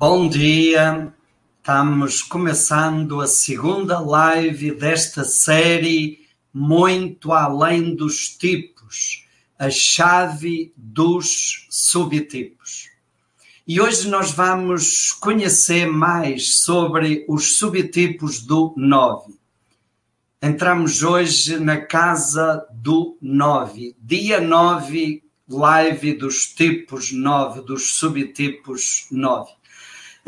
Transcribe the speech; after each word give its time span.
Bom 0.00 0.28
dia, 0.28 1.12
estamos 1.58 2.22
começando 2.22 3.20
a 3.20 3.26
segunda 3.26 3.98
live 3.98 4.70
desta 4.70 5.24
série 5.24 6.20
Muito 6.54 7.32
Além 7.32 7.96
dos 7.96 8.28
Tipos, 8.28 9.26
a 9.58 9.68
chave 9.68 10.72
dos 10.76 11.66
subtipos. 11.68 12.90
E 13.66 13.80
hoje 13.80 14.08
nós 14.08 14.30
vamos 14.30 15.10
conhecer 15.10 15.86
mais 15.86 16.60
sobre 16.60 17.24
os 17.28 17.58
subtipos 17.58 18.38
do 18.38 18.72
9. 18.76 19.34
Entramos 20.40 21.02
hoje 21.02 21.58
na 21.58 21.76
casa 21.76 22.64
do 22.72 23.18
9, 23.20 23.96
dia 24.00 24.40
9, 24.40 25.24
live 25.48 26.12
dos 26.12 26.46
tipos 26.54 27.10
9, 27.10 27.62
dos 27.62 27.96
subtipos 27.96 29.08
9. 29.10 29.57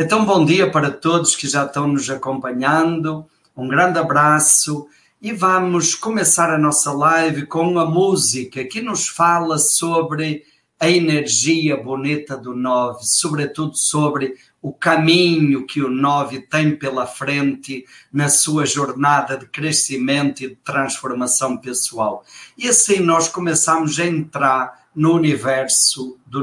Então, 0.03 0.25
bom 0.25 0.47
dia 0.47 0.71
para 0.71 0.91
todos 0.91 1.37
que 1.37 1.47
já 1.47 1.67
estão 1.67 1.87
nos 1.87 2.09
acompanhando. 2.09 3.27
Um 3.55 3.69
grande 3.69 3.99
abraço 3.99 4.89
e 5.21 5.31
vamos 5.31 5.95
começar 5.95 6.49
a 6.49 6.57
nossa 6.57 6.91
live 6.91 7.45
com 7.45 7.79
a 7.79 7.85
música 7.85 8.65
que 8.65 8.81
nos 8.81 9.09
fala 9.09 9.59
sobre 9.59 10.43
a 10.81 10.89
energia 10.89 11.77
bonita 11.77 12.35
do 12.35 12.57
nove, 12.57 13.01
sobretudo 13.03 13.77
sobre 13.77 14.37
o 14.63 14.73
caminho 14.73 15.67
que 15.67 15.83
o 15.83 15.91
nove 15.91 16.41
tem 16.41 16.75
pela 16.75 17.07
frente 17.07 17.85
na 18.11 18.31
sua 18.31 18.65
jornada 18.65 19.37
de 19.37 19.45
crescimento 19.45 20.43
e 20.43 20.49
de 20.49 20.57
transformação 20.65 21.59
pessoal. 21.59 22.25
E 22.57 22.67
assim 22.67 23.01
nós 23.01 23.29
começamos 23.29 24.01
a 24.01 24.07
entrar 24.07 24.81
no 24.95 25.13
universo 25.13 26.17
do 26.27 26.43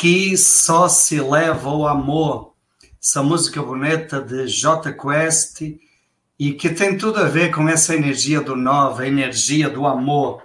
Daqui 0.00 0.34
só 0.34 0.88
se 0.88 1.20
leva 1.20 1.68
o 1.68 1.86
amor. 1.86 2.54
Essa 2.98 3.22
música 3.22 3.62
bonita 3.62 4.18
de 4.18 4.48
J 4.48 4.94
Quest 4.94 5.60
e 6.38 6.54
que 6.54 6.70
tem 6.70 6.96
tudo 6.96 7.18
a 7.18 7.28
ver 7.28 7.54
com 7.54 7.68
essa 7.68 7.94
energia 7.94 8.40
do 8.40 8.56
novo, 8.56 9.02
a 9.02 9.06
energia 9.06 9.68
do 9.68 9.86
amor. 9.86 10.42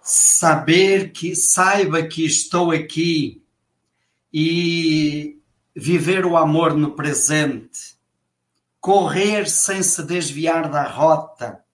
Saber 0.00 1.10
que, 1.10 1.34
saiba 1.34 2.04
que 2.04 2.24
estou 2.24 2.70
aqui 2.70 3.42
e 4.32 5.40
viver 5.74 6.24
o 6.24 6.36
amor 6.36 6.72
no 6.74 6.92
presente. 6.92 7.96
Correr 8.80 9.50
sem 9.50 9.82
se 9.82 10.04
desviar 10.04 10.70
da 10.70 10.84
rota, 10.84 11.64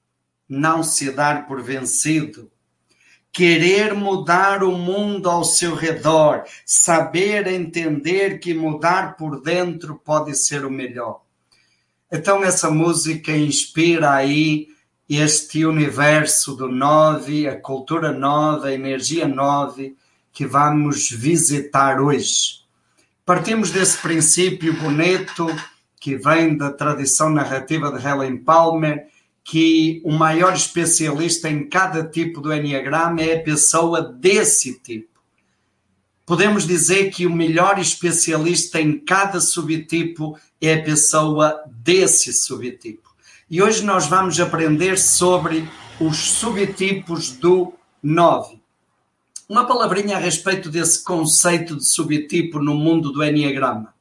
não 0.48 0.82
se 0.82 1.10
dar 1.10 1.46
por 1.46 1.60
vencido 1.60 2.50
querer 3.34 3.94
mudar 3.94 4.62
o 4.62 4.70
mundo 4.70 5.28
ao 5.28 5.42
seu 5.42 5.74
redor, 5.74 6.44
saber 6.64 7.48
entender 7.48 8.38
que 8.38 8.54
mudar 8.54 9.16
por 9.16 9.42
dentro 9.42 9.96
pode 9.96 10.36
ser 10.36 10.64
o 10.64 10.70
melhor. 10.70 11.20
Então 12.10 12.44
essa 12.44 12.70
música 12.70 13.32
inspira 13.36 14.12
aí 14.12 14.68
este 15.08 15.66
universo 15.66 16.54
do 16.54 16.68
nove, 16.68 17.48
a 17.48 17.60
cultura 17.60 18.12
nova, 18.12 18.68
a 18.68 18.72
energia 18.72 19.26
nove 19.26 19.96
que 20.32 20.46
vamos 20.46 21.10
visitar 21.10 22.00
hoje. 22.00 22.62
Partimos 23.26 23.72
desse 23.72 23.98
princípio 23.98 24.72
bonito 24.74 25.46
que 25.98 26.16
vem 26.16 26.56
da 26.56 26.70
tradição 26.70 27.30
narrativa 27.30 27.90
de 27.90 28.06
Helen 28.06 28.36
Palmer, 28.36 29.08
que 29.44 30.00
o 30.02 30.10
maior 30.10 30.54
especialista 30.54 31.50
em 31.50 31.68
cada 31.68 32.02
tipo 32.02 32.40
do 32.40 32.52
Enneagrama 32.52 33.20
é 33.20 33.36
a 33.36 33.42
pessoa 33.42 34.00
desse 34.00 34.80
tipo. 34.80 35.20
Podemos 36.24 36.66
dizer 36.66 37.10
que 37.10 37.26
o 37.26 37.32
melhor 37.32 37.78
especialista 37.78 38.80
em 38.80 38.98
cada 38.98 39.40
subtipo 39.42 40.38
é 40.58 40.72
a 40.72 40.82
pessoa 40.82 41.62
desse 41.66 42.32
subtipo. 42.32 43.14
E 43.50 43.62
hoje 43.62 43.84
nós 43.84 44.06
vamos 44.06 44.40
aprender 44.40 44.98
sobre 44.98 45.68
os 46.00 46.16
subtipos 46.16 47.32
do 47.32 47.74
9. 48.02 48.58
Uma 49.46 49.66
palavrinha 49.66 50.16
a 50.16 50.20
respeito 50.20 50.70
desse 50.70 51.04
conceito 51.04 51.76
de 51.76 51.84
subtipo 51.84 52.58
no 52.58 52.74
mundo 52.74 53.12
do 53.12 53.22
Enneagrama. 53.22 53.94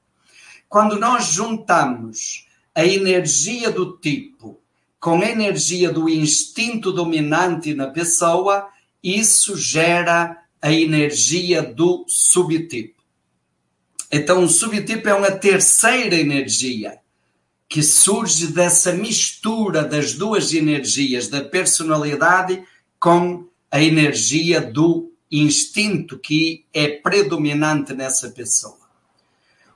Quando 0.69 0.97
nós 0.97 1.25
juntamos 1.25 2.47
a 2.73 2.85
energia 2.85 3.69
do 3.69 3.97
tipo 3.97 4.62
com 5.03 5.21
a 5.21 5.29
energia 5.29 5.91
do 5.91 6.07
instinto 6.07 6.89
dominante 6.89 7.73
na 7.73 7.87
pessoa, 7.87 8.69
isso 9.03 9.57
gera 9.57 10.41
a 10.61 10.71
energia 10.71 11.61
do 11.61 12.05
subtipo. 12.07 13.03
Então, 14.09 14.45
o 14.45 14.47
subtipo 14.47 15.09
é 15.09 15.13
uma 15.13 15.29
terceira 15.29 16.15
energia 16.15 16.99
que 17.67 17.83
surge 17.83 18.47
dessa 18.47 18.93
mistura 18.93 19.83
das 19.83 20.13
duas 20.13 20.53
energias, 20.53 21.27
da 21.27 21.43
personalidade 21.43 22.63
com 22.97 23.45
a 23.69 23.83
energia 23.83 24.61
do 24.61 25.11
instinto 25.29 26.17
que 26.17 26.63
é 26.73 26.87
predominante 26.87 27.93
nessa 27.93 28.29
pessoa. 28.29 28.79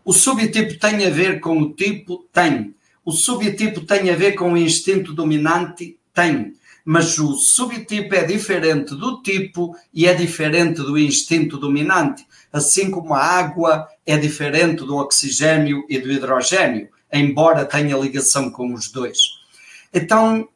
O 0.05 0.13
subtipo 0.13 0.79
tem 0.79 1.05
a 1.05 1.09
ver 1.09 1.41
com 1.41 1.61
o 1.61 1.73
tipo? 1.73 2.25
Tem. 2.31 2.76
O 3.07 3.13
subtipo 3.13 3.85
tem 3.85 4.09
a 4.09 4.17
ver 4.17 4.33
com 4.33 4.51
o 4.51 4.57
instinto 4.57 5.13
dominante? 5.13 5.97
Tem. 6.13 6.55
Mas 6.83 7.17
o 7.17 7.35
subtipo 7.35 8.13
é 8.13 8.25
diferente 8.25 8.93
do 8.95 9.21
tipo 9.21 9.73
e 9.93 10.05
é 10.05 10.13
diferente 10.13 10.81
do 10.81 10.97
instinto 10.97 11.57
dominante, 11.57 12.27
assim 12.51 12.91
como 12.91 13.13
a 13.13 13.23
água 13.23 13.87
é 14.05 14.17
diferente 14.17 14.83
do 14.83 14.97
oxigênio 14.97 15.85
e 15.87 15.97
do 15.99 16.11
hidrogênio, 16.11 16.89
embora 17.13 17.63
tenha 17.63 17.95
ligação 17.95 18.51
com 18.51 18.73
os 18.73 18.91
dois. 18.91 19.17
Então, 19.93 20.49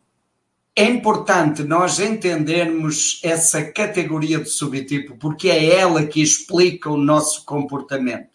é 0.76 0.84
importante 0.84 1.64
nós 1.64 2.02
entendermos 2.02 3.22
essa 3.24 3.64
categoria 3.64 4.40
de 4.40 4.50
subtipo, 4.50 5.16
porque 5.16 5.48
é 5.48 5.80
ela 5.80 6.06
que 6.06 6.22
explica 6.22 6.90
o 6.90 6.98
nosso 6.98 7.46
comportamento. 7.46 8.31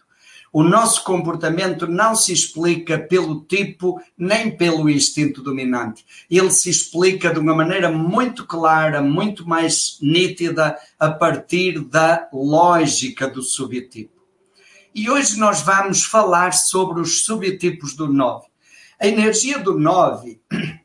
O 0.59 0.63
nosso 0.63 1.05
comportamento 1.05 1.87
não 1.87 2.17
se 2.17 2.33
explica 2.33 2.99
pelo 2.99 3.43
tipo 3.43 4.01
nem 4.17 4.57
pelo 4.57 4.89
instinto 4.89 5.43
dominante. 5.43 6.03
Ele 6.31 6.51
se 6.51 6.71
explica 6.71 7.31
de 7.31 7.39
uma 7.39 7.55
maneira 7.55 7.93
muito 7.93 8.47
clara, 8.47 9.03
muito 9.03 9.47
mais 9.47 9.99
nítida, 10.01 10.75
a 10.99 11.11
partir 11.11 11.81
da 11.81 12.27
lógica 12.33 13.29
do 13.29 13.43
subtipo. 13.43 14.23
E 14.95 15.11
hoje 15.11 15.39
nós 15.39 15.61
vamos 15.61 16.05
falar 16.05 16.55
sobre 16.55 17.03
os 17.03 17.23
subtipos 17.27 17.95
do 17.95 18.11
9. 18.11 18.47
A 18.99 19.07
energia 19.07 19.59
do 19.59 19.79
9 19.79 20.41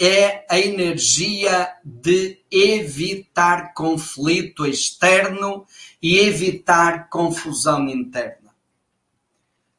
é 0.00 0.44
a 0.50 0.58
energia 0.58 1.68
de 1.84 2.40
evitar 2.50 3.72
conflito 3.72 4.66
externo 4.66 5.64
e 6.02 6.18
evitar 6.18 7.08
confusão 7.08 7.88
interna. 7.88 8.39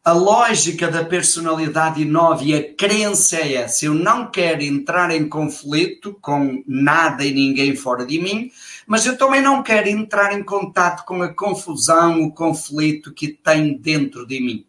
A 0.04 0.14
lógica 0.14 0.90
da 0.90 1.06
personalidade 1.06 2.04
9 2.04 2.46
e 2.46 2.56
a 2.56 2.74
crença 2.74 3.36
é 3.36 3.54
essa. 3.54 3.86
Eu 3.86 3.94
não 3.94 4.32
quero 4.32 4.64
entrar 4.64 5.12
em 5.12 5.30
conflito 5.30 6.18
com 6.20 6.64
nada 6.66 7.24
e 7.24 7.32
ninguém 7.32 7.76
fora 7.76 8.04
de 8.04 8.20
mim, 8.20 8.52
mas 8.88 9.06
eu 9.06 9.16
também 9.16 9.44
não 9.44 9.62
quero 9.62 9.88
entrar 9.88 10.34
em 10.34 10.44
contato 10.44 11.06
com 11.06 11.22
a 11.22 11.32
confusão, 11.32 12.24
o 12.24 12.34
conflito 12.34 13.14
que 13.14 13.28
tem 13.28 13.78
dentro 13.78 14.26
de 14.26 14.42
mim. 14.42 14.66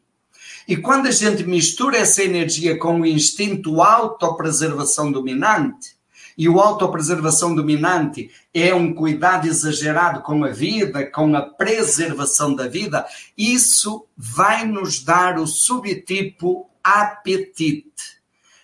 E 0.69 0.77
quando 0.77 1.07
a 1.07 1.11
gente 1.11 1.45
mistura 1.45 1.97
essa 1.97 2.23
energia 2.23 2.79
com 2.79 3.01
o 3.01 3.07
instinto 3.07 3.81
autopreservação 3.81 5.11
dominante, 5.11 5.97
e 6.37 6.49
o 6.49 6.61
autopreservação 6.61 7.55
dominante 7.55 8.31
é 8.53 8.75
um 8.75 8.95
cuidado 8.95 9.47
exagerado 9.47 10.23
com 10.23 10.45
a 10.45 10.49
vida, 10.49 11.07
com 11.07 11.35
a 11.37 11.43
preservação 11.43 12.55
da 12.55 12.69
vida, 12.69 13.07
isso 13.37 14.07
vai 14.17 14.67
nos 14.67 15.03
dar 15.03 15.39
o 15.39 15.47
subtipo 15.47 16.69
apetite. 16.83 18.21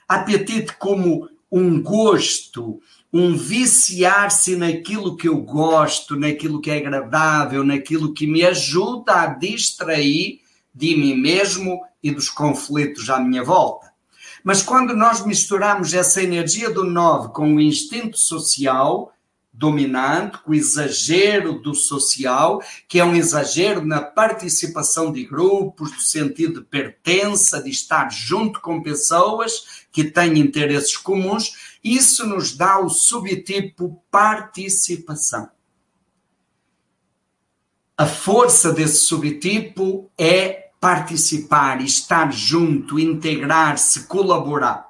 Apetite 0.09 0.75
como 0.79 1.29
um 1.51 1.83
gosto, 1.83 2.81
um 3.13 3.37
viciar-se 3.37 4.57
naquilo 4.57 5.17
que 5.17 5.29
eu 5.29 5.39
gosto, 5.39 6.19
naquilo 6.19 6.61
que 6.61 6.71
é 6.71 6.79
agradável, 6.79 7.65
naquilo 7.65 8.13
que 8.13 8.27
me 8.27 8.45
ajuda 8.45 9.23
a 9.23 9.27
distrair 9.27 10.41
de 10.75 10.97
mim 10.97 11.15
mesmo 11.15 11.81
e 12.03 12.11
dos 12.11 12.29
conflitos 12.29 13.09
à 13.11 13.19
minha 13.19 13.43
volta. 13.43 13.88
Mas 14.43 14.63
quando 14.63 14.95
nós 14.95 15.25
misturamos 15.25 15.93
essa 15.95 16.23
energia 16.23 16.71
do 16.71 16.85
9 16.85 17.29
com 17.33 17.55
o 17.55 17.61
instinto 17.61 18.19
social 18.19 19.13
dominante, 19.59 20.39
com 20.39 20.53
o 20.53 20.55
exagero 20.55 21.61
do 21.61 21.75
social, 21.75 22.63
que 22.87 23.01
é 23.01 23.05
um 23.05 23.17
exagero 23.17 23.85
na 23.85 24.01
participação 24.01 25.11
de 25.11 25.25
grupos, 25.25 25.91
do 25.91 26.01
sentido 26.01 26.61
de 26.61 26.67
pertença, 26.67 27.61
de 27.61 27.71
estar 27.71 28.09
junto 28.09 28.61
com 28.61 28.81
pessoas 28.81 29.87
que 29.91 30.05
têm 30.05 30.39
interesses 30.39 30.97
comuns, 30.97 31.77
isso 31.83 32.25
nos 32.25 32.57
dá 32.57 32.79
o 32.79 32.89
subtipo 32.89 34.01
participação. 34.09 35.51
A 37.97 38.07
força 38.07 38.73
desse 38.73 38.99
subtipo 38.99 40.09
é 40.17 40.68
participar, 40.81 41.83
estar 41.83 42.33
junto, 42.33 42.99
integrar-se, 42.99 44.07
colaborar. 44.07 44.89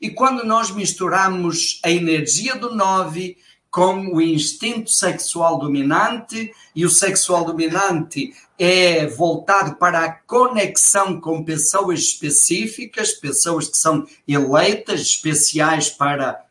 E 0.00 0.10
quando 0.10 0.44
nós 0.44 0.70
misturamos 0.70 1.80
a 1.84 1.90
energia 1.90 2.54
do 2.56 2.74
nove 2.74 3.38
com 3.70 4.14
o 4.14 4.20
instinto 4.22 4.90
sexual 4.90 5.58
dominante, 5.58 6.52
e 6.74 6.86
o 6.86 6.90
sexual 6.90 7.44
dominante 7.44 8.32
é 8.58 9.06
voltado 9.06 9.76
para 9.76 10.04
a 10.04 10.12
conexão 10.12 11.20
com 11.20 11.44
pessoas 11.44 12.00
específicas, 12.00 13.12
pessoas 13.12 13.68
que 13.68 13.76
são 13.76 14.06
eleitas, 14.26 15.00
especiais 15.02 15.90
para 15.90 16.42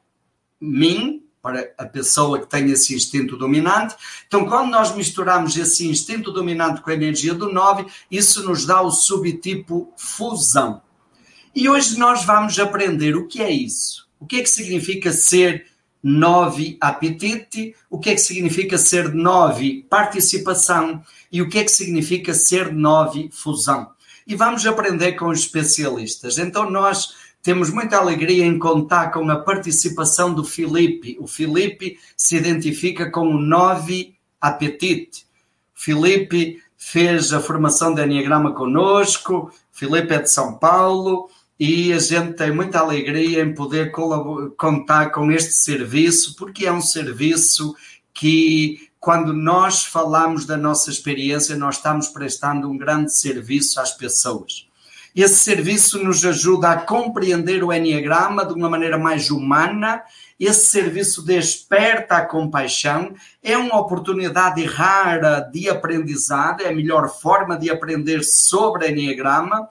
mim, 0.62 1.25
para 1.46 1.72
a 1.78 1.86
pessoa 1.86 2.40
que 2.40 2.48
tem 2.48 2.72
esse 2.72 2.96
instinto 2.96 3.38
dominante. 3.38 3.96
Então, 4.26 4.48
quando 4.48 4.72
nós 4.72 4.96
misturamos 4.96 5.56
esse 5.56 5.88
instinto 5.88 6.32
dominante 6.32 6.82
com 6.82 6.90
a 6.90 6.96
energia 6.96 7.36
do 7.36 7.54
9, 7.54 7.86
isso 8.10 8.44
nos 8.44 8.66
dá 8.66 8.82
o 8.82 8.90
subtipo 8.90 9.94
fusão. 9.96 10.82
E 11.54 11.70
hoje 11.70 12.00
nós 12.00 12.26
vamos 12.26 12.58
aprender 12.58 13.16
o 13.16 13.28
que 13.28 13.44
é 13.44 13.52
isso. 13.52 14.08
O 14.20 14.26
que 14.26 14.38
é 14.38 14.42
que 14.42 14.50
significa 14.50 15.12
ser 15.12 15.68
9 16.02 16.80
apetite, 16.82 17.76
o 17.92 18.00
que 18.00 18.10
é 18.10 18.16
que 18.16 18.22
significa 18.22 18.80
ser 18.80 19.14
9 19.14 19.86
participação 19.88 21.04
e 21.32 21.44
o 21.44 21.48
que 21.48 21.60
é 21.60 21.64
que 21.64 21.72
significa 21.72 22.34
ser 22.34 22.74
9 22.74 23.30
fusão. 23.32 23.92
E 24.26 24.34
vamos 24.34 24.66
aprender 24.66 25.12
com 25.12 25.28
os 25.28 25.42
especialistas. 25.42 26.40
Então, 26.40 26.72
nós 26.72 27.14
temos 27.46 27.70
muita 27.70 27.98
alegria 27.98 28.44
em 28.44 28.58
contar 28.58 29.12
com 29.12 29.30
a 29.30 29.36
participação 29.36 30.34
do 30.34 30.44
Felipe. 30.44 31.16
O 31.20 31.28
Felipe 31.28 32.00
se 32.18 32.36
identifica 32.36 33.12
com 33.12 33.28
o 33.28 33.40
9 33.40 34.16
apetite. 34.42 35.28
Felipe 35.72 36.60
fez 36.76 37.32
a 37.32 37.40
formação 37.40 37.94
de 37.94 38.04
Enneagrama 38.04 38.52
conosco, 38.52 39.52
Felipe 39.72 40.16
é 40.16 40.24
de 40.24 40.32
São 40.32 40.58
Paulo 40.58 41.30
e 41.60 41.94
a 41.94 42.00
gente 42.00 42.34
tem 42.34 42.52
muita 42.52 42.80
alegria 42.80 43.44
em 43.44 43.54
poder 43.54 43.92
contar 44.58 45.12
com 45.12 45.32
este 45.32 45.54
serviço, 45.54 46.36
porque 46.38 46.66
é 46.66 46.74
um 46.74 46.82
serviço 46.82 47.76
que, 48.12 48.90
quando 49.00 49.32
nós 49.34 49.86
falamos 49.86 50.48
da 50.48 50.58
nossa 50.58 50.90
experiência, 50.90 51.56
nós 51.56 51.76
estamos 51.76 52.08
prestando 52.08 52.68
um 52.68 52.76
grande 52.76 53.16
serviço 53.16 53.80
às 53.80 53.92
pessoas. 53.92 54.68
Esse 55.16 55.36
serviço 55.36 56.04
nos 56.04 56.26
ajuda 56.26 56.72
a 56.72 56.82
compreender 56.82 57.64
o 57.64 57.72
Enneagrama 57.72 58.46
de 58.46 58.54
uma 58.54 58.70
maneira 58.70 58.98
mais 58.98 59.32
humana. 59.32 60.04
Esse 60.38 60.66
serviço 60.66 61.24
desperta 61.24 62.18
a 62.18 62.26
compaixão. 62.26 63.14
É 63.42 63.58
uma 63.58 63.80
oportunidade 63.80 64.66
rara 64.66 65.40
de 65.40 65.70
aprendizado, 65.70 66.64
é 66.64 66.68
a 66.68 66.76
melhor 66.76 67.08
forma 67.08 67.58
de 67.58 67.70
aprender 67.70 68.26
sobre 68.26 68.90
Enneagrama. 68.90 69.70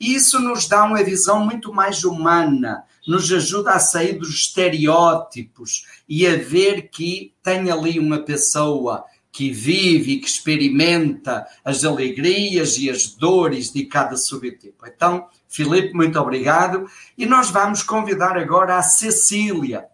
E 0.00 0.14
isso 0.14 0.40
nos 0.40 0.66
dá 0.66 0.84
uma 0.84 1.02
visão 1.02 1.44
muito 1.44 1.74
mais 1.74 2.02
humana, 2.02 2.82
nos 3.06 3.30
ajuda 3.30 3.72
a 3.72 3.78
sair 3.78 4.14
dos 4.14 4.30
estereótipos 4.30 5.84
e 6.08 6.26
a 6.26 6.36
ver 6.36 6.88
que 6.88 7.34
tem 7.42 7.70
ali 7.70 7.98
uma 7.98 8.20
pessoa 8.20 9.04
que 9.36 9.50
vive 9.50 10.12
e 10.12 10.18
que 10.18 10.26
experimenta 10.26 11.46
as 11.62 11.84
alegrias 11.84 12.78
e 12.78 12.88
as 12.88 13.08
dores 13.08 13.70
de 13.70 13.84
cada 13.84 14.16
subtipo. 14.16 14.86
Então, 14.86 15.28
Filipe, 15.46 15.92
muito 15.92 16.18
obrigado. 16.18 16.86
E 17.18 17.26
nós 17.26 17.50
vamos 17.50 17.82
convidar 17.82 18.38
agora 18.38 18.78
a 18.78 18.82
Cecília. 18.82 19.84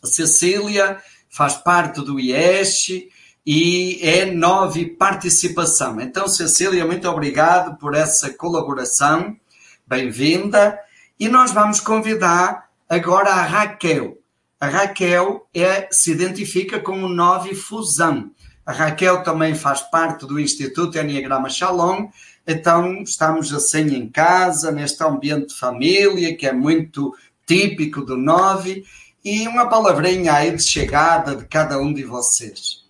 A 0.00 0.06
Cecília 0.06 1.02
faz 1.28 1.54
parte 1.54 2.00
do 2.00 2.20
IES 2.20 3.08
e 3.44 3.98
é 4.02 4.26
nove 4.26 4.86
participação. 4.86 6.00
Então, 6.00 6.28
Cecília, 6.28 6.86
muito 6.86 7.08
obrigado 7.08 7.76
por 7.76 7.96
essa 7.96 8.32
colaboração. 8.32 9.36
Bem-vinda. 9.84 10.78
E 11.18 11.28
nós 11.28 11.50
vamos 11.50 11.80
convidar 11.80 12.70
agora 12.88 13.30
a 13.30 13.42
Raquel. 13.42 14.16
A 14.60 14.68
Raquel 14.68 15.48
é, 15.52 15.88
se 15.90 16.12
identifica 16.12 16.78
com 16.78 17.02
o 17.02 17.08
nove 17.08 17.52
fusão. 17.56 18.30
A 18.64 18.72
Raquel 18.72 19.22
também 19.22 19.54
faz 19.54 19.80
parte 19.80 20.26
do 20.26 20.38
Instituto 20.38 20.98
Enneagrama 20.98 21.48
Shalom, 21.48 22.08
então 22.46 23.02
estamos 23.02 23.52
assim 23.52 23.94
em 23.94 24.08
casa, 24.08 24.70
neste 24.70 25.02
ambiente 25.02 25.48
de 25.48 25.54
família, 25.54 26.36
que 26.36 26.46
é 26.46 26.52
muito 26.52 27.14
típico 27.46 28.02
do 28.02 28.16
nove, 28.16 28.84
e 29.24 29.46
uma 29.48 29.68
palavrinha 29.68 30.34
aí 30.34 30.54
de 30.54 30.62
chegada 30.62 31.36
de 31.36 31.46
cada 31.46 31.78
um 31.78 31.92
de 31.92 32.04
vocês. 32.04 32.84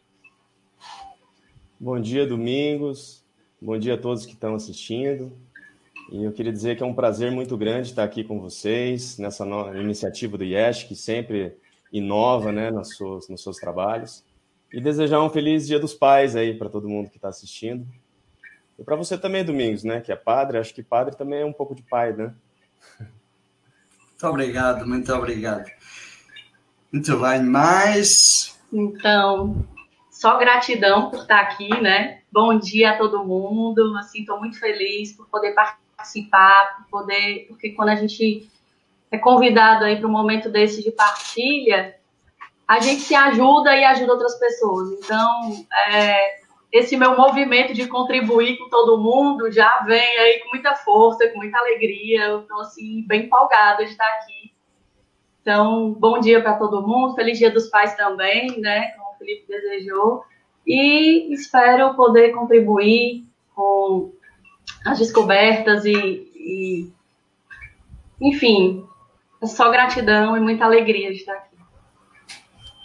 Bom 1.79 2.01
dia, 2.01 2.27
Domingos. 2.27 3.25
Bom 3.61 3.79
dia 3.79 3.95
a 3.95 3.99
todos 3.99 4.27
que 4.27 4.33
estão 4.33 4.55
assistindo. 4.55 5.33
E 6.11 6.25
eu 6.25 6.33
queria 6.33 6.53
dizer 6.53 6.77
que 6.77 6.83
é 6.83 6.87
um 6.87 6.95
prazer 6.95 7.31
muito 7.31 7.57
grande 7.57 7.89
estar 7.89 8.05
aqui 8.05 8.25
com 8.25 8.41
vocês 8.41 9.17
nessa 9.19 9.47
iniciativa 9.77 10.37
do 10.37 10.45
IES, 10.45 10.83
que 10.83 10.97
sempre 10.97 11.57
inova 11.93 12.53
né, 12.53 12.71
nos, 12.71 12.97
seus, 12.97 13.29
nos 13.29 13.43
seus 13.43 13.57
trabalhos. 13.57 14.25
E 14.73 14.81
desejar 14.81 15.21
um 15.23 15.31
feliz 15.31 15.67
Dia 15.67 15.79
dos 15.79 15.95
Pais 15.95 16.37
aí 16.37 16.57
para 16.57 16.69
todo 16.69 16.89
mundo 16.89 17.11
que 17.11 17.17
está 17.17 17.29
assistindo. 17.29 17.87
E 18.79 18.85
para 18.85 18.97
você 18.97 19.19
também, 19.19 19.45
Domingos, 19.45 19.85
né? 19.85 20.01
Que 20.01 20.13
é 20.13 20.17
padre, 20.17 20.59
acho 20.59 20.73
que 20.73 20.83
padre 20.83 21.17
também 21.17 21.41
é 21.41 21.45
um 21.45 21.53
pouco 21.53 21.75
de 21.75 21.83
pai, 21.83 22.13
né? 22.13 22.33
Muito 24.21 24.27
obrigado, 24.27 24.87
muito 24.87 25.13
obrigado. 25.13 25.71
Muito 26.93 27.17
bem, 27.19 27.43
mais. 27.43 28.61
Então, 28.73 29.67
só 30.11 30.39
gratidão 30.39 31.11
por 31.11 31.21
estar 31.21 31.41
aqui, 31.41 31.69
né? 31.81 32.21
Bom 32.31 32.59
dia 32.59 32.91
a 32.91 32.99
todo 32.99 33.25
mundo. 33.25 33.97
Assim, 33.99 34.21
estou 34.21 34.39
muito 34.39 34.59
feliz 34.59 35.13
por 35.13 35.27
poder 35.29 35.55
participar, 35.55 36.77
por 36.77 37.01
poder, 37.01 37.47
porque 37.49 37.71
quando 37.71 37.91
a 37.91 37.97
gente 37.97 38.49
é 39.11 39.19
convidado 39.19 39.85
aí 39.85 39.97
para 39.97 40.07
um 40.07 40.13
momento 40.13 40.49
desse 40.49 40.83
de 40.83 40.91
partilha, 40.91 41.97
a 42.71 42.79
gente 42.79 43.01
se 43.01 43.17
ajuda 43.17 43.75
e 43.75 43.85
ajuda 43.85 44.13
outras 44.13 44.39
pessoas. 44.39 44.93
Então, 44.93 45.67
é, 45.89 46.39
esse 46.71 46.97
meu 46.97 47.17
movimento 47.17 47.75
de 47.75 47.89
contribuir 47.89 48.59
com 48.59 48.69
todo 48.69 49.03
mundo 49.03 49.51
já 49.51 49.81
vem 49.81 50.19
aí 50.19 50.39
com 50.39 50.51
muita 50.51 50.77
força, 50.77 51.29
com 51.31 51.39
muita 51.39 51.59
alegria. 51.59 52.27
Eu 52.27 52.43
estou, 52.43 52.61
assim, 52.61 53.05
bem 53.09 53.25
empolgada 53.25 53.85
de 53.85 53.91
estar 53.91 54.07
aqui. 54.07 54.53
Então, 55.43 55.95
bom 55.95 56.21
dia 56.21 56.41
para 56.41 56.55
todo 56.55 56.87
mundo. 56.87 57.17
Feliz 57.17 57.39
Dia 57.39 57.51
dos 57.51 57.67
Pais 57.67 57.97
também, 57.97 58.61
né? 58.61 58.93
Como 58.93 59.15
o 59.15 59.19
Felipe 59.19 59.49
desejou. 59.49 60.23
E 60.65 61.35
espero 61.35 61.95
poder 61.95 62.31
contribuir 62.31 63.25
com 63.53 64.13
as 64.87 64.97
descobertas 65.01 65.85
e, 65.85 65.93
e 66.37 66.93
enfim, 68.21 68.87
é 69.43 69.47
só 69.47 69.73
gratidão 69.73 70.37
e 70.37 70.41
muita 70.41 70.67
alegria 70.67 71.11
de 71.11 71.17
estar 71.17 71.33
aqui. 71.33 71.50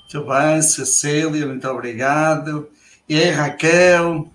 Muito 0.06 0.28
bem, 0.28 0.62
Cecília, 0.62 1.48
muito 1.48 1.68
obrigado. 1.68 2.70
E 3.10 3.16
aí, 3.16 3.32
Raquel? 3.32 4.30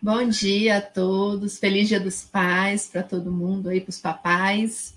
Bom 0.00 0.28
dia 0.28 0.76
a 0.76 0.80
todos, 0.80 1.58
feliz 1.58 1.88
Dia 1.88 1.98
dos 1.98 2.22
Pais 2.22 2.86
para 2.86 3.02
todo 3.02 3.32
mundo 3.32 3.68
aí, 3.68 3.80
para 3.80 3.90
os 3.90 3.98
papais. 3.98 4.94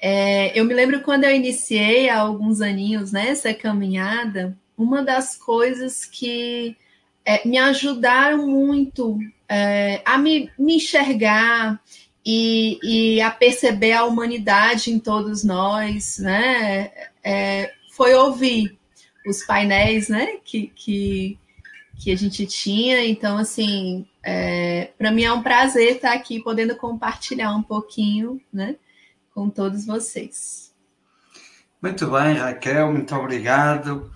É, 0.00 0.58
eu 0.58 0.64
me 0.64 0.74
lembro 0.74 1.00
quando 1.02 1.24
eu 1.24 1.30
iniciei 1.30 2.08
há 2.08 2.18
alguns 2.18 2.60
aninhos 2.60 3.12
nessa 3.12 3.50
né, 3.50 3.54
caminhada, 3.54 4.58
uma 4.76 5.00
das 5.00 5.36
coisas 5.36 6.04
que 6.04 6.76
é, 7.24 7.46
me 7.46 7.56
ajudaram 7.56 8.48
muito 8.48 9.16
é, 9.48 10.02
a 10.04 10.18
me, 10.18 10.50
me 10.58 10.74
enxergar 10.74 11.80
e, 12.26 12.80
e, 12.82 13.20
a 13.20 13.30
perceber 13.30 13.92
a 13.92 14.04
humanidade 14.04 14.90
em 14.90 14.98
todos 14.98 15.44
nós, 15.44 16.18
né? 16.18 16.90
É, 17.22 17.72
foi 17.92 18.12
ouvir 18.14 18.76
os 19.26 19.44
painéis, 19.44 20.08
né, 20.08 20.36
que, 20.44 20.72
que, 20.74 21.38
que 21.98 22.10
a 22.10 22.16
gente 22.16 22.46
tinha. 22.46 23.04
Então, 23.04 23.36
assim, 23.36 24.06
é, 24.22 24.90
para 24.98 25.10
mim 25.10 25.24
é 25.24 25.32
um 25.32 25.42
prazer 25.42 25.96
estar 25.96 26.12
aqui 26.12 26.42
podendo 26.42 26.76
compartilhar 26.76 27.54
um 27.54 27.62
pouquinho, 27.62 28.40
né, 28.52 28.76
com 29.34 29.48
todos 29.48 29.86
vocês. 29.86 30.72
Muito 31.80 32.06
bem, 32.06 32.34
Raquel, 32.34 32.92
muito 32.92 33.14
obrigado. 33.14 34.10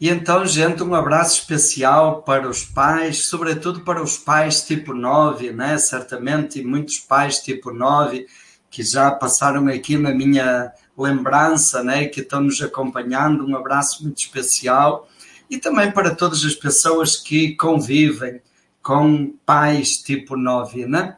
E 0.00 0.08
então, 0.08 0.44
gente, 0.44 0.82
um 0.82 0.96
abraço 0.96 1.38
especial 1.38 2.22
para 2.22 2.48
os 2.48 2.64
pais, 2.64 3.26
sobretudo 3.26 3.82
para 3.82 4.02
os 4.02 4.18
pais 4.18 4.66
tipo 4.66 4.92
9, 4.92 5.52
né? 5.52 5.78
Certamente, 5.78 6.58
e 6.58 6.64
muitos 6.64 6.98
pais 6.98 7.38
tipo 7.38 7.72
9 7.72 8.26
que 8.68 8.82
já 8.82 9.12
passaram 9.12 9.68
aqui 9.68 9.96
na 9.96 10.12
minha 10.12 10.72
lembrança, 10.96 11.82
né, 11.82 12.06
que 12.06 12.20
estão 12.20 12.40
nos 12.40 12.60
acompanhando. 12.60 13.46
Um 13.46 13.56
abraço 13.56 14.02
muito 14.02 14.18
especial 14.18 15.08
e 15.50 15.58
também 15.58 15.90
para 15.90 16.14
todas 16.14 16.44
as 16.44 16.54
pessoas 16.54 17.16
que 17.16 17.54
convivem 17.56 18.40
com 18.82 19.34
pais 19.44 19.98
tipo 19.98 20.36
9, 20.36 20.86
né? 20.86 21.16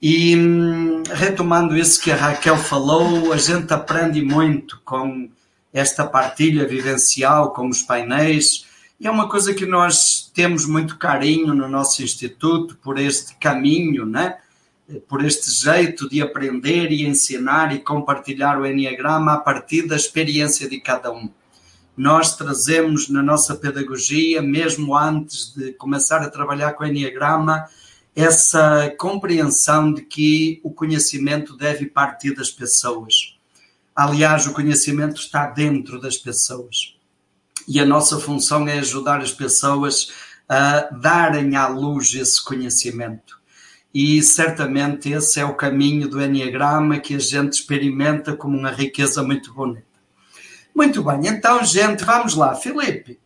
E 0.00 0.36
hum, 0.36 1.02
retomando 1.12 1.76
isso 1.76 2.00
que 2.00 2.10
a 2.10 2.16
Raquel 2.16 2.56
falou, 2.56 3.32
a 3.32 3.36
gente 3.36 3.72
aprende 3.72 4.22
muito 4.22 4.80
com 4.84 5.28
esta 5.72 6.04
partilha 6.06 6.66
vivencial, 6.66 7.52
com 7.52 7.68
os 7.68 7.82
painéis, 7.82 8.66
e 9.00 9.06
é 9.06 9.10
uma 9.10 9.28
coisa 9.28 9.54
que 9.54 9.66
nós 9.66 10.30
temos 10.34 10.66
muito 10.66 10.96
carinho 10.98 11.54
no 11.54 11.68
nosso 11.68 12.02
instituto 12.02 12.76
por 12.82 12.98
este 12.98 13.36
caminho, 13.36 14.04
né? 14.04 14.38
Por 15.06 15.24
este 15.24 15.50
jeito 15.50 16.08
de 16.08 16.22
aprender 16.22 16.90
e 16.90 17.06
ensinar 17.06 17.74
e 17.74 17.78
compartilhar 17.78 18.58
o 18.58 18.66
Enneagrama 18.66 19.34
a 19.34 19.38
partir 19.38 19.86
da 19.86 19.94
experiência 19.94 20.68
de 20.68 20.80
cada 20.80 21.12
um. 21.12 21.28
Nós 21.96 22.36
trazemos 22.36 23.08
na 23.08 23.22
nossa 23.22 23.54
pedagogia, 23.54 24.40
mesmo 24.40 24.96
antes 24.96 25.52
de 25.54 25.72
começar 25.72 26.22
a 26.22 26.30
trabalhar 26.30 26.72
com 26.72 26.84
o 26.84 26.86
Enneagrama, 26.86 27.68
essa 28.16 28.92
compreensão 28.96 29.92
de 29.92 30.02
que 30.02 30.60
o 30.64 30.70
conhecimento 30.70 31.56
deve 31.56 31.86
partir 31.86 32.34
das 32.34 32.50
pessoas. 32.50 33.36
Aliás, 33.94 34.46
o 34.46 34.54
conhecimento 34.54 35.20
está 35.20 35.46
dentro 35.46 36.00
das 36.00 36.16
pessoas. 36.16 36.96
E 37.66 37.78
a 37.78 37.84
nossa 37.84 38.18
função 38.18 38.66
é 38.66 38.78
ajudar 38.78 39.20
as 39.20 39.32
pessoas 39.32 40.12
a 40.48 40.88
darem 40.92 41.56
à 41.56 41.68
luz 41.68 42.14
esse 42.14 42.42
conhecimento 42.42 43.37
e 43.92 44.22
certamente 44.22 45.10
esse 45.10 45.40
é 45.40 45.44
o 45.44 45.54
caminho 45.54 46.08
do 46.08 46.22
Enneagrama 46.22 46.98
que 46.98 47.14
a 47.14 47.18
gente 47.18 47.54
experimenta 47.54 48.36
como 48.36 48.56
uma 48.56 48.70
riqueza 48.70 49.22
muito 49.22 49.52
bonita. 49.52 49.86
Muito 50.74 51.02
bem, 51.02 51.26
então, 51.26 51.64
gente, 51.64 52.04
vamos 52.04 52.34
lá. 52.34 52.54
Felipe, 52.54 53.18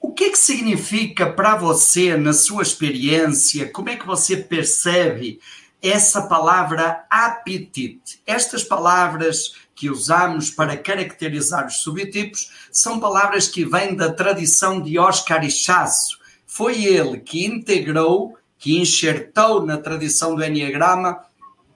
o 0.00 0.12
que 0.12 0.24
é 0.24 0.30
que 0.30 0.38
significa 0.38 1.30
para 1.30 1.56
você, 1.56 2.16
na 2.16 2.32
sua 2.32 2.62
experiência, 2.62 3.70
como 3.70 3.90
é 3.90 3.96
que 3.96 4.06
você 4.06 4.36
percebe 4.36 5.38
essa 5.82 6.22
palavra 6.22 7.04
apetite? 7.10 8.20
Estas 8.26 8.64
palavras 8.64 9.52
que 9.74 9.90
usamos 9.90 10.50
para 10.50 10.76
caracterizar 10.76 11.66
os 11.66 11.82
subtipos 11.82 12.50
são 12.72 12.98
palavras 12.98 13.46
que 13.46 13.64
vêm 13.64 13.94
da 13.94 14.12
tradição 14.12 14.80
de 14.80 14.98
Oscar 14.98 15.44
Ichaço. 15.44 16.18
Foi 16.46 16.84
ele 16.84 17.20
que 17.20 17.46
integrou 17.46 18.36
que 18.60 18.78
enxertou 18.78 19.64
na 19.64 19.78
tradição 19.78 20.36
do 20.36 20.44
Enneagrama 20.44 21.18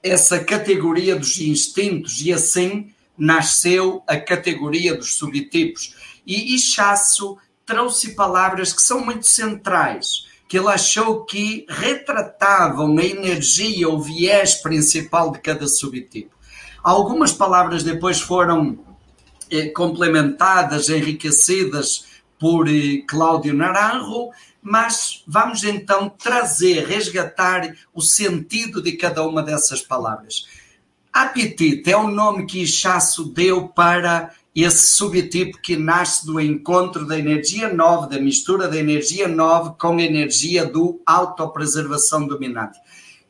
essa 0.02 0.38
categoria 0.38 1.16
dos 1.16 1.40
instintos 1.40 2.20
e 2.20 2.30
assim 2.30 2.92
nasceu 3.16 4.02
a 4.06 4.18
categoria 4.18 4.94
dos 4.94 5.14
subtipos. 5.14 5.94
E 6.26 6.54
Ichaço 6.54 7.38
trouxe 7.64 8.14
palavras 8.14 8.70
que 8.70 8.82
são 8.82 9.02
muito 9.02 9.26
centrais, 9.26 10.26
que 10.46 10.58
ele 10.58 10.68
achou 10.68 11.24
que 11.24 11.64
retratavam 11.70 12.98
a 12.98 13.04
energia, 13.04 13.88
o 13.88 13.98
viés 13.98 14.56
principal 14.56 15.32
de 15.32 15.38
cada 15.38 15.66
subtipo. 15.66 16.34
Algumas 16.82 17.32
palavras 17.32 17.82
depois 17.82 18.20
foram 18.20 18.78
eh, 19.50 19.68
complementadas, 19.68 20.90
enriquecidas 20.90 22.04
por 22.38 22.68
eh, 22.68 23.02
Cláudio 23.08 23.54
Naranjo, 23.54 24.28
mas 24.64 25.22
vamos 25.26 25.62
então 25.62 26.08
trazer, 26.08 26.86
resgatar 26.86 27.76
o 27.92 28.00
sentido 28.00 28.80
de 28.80 28.92
cada 28.92 29.22
uma 29.22 29.42
dessas 29.42 29.82
palavras. 29.82 30.48
Apetite 31.12 31.92
é 31.92 31.96
o 31.96 32.08
nome 32.08 32.46
que 32.46 32.62
Ichaço 32.62 33.26
deu 33.26 33.68
para 33.68 34.32
esse 34.54 34.92
subtipo 34.92 35.58
que 35.60 35.76
nasce 35.76 36.24
do 36.24 36.40
encontro 36.40 37.06
da 37.06 37.18
energia 37.18 37.70
9, 37.70 38.08
da 38.08 38.18
mistura 38.18 38.66
da 38.66 38.78
energia 38.78 39.28
9 39.28 39.74
com 39.78 39.98
a 39.98 40.02
energia 40.02 40.64
do 40.64 41.02
autopreservação 41.04 42.26
dominante. 42.26 42.78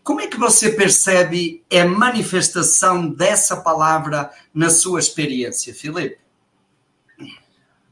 Como 0.04 0.20
é 0.20 0.28
que 0.28 0.38
você 0.38 0.70
percebe 0.70 1.64
a 1.72 1.84
manifestação 1.84 3.08
dessa 3.08 3.56
palavra 3.56 4.30
na 4.54 4.70
sua 4.70 5.00
experiência, 5.00 5.74
Filipe? 5.74 6.18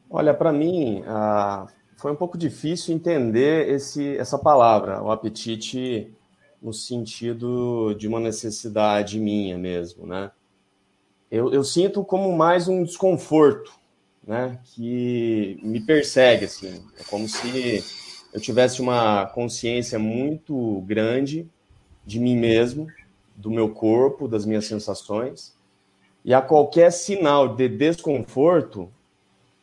Olha, 0.09 0.33
para 0.33 0.53
mim, 0.53 1.03
ah, 1.07 1.67
foi 2.03 2.11
um 2.11 2.17
pouco 2.17 2.37
difícil 2.37 2.93
entender 2.93 3.69
esse, 3.69 4.17
essa 4.17 4.37
palavra, 4.37 5.01
o 5.01 5.13
apetite, 5.13 6.13
no 6.61 6.73
sentido 6.73 7.95
de 7.95 8.09
uma 8.09 8.19
necessidade 8.19 9.21
minha 9.21 9.57
mesmo, 9.57 10.05
né? 10.05 10.33
Eu, 11.31 11.53
eu 11.53 11.63
sinto 11.63 12.05
como 12.05 12.37
mais 12.37 12.67
um 12.67 12.83
desconforto, 12.83 13.73
né? 14.27 14.59
Que 14.65 15.61
me 15.63 15.81
persegue, 15.81 16.47
assim. 16.47 16.85
É 16.99 17.05
como 17.05 17.29
se 17.29 17.85
eu 18.35 18.41
tivesse 18.41 18.83
uma 18.83 19.27
consciência 19.27 19.97
muito 19.97 20.81
grande 20.81 21.49
de 22.05 22.19
mim 22.19 22.37
mesmo, 22.37 22.89
do 23.37 23.49
meu 23.49 23.69
corpo, 23.69 24.27
das 24.27 24.45
minhas 24.45 24.65
sensações. 24.65 25.57
E 26.25 26.35
a 26.35 26.43
qualquer 26.43 26.91
sinal 26.91 27.55
de 27.55 27.69
desconforto, 27.69 28.93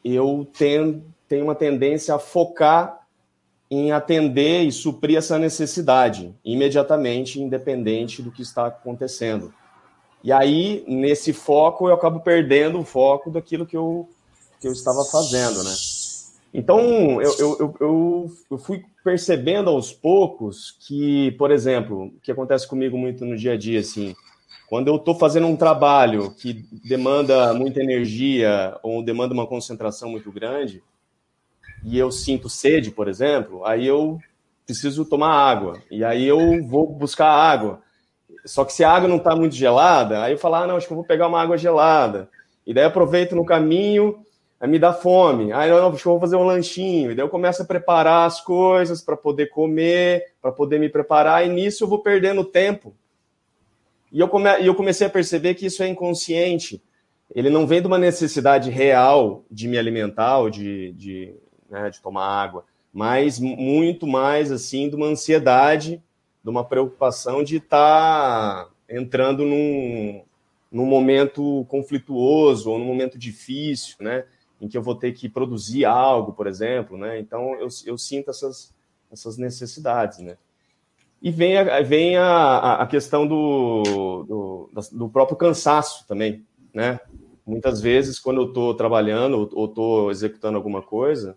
eu 0.05 0.47
tenho, 0.57 1.03
tenho 1.29 1.45
uma 1.45 1.55
tendência 1.55 2.15
a 2.15 2.19
focar 2.19 3.07
em 3.71 3.91
atender 3.91 4.63
e 4.63 4.71
suprir 4.71 5.15
essa 5.15 5.37
necessidade 5.37 6.33
imediatamente, 6.43 7.39
independente 7.39 8.21
do 8.21 8.31
que 8.31 8.41
está 8.41 8.65
acontecendo. 8.65 9.53
E 10.23 10.31
aí, 10.33 10.83
nesse 10.87 11.31
foco, 11.31 11.87
eu 11.87 11.93
acabo 11.93 12.19
perdendo 12.19 12.79
o 12.79 12.83
foco 12.83 13.29
daquilo 13.29 13.65
que 13.65 13.77
eu, 13.77 14.09
que 14.59 14.67
eu 14.67 14.71
estava 14.71 15.05
fazendo, 15.05 15.63
né? 15.63 15.71
Então, 16.51 17.21
eu, 17.21 17.35
eu, 17.37 17.75
eu, 17.79 18.31
eu, 18.49 18.57
fui 18.57 18.83
percebendo 19.03 19.69
aos 19.69 19.93
poucos 19.93 20.75
que, 20.79 21.31
por 21.33 21.51
exemplo, 21.51 22.05
o 22.05 22.19
que 22.21 22.31
acontece 22.31 22.67
comigo 22.67 22.97
muito 22.97 23.23
no 23.23 23.37
dia 23.37 23.53
a 23.53 23.57
dia, 23.57 23.79
assim, 23.79 24.15
quando 24.67 24.87
eu 24.87 24.95
estou 24.95 25.13
fazendo 25.13 25.45
um 25.45 25.55
trabalho 25.55 26.31
que 26.31 26.65
demanda 26.83 27.53
muita 27.53 27.81
energia 27.81 28.75
ou 28.81 29.03
demanda 29.03 29.33
uma 29.33 29.45
concentração 29.45 30.09
muito 30.09 30.31
grande, 30.31 30.81
e 31.83 31.97
eu 31.97 32.11
sinto 32.11 32.49
sede, 32.49 32.91
por 32.91 33.07
exemplo, 33.07 33.65
aí 33.65 33.87
eu 33.87 34.19
preciso 34.65 35.05
tomar 35.05 35.31
água. 35.31 35.81
E 35.89 36.03
aí 36.03 36.25
eu 36.25 36.63
vou 36.65 36.87
buscar 36.87 37.29
água. 37.29 37.81
Só 38.45 38.63
que 38.63 38.73
se 38.73 38.83
a 38.83 38.91
água 38.91 39.07
não 39.07 39.17
está 39.17 39.35
muito 39.35 39.55
gelada, 39.55 40.23
aí 40.23 40.33
eu 40.33 40.37
falo, 40.37 40.55
ah, 40.55 40.67
não, 40.67 40.75
acho 40.75 40.87
que 40.87 40.93
eu 40.93 40.97
vou 40.97 41.05
pegar 41.05 41.27
uma 41.27 41.41
água 41.41 41.57
gelada. 41.57 42.29
E 42.65 42.73
daí 42.73 42.85
aproveito 42.85 43.35
no 43.35 43.45
caminho 43.45 44.23
Aí 44.59 44.67
me 44.67 44.77
dá 44.77 44.91
fome. 44.91 45.53
Aí 45.53 45.69
não, 45.69 45.87
acho 45.87 46.01
que 46.01 46.07
eu 46.07 46.11
vou 46.11 46.19
fazer 46.19 46.35
um 46.35 46.43
lanchinho. 46.43 47.11
E 47.11 47.15
daí 47.15 47.23
eu 47.23 47.29
começo 47.29 47.61
a 47.61 47.65
preparar 47.65 48.27
as 48.27 48.41
coisas 48.41 49.01
para 49.01 49.15
poder 49.15 49.47
comer, 49.47 50.33
para 50.41 50.51
poder 50.51 50.79
me 50.79 50.89
preparar, 50.89 51.45
e 51.45 51.49
nisso 51.49 51.85
eu 51.85 51.87
vou 51.87 51.99
perdendo 51.99 52.43
tempo. 52.43 52.93
E 54.11 54.19
eu, 54.19 54.27
come... 54.27 54.49
e 54.59 54.67
eu 54.67 54.75
comecei 54.75 55.07
a 55.07 55.09
perceber 55.09 55.53
que 55.53 55.67
isso 55.67 55.81
é 55.81 55.87
inconsciente. 55.87 56.81
Ele 57.33 57.49
não 57.49 57.65
vem 57.65 57.79
de 57.79 57.87
uma 57.87 57.97
necessidade 57.97 58.69
real 58.69 59.45
de 59.49 59.67
me 59.67 59.77
alimentar 59.77 60.39
ou 60.39 60.49
de, 60.49 60.91
de, 60.93 61.33
né, 61.69 61.89
de 61.89 62.01
tomar 62.01 62.25
água, 62.25 62.65
mas 62.93 63.39
muito 63.39 64.07
mais 64.07 64.51
assim 64.51 64.89
de 64.89 64.95
uma 64.95 65.07
ansiedade, 65.07 66.01
de 66.43 66.49
uma 66.49 66.63
preocupação 66.63 67.43
de 67.43 67.57
estar 67.57 68.65
tá 68.65 68.69
entrando 68.89 69.45
num, 69.45 70.23
num 70.71 70.85
momento 70.85 71.65
conflituoso 71.69 72.71
ou 72.71 72.79
num 72.79 72.85
momento 72.85 73.17
difícil, 73.17 73.95
né? 73.99 74.25
em 74.61 74.67
que 74.67 74.77
eu 74.77 74.81
vou 74.81 74.95
ter 74.95 75.13
que 75.13 75.29
produzir 75.29 75.85
algo, 75.85 76.33
por 76.33 76.45
exemplo, 76.45 76.97
né? 76.97 77.19
Então 77.19 77.55
eu, 77.55 77.67
eu 77.85 77.97
sinto 77.97 78.29
essas, 78.29 78.73
essas 79.11 79.37
necessidades, 79.37 80.19
né? 80.19 80.37
E 81.21 81.31
vem 81.31 81.57
a, 81.57 81.81
vem 81.81 82.17
a, 82.17 82.75
a 82.75 82.87
questão 82.87 83.27
do, 83.27 84.23
do, 84.23 84.69
do 84.91 85.09
próprio 85.09 85.37
cansaço 85.37 86.05
também, 86.07 86.45
né? 86.73 86.99
Muitas 87.45 87.81
vezes, 87.81 88.19
quando 88.19 88.41
eu 88.41 88.47
estou 88.47 88.73
trabalhando 88.75 89.49
ou 89.53 89.65
estou 89.65 90.11
executando 90.11 90.57
alguma 90.57 90.81
coisa, 90.81 91.35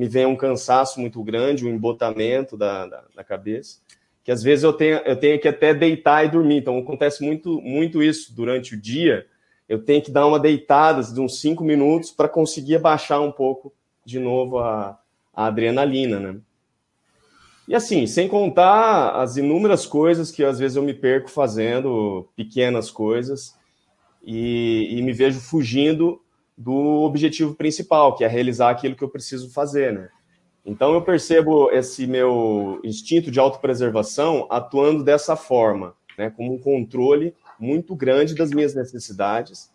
me 0.00 0.08
vem 0.08 0.24
um 0.24 0.34
cansaço 0.34 0.98
muito 0.98 1.22
grande, 1.22 1.66
um 1.66 1.68
embotamento 1.68 2.56
da, 2.56 2.86
da, 2.86 3.04
da, 3.16 3.22
cabeça, 3.22 3.80
que 4.24 4.32
às 4.32 4.42
vezes 4.42 4.64
eu 4.64 4.72
tenho, 4.72 4.96
eu 5.04 5.14
tenho 5.14 5.38
que 5.38 5.46
até 5.46 5.74
deitar 5.74 6.24
e 6.24 6.30
dormir. 6.30 6.56
Então, 6.56 6.78
acontece 6.78 7.22
muito, 7.22 7.60
muito 7.60 8.02
isso 8.02 8.34
durante 8.34 8.74
o 8.74 8.80
dia, 8.80 9.26
eu 9.68 9.84
tenho 9.84 10.00
que 10.00 10.10
dar 10.10 10.26
uma 10.26 10.40
deitada 10.40 11.02
de 11.02 11.20
uns 11.20 11.38
cinco 11.38 11.62
minutos 11.62 12.10
para 12.10 12.30
conseguir 12.30 12.78
baixar 12.78 13.20
um 13.20 13.30
pouco 13.30 13.74
de 14.02 14.18
novo 14.18 14.58
a, 14.58 14.98
a 15.34 15.44
adrenalina, 15.48 16.18
né? 16.18 16.40
E 17.68 17.74
assim, 17.74 18.06
sem 18.06 18.26
contar 18.26 19.20
as 19.20 19.36
inúmeras 19.36 19.84
coisas 19.84 20.30
que 20.30 20.42
às 20.42 20.58
vezes 20.58 20.78
eu 20.78 20.82
me 20.82 20.94
perco 20.94 21.28
fazendo, 21.28 22.26
pequenas 22.34 22.90
coisas, 22.90 23.54
e, 24.22 24.96
e, 24.96 25.02
me 25.02 25.12
vejo 25.12 25.38
fugindo 25.40 26.22
do 26.60 27.04
objetivo 27.04 27.54
principal, 27.54 28.14
que 28.14 28.22
é 28.22 28.28
realizar 28.28 28.68
aquilo 28.68 28.94
que 28.94 29.02
eu 29.02 29.08
preciso 29.08 29.50
fazer, 29.50 29.94
né? 29.94 30.10
Então 30.62 30.92
eu 30.92 31.00
percebo 31.00 31.70
esse 31.70 32.06
meu 32.06 32.78
instinto 32.84 33.30
de 33.30 33.40
autopreservação 33.40 34.46
atuando 34.50 35.02
dessa 35.02 35.34
forma, 35.36 35.94
né? 36.18 36.28
Como 36.28 36.52
um 36.52 36.58
controle 36.58 37.34
muito 37.58 37.96
grande 37.96 38.34
das 38.34 38.50
minhas 38.50 38.74
necessidades 38.74 39.70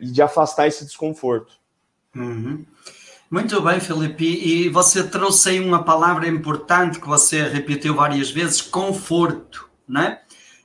e 0.00 0.06
de 0.06 0.22
afastar 0.22 0.66
esse 0.66 0.82
desconforto. 0.82 1.52
Uhum. 2.16 2.64
Muito 3.30 3.60
bem, 3.60 3.78
Felipe. 3.78 4.24
E 4.24 4.70
você 4.70 5.06
trouxe 5.06 5.50
aí 5.50 5.60
uma 5.60 5.84
palavra 5.84 6.26
importante 6.26 6.98
que 6.98 7.06
você 7.06 7.42
repetiu 7.42 7.94
várias 7.94 8.30
vezes: 8.30 8.62
conforto, 8.62 9.68
né? 9.86 10.20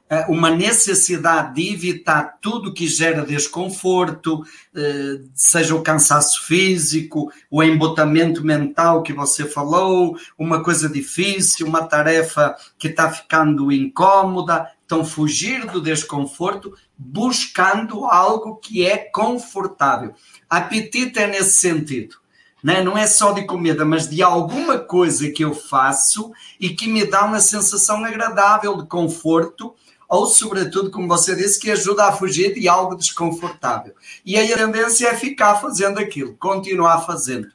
É 0.07 0.25
uma 0.27 0.51
necessidade 0.51 1.55
de 1.55 1.73
evitar 1.73 2.37
tudo 2.39 2.73
que 2.73 2.87
gera 2.87 3.25
desconforto, 3.25 4.45
eh, 4.75 5.21
seja 5.33 5.73
o 5.73 5.81
cansaço 5.81 6.45
físico, 6.45 7.31
o 7.49 7.63
embotamento 7.63 8.45
mental 8.45 9.01
que 9.01 9.11
você 9.11 9.45
falou, 9.45 10.15
uma 10.37 10.61
coisa 10.63 10.87
difícil, 10.87 11.65
uma 11.65 11.87
tarefa 11.87 12.55
que 12.77 12.87
está 12.87 13.09
ficando 13.09 13.71
incômoda. 13.71 14.69
Então, 14.85 15.03
fugir 15.03 15.65
do 15.65 15.81
desconforto 15.81 16.75
buscando 16.95 18.05
algo 18.05 18.57
que 18.57 18.85
é 18.85 18.97
confortável. 18.97 20.13
Apetite 20.47 21.17
é 21.17 21.25
nesse 21.25 21.59
sentido. 21.59 22.17
Né? 22.63 22.83
Não 22.83 22.97
é 22.97 23.05
só 23.05 23.31
de 23.31 23.45
comida, 23.45 23.85
mas 23.85 24.09
de 24.09 24.23
alguma 24.23 24.77
coisa 24.79 25.29
que 25.29 25.43
eu 25.43 25.53
faço 25.53 26.31
e 26.59 26.69
que 26.69 26.87
me 26.87 27.05
dá 27.05 27.25
uma 27.25 27.39
sensação 27.39 28.03
agradável 28.03 28.77
de 28.77 28.87
conforto, 28.87 29.75
ou, 30.15 30.27
sobretudo, 30.27 30.89
como 30.89 31.07
você 31.07 31.35
disse, 31.35 31.59
que 31.59 31.69
ajuda 31.69 32.05
a 32.05 32.11
fugir 32.13 32.53
de 32.53 32.69
algo 32.69 32.95
desconfortável. 32.95 33.93
E 34.25 34.37
aí 34.37 34.53
a 34.53 34.57
tendência 34.57 35.09
é 35.09 35.15
ficar 35.15 35.55
fazendo 35.55 35.99
aquilo, 35.99 36.35
continuar 36.35 37.01
fazendo. 37.01 37.49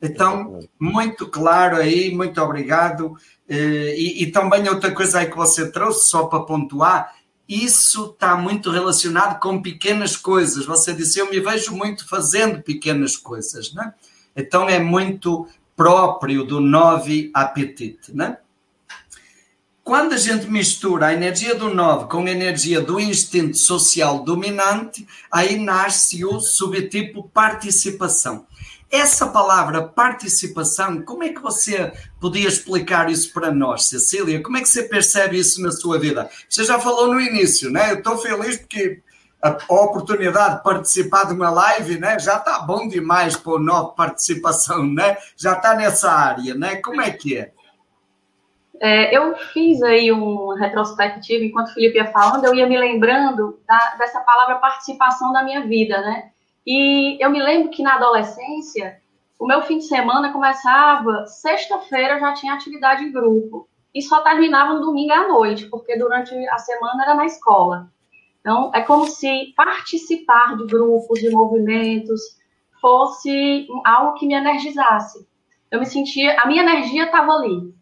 Então, 0.00 0.60
muito 0.78 1.26
claro 1.26 1.76
aí, 1.76 2.14
muito 2.14 2.40
obrigado. 2.40 3.16
Eh, 3.48 3.94
e, 3.96 4.22
e, 4.22 4.30
também 4.30 4.68
outra 4.68 4.92
coisa 4.92 5.18
aí 5.18 5.26
que 5.26 5.36
você 5.36 5.70
trouxe, 5.70 6.08
só 6.08 6.26
para 6.26 6.40
pontuar, 6.40 7.12
isso 7.48 8.10
está 8.12 8.36
muito 8.36 8.70
relacionado 8.70 9.40
com 9.40 9.60
pequenas 9.60 10.16
coisas. 10.16 10.64
Você 10.64 10.92
disse, 10.92 11.18
eu 11.18 11.28
me 11.28 11.40
vejo 11.40 11.74
muito 11.74 12.08
fazendo 12.08 12.62
pequenas 12.62 13.16
coisas, 13.16 13.74
né? 13.74 13.94
Então 14.36 14.68
é 14.68 14.78
muito 14.78 15.48
próprio 15.74 16.44
do 16.44 16.60
nove 16.60 17.30
apetite, 17.34 18.14
né? 18.14 18.38
Quando 19.86 20.14
a 20.14 20.18
gente 20.18 20.50
mistura 20.50 21.06
a 21.06 21.14
energia 21.14 21.54
do 21.54 21.72
nove 21.72 22.06
com 22.06 22.26
a 22.26 22.30
energia 22.32 22.80
do 22.80 22.98
instinto 22.98 23.56
social 23.56 24.24
dominante, 24.24 25.06
aí 25.30 25.60
nasce 25.60 26.24
o 26.24 26.40
subtipo 26.40 27.30
participação. 27.32 28.48
Essa 28.90 29.28
palavra 29.28 29.86
participação, 29.86 31.02
como 31.02 31.22
é 31.22 31.28
que 31.28 31.40
você 31.40 31.92
podia 32.20 32.48
explicar 32.48 33.08
isso 33.08 33.32
para 33.32 33.52
nós, 33.52 33.88
Cecília? 33.88 34.42
Como 34.42 34.56
é 34.56 34.60
que 34.60 34.68
você 34.68 34.82
percebe 34.82 35.38
isso 35.38 35.62
na 35.62 35.70
sua 35.70 36.00
vida? 36.00 36.28
Você 36.48 36.64
já 36.64 36.80
falou 36.80 37.06
no 37.06 37.20
início, 37.20 37.70
né? 37.70 37.92
Eu 37.92 37.98
estou 37.98 38.18
feliz 38.18 38.56
porque 38.56 39.00
a 39.40 39.50
oportunidade 39.72 40.56
de 40.56 40.62
participar 40.64 41.26
de 41.26 41.32
uma 41.32 41.50
live, 41.50 41.96
né? 42.00 42.18
Já 42.18 42.38
está 42.38 42.58
bom 42.58 42.88
demais 42.88 43.36
para 43.36 43.52
a 43.52 43.60
nova 43.60 43.90
participação, 43.90 44.84
né? 44.84 45.16
Já 45.36 45.52
está 45.52 45.76
nessa 45.76 46.10
área, 46.10 46.56
né? 46.56 46.74
Como 46.74 47.00
é 47.00 47.12
que 47.12 47.36
é? 47.38 47.52
É, 48.80 49.16
eu 49.16 49.34
fiz 49.36 49.82
aí 49.82 50.12
um 50.12 50.54
retrospectivo, 50.54 51.44
enquanto 51.44 51.68
o 51.68 51.74
Felipe 51.74 51.96
ia 51.96 52.12
falando, 52.12 52.44
eu 52.44 52.54
ia 52.54 52.66
me 52.66 52.78
lembrando 52.78 53.58
da, 53.66 53.96
dessa 53.98 54.20
palavra 54.20 54.56
participação 54.56 55.32
da 55.32 55.42
minha 55.42 55.62
vida, 55.62 56.00
né? 56.00 56.30
E 56.66 57.16
eu 57.22 57.30
me 57.30 57.42
lembro 57.42 57.70
que 57.70 57.82
na 57.82 57.94
adolescência, 57.94 59.00
o 59.38 59.46
meu 59.46 59.62
fim 59.62 59.78
de 59.78 59.84
semana 59.84 60.32
começava, 60.32 61.26
sexta-feira 61.26 62.18
já 62.18 62.34
tinha 62.34 62.54
atividade 62.54 63.04
em 63.04 63.12
grupo, 63.12 63.68
e 63.94 64.02
só 64.02 64.20
terminava 64.20 64.74
no 64.74 64.80
domingo 64.80 65.12
à 65.12 65.28
noite, 65.28 65.66
porque 65.66 65.96
durante 65.96 66.34
a 66.48 66.58
semana 66.58 67.02
era 67.02 67.14
na 67.14 67.24
escola. 67.24 67.88
Então, 68.40 68.70
é 68.74 68.82
como 68.82 69.06
se 69.06 69.54
participar 69.56 70.56
de 70.56 70.66
grupos, 70.66 71.18
de 71.18 71.30
movimentos, 71.30 72.20
fosse 72.80 73.66
algo 73.84 74.14
que 74.14 74.26
me 74.26 74.34
energizasse. 74.34 75.26
Eu 75.70 75.80
me 75.80 75.86
sentia, 75.86 76.40
a 76.40 76.46
minha 76.46 76.62
energia 76.62 77.04
estava 77.04 77.32
ali. 77.32 77.74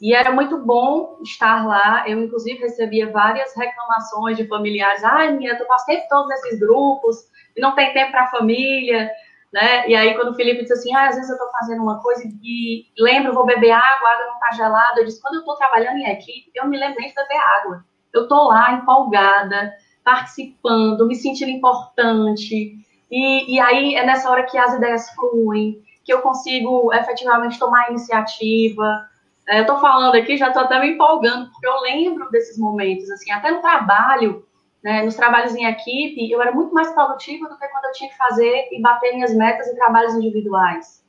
E 0.00 0.14
era 0.14 0.32
muito 0.32 0.56
bom 0.58 1.18
estar 1.22 1.66
lá. 1.66 2.08
Eu, 2.08 2.18
inclusive, 2.20 2.58
recebia 2.58 3.10
várias 3.10 3.54
reclamações 3.54 4.36
de 4.36 4.48
familiares. 4.48 5.04
Ai, 5.04 5.32
minha, 5.32 5.58
tu 5.58 5.66
passei 5.66 6.00
todos 6.08 6.30
esses 6.30 6.58
grupos 6.58 7.16
e 7.54 7.60
não 7.60 7.74
tem 7.74 7.92
tempo 7.92 8.10
para 8.10 8.24
a 8.24 8.30
família, 8.30 9.10
né? 9.52 9.86
E 9.88 9.94
aí, 9.94 10.14
quando 10.14 10.30
o 10.30 10.34
Felipe 10.34 10.62
disse 10.62 10.72
assim, 10.72 10.94
ah, 10.94 11.08
às 11.08 11.16
vezes 11.16 11.28
eu 11.28 11.36
estou 11.36 11.50
fazendo 11.50 11.82
uma 11.82 12.00
coisa 12.00 12.22
e 12.42 12.86
lembro, 12.98 13.34
vou 13.34 13.44
beber 13.44 13.72
água, 13.72 14.08
a 14.08 14.12
água 14.12 14.26
não 14.26 14.34
está 14.34 14.50
gelada. 14.52 15.00
Eu 15.00 15.04
disse, 15.04 15.20
quando 15.20 15.34
eu 15.34 15.40
estou 15.40 15.56
trabalhando 15.56 15.98
em 15.98 16.08
equipe, 16.08 16.50
eu 16.54 16.66
me 16.66 16.78
lembrei 16.78 17.08
de 17.08 17.14
beber 17.14 17.38
água. 17.58 17.84
Eu 18.14 18.22
estou 18.22 18.44
lá, 18.44 18.72
empolgada, 18.72 19.72
participando, 20.02 21.06
me 21.06 21.14
sentindo 21.14 21.50
importante. 21.50 22.74
E, 23.10 23.54
e 23.54 23.60
aí, 23.60 23.96
é 23.96 24.06
nessa 24.06 24.30
hora 24.30 24.44
que 24.44 24.56
as 24.56 24.72
ideias 24.74 25.10
fluem, 25.10 25.82
que 26.04 26.12
eu 26.12 26.22
consigo 26.22 26.90
efetivamente 26.94 27.58
tomar 27.58 27.90
iniciativa, 27.90 29.09
eu 29.58 29.62
estou 29.62 29.78
falando 29.78 30.14
aqui, 30.14 30.36
já 30.36 30.48
estou 30.48 30.62
até 30.62 30.78
me 30.80 30.90
empolgando, 30.90 31.50
porque 31.50 31.66
eu 31.66 31.80
lembro 31.80 32.30
desses 32.30 32.58
momentos, 32.58 33.10
assim, 33.10 33.30
até 33.32 33.50
no 33.50 33.60
trabalho, 33.60 34.46
né, 34.82 35.02
nos 35.02 35.14
trabalhos 35.14 35.54
em 35.54 35.66
equipe, 35.66 36.30
eu 36.30 36.40
era 36.40 36.52
muito 36.52 36.72
mais 36.72 36.90
produtiva 36.92 37.48
do 37.48 37.58
que 37.58 37.68
quando 37.68 37.84
eu 37.86 37.92
tinha 37.92 38.10
que 38.10 38.16
fazer 38.16 38.68
e 38.70 38.80
bater 38.80 39.14
minhas 39.14 39.34
metas 39.34 39.68
em 39.68 39.74
trabalhos 39.74 40.14
individuais. 40.14 41.04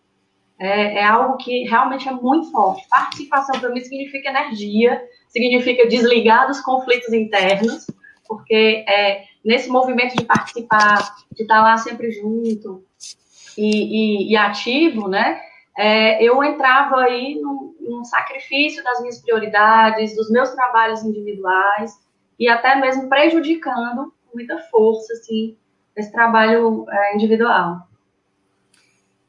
É, 0.60 0.98
é 1.00 1.04
algo 1.04 1.38
que 1.38 1.64
realmente 1.64 2.08
é 2.08 2.12
muito 2.12 2.52
forte. 2.52 2.88
Participação 2.90 3.60
para 3.60 3.70
mim 3.70 3.80
significa 3.80 4.30
energia, 4.30 5.02
significa 5.30 5.88
desligar 5.88 6.48
dos 6.48 6.60
conflitos 6.62 7.12
internos, 7.14 7.88
porque 8.28 8.86
é, 8.88 9.24
nesse 9.44 9.70
movimento 9.70 10.16
de 10.16 10.26
participar, 10.26 11.16
de 11.32 11.44
estar 11.44 11.62
lá 11.62 11.78
sempre 11.78 12.12
junto 12.12 12.84
e, 13.58 14.28
e, 14.28 14.32
e 14.32 14.38
ativo, 14.38 15.08
né, 15.08 15.40
é, 15.78 16.24
eu 16.24 16.44
entrava 16.44 17.02
aí 17.02 17.40
num, 17.42 17.71
num, 17.82 18.04
sacrifício 18.04 18.84
das 18.84 19.00
minhas 19.02 19.20
prioridades, 19.20 20.16
dos 20.16 20.30
meus 20.30 20.50
trabalhos 20.52 21.04
individuais 21.04 22.00
e 22.40 22.48
até 22.48 22.76
mesmo 22.76 23.10
prejudicando 23.10 24.14
com 24.26 24.38
muita 24.38 24.58
força, 24.70 25.14
assim, 25.14 25.58
esse 25.96 26.12
trabalho 26.12 26.86
é, 26.90 27.16
individual. 27.16 27.88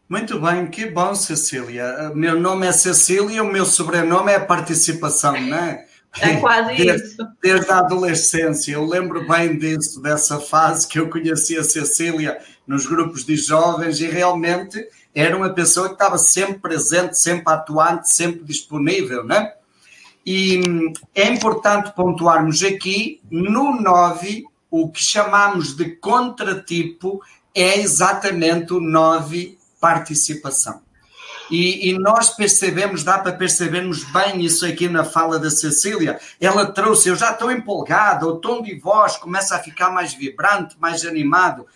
Muito 0.08 0.38
bem, 0.38 0.66
que 0.66 0.86
bom, 0.86 1.14
Cecília. 1.14 2.12
Meu 2.14 2.38
nome 2.38 2.66
é 2.66 2.72
Cecília, 2.72 3.42
o 3.42 3.50
meu 3.50 3.64
sobrenome 3.64 4.30
é 4.30 4.38
Participação, 4.38 5.32
não 5.40 5.56
é? 5.56 5.86
É 6.20 6.36
quase 6.36 6.76
desde, 6.76 7.06
isso. 7.06 7.28
Desde 7.42 7.70
a 7.70 7.78
adolescência, 7.78 8.72
eu 8.72 8.84
lembro 8.84 9.26
bem 9.26 9.56
disso, 9.56 10.02
dessa 10.02 10.38
fase 10.38 10.86
que 10.86 10.98
eu 10.98 11.08
conheci 11.08 11.56
a 11.56 11.64
Cecília 11.64 12.38
nos 12.66 12.84
grupos 12.84 13.24
de 13.24 13.36
jovens 13.36 14.00
e 14.00 14.06
realmente 14.06 14.86
era 15.14 15.36
uma 15.36 15.50
pessoa 15.50 15.88
que 15.88 15.94
estava 15.94 16.16
sempre 16.18 16.58
presente, 16.58 17.18
sempre 17.18 17.52
atuante, 17.52 18.12
sempre 18.12 18.44
disponível, 18.44 19.24
né? 19.24 19.52
E 20.24 20.60
hum, 20.66 20.92
é 21.14 21.28
importante 21.28 21.92
pontuarmos 21.94 22.62
aqui, 22.62 23.20
no 23.30 23.80
9, 23.80 24.44
o 24.70 24.88
que 24.88 25.02
chamamos 25.02 25.76
de 25.76 25.96
contratipo 25.96 27.20
é 27.54 27.78
exatamente 27.78 28.72
o 28.72 28.80
9 28.80 29.58
participação. 29.80 30.80
E, 31.50 31.90
e, 31.90 31.98
nós 31.98 32.30
percebemos, 32.30 33.04
dá 33.04 33.18
para 33.18 33.32
percebermos 33.32 34.04
bem 34.04 34.40
isso 34.42 34.64
aqui 34.64 34.88
na 34.88 35.04
fala 35.04 35.38
da 35.38 35.50
Cecília. 35.50 36.18
Ela 36.40 36.72
trouxe, 36.72 37.10
eu 37.10 37.16
já 37.16 37.32
estou 37.32 37.50
empolgada, 37.50 38.26
o 38.26 38.36
tom 38.36 38.62
de 38.62 38.78
voz 38.78 39.18
começa 39.18 39.56
a 39.56 39.58
ficar 39.58 39.90
mais 39.90 40.14
vibrante, 40.14 40.76
mais 40.80 41.04
animado 41.04 41.66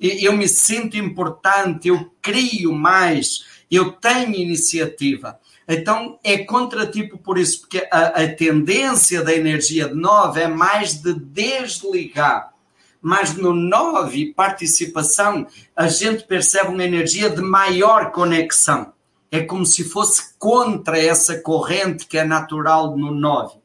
eu 0.00 0.32
me 0.32 0.48
sinto 0.48 0.96
importante, 0.96 1.88
eu 1.88 2.12
crio 2.20 2.72
mais, 2.72 3.44
eu 3.70 3.92
tenho 3.92 4.34
iniciativa. 4.34 5.38
Então 5.66 6.18
é 6.22 6.38
contratipo 6.38 7.16
por 7.16 7.38
isso, 7.38 7.62
porque 7.62 7.86
a, 7.90 8.22
a 8.22 8.34
tendência 8.34 9.22
da 9.22 9.34
energia 9.34 9.88
de 9.88 9.94
9 9.94 10.40
é 10.40 10.48
mais 10.48 11.00
de 11.00 11.14
desligar. 11.14 12.52
Mas 13.00 13.34
no 13.34 13.52
9, 13.52 14.32
participação, 14.34 15.46
a 15.76 15.88
gente 15.88 16.24
percebe 16.24 16.68
uma 16.70 16.84
energia 16.84 17.28
de 17.28 17.42
maior 17.42 18.10
conexão. 18.10 18.92
É 19.30 19.42
como 19.42 19.66
se 19.66 19.84
fosse 19.84 20.34
contra 20.38 20.98
essa 20.98 21.38
corrente 21.38 22.06
que 22.06 22.16
é 22.16 22.24
natural 22.24 22.96
no 22.96 23.10
9. 23.10 23.58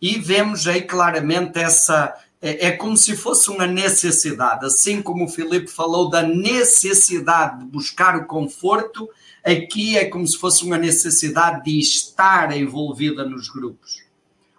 E 0.00 0.18
vemos 0.18 0.66
aí 0.66 0.82
claramente 0.82 1.58
essa, 1.58 2.14
é, 2.42 2.68
é 2.68 2.72
como 2.72 2.96
se 2.96 3.16
fosse 3.16 3.50
uma 3.50 3.66
necessidade, 3.66 4.64
assim 4.64 5.02
como 5.02 5.24
o 5.24 5.28
Filipe 5.28 5.68
falou 5.68 6.08
da 6.08 6.22
necessidade 6.22 7.60
de 7.60 7.64
buscar 7.66 8.16
o 8.16 8.26
conforto, 8.26 9.08
aqui 9.44 9.98
é 9.98 10.06
como 10.06 10.26
se 10.26 10.38
fosse 10.38 10.64
uma 10.64 10.78
necessidade 10.78 11.64
de 11.64 11.78
estar 11.78 12.56
envolvida 12.56 13.24
nos 13.24 13.48
grupos, 13.48 14.02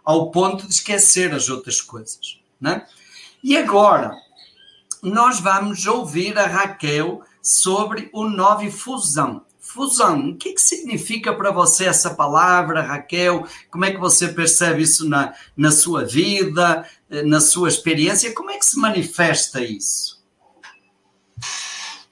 ao 0.04 0.30
ponto 0.30 0.68
de 0.68 0.74
esquecer 0.74 1.34
as 1.34 1.50
outras 1.50 1.82
coisas. 1.82 2.40
Né? 2.60 2.86
E 3.44 3.58
agora, 3.58 4.16
nós 5.02 5.40
vamos 5.40 5.86
ouvir 5.88 6.38
a 6.38 6.46
Raquel 6.46 7.22
sobre 7.42 8.10
o 8.14 8.30
Nove 8.30 8.70
Fusão. 8.70 9.44
Fusão, 9.74 10.32
o 10.32 10.36
que, 10.36 10.50
é 10.50 10.54
que 10.54 10.62
significa 10.62 11.34
para 11.34 11.50
você 11.50 11.86
essa 11.86 12.14
palavra, 12.14 12.82
Raquel? 12.82 13.48
Como 13.70 13.86
é 13.86 13.92
que 13.92 13.98
você 13.98 14.28
percebe 14.28 14.84
isso 14.84 15.08
na, 15.08 15.34
na 15.56 15.72
sua 15.72 16.04
vida, 16.04 16.86
eh, 17.10 17.24
na 17.24 17.40
sua 17.40 17.70
experiência? 17.70 18.34
Como 18.34 18.52
é 18.52 18.58
que 18.58 18.66
se 18.66 18.78
manifesta 18.78 19.62
isso? 19.62 20.22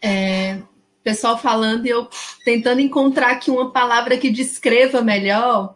É, 0.01 0.61
pessoal 1.03 1.37
falando 1.37 1.85
e 1.85 1.89
eu 1.89 2.07
tentando 2.45 2.79
encontrar 2.79 3.31
aqui 3.31 3.51
uma 3.51 3.71
palavra 3.71 4.17
que 4.17 4.29
descreva 4.29 5.01
melhor, 5.01 5.75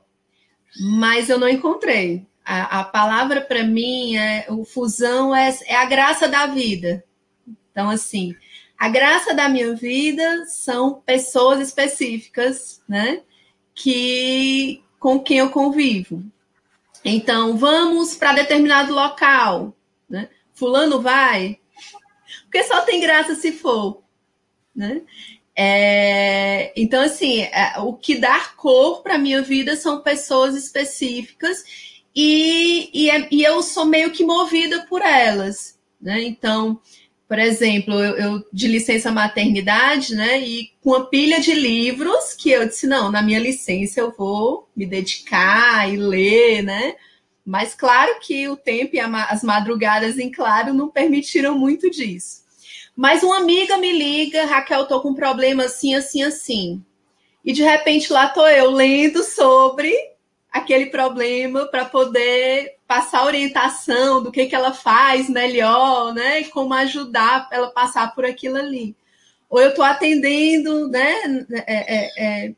mas 0.80 1.30
eu 1.30 1.38
não 1.38 1.50
encontrei. 1.50 2.26
A, 2.46 2.80
a 2.80 2.84
palavra 2.84 3.41
para 3.41 3.63
mim 3.63 4.15
é 4.15 4.46
o 4.50 4.63
fusão 4.63 5.36
é, 5.36 5.58
é 5.65 5.76
a 5.76 5.86
graça 5.86 6.28
da 6.28 6.46
vida. 6.46 7.04
Então, 7.72 7.89
assim, 7.89 8.36
a 8.84 8.89
graça 8.89 9.34
da 9.34 9.48
minha 9.48 9.74
vida 9.74 10.46
são 10.46 10.96
pessoas 11.06 11.62
específicas, 11.62 12.84
né? 12.86 13.22
Que 13.74 14.84
com 15.00 15.22
quem 15.22 15.38
eu 15.38 15.50
convivo. 15.52 16.22
Então, 17.02 17.56
vamos 17.56 18.13
para 18.13 18.34
determinado 18.34 18.93
local, 18.93 19.74
né? 20.10 20.28
Fulano 20.54 21.02
vai, 21.02 21.62
porque 22.41 22.62
só 22.65 22.82
tem 22.82 23.00
graça 23.00 23.36
se 23.36 23.54
for, 23.54 24.04
né? 24.76 25.02
É, 25.56 26.74
então, 26.76 27.04
assim, 27.04 27.43
é, 27.43 27.76
o 27.80 27.93
que 27.93 28.17
dá 28.17 28.38
cor 28.58 29.02
para 29.02 29.17
minha 29.17 29.41
vida 29.41 29.78
são 29.78 30.02
pessoas 30.02 30.56
específicas 30.56 31.63
e, 32.13 32.89
e, 32.93 33.10
é, 33.10 33.30
e, 33.32 33.43
eu 33.43 33.63
sou 33.63 33.86
meio 33.86 34.12
que 34.12 34.26
movida 34.26 34.86
por 34.89 35.02
elas, 35.02 35.80
né? 36.02 36.22
Então, 36.22 36.82
por 37.34 37.39
exemplo, 37.39 37.96
eu, 37.96 38.15
eu, 38.15 38.46
de 38.54 38.67
licença 38.67 39.12
maternidade, 39.12 40.13
né? 40.13 40.39
E 40.39 40.72
com 40.84 40.93
a 40.93 41.08
pilha 41.08 41.39
de 41.39 41.52
livros 41.52 42.36
que 42.36 42.52
eu 42.52 42.63
disse, 42.67 42.86
não, 42.86 43.12
na 43.12 43.24
minha 43.24 43.39
licença 43.39 44.00
eu 44.00 44.12
vou 44.12 44.69
me 44.76 44.86
dedicar 44.86 45.91
e 45.91 45.98
ler, 45.98 46.62
né? 46.62 46.96
Mas 47.43 47.74
claro 47.74 48.19
que 48.22 48.48
o 48.48 48.56
tempo 48.56 48.96
e 48.96 49.00
a, 49.00 49.24
as 49.24 49.41
madrugadas 49.41 50.19
em 50.19 50.32
claro 50.32 50.76
não 50.76 50.91
permitiram 50.91 51.58
muito 51.58 51.89
disso. 51.89 52.43
Mas 52.96 53.24
uma 53.24 53.38
amiga 53.38 53.80
me 53.80 53.91
liga, 53.91 54.46
Raquel, 54.46 54.86
tô 54.86 55.02
com 55.02 55.10
um 55.10 55.15
problema 55.15 55.63
assim, 55.63 55.96
assim, 55.96 56.22
assim. 56.22 56.86
E 57.43 57.52
de 57.52 57.63
repente 57.63 58.13
lá 58.13 58.30
tô 58.30 58.46
eu 58.46 58.69
lendo 58.69 59.24
sobre 59.24 59.91
aquele 60.54 60.86
problema 60.86 61.66
para 61.66 61.84
poder 61.84 62.78
passar 62.88 63.26
orientação 63.26 64.22
do 64.22 64.32
que, 64.32 64.46
que 64.46 64.56
ela 64.56 64.72
faz 64.72 65.28
melhor, 65.28 66.13
né? 66.13 66.42
E 66.42 66.46
como 66.46 66.76
ajudar 66.76 67.50
ela 67.52 67.72
passar 67.72 68.13
por 68.13 68.24
aquilo 68.24 68.58
ali. 68.58 68.96
Ou 69.50 69.60
eu 69.60 69.70
estou 69.70 69.84
atendendo, 69.84 70.88
né? 70.88 71.46
É, 71.66 71.96
é, 71.96 72.12
é, 72.18 72.54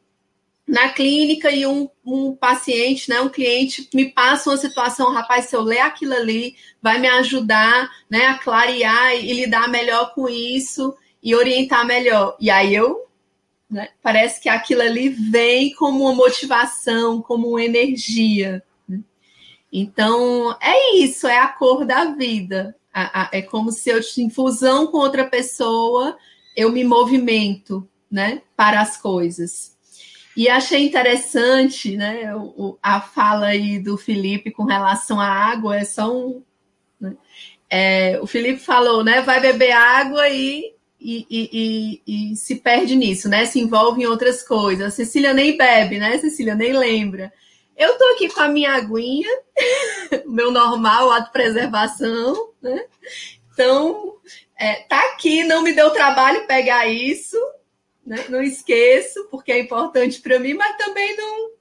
na 0.67 0.89
clínica 0.89 1.51
e 1.51 1.65
um, 1.65 1.87
um 2.03 2.35
paciente, 2.35 3.07
né, 3.07 3.21
um 3.21 3.29
cliente 3.29 3.87
me 3.93 4.11
passa 4.11 4.49
uma 4.49 4.57
situação, 4.57 5.13
rapaz, 5.13 5.45
se 5.45 5.55
eu 5.55 5.61
ler 5.61 5.79
aquilo 5.79 6.13
ali, 6.13 6.55
vai 6.81 6.99
me 6.99 7.07
ajudar, 7.07 7.87
né, 8.09 8.25
a 8.25 8.39
clarear 8.39 9.13
e, 9.13 9.29
e 9.29 9.33
lidar 9.33 9.69
melhor 9.69 10.11
com 10.15 10.27
isso 10.27 10.97
e 11.21 11.35
orientar 11.35 11.85
melhor. 11.85 12.35
E 12.39 12.49
aí 12.49 12.73
eu 12.73 13.04
né? 13.75 13.89
Parece 14.01 14.41
que 14.41 14.47
aquilo 14.47 14.81
ali 14.81 15.09
vem 15.09 15.73
como 15.73 16.05
uma 16.05 16.15
motivação, 16.15 17.21
como 17.21 17.49
uma 17.49 17.61
energia. 17.61 18.63
Né? 18.87 19.01
Então, 19.69 20.57
é 20.61 20.95
isso, 20.95 21.27
é 21.27 21.37
a 21.37 21.49
cor 21.49 21.83
da 21.83 22.05
vida. 22.05 22.73
é 23.33 23.41
como 23.41 23.73
se 23.73 23.89
eu, 23.89 23.99
em 24.17 24.29
fusão 24.29 24.87
com 24.87 24.97
outra 24.99 25.25
pessoa, 25.25 26.17
eu 26.55 26.71
me 26.71 26.85
movimento, 26.85 27.85
né, 28.09 28.41
para 28.55 28.79
as 28.79 28.95
coisas. 28.95 29.75
E 30.37 30.47
achei 30.47 30.85
interessante, 30.85 31.97
né, 31.97 32.31
a 32.81 33.01
fala 33.01 33.47
aí 33.47 33.77
do 33.77 33.97
Felipe 33.97 34.51
com 34.51 34.63
relação 34.63 35.19
à 35.19 35.27
água, 35.27 35.75
é 35.75 35.83
só 35.83 36.15
um... 36.15 36.41
Né? 36.97 37.17
É, 37.69 38.19
o 38.21 38.25
Felipe 38.27 38.61
falou, 38.61 39.03
né, 39.03 39.21
vai 39.21 39.41
beber 39.41 39.73
água 39.73 40.29
e 40.29 40.74
e, 41.05 41.27
e, 41.29 42.01
e, 42.07 42.31
e, 42.31 42.35
se 42.35 42.55
perde 42.55 42.95
nisso, 42.95 43.29
né? 43.29 43.45
Se 43.45 43.59
envolve 43.59 44.01
em 44.01 44.07
outras 44.07 44.41
coisas. 44.41 44.87
A 44.87 44.89
Cecília 44.89 45.35
nem 45.35 45.55
bebe, 45.55 45.99
né? 45.99 46.17
Cecília 46.17 46.55
nem 46.55 46.73
lembra. 46.73 47.31
Eu 47.77 47.95
tô 47.95 48.05
aqui 48.05 48.27
com 48.29 48.39
a 48.39 48.47
minha 48.47 48.73
aguinha, 48.73 49.29
meu 50.25 50.49
normal, 50.49 51.09
preservação, 51.31 52.49
né? 52.59 52.85
Então, 53.53 54.15
é, 54.59 54.75
tá 54.89 54.99
aqui, 55.11 55.43
não 55.43 55.61
me 55.61 55.73
deu 55.73 55.91
trabalho 55.91 56.47
pegar 56.47 56.87
isso, 56.87 57.37
né? 58.03 58.25
Não 58.27 58.41
esqueço, 58.41 59.27
porque 59.29 59.51
é 59.51 59.59
importante 59.59 60.19
para 60.21 60.39
mim, 60.39 60.55
mas 60.55 60.75
também 60.77 61.15
não, 61.15 61.51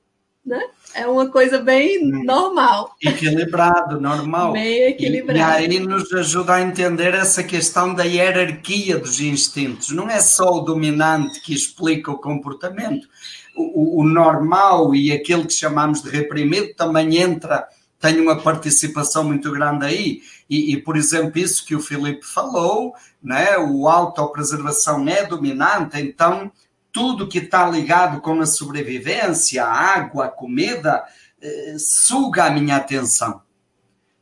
né? 0.46 0.70
É 0.94 1.08
uma 1.08 1.28
coisa 1.28 1.58
bem 1.58 2.04
hum. 2.04 2.24
normal. 2.24 2.94
Equilibrado, 3.02 4.00
normal. 4.00 4.52
Bem 4.52 4.84
equilibrado. 4.84 5.62
E, 5.62 5.66
e 5.66 5.76
aí 5.76 5.80
nos 5.80 6.12
ajuda 6.12 6.54
a 6.54 6.62
entender 6.62 7.14
essa 7.14 7.42
questão 7.42 7.92
da 7.92 8.04
hierarquia 8.04 8.96
dos 8.96 9.20
instintos. 9.20 9.90
Não 9.90 10.08
é 10.08 10.20
só 10.20 10.50
o 10.50 10.60
dominante 10.60 11.40
que 11.40 11.52
explica 11.52 12.12
o 12.12 12.18
comportamento. 12.18 13.08
O, 13.56 14.00
o, 14.00 14.04
normal 14.04 14.94
e 14.94 15.12
aquele 15.12 15.46
que 15.46 15.52
chamamos 15.52 16.02
de 16.02 16.10
reprimido 16.10 16.74
também 16.74 17.18
entra, 17.18 17.66
tem 18.00 18.20
uma 18.20 18.40
participação 18.40 19.24
muito 19.24 19.50
grande 19.50 19.84
aí. 19.84 20.22
E, 20.48 20.74
e, 20.74 20.76
por 20.76 20.96
exemplo, 20.96 21.38
isso 21.38 21.64
que 21.64 21.74
o 21.74 21.80
Filipe 21.80 22.24
falou, 22.24 22.94
né? 23.22 23.56
o 23.58 23.88
autopreservação 23.88 25.08
é 25.08 25.24
dominante, 25.24 26.00
então 26.00 26.52
tudo 26.94 27.26
que 27.26 27.38
está 27.38 27.68
ligado 27.68 28.20
com 28.20 28.40
a 28.40 28.46
sobrevivência, 28.46 29.64
a 29.64 29.68
água, 29.68 30.26
a 30.26 30.28
comida, 30.28 31.04
eh, 31.42 31.74
suga 31.76 32.44
a 32.44 32.50
minha 32.50 32.76
atenção. 32.76 33.42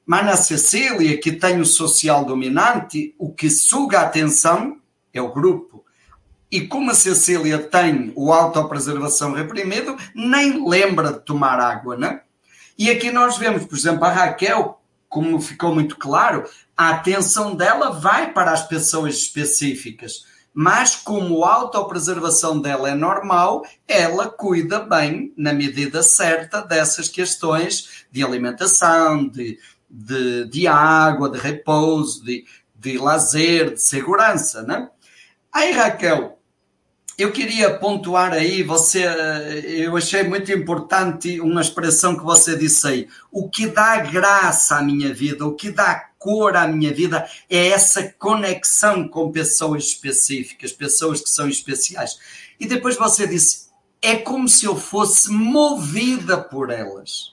Mas 0.06 0.24
na 0.24 0.36
Cecília, 0.36 1.20
que 1.20 1.32
tem 1.32 1.60
o 1.60 1.66
social 1.66 2.24
dominante, 2.24 3.14
o 3.18 3.30
que 3.30 3.50
suga 3.50 3.98
a 3.98 4.04
atenção 4.04 4.78
é 5.12 5.20
o 5.20 5.34
grupo. 5.34 5.84
E 6.50 6.62
como 6.62 6.90
a 6.90 6.94
Cecília 6.94 7.58
tem 7.58 8.10
o 8.16 8.32
autopreservação 8.32 9.34
reprimido, 9.34 9.94
nem 10.14 10.66
lembra 10.66 11.12
de 11.12 11.20
tomar 11.20 11.60
água, 11.60 11.94
né? 11.94 12.22
E 12.78 12.90
aqui 12.90 13.10
nós 13.10 13.36
vemos, 13.36 13.66
por 13.66 13.76
exemplo, 13.76 14.04
a 14.06 14.10
Raquel, 14.10 14.80
como 15.10 15.38
ficou 15.42 15.74
muito 15.74 15.98
claro, 15.98 16.48
a 16.74 16.88
atenção 16.88 17.54
dela 17.54 17.90
vai 17.90 18.32
para 18.32 18.50
as 18.50 18.66
pessoas 18.66 19.16
específicas 19.16 20.31
mas 20.54 20.96
como 20.96 21.44
a 21.44 21.54
autopreservação 21.54 22.60
dela 22.60 22.90
é 22.90 22.94
normal, 22.94 23.64
ela 23.88 24.28
cuida 24.28 24.80
bem, 24.80 25.32
na 25.36 25.52
medida 25.52 26.02
certa, 26.02 26.60
dessas 26.60 27.08
questões 27.08 28.04
de 28.10 28.22
alimentação, 28.22 29.26
de, 29.26 29.58
de, 29.88 30.46
de 30.46 30.66
água, 30.66 31.30
de 31.30 31.38
repouso, 31.38 32.24
de, 32.24 32.44
de 32.74 32.98
lazer, 32.98 33.74
de 33.74 33.82
segurança, 33.82 34.62
né? 34.62 34.90
Aí, 35.52 35.72
Raquel, 35.72 36.38
eu 37.22 37.32
queria 37.32 37.72
pontuar 37.78 38.32
aí, 38.32 38.62
você, 38.62 39.04
eu 39.64 39.96
achei 39.96 40.24
muito 40.24 40.50
importante 40.50 41.40
uma 41.40 41.60
expressão 41.60 42.16
que 42.16 42.24
você 42.24 42.56
disse 42.56 42.86
aí. 42.86 43.08
O 43.30 43.48
que 43.48 43.68
dá 43.68 43.98
graça 43.98 44.76
à 44.76 44.82
minha 44.82 45.14
vida, 45.14 45.46
o 45.46 45.54
que 45.54 45.70
dá 45.70 45.94
cor 46.18 46.56
à 46.56 46.66
minha 46.66 46.92
vida 46.92 47.24
é 47.48 47.68
essa 47.68 48.12
conexão 48.18 49.06
com 49.06 49.30
pessoas 49.30 49.84
específicas, 49.84 50.72
pessoas 50.72 51.20
que 51.20 51.30
são 51.30 51.48
especiais. 51.48 52.18
E 52.58 52.66
depois 52.66 52.96
você 52.96 53.26
disse, 53.26 53.68
é 54.00 54.16
como 54.16 54.48
se 54.48 54.66
eu 54.66 54.74
fosse 54.76 55.30
movida 55.30 56.38
por 56.38 56.70
elas. 56.70 57.32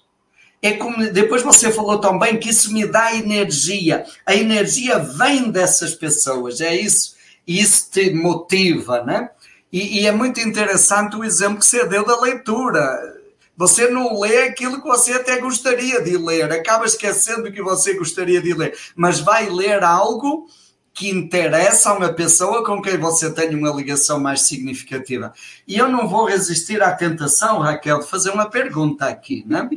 É 0.61 0.73
como, 0.73 1.09
depois 1.11 1.41
você 1.41 1.71
falou 1.71 1.99
também 1.99 2.37
que 2.37 2.49
isso 2.49 2.71
me 2.71 2.85
dá 2.85 3.15
energia. 3.15 4.05
A 4.23 4.35
energia 4.35 4.99
vem 4.99 5.49
dessas 5.49 5.95
pessoas, 5.95 6.61
é 6.61 6.75
isso. 6.75 7.15
E 7.47 7.59
isso 7.59 7.89
te 7.89 8.13
motiva, 8.13 9.03
né? 9.03 9.31
E, 9.71 10.01
e, 10.01 10.07
é 10.07 10.11
muito 10.11 10.39
interessante 10.39 11.15
o 11.15 11.23
exemplo 11.23 11.59
que 11.59 11.65
você 11.65 11.85
deu 11.85 12.03
da 12.03 12.19
leitura. 12.19 13.19
Você 13.55 13.89
não 13.89 14.19
lê 14.19 14.43
aquilo 14.43 14.81
que 14.81 14.87
você 14.87 15.13
até 15.13 15.39
gostaria 15.39 16.01
de 16.01 16.17
ler, 16.17 16.51
acaba 16.51 16.85
esquecendo 16.85 17.49
o 17.49 17.51
que 17.51 17.61
você 17.61 17.93
gostaria 17.93 18.41
de 18.41 18.53
ler, 18.53 18.75
mas 18.95 19.19
vai 19.19 19.49
ler 19.49 19.83
algo 19.83 20.47
que 20.93 21.09
interessa 21.09 21.89
a 21.89 21.93
uma 21.93 22.11
pessoa 22.11 22.63
com 22.65 22.81
quem 22.81 22.97
você 22.97 23.31
tem 23.31 23.53
uma 23.55 23.69
ligação 23.69 24.19
mais 24.19 24.41
significativa. 24.47 25.33
E 25.67 25.77
eu 25.77 25.87
não 25.87 26.07
vou 26.07 26.25
resistir 26.25 26.81
à 26.81 26.91
tentação, 26.91 27.59
Raquel, 27.59 27.99
de 27.99 28.07
fazer 28.07 28.31
uma 28.31 28.49
pergunta 28.49 29.05
aqui, 29.07 29.43
né? 29.47 29.69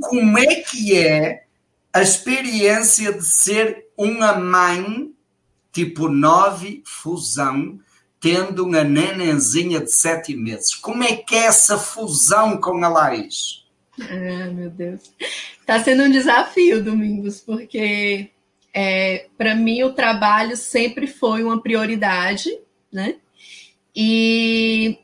Como 0.00 0.38
é 0.38 0.56
que 0.56 0.96
é 0.96 1.44
a 1.92 2.00
experiência 2.00 3.12
de 3.12 3.24
ser 3.24 3.86
uma 3.96 4.34
mãe 4.34 5.12
tipo 5.72 6.08
9 6.08 6.82
fusão 6.86 7.78
tendo 8.22 8.64
uma 8.64 8.84
nenenzinha 8.84 9.80
de 9.80 9.92
sete 9.92 10.36
meses. 10.36 10.76
Como 10.76 11.02
é 11.02 11.16
que 11.16 11.34
é 11.34 11.46
essa 11.46 11.76
fusão 11.76 12.56
com 12.60 12.82
a 12.84 12.88
Laís? 12.88 13.64
Ah, 14.00 14.48
meu 14.52 14.70
Deus. 14.70 15.12
Está 15.60 15.82
sendo 15.82 16.04
um 16.04 16.10
desafio, 16.10 16.82
Domingos, 16.82 17.40
porque 17.40 18.30
é, 18.72 19.26
para 19.36 19.56
mim 19.56 19.82
o 19.82 19.92
trabalho 19.92 20.56
sempre 20.56 21.08
foi 21.08 21.42
uma 21.42 21.60
prioridade, 21.60 22.48
né? 22.92 23.16
E 23.94 24.98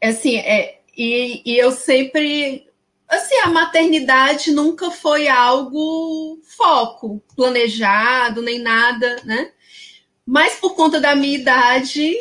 assim, 0.00 0.36
é, 0.36 0.78
e, 0.96 1.42
e 1.44 1.58
eu 1.58 1.72
sempre 1.72 2.68
assim, 3.08 3.34
a 3.40 3.48
maternidade 3.48 4.52
nunca 4.52 4.90
foi 4.90 5.28
algo 5.28 6.40
foco, 6.44 7.20
planejado, 7.34 8.40
nem 8.40 8.60
nada, 8.60 9.20
né? 9.24 9.50
Mas 10.24 10.54
por 10.54 10.76
conta 10.76 11.00
da 11.00 11.14
minha 11.16 11.36
idade, 11.36 12.16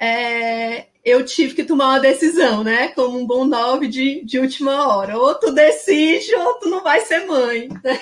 é, 0.00 0.86
eu 1.04 1.24
tive 1.24 1.54
que 1.54 1.64
tomar 1.64 1.88
uma 1.88 2.00
decisão, 2.00 2.64
né? 2.64 2.88
Como 2.88 3.18
um 3.18 3.26
bom 3.26 3.44
nove 3.44 3.88
de, 3.88 4.24
de 4.24 4.38
última 4.38 4.88
hora. 4.88 5.18
Ou 5.18 5.34
tu 5.34 5.52
decide, 5.52 6.34
ou 6.34 6.54
tu 6.54 6.68
não 6.68 6.82
vai 6.82 7.00
ser 7.00 7.26
mãe. 7.26 7.68
Né? 7.82 8.00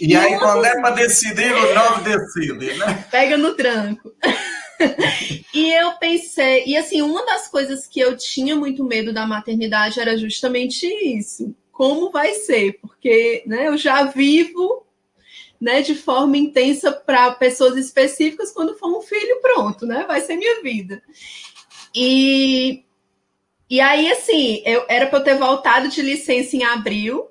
E, 0.00 0.12
e 0.12 0.16
aí, 0.16 0.38
quando 0.38 0.64
é 0.64 0.80
para 0.80 0.94
decidir, 0.94 1.52
o 1.52 1.74
nove 1.74 2.10
decide, 2.10 2.78
né? 2.78 3.04
Pega 3.10 3.36
no 3.36 3.54
tranco. 3.54 4.12
e 5.54 5.72
eu 5.72 5.92
pensei, 5.92 6.64
e 6.66 6.76
assim, 6.76 7.02
uma 7.02 7.24
das 7.24 7.48
coisas 7.48 7.86
que 7.86 8.00
eu 8.00 8.16
tinha 8.16 8.56
muito 8.56 8.84
medo 8.84 9.12
da 9.12 9.26
maternidade 9.26 10.00
era 10.00 10.16
justamente 10.16 10.86
isso. 10.86 11.54
Como 11.70 12.10
vai 12.10 12.34
ser? 12.34 12.78
Porque 12.80 13.42
né, 13.46 13.68
eu 13.68 13.76
já 13.76 14.04
vivo 14.04 14.86
né, 15.62 15.80
de 15.80 15.94
forma 15.94 16.36
intensa 16.36 16.90
para 16.90 17.30
pessoas 17.30 17.76
específicas 17.76 18.50
quando 18.50 18.74
for 18.74 18.98
um 18.98 19.00
filho, 19.00 19.40
pronto, 19.40 19.86
né? 19.86 20.04
Vai 20.08 20.20
ser 20.20 20.34
minha 20.34 20.60
vida. 20.60 21.00
E, 21.94 22.82
e 23.70 23.80
aí, 23.80 24.10
assim, 24.10 24.60
eu, 24.66 24.84
era 24.88 25.06
para 25.06 25.20
eu 25.20 25.24
ter 25.24 25.38
voltado 25.38 25.86
de 25.86 26.02
licença 26.02 26.56
em 26.56 26.64
abril, 26.64 27.28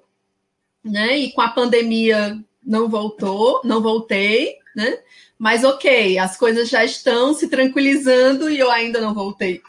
né? 0.82 1.18
E 1.18 1.34
com 1.34 1.42
a 1.42 1.50
pandemia 1.50 2.42
não 2.66 2.88
voltou, 2.88 3.60
não 3.66 3.82
voltei, 3.82 4.56
né? 4.74 5.00
Mas 5.38 5.66
ok, 5.66 6.18
as 6.18 6.38
coisas 6.38 6.70
já 6.70 6.86
estão 6.86 7.34
se 7.34 7.50
tranquilizando 7.50 8.50
e 8.50 8.58
eu 8.58 8.72
ainda 8.72 9.02
não 9.02 9.14
voltei. 9.14 9.62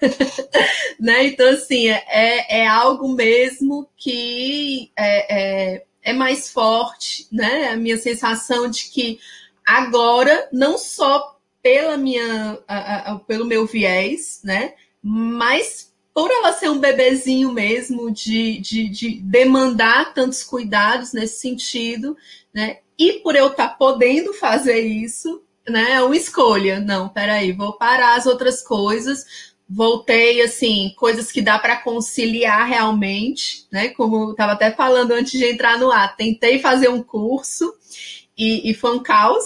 né? 0.98 1.26
Então, 1.26 1.46
assim, 1.50 1.90
é, 1.90 2.62
é 2.62 2.66
algo 2.66 3.06
mesmo 3.14 3.86
que 3.98 4.90
é, 4.96 5.74
é, 5.74 5.84
é 6.02 6.12
mais 6.12 6.50
forte, 6.50 7.26
né? 7.30 7.68
A 7.68 7.76
minha 7.76 7.96
sensação 7.96 8.68
de 8.68 8.84
que 8.90 9.20
agora, 9.64 10.48
não 10.52 10.76
só 10.76 11.38
pela 11.62 11.96
minha, 11.96 12.58
a, 12.66 13.12
a, 13.12 13.18
pelo 13.20 13.46
meu 13.46 13.66
viés, 13.66 14.40
né? 14.42 14.74
Mas 15.00 15.92
por 16.12 16.30
ela 16.30 16.52
ser 16.52 16.68
um 16.68 16.78
bebezinho 16.78 17.52
mesmo, 17.52 18.10
de, 18.10 18.58
de, 18.58 18.88
de 18.88 19.20
demandar 19.20 20.12
tantos 20.12 20.42
cuidados 20.42 21.12
nesse 21.12 21.40
sentido, 21.40 22.16
né? 22.52 22.78
E 22.98 23.14
por 23.14 23.34
eu 23.34 23.48
estar 23.48 23.68
tá 23.68 23.74
podendo 23.74 24.34
fazer 24.34 24.80
isso, 24.80 25.42
né? 25.68 25.92
É 25.92 26.02
uma 26.02 26.16
escolha. 26.16 26.80
Não, 26.80 27.08
peraí, 27.08 27.52
vou 27.52 27.72
parar 27.74 28.16
as 28.16 28.26
outras 28.26 28.62
coisas, 28.62 29.51
voltei 29.74 30.42
assim, 30.42 30.92
coisas 30.96 31.32
que 31.32 31.40
dá 31.40 31.58
para 31.58 31.76
conciliar 31.76 32.66
realmente, 32.68 33.66
né? 33.72 33.88
Como 33.88 34.32
estava 34.32 34.52
até 34.52 34.70
falando 34.70 35.12
antes 35.12 35.32
de 35.32 35.46
entrar 35.46 35.78
no 35.78 35.90
ar, 35.90 36.14
tentei 36.16 36.58
fazer 36.58 36.88
um 36.88 37.02
curso 37.02 37.72
E, 38.36 38.70
e, 38.70 38.74
foi 38.74 38.96
um 38.96 39.02
caos, 39.02 39.44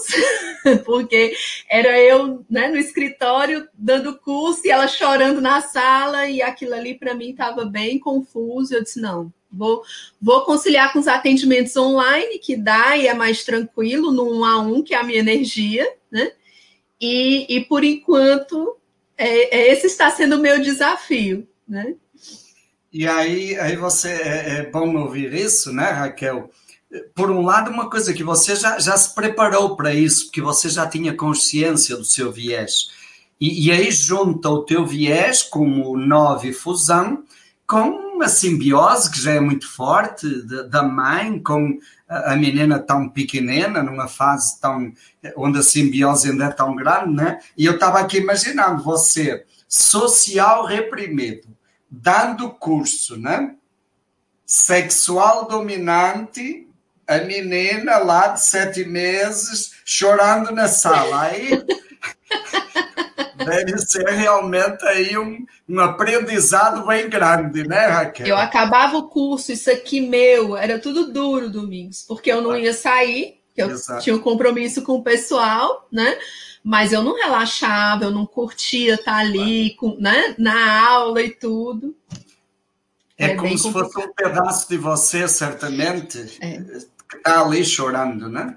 porque 0.87 1.35
era 1.69 1.99
eu 2.01 2.45
né, 2.49 2.69
no 2.69 2.77
escritório 2.77 3.69
dando 3.75 4.17
curso 4.17 4.63
e 4.65 4.71
ela 4.71 4.87
chorando 4.87 5.41
na 5.41 5.61
sala, 5.61 6.29
e 6.29 6.41
aquilo 6.41 6.75
ali 6.75 6.95
para 6.95 7.13
mim 7.15 7.31
estava 7.31 7.65
bem 7.65 7.99
confuso. 7.99 8.75
Eu 8.75 8.83
disse: 8.83 9.01
não, 9.01 9.33
vou, 9.51 9.83
vou 10.23 10.43
conciliar 10.43 10.93
com 10.93 11.01
os 11.01 11.09
atendimentos 11.09 11.77
online, 11.77 12.39
que 12.39 12.57
dá 12.57 12.97
e 12.97 13.09
é 13.09 13.15
mais 13.15 13.45
tranquilo, 13.45 14.13
no 14.13 14.39
um 14.39 14.45
a 14.45 14.61
um, 14.61 14.83
que 14.83 14.95
é 14.95 14.99
a 14.99 15.03
minha 15.03 15.19
energia, 15.19 15.87
né? 16.11 16.33
E, 17.01 17.57
e 17.57 17.65
por 17.65 17.85
enquanto, 17.85 18.77
é, 19.17 19.57
é, 19.57 19.73
esse 19.73 19.87
está 19.87 20.11
sendo 20.11 20.37
o 20.37 20.41
meu 20.41 20.61
desafio, 20.61 21.47
né? 21.67 21.95
E 22.93 23.07
aí, 23.07 23.59
aí 23.59 23.77
você 23.77 24.09
é, 24.09 24.59
é 24.59 24.71
bom 24.71 24.97
ouvir 24.97 25.33
isso, 25.35 25.73
né, 25.73 25.91
Raquel? 25.91 26.51
Por 27.15 27.31
um 27.31 27.43
lado, 27.43 27.71
uma 27.71 27.91
coisa 27.91 28.15
que 28.15 28.23
você 28.23 28.55
já, 28.55 28.79
já 28.79 28.97
se 28.97 29.15
preparou 29.15 29.77
para 29.77 29.93
isso, 29.93 30.27
porque 30.27 30.41
você 30.41 30.69
já 30.69 30.87
tinha 30.87 31.15
consciência 31.15 31.97
do 31.97 32.05
seu 32.05 32.33
viés. 32.33 32.89
E, 33.41 33.67
e 33.67 33.71
aí 33.71 33.91
junta 33.91 34.49
o 34.49 34.65
teu 34.65 34.87
viés 34.87 35.43
como 35.43 35.97
nove 35.97 36.53
fusão 36.53 37.25
com 37.67 38.07
uma 38.17 38.29
simbiose 38.29 39.11
que 39.11 39.21
já 39.21 39.33
é 39.33 39.41
muito 39.41 39.69
forte 39.69 40.27
da 40.71 40.83
mãe 40.83 41.39
com 41.43 41.79
a 42.09 42.37
menina 42.37 42.79
tão 42.79 43.09
pequenina, 43.09 43.83
numa 43.83 44.07
fase 44.07 44.61
tão 44.61 44.93
onde 45.37 45.59
a 45.59 45.63
simbiose 45.63 46.31
ainda 46.31 46.47
é 46.47 46.51
tão 46.53 46.75
grande, 46.77 47.13
né? 47.13 47.41
E 47.57 47.65
eu 47.65 47.75
estava 47.75 47.99
aqui 47.99 48.19
imaginando 48.19 48.83
você 48.83 49.45
social 49.69 50.65
reprimido, 50.65 51.49
dando 51.91 52.51
curso, 52.51 53.19
né? 53.19 53.55
Sexual 54.45 55.49
dominante, 55.49 56.69
a 57.07 57.19
menina 57.19 57.99
lá 57.99 58.29
de 58.29 58.45
sete 58.45 58.85
meses 58.85 59.73
chorando 59.85 60.53
na 60.53 60.69
sala. 60.69 61.23
Aí 61.23 61.65
deve 63.47 63.79
ser 63.79 64.09
realmente 64.09 64.85
aí 64.85 65.17
um, 65.17 65.47
um 65.69 65.81
aprendizado 65.81 66.87
bem 66.87 67.09
grande, 67.09 67.67
né, 67.67 67.87
Raquel? 67.87 68.27
Eu 68.27 68.37
acabava 68.37 68.97
o 68.97 69.09
curso, 69.09 69.53
isso 69.53 69.71
aqui 69.71 70.01
meu, 70.01 70.57
era 70.57 70.79
tudo 70.79 71.13
duro, 71.13 71.51
Domingos, 71.51 72.05
porque 72.07 72.31
eu 72.31 72.41
não 72.41 72.57
ia 72.57 72.75
sair, 72.75 73.41
eu 73.57 73.71
Exato. 73.71 74.03
tinha 74.03 74.17
um 74.17 74.21
compromisso 74.21 74.83
com 74.83 74.95
o 74.95 75.03
pessoal, 75.03 75.89
né? 75.91 76.19
Mas 76.63 76.93
eu 76.93 77.03
não 77.03 77.15
relaxava, 77.15 78.05
eu 78.05 78.11
não 78.11 78.27
curtia 78.27 78.95
estar 78.95 79.19
ali 79.19 79.75
com, 79.77 79.97
né, 80.01 80.35
na 80.37 80.89
aula 80.89 81.23
e 81.23 81.31
tudo. 81.31 81.95
É, 83.19 83.31
é 83.31 83.35
como 83.37 83.57
se 83.57 83.73
fosse 83.73 83.99
um 83.99 84.13
pedaço 84.13 84.69
de 84.69 84.77
você, 84.77 85.27
certamente, 85.27 86.39
é. 86.41 86.59
que 87.09 87.17
está 87.17 87.41
ali 87.41 87.65
chorando, 87.65 88.29
né? 88.29 88.57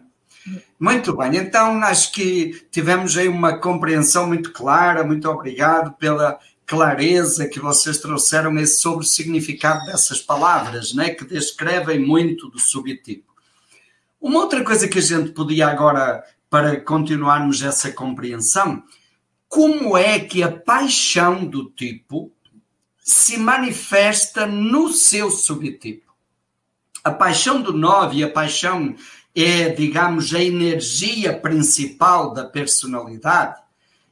Muito 0.80 1.16
bem, 1.16 1.36
então 1.36 1.84
acho 1.84 2.12
que 2.12 2.66
tivemos 2.72 3.18
aí 3.18 3.28
uma 3.28 3.58
compreensão 3.58 4.28
muito 4.28 4.52
clara. 4.52 5.04
Muito 5.04 5.30
obrigado 5.30 5.92
pela 5.94 6.40
clareza 6.66 7.48
que 7.48 7.60
vocês 7.60 7.98
trouxeram 7.98 8.54
sobre 8.68 9.04
o 9.04 9.08
significado 9.08 9.86
dessas 9.86 10.22
palavras, 10.22 10.94
né, 10.94 11.10
que 11.10 11.26
descrevem 11.26 12.00
muito 12.00 12.48
do 12.48 12.60
subtipo. 12.60 13.34
Uma 14.22 14.42
outra 14.42 14.64
coisa 14.64 14.88
que 14.88 15.00
a 15.00 15.02
gente 15.02 15.32
podia 15.32 15.68
agora, 15.68 16.24
para 16.50 16.80
continuarmos 16.80 17.62
essa 17.62 17.92
compreensão, 17.92 18.84
como 19.48 19.98
é 19.98 20.20
que 20.20 20.44
a 20.44 20.52
paixão 20.52 21.44
do 21.44 21.66
tipo 21.72 22.32
se 23.04 23.38
manifesta 23.38 24.46
no 24.46 24.90
seu 24.90 25.32
subtipo? 25.32 26.14
A 27.04 27.10
paixão 27.10 27.62
do 27.62 27.74
9 27.74 28.18
e 28.18 28.24
a 28.24 28.30
paixão 28.30 28.96
é, 29.36 29.70
digamos, 29.70 30.34
a 30.34 30.44
energia 30.44 31.38
principal 31.38 32.34
da 32.34 32.44
personalidade. 32.46 33.60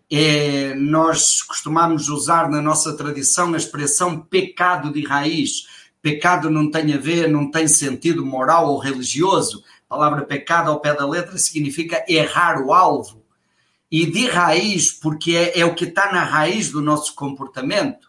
É, 0.09 0.73
nós 0.75 1.41
costumamos 1.41 2.07
usar 2.07 2.49
na 2.49 2.61
nossa 2.61 2.95
tradição 2.95 3.53
a 3.53 3.57
expressão 3.57 4.19
pecado 4.19 4.91
de 4.91 5.05
raiz. 5.05 5.67
Pecado 6.01 6.49
não 6.49 6.71
tem 6.71 6.93
a 6.93 6.97
ver, 6.97 7.29
não 7.29 7.51
tem 7.51 7.67
sentido 7.67 8.25
moral 8.25 8.69
ou 8.69 8.77
religioso. 8.77 9.63
A 9.89 9.95
palavra 9.95 10.25
pecado 10.25 10.69
ao 10.69 10.79
pé 10.79 10.93
da 10.93 11.07
letra 11.07 11.37
significa 11.37 12.05
errar 12.07 12.61
o 12.61 12.71
alvo. 12.71 13.23
E 13.91 14.05
de 14.05 14.27
raiz, 14.27 14.91
porque 14.91 15.35
é, 15.35 15.59
é 15.59 15.65
o 15.65 15.73
que 15.73 15.85
está 15.85 16.11
na 16.11 16.23
raiz 16.23 16.71
do 16.71 16.81
nosso 16.81 17.15
comportamento. 17.15 18.06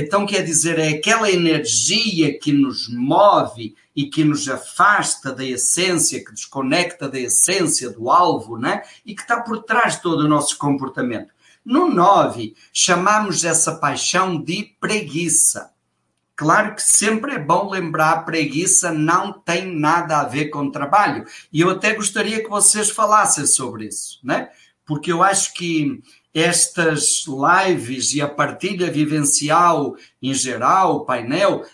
Então, 0.00 0.24
quer 0.24 0.44
dizer, 0.44 0.78
é 0.78 0.90
aquela 0.90 1.28
energia 1.28 2.38
que 2.38 2.52
nos 2.52 2.88
move 2.88 3.74
e 3.96 4.04
que 4.08 4.22
nos 4.22 4.48
afasta 4.48 5.32
da 5.32 5.44
essência, 5.44 6.24
que 6.24 6.32
desconecta 6.32 7.08
da 7.08 7.18
essência 7.18 7.90
do 7.90 8.08
alvo, 8.08 8.56
né? 8.56 8.84
e 9.04 9.12
que 9.12 9.22
está 9.22 9.40
por 9.40 9.64
trás 9.64 9.96
de 9.96 10.02
todo 10.02 10.20
o 10.20 10.28
nosso 10.28 10.56
comportamento. 10.56 11.34
No 11.64 11.92
9, 11.92 12.54
chamamos 12.72 13.44
essa 13.44 13.74
paixão 13.74 14.40
de 14.40 14.72
preguiça. 14.80 15.72
Claro 16.36 16.76
que 16.76 16.82
sempre 16.84 17.32
é 17.32 17.38
bom 17.40 17.68
lembrar, 17.68 18.24
preguiça 18.24 18.92
não 18.92 19.32
tem 19.32 19.66
nada 19.66 20.20
a 20.20 20.24
ver 20.24 20.44
com 20.50 20.70
trabalho. 20.70 21.26
E 21.52 21.60
eu 21.60 21.70
até 21.70 21.92
gostaria 21.92 22.40
que 22.40 22.48
vocês 22.48 22.88
falassem 22.88 23.44
sobre 23.48 23.86
isso, 23.86 24.20
né? 24.22 24.48
Porque 24.86 25.10
eu 25.10 25.24
acho 25.24 25.52
que 25.54 26.00
estas 26.38 27.24
lives 27.26 28.14
e 28.14 28.20
a 28.20 28.28
partilha 28.28 28.90
vivencial 28.90 29.96
em 30.22 30.34
geral, 30.34 30.96
o 30.96 31.04
painel, 31.04 31.64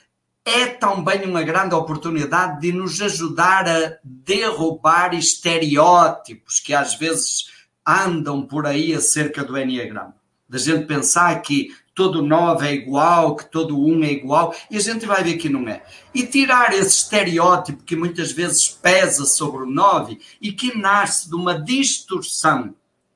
é 0.45 0.67
também 0.67 1.25
uma 1.25 1.43
grande 1.43 1.75
oportunidade 1.75 2.61
de 2.61 2.73
nos 2.73 3.01
ajudar 3.01 3.67
a 3.67 3.99
derrubar 4.05 5.15
estereótipos 5.15 6.61
que 6.61 6.75
às 6.75 6.95
vezes 6.95 7.47
andam 7.87 8.43
por 8.43 8.67
aí 8.67 8.93
acerca 8.93 9.43
do 9.43 9.57
Enneagrama. 9.57 10.15
Da 10.47 10.59
gente 10.59 10.85
pensar 10.87 11.41
que 11.41 11.75
todo 11.95 12.23
nove 12.23 12.67
é 12.67 12.75
igual, 12.75 13.37
que 13.37 13.51
todo 13.51 13.81
um 13.81 14.05
é 14.05 14.11
igual, 14.11 14.55
e 14.71 14.77
a 14.77 14.81
gente 14.81 15.07
vai 15.07 15.23
ver 15.23 15.37
que 15.37 15.49
não 15.49 15.67
é. 15.69 15.83
E 16.15 16.27
tirar 16.27 16.75
esse 16.75 16.99
estereótipo 16.99 17.85
que 17.85 17.97
muitas 17.97 18.33
vezes 18.33 18.69
pesa 18.69 19.25
sobre 19.25 19.62
o 19.62 19.71
nove 19.71 20.21
e 20.41 20.53
que 20.53 20.77
nasce 20.77 21.29
de 21.29 21.35
uma 21.35 21.59
distorção 21.59 22.75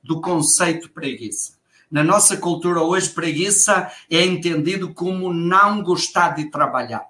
do 0.08 0.22
conceito 0.22 0.88
preguiça. 0.88 1.52
Na 1.90 2.02
nossa 2.02 2.34
cultura 2.38 2.80
hoje, 2.80 3.10
preguiça 3.10 3.92
é 4.10 4.24
entendido 4.24 4.94
como 4.94 5.34
não 5.34 5.82
gostar 5.82 6.30
de 6.30 6.50
trabalhar. 6.50 7.04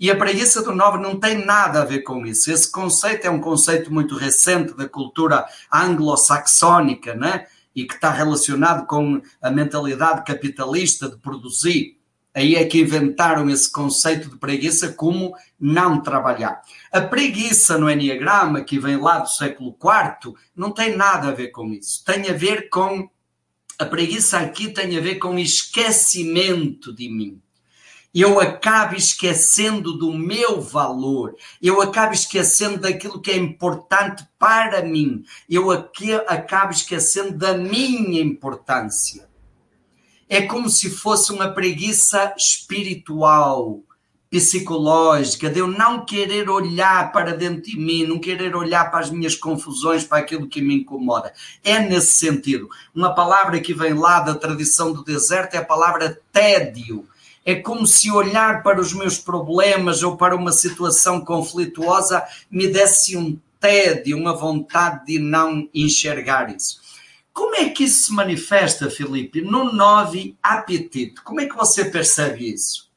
E 0.00 0.10
a 0.10 0.16
preguiça 0.16 0.62
do 0.62 0.74
nobre 0.74 1.02
não 1.02 1.20
tem 1.20 1.44
nada 1.44 1.82
a 1.82 1.84
ver 1.84 2.00
com 2.00 2.24
isso. 2.24 2.50
Esse 2.50 2.72
conceito 2.72 3.26
é 3.26 3.30
um 3.30 3.40
conceito 3.40 3.92
muito 3.92 4.16
recente 4.16 4.74
da 4.74 4.88
cultura 4.88 5.44
anglo-saxónica, 5.70 7.14
né? 7.14 7.46
E 7.76 7.84
que 7.84 7.94
está 7.94 8.10
relacionado 8.10 8.86
com 8.86 9.20
a 9.42 9.50
mentalidade 9.50 10.24
capitalista 10.24 11.06
de 11.10 11.18
produzir. 11.18 11.97
Aí 12.34 12.54
é 12.54 12.64
que 12.64 12.80
inventaram 12.80 13.48
esse 13.50 13.70
conceito 13.70 14.28
de 14.28 14.36
preguiça 14.36 14.92
como 14.92 15.34
não 15.58 16.02
trabalhar. 16.02 16.62
A 16.92 17.00
preguiça 17.00 17.78
no 17.78 17.90
Enneagrama, 17.90 18.62
que 18.62 18.78
vem 18.78 18.96
lá 18.96 19.18
do 19.18 19.28
século 19.28 19.76
IV, 19.82 20.34
não 20.54 20.70
tem 20.70 20.96
nada 20.96 21.28
a 21.28 21.32
ver 21.32 21.48
com 21.48 21.72
isso. 21.72 22.04
Tem 22.04 22.28
a 22.28 22.32
ver 22.32 22.68
com. 22.68 23.08
A 23.78 23.84
preguiça 23.84 24.38
aqui 24.38 24.70
tem 24.70 24.96
a 24.96 25.00
ver 25.00 25.16
com 25.16 25.38
esquecimento 25.38 26.92
de 26.92 27.08
mim 27.08 27.40
eu 28.14 28.40
acabo 28.40 28.96
esquecendo 28.96 29.96
do 29.96 30.12
meu 30.12 30.60
valor, 30.60 31.36
eu 31.62 31.80
acabo 31.80 32.12
esquecendo 32.12 32.78
daquilo 32.78 33.20
que 33.20 33.30
é 33.30 33.36
importante 33.36 34.26
para 34.38 34.82
mim, 34.82 35.24
eu 35.48 35.70
acabo 35.70 36.72
esquecendo 36.72 37.36
da 37.36 37.56
minha 37.56 38.20
importância. 38.20 39.27
É 40.28 40.42
como 40.42 40.68
se 40.68 40.90
fosse 40.90 41.32
uma 41.32 41.48
preguiça 41.48 42.34
espiritual, 42.36 43.80
psicológica, 44.30 45.48
de 45.48 45.58
eu 45.58 45.66
não 45.66 46.04
querer 46.04 46.50
olhar 46.50 47.10
para 47.12 47.34
dentro 47.34 47.62
de 47.62 47.78
mim, 47.78 48.06
não 48.06 48.18
querer 48.18 48.54
olhar 48.54 48.90
para 48.90 49.00
as 49.00 49.10
minhas 49.10 49.34
confusões, 49.34 50.04
para 50.04 50.18
aquilo 50.18 50.46
que 50.46 50.60
me 50.60 50.74
incomoda. 50.74 51.32
É 51.64 51.78
nesse 51.78 52.12
sentido. 52.12 52.68
Uma 52.94 53.14
palavra 53.14 53.58
que 53.60 53.72
vem 53.72 53.94
lá 53.94 54.20
da 54.20 54.34
tradição 54.34 54.92
do 54.92 55.02
deserto 55.02 55.54
é 55.54 55.58
a 55.58 55.64
palavra 55.64 56.20
tédio 56.32 57.08
é 57.48 57.54
como 57.54 57.86
se 57.86 58.10
olhar 58.10 58.62
para 58.62 58.78
os 58.78 58.92
meus 58.92 59.16
problemas 59.16 60.02
ou 60.02 60.18
para 60.18 60.36
uma 60.36 60.52
situação 60.52 61.18
conflituosa 61.22 62.22
me 62.50 62.66
desse 62.68 63.16
um 63.16 63.38
tédio, 63.58 64.18
uma 64.18 64.36
vontade 64.36 65.06
de 65.06 65.18
não 65.18 65.66
enxergar 65.74 66.54
isso. 66.54 66.78
Como 67.38 67.54
é 67.54 67.68
que 67.68 67.84
isso 67.84 68.06
se 68.06 68.12
manifesta, 68.12 68.90
Felipe? 68.90 69.40
No 69.40 69.72
9, 69.72 70.36
apetite. 70.42 71.22
Como 71.22 71.40
é 71.40 71.46
que 71.46 71.54
você 71.54 71.84
percebe 71.84 72.52
isso? 72.52 72.88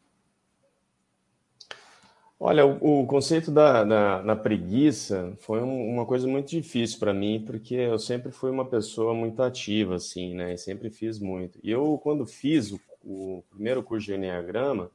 Olha, 2.39 2.65
o, 2.65 3.01
o 3.01 3.05
conceito 3.05 3.51
da, 3.51 3.83
da, 3.83 4.21
da, 4.23 4.35
preguiça 4.35 5.37
foi 5.41 5.61
um, 5.61 5.93
uma 5.93 6.07
coisa 6.07 6.27
muito 6.27 6.49
difícil 6.49 6.97
para 6.97 7.13
mim, 7.13 7.43
porque 7.45 7.75
eu 7.75 7.99
sempre 7.99 8.31
fui 8.31 8.49
uma 8.49 8.65
pessoa 8.65 9.13
muito 9.13 9.43
ativa, 9.43 9.95
assim, 9.95 10.33
né? 10.33 10.55
E 10.55 10.57
sempre 10.57 10.89
fiz 10.89 11.19
muito. 11.19 11.59
E 11.61 11.69
eu, 11.69 11.99
quando 12.01 12.25
fiz 12.25 12.71
o 12.71 12.81
o 13.03 13.43
primeiro 13.49 13.83
curso 13.83 14.05
de 14.05 14.13
Enneagrama, 14.13 14.91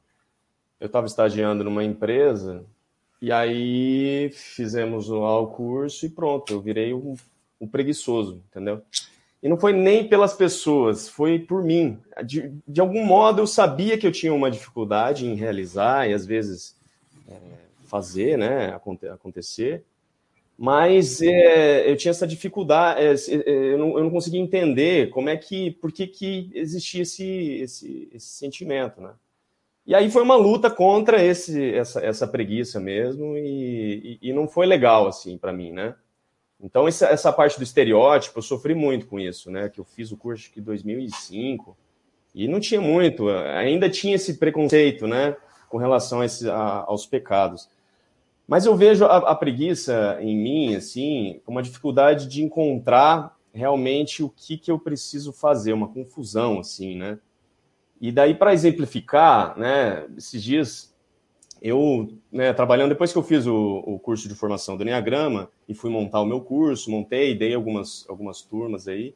eu 0.79 0.87
estava 0.87 1.07
estagiando 1.07 1.63
numa 1.63 1.83
empresa 1.83 2.63
E 3.21 3.31
aí 3.31 4.29
fizemos 4.31 5.07
lá 5.09 5.39
o 5.39 5.47
curso 5.47 6.05
e 6.05 6.09
pronto, 6.09 6.53
eu 6.53 6.61
virei 6.61 6.93
um, 6.93 7.15
um 7.59 7.67
preguiçoso, 7.67 8.43
entendeu? 8.49 8.81
E 9.41 9.47
não 9.47 9.57
foi 9.57 9.71
nem 9.71 10.07
pelas 10.07 10.33
pessoas, 10.33 11.07
foi 11.07 11.39
por 11.39 11.63
mim. 11.63 11.99
De, 12.25 12.51
de 12.67 12.81
algum 12.81 13.05
modo 13.05 13.41
eu 13.41 13.47
sabia 13.47 13.97
que 13.97 14.07
eu 14.07 14.11
tinha 14.11 14.33
uma 14.33 14.49
dificuldade 14.49 15.25
em 15.25 15.35
realizar 15.35 16.09
e 16.09 16.13
às 16.13 16.25
vezes 16.25 16.75
é, 17.27 17.33
fazer, 17.85 18.37
né, 18.37 18.75
acontecer. 19.13 19.83
Mas 20.57 21.21
é, 21.21 21.89
eu 21.89 21.95
tinha 21.95 22.09
essa 22.09 22.25
dificuldade, 22.25 22.99
é, 22.99 23.13
é, 23.13 23.73
eu, 23.73 23.77
não, 23.77 23.97
eu, 23.97 24.03
não, 24.05 24.09
conseguia 24.09 24.39
entender 24.39 25.11
como 25.11 25.29
é 25.29 25.37
que, 25.37 25.71
por 25.71 25.91
que, 25.91 26.07
que 26.07 26.49
existia 26.51 27.03
esse, 27.03 27.25
esse, 27.61 28.09
esse 28.11 28.27
sentimento, 28.27 28.99
né? 28.99 29.11
E 29.85 29.93
aí 29.93 30.09
foi 30.09 30.23
uma 30.23 30.35
luta 30.35 30.69
contra 30.69 31.23
esse, 31.23 31.73
essa, 31.73 32.03
essa 32.03 32.27
preguiça 32.27 32.79
mesmo, 32.79 33.37
e, 33.37 34.19
e, 34.21 34.29
e 34.29 34.33
não 34.33 34.47
foi 34.47 34.65
legal, 34.65 35.07
assim, 35.07 35.37
para 35.37 35.53
mim, 35.53 35.71
né? 35.71 35.95
Então, 36.59 36.87
essa, 36.87 37.07
essa 37.07 37.31
parte 37.31 37.57
do 37.57 37.63
estereótipo, 37.63 38.39
eu 38.39 38.43
sofri 38.43 38.73
muito 38.73 39.05
com 39.05 39.19
isso, 39.19 39.51
né? 39.51 39.69
Que 39.69 39.79
eu 39.79 39.85
fiz 39.85 40.11
o 40.11 40.17
curso 40.17 40.49
em 40.57 40.61
2005, 40.61 41.77
e 42.33 42.47
não 42.47 42.59
tinha 42.59 42.79
muito, 42.79 43.29
ainda 43.29 43.89
tinha 43.89 44.15
esse 44.15 44.35
preconceito, 44.35 45.07
né? 45.07 45.35
Com 45.69 45.77
relação 45.77 46.21
a 46.21 46.25
esse, 46.25 46.49
a, 46.49 46.85
aos 46.87 47.05
pecados. 47.05 47.67
Mas 48.47 48.65
eu 48.65 48.75
vejo 48.75 49.05
a, 49.05 49.17
a, 49.17 49.35
preguiça 49.35 50.17
em 50.21 50.37
mim, 50.37 50.75
assim, 50.75 51.41
uma 51.47 51.61
dificuldade 51.63 52.27
de 52.27 52.43
encontrar 52.43 53.35
realmente 53.53 54.23
o 54.23 54.29
que, 54.29 54.57
que 54.57 54.71
eu 54.71 54.79
preciso 54.79 55.33
fazer, 55.33 55.73
uma 55.73 55.87
confusão, 55.87 56.59
assim, 56.59 56.95
né? 56.95 57.19
E 57.99 58.11
daí, 58.11 58.35
para 58.35 58.53
exemplificar, 58.53 59.57
né, 59.57 60.05
esses 60.15 60.41
dias, 60.41 60.86
eu, 61.61 62.09
né, 62.31 62.53
trabalhando, 62.53 62.89
depois 62.89 63.11
que 63.11 63.17
eu 63.17 63.23
fiz 63.23 63.45
o, 63.45 63.83
o 63.85 63.99
curso 63.99 64.27
de 64.27 64.35
formação 64.35 64.77
do 64.77 64.83
Enneagrama 64.83 65.49
e 65.67 65.73
fui 65.73 65.89
montar 65.89 66.21
o 66.21 66.25
meu 66.25 66.41
curso, 66.41 66.91
montei, 66.91 67.35
dei 67.35 67.53
algumas, 67.53 68.05
algumas 68.07 68.41
turmas 68.41 68.87
aí, 68.87 69.13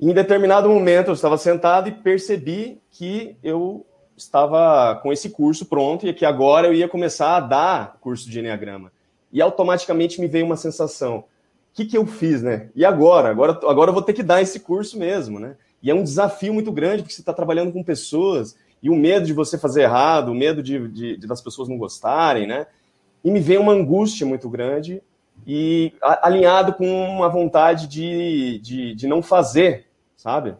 em 0.00 0.12
determinado 0.12 0.68
momento 0.68 1.08
eu 1.08 1.14
estava 1.14 1.38
sentado 1.38 1.88
e 1.88 1.92
percebi 1.92 2.80
que 2.90 3.36
eu 3.42 3.86
estava 4.16 4.96
com 4.96 5.12
esse 5.12 5.30
curso 5.30 5.66
pronto 5.66 6.06
e 6.06 6.12
que 6.12 6.24
agora 6.24 6.66
eu 6.66 6.74
ia 6.74 6.88
começar 6.88 7.36
a 7.36 7.40
dar 7.40 7.98
curso 8.00 8.28
de 8.28 8.38
Enneagrama. 8.40 8.92
E 9.32 9.40
automaticamente 9.40 10.20
me 10.20 10.26
veio 10.26 10.44
uma 10.44 10.56
sensação: 10.56 11.18
o 11.18 11.24
que, 11.72 11.84
que 11.84 11.96
eu 11.96 12.04
fiz, 12.04 12.42
né? 12.42 12.68
E 12.74 12.84
agora? 12.84 13.30
agora? 13.30 13.52
Agora 13.52 13.90
eu 13.90 13.94
vou 13.94 14.02
ter 14.02 14.12
que 14.12 14.24
dar 14.24 14.42
esse 14.42 14.58
curso 14.58 14.98
mesmo, 14.98 15.38
né? 15.38 15.56
E 15.80 15.90
é 15.90 15.94
um 15.94 16.02
desafio 16.02 16.52
muito 16.52 16.72
grande, 16.72 17.02
porque 17.02 17.14
você 17.14 17.22
está 17.22 17.32
trabalhando 17.32 17.72
com 17.72 17.82
pessoas 17.82 18.56
e 18.82 18.90
o 18.90 18.96
medo 18.96 19.26
de 19.26 19.32
você 19.32 19.56
fazer 19.56 19.82
errado, 19.82 20.30
o 20.30 20.34
medo 20.34 20.62
de, 20.62 20.88
de, 20.88 21.16
de 21.16 21.26
das 21.26 21.40
pessoas 21.40 21.68
não 21.68 21.78
gostarem, 21.78 22.46
né? 22.46 22.66
E 23.22 23.30
me 23.30 23.38
veio 23.38 23.60
uma 23.60 23.72
angústia 23.72 24.26
muito 24.26 24.48
grande 24.50 25.00
e 25.46 25.92
alinhado 26.00 26.74
com 26.74 26.86
uma 26.86 27.28
vontade 27.28 27.86
de, 27.86 28.58
de, 28.58 28.94
de 28.94 29.06
não 29.06 29.22
fazer, 29.22 29.86
sabe? 30.16 30.56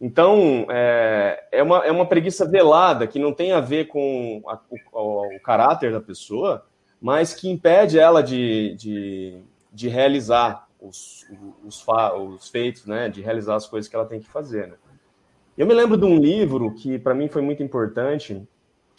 Então, 0.00 0.66
é, 0.70 1.44
é, 1.50 1.62
uma, 1.62 1.84
é 1.84 1.90
uma 1.90 2.06
preguiça 2.06 2.46
velada 2.46 3.06
que 3.06 3.18
não 3.18 3.32
tem 3.32 3.52
a 3.52 3.60
ver 3.60 3.88
com 3.88 4.42
a, 4.46 4.58
o, 4.92 5.36
o, 5.36 5.40
caráter 5.40 5.92
da 5.92 6.00
pessoa, 6.00 6.64
mas 7.00 7.34
que 7.34 7.48
impede 7.48 7.98
ela 7.98 8.22
de, 8.22 8.74
de, 8.76 9.42
de 9.72 9.88
realizar 9.88 10.68
os, 10.80 11.26
os, 11.64 11.84
os, 11.86 12.48
feitos, 12.48 12.86
né, 12.86 13.08
de 13.08 13.20
realizar 13.20 13.56
as 13.56 13.66
coisas 13.66 13.88
que 13.88 13.96
ela 13.96 14.06
tem 14.06 14.20
que 14.20 14.28
fazer. 14.28 14.68
Né? 14.68 14.74
Eu 15.58 15.66
me 15.66 15.74
lembro 15.74 15.96
de 15.96 16.04
um 16.04 16.16
livro 16.16 16.72
que 16.72 17.00
para 17.00 17.12
mim 17.12 17.26
foi 17.26 17.42
muito 17.42 17.64
importante, 17.64 18.40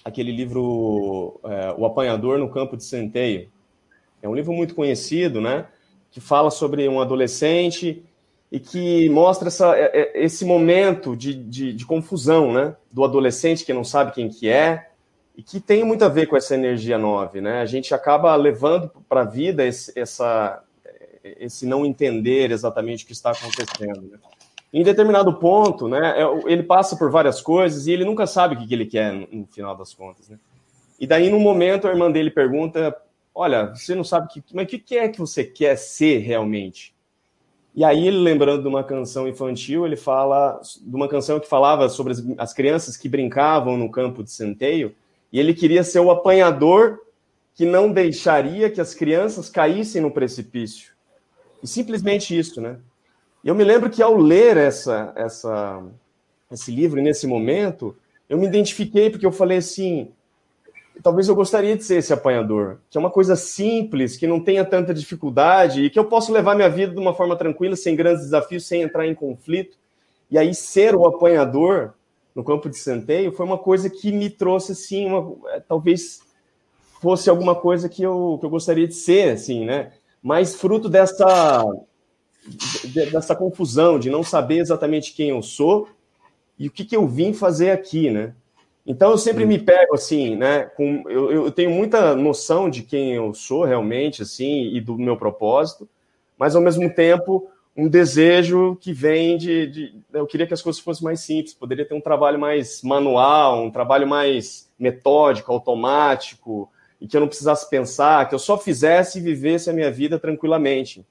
aquele 0.04 0.30
livro 0.30 1.40
é, 1.46 1.74
O 1.78 1.86
Apanhador 1.86 2.38
no 2.38 2.50
Campo 2.50 2.76
de 2.76 2.84
Centeio. 2.84 3.50
É 4.22 4.28
um 4.28 4.36
livro 4.36 4.52
muito 4.52 4.76
conhecido, 4.76 5.40
né, 5.40 5.68
que 6.12 6.20
fala 6.20 6.52
sobre 6.52 6.86
um 6.90 7.00
adolescente 7.00 8.04
e 8.52 8.60
que 8.60 9.08
mostra 9.08 9.48
essa, 9.48 9.74
é, 9.74 9.86
é, 9.94 10.22
esse 10.22 10.44
momento 10.44 11.16
de, 11.16 11.34
de, 11.34 11.72
de, 11.72 11.86
confusão, 11.86 12.52
né? 12.52 12.76
Do 12.92 13.06
adolescente 13.06 13.64
que 13.64 13.72
não 13.72 13.86
sabe 13.86 14.12
quem 14.12 14.28
que 14.28 14.50
é 14.50 14.90
e 15.38 15.42
que 15.42 15.62
tem 15.62 15.86
muito 15.86 16.04
a 16.04 16.10
ver 16.10 16.26
com 16.26 16.36
essa 16.36 16.56
energia 16.56 16.98
9, 16.98 17.40
né? 17.40 17.62
A 17.62 17.66
gente 17.66 17.94
acaba 17.94 18.36
levando 18.36 18.92
para 19.08 19.22
a 19.22 19.26
vida 19.26 19.66
esse, 19.66 19.98
essa, 19.98 20.62
esse 21.24 21.66
não 21.66 21.86
entender 21.86 22.52
exatamente 22.52 23.06
o 23.06 23.08
que 23.08 23.14
está 23.14 23.32
acontecendo. 23.32 24.02
Né? 24.02 24.18
Em 24.72 24.84
determinado 24.84 25.34
ponto, 25.34 25.88
né, 25.88 26.16
ele 26.46 26.62
passa 26.62 26.96
por 26.96 27.10
várias 27.10 27.42
coisas 27.42 27.88
e 27.88 27.92
ele 27.92 28.06
nunca 28.06 28.28
sabe 28.28 28.56
o 28.56 28.68
que 28.68 28.74
ele 28.74 28.86
quer 28.86 29.14
no 29.32 29.48
final 29.48 29.76
das 29.76 29.94
contas. 29.94 30.30
Né? 30.30 30.38
E 31.00 31.08
daí, 31.08 31.30
num 31.30 31.40
momento, 31.40 31.88
a 31.88 31.92
irmã 31.92 32.12
dele 32.12 32.30
pergunta: 32.30 32.96
Olha, 33.34 33.74
você 33.74 33.96
não 33.96 34.04
sabe 34.04 34.28
que, 34.28 34.44
mas 34.54 34.66
o 34.66 34.68
que 34.68 34.98
é 34.98 35.08
que 35.08 35.20
você 35.20 35.44
quer 35.44 35.76
ser 35.76 36.20
realmente? 36.20 36.94
E 37.74 37.84
aí, 37.84 38.12
lembrando 38.12 38.64
de 38.64 38.68
uma 38.68 38.84
canção 38.84 39.28
infantil, 39.28 39.86
ele 39.86 39.96
fala 39.96 40.60
de 40.82 40.96
uma 40.96 41.08
canção 41.08 41.40
que 41.40 41.48
falava 41.48 41.88
sobre 41.88 42.14
as, 42.14 42.24
as 42.38 42.54
crianças 42.54 42.98
que 42.98 43.08
brincavam 43.08 43.78
no 43.78 43.90
campo 43.90 44.24
de 44.24 44.32
centeio, 44.32 44.94
e 45.32 45.40
ele 45.40 45.54
queria 45.54 45.84
ser 45.84 46.00
o 46.00 46.12
apanhador 46.12 47.00
que 47.56 47.66
não 47.66 47.92
deixaria 47.92 48.70
que 48.70 48.82
as 48.82 48.94
crianças 48.94 49.50
caíssem 49.50 50.02
no 50.02 50.12
precipício. 50.12 50.94
E 51.62 51.68
simplesmente 51.68 52.38
isso, 52.38 52.60
né? 52.60 52.78
E 53.44 53.48
eu 53.48 53.56
me 53.56 53.64
lembro 53.64 53.90
que 53.90 54.02
ao 54.02 54.18
ler 54.18 54.58
essa, 54.58 55.14
essa, 55.16 55.82
esse 56.52 56.72
livro 56.72 57.02
nesse 57.02 57.26
momento, 57.26 57.96
eu 58.28 58.38
me 58.38 58.46
identifiquei 58.46 59.10
porque 59.10 59.26
eu 59.26 59.32
falei 59.32 59.60
assim, 59.60 60.12
talvez 61.02 61.28
eu 61.28 61.36
gostaria 61.36 61.76
de 61.76 61.84
ser 61.84 61.98
esse 61.98 62.14
apanhador, 62.14 62.78
que 62.90 62.98
é 62.98 63.02
uma 63.02 63.10
coisa 63.10 63.36
simples, 63.36 64.18
que 64.18 64.28
não 64.28 64.40
tenha 64.40 64.66
tanta 64.66 64.94
dificuldade 64.94 65.84
e 65.84 65.90
que 65.90 65.98
eu 65.98 66.06
posso 66.06 66.32
levar 66.32 66.56
minha 66.56 66.70
vida 66.70 66.94
de 66.94 67.00
uma 67.00 67.14
forma 67.14 67.36
tranquila, 67.36 67.76
sem 67.76 67.96
grandes 67.96 68.26
desafios, 68.26 68.66
sem 68.66 68.82
entrar 68.82 69.08
em 69.08 69.16
conflito. 69.16 69.78
E 70.30 70.38
aí 70.38 70.54
ser 70.54 70.96
o 70.96 71.06
apanhador 71.06 71.94
no 72.36 72.44
campo 72.44 72.70
de 72.70 72.78
centeio 72.78 73.32
foi 73.32 73.46
uma 73.46 73.58
coisa 73.58 73.90
que 73.90 74.12
me 74.12 74.30
trouxe 74.30 74.74
assim, 74.74 75.06
uma, 75.06 75.36
é, 75.50 75.60
talvez 75.60 76.22
fosse 77.02 77.30
alguma 77.30 77.56
coisa 77.56 77.88
que 77.88 78.04
eu, 78.04 78.38
que 78.40 78.46
eu 78.46 78.50
gostaria 78.50 78.88
de 78.88 78.94
ser, 78.94 79.34
assim, 79.34 79.66
né? 79.66 79.94
Mas 80.22 80.56
fruto 80.56 80.90
dessa 80.90 81.64
dessa 83.12 83.36
confusão 83.36 84.00
de 84.00 84.10
não 84.10 84.24
saber 84.24 84.60
exatamente 84.60 85.14
quem 85.14 85.30
eu 85.30 85.42
sou 85.42 85.90
e 86.58 86.68
o 86.68 86.72
que, 86.72 86.86
que 86.86 86.96
eu 86.96 87.08
vim 87.08 87.34
fazer 87.34 87.72
aqui, 87.72 88.10
né? 88.10 88.34
Então 88.86 89.12
eu 89.12 89.18
sempre 89.18 89.46
me 89.46 89.60
pego 89.60 89.94
assim, 89.94 90.36
né? 90.36 90.64
Com, 90.64 91.04
eu, 91.08 91.32
eu 91.32 91.52
tenho 91.52 91.70
muita 91.70 92.16
noção 92.16 92.70
de 92.70 92.82
quem 92.82 93.14
eu 93.14 93.34
sou 93.34 93.64
realmente, 93.64 94.22
assim, 94.24 94.74
e 94.74 94.82
do 94.82 94.98
meu 94.98 95.16
propósito, 95.16 95.88
mas 96.38 96.56
ao 96.56 96.62
mesmo 96.62 96.90
tempo 96.94 97.50
um 97.78 97.88
desejo 97.88 98.76
que 98.82 98.92
vem 98.92 99.38
de, 99.38 99.68
de, 99.68 99.96
eu 100.12 100.26
queria 100.26 100.46
que 100.46 100.54
as 100.54 100.62
coisas 100.62 100.82
fossem 100.82 101.04
mais 101.04 101.22
simples, 101.22 101.54
poderia 101.54 101.86
ter 101.86 101.94
um 101.94 102.02
trabalho 102.02 102.38
mais 102.38 102.82
manual, 102.84 103.64
um 103.64 103.72
trabalho 103.72 104.06
mais 104.06 104.70
metódico, 104.78 105.52
automático, 105.52 106.70
e 107.00 107.08
que 107.08 107.16
eu 107.16 107.22
não 107.22 107.28
precisasse 107.28 107.70
pensar, 107.70 108.28
que 108.28 108.36
eu 108.36 108.40
só 108.40 108.58
fizesse 108.58 109.20
e 109.20 109.22
vivesse 109.22 109.70
a 109.70 109.74
minha 109.74 109.90
vida 109.90 110.20
tranquilamente, 110.20 111.06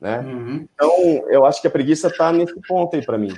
né? 0.00 0.20
Uhum. 0.20 0.68
Então 0.74 1.24
eu 1.28 1.44
acho 1.46 1.60
que 1.60 1.66
a 1.66 1.70
preguiça 1.70 2.08
está 2.08 2.32
nesse 2.32 2.54
ponto 2.66 2.94
aí 2.96 3.04
para 3.04 3.18
mim. 3.18 3.34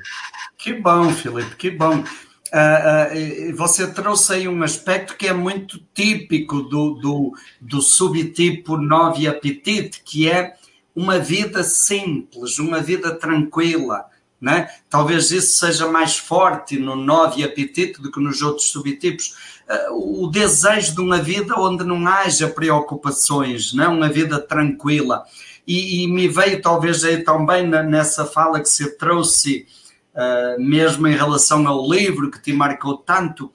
Que 0.57 0.73
bom, 0.73 1.11
Felipe, 1.11 1.57
que 1.57 1.71
bom. 1.71 2.03
Uh, 2.49 3.51
uh, 3.53 3.57
você 3.57 3.87
trouxe 3.87 4.33
aí 4.33 4.49
um 4.49 4.63
aspecto 4.63 5.17
que 5.17 5.29
é 5.29 5.33
muito 5.33 5.79
típico 5.93 6.63
do, 6.63 6.95
do, 6.95 7.33
do 7.61 7.83
subtipo 7.83 8.77
9 8.79 9.29
apetite, 9.29 10.03
que 10.03 10.31
é 10.31 10.55
uma 10.97 11.19
vida 11.19 11.63
simples, 11.63 12.59
uma 12.59 12.81
vida 12.81 13.15
tranquila. 13.15 14.07
Né? 14.41 14.69
Talvez 14.89 15.31
isso 15.31 15.59
seja 15.59 15.89
mais 15.89 16.17
forte 16.17 16.79
no 16.79 16.97
9 16.97 17.45
apetite 17.45 18.01
do 18.01 18.11
que 18.11 18.21
nos 18.21 18.41
outros 18.41 18.71
subtipos. 18.71 19.35
Uh, 19.69 20.25
o 20.25 20.31
desejo 20.31 20.95
de 20.95 21.01
uma 21.01 21.19
vida 21.19 21.55
onde 21.59 21.85
não 21.85 22.07
haja 22.07 22.49
preocupações, 22.49 23.75
né? 23.75 23.87
uma 23.87 24.09
vida 24.09 24.41
tranquila. 24.41 25.25
E, 25.69 26.03
e 26.03 26.09
me 26.09 26.27
veio 26.27 26.63
talvez 26.63 27.05
aí 27.05 27.23
também 27.23 27.69
nessa 27.69 28.25
fala 28.25 28.59
que 28.59 28.69
você 28.71 28.91
trouxe 28.97 29.67
uh, 30.15 30.59
mesmo 30.59 31.07
em 31.07 31.15
relação 31.15 31.69
ao 31.69 31.87
livro 31.87 32.31
que 32.31 32.41
te 32.41 32.55
marcou 32.55 32.97
tanto, 32.97 33.53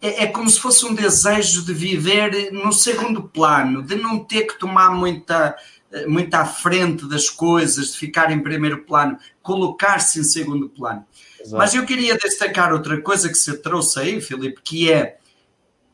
é, 0.00 0.22
é, 0.22 0.26
como 0.28 0.48
se 0.48 0.60
fosse 0.60 0.86
um 0.86 0.94
desejo 0.94 1.64
de 1.64 1.74
viver 1.74 2.52
no 2.52 2.72
segundo 2.72 3.24
plano, 3.24 3.82
de 3.82 3.96
não 3.96 4.20
ter 4.20 4.44
que 4.44 4.56
tomar 4.58 4.90
muita, 4.90 5.56
eh, 5.90 6.06
muito 6.06 6.32
à 6.34 6.44
frente 6.44 7.08
das 7.08 7.30
coisas, 7.30 7.92
de 7.92 7.98
ficar 7.98 8.30
em 8.30 8.40
primeiro 8.40 8.84
plano, 8.84 9.18
colocar-se 9.42 10.20
em 10.20 10.24
segundo 10.24 10.68
plano. 10.68 11.04
Exato. 11.40 11.56
Mas 11.56 11.74
eu 11.74 11.84
queria 11.84 12.16
destacar 12.16 12.72
outra 12.72 13.00
coisa 13.00 13.28
que 13.28 13.34
você 13.36 13.56
trouxe 13.56 13.98
aí, 13.98 14.20
Filipe, 14.20 14.60
que 14.62 14.92
é 14.92 15.16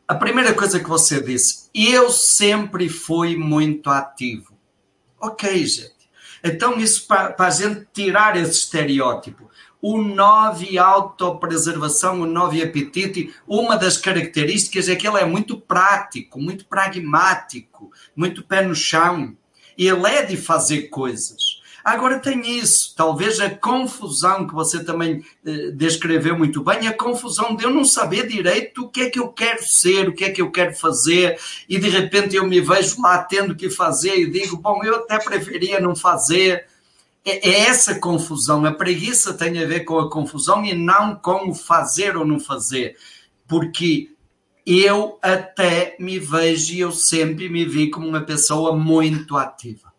a 0.07 0.17
primeira 0.17 0.53
coisa 0.53 0.81
que 0.81 0.89
você 0.89 1.23
disse. 1.23 1.71
Eu 1.73 2.11
sempre 2.11 2.89
fui 2.89 3.37
muito 3.37 3.89
ativo. 3.89 4.52
Ok, 5.23 5.65
gente. 5.65 5.93
Então, 6.45 6.79
isso 6.79 7.07
para, 7.07 7.33
para 7.33 7.47
a 7.47 7.51
gente 7.51 7.87
tirar 7.93 8.37
esse 8.37 8.53
estereótipo 8.53 9.51
o 9.83 10.01
9 10.01 10.79
autopreservação, 10.79 12.21
o 12.21 12.27
9 12.27 12.63
apetite, 12.63 13.35
uma 13.49 13.77
das 13.77 13.97
características 13.97 14.89
é 14.89 14.95
que 14.95 15.07
ele 15.07 15.19
é 15.19 15.25
muito 15.25 15.59
prático, 15.59 16.41
muito 16.41 16.65
pragmático, 16.67 17.91
muito 18.15 18.45
pé 18.45 18.63
no 18.63 18.77
chão. 18.77 19.37
Ele 19.77 20.07
é 20.07 20.25
de 20.25 20.37
fazer 20.37 20.83
coisas. 20.83 21.52
Agora 21.85 22.21
tem 22.21 22.59
isso, 22.59 22.95
talvez 22.97 23.41
a 23.41 23.51
confusão 23.51 24.47
que 24.47 24.55
você 24.55 24.85
também 24.85 25.25
eh, 25.45 25.71
descreveu 25.73 26.39
muito 26.39 26.63
bem, 26.63 26.87
a 26.87 26.97
confusão 26.97 27.57
de 27.57 27.65
eu 27.65 27.71
não 27.71 27.85
saber 27.85 28.29
direito 28.29 28.85
o 28.85 28.89
que 28.89 29.03
é 29.03 29.11
que 29.11 29.19
eu 29.19 29.29
quero 29.29 29.65
ser, 29.65 30.09
o 30.09 30.15
que 30.15 30.25
é 30.25 30.31
que 30.31 30.41
eu 30.41 30.51
quero 30.53 30.75
fazer, 30.75 31.39
e 31.69 31.79
de 31.79 31.89
repente 31.89 32.37
eu 32.37 32.47
me 32.47 32.61
vejo 32.61 33.03
lá 33.03 33.19
tendo 33.19 33.57
que 33.57 33.69
fazer 33.69 34.17
e 34.17 34.31
digo, 34.31 34.57
bom, 34.57 34.83
eu 34.85 34.97
até 34.97 35.19
preferia 35.19 35.81
não 35.81 35.97
fazer. 35.97 36.67
É, 37.25 37.49
é 37.51 37.61
essa 37.63 37.97
confusão, 37.97 38.65
a 38.65 38.73
preguiça 38.73 39.35
tem 39.35 39.63
a 39.63 39.67
ver 39.67 39.81
com 39.81 39.99
a 39.99 40.11
confusão 40.11 40.65
e 40.65 40.75
não 40.75 41.17
com 41.17 41.51
o 41.51 41.55
fazer 41.55 42.17
ou 42.17 42.25
não 42.25 42.39
fazer, 42.39 42.97
porque 43.49 44.11
eu 44.65 45.19
até 45.21 45.97
me 45.99 46.21
vejo 46.21 46.75
e 46.75 46.81
eu 46.81 46.93
sempre 46.93 47.49
me 47.49 47.65
vi 47.65 47.91
como 47.91 48.07
uma 48.07 48.21
pessoa 48.21 48.77
muito 48.77 49.37
ativa. 49.37 49.92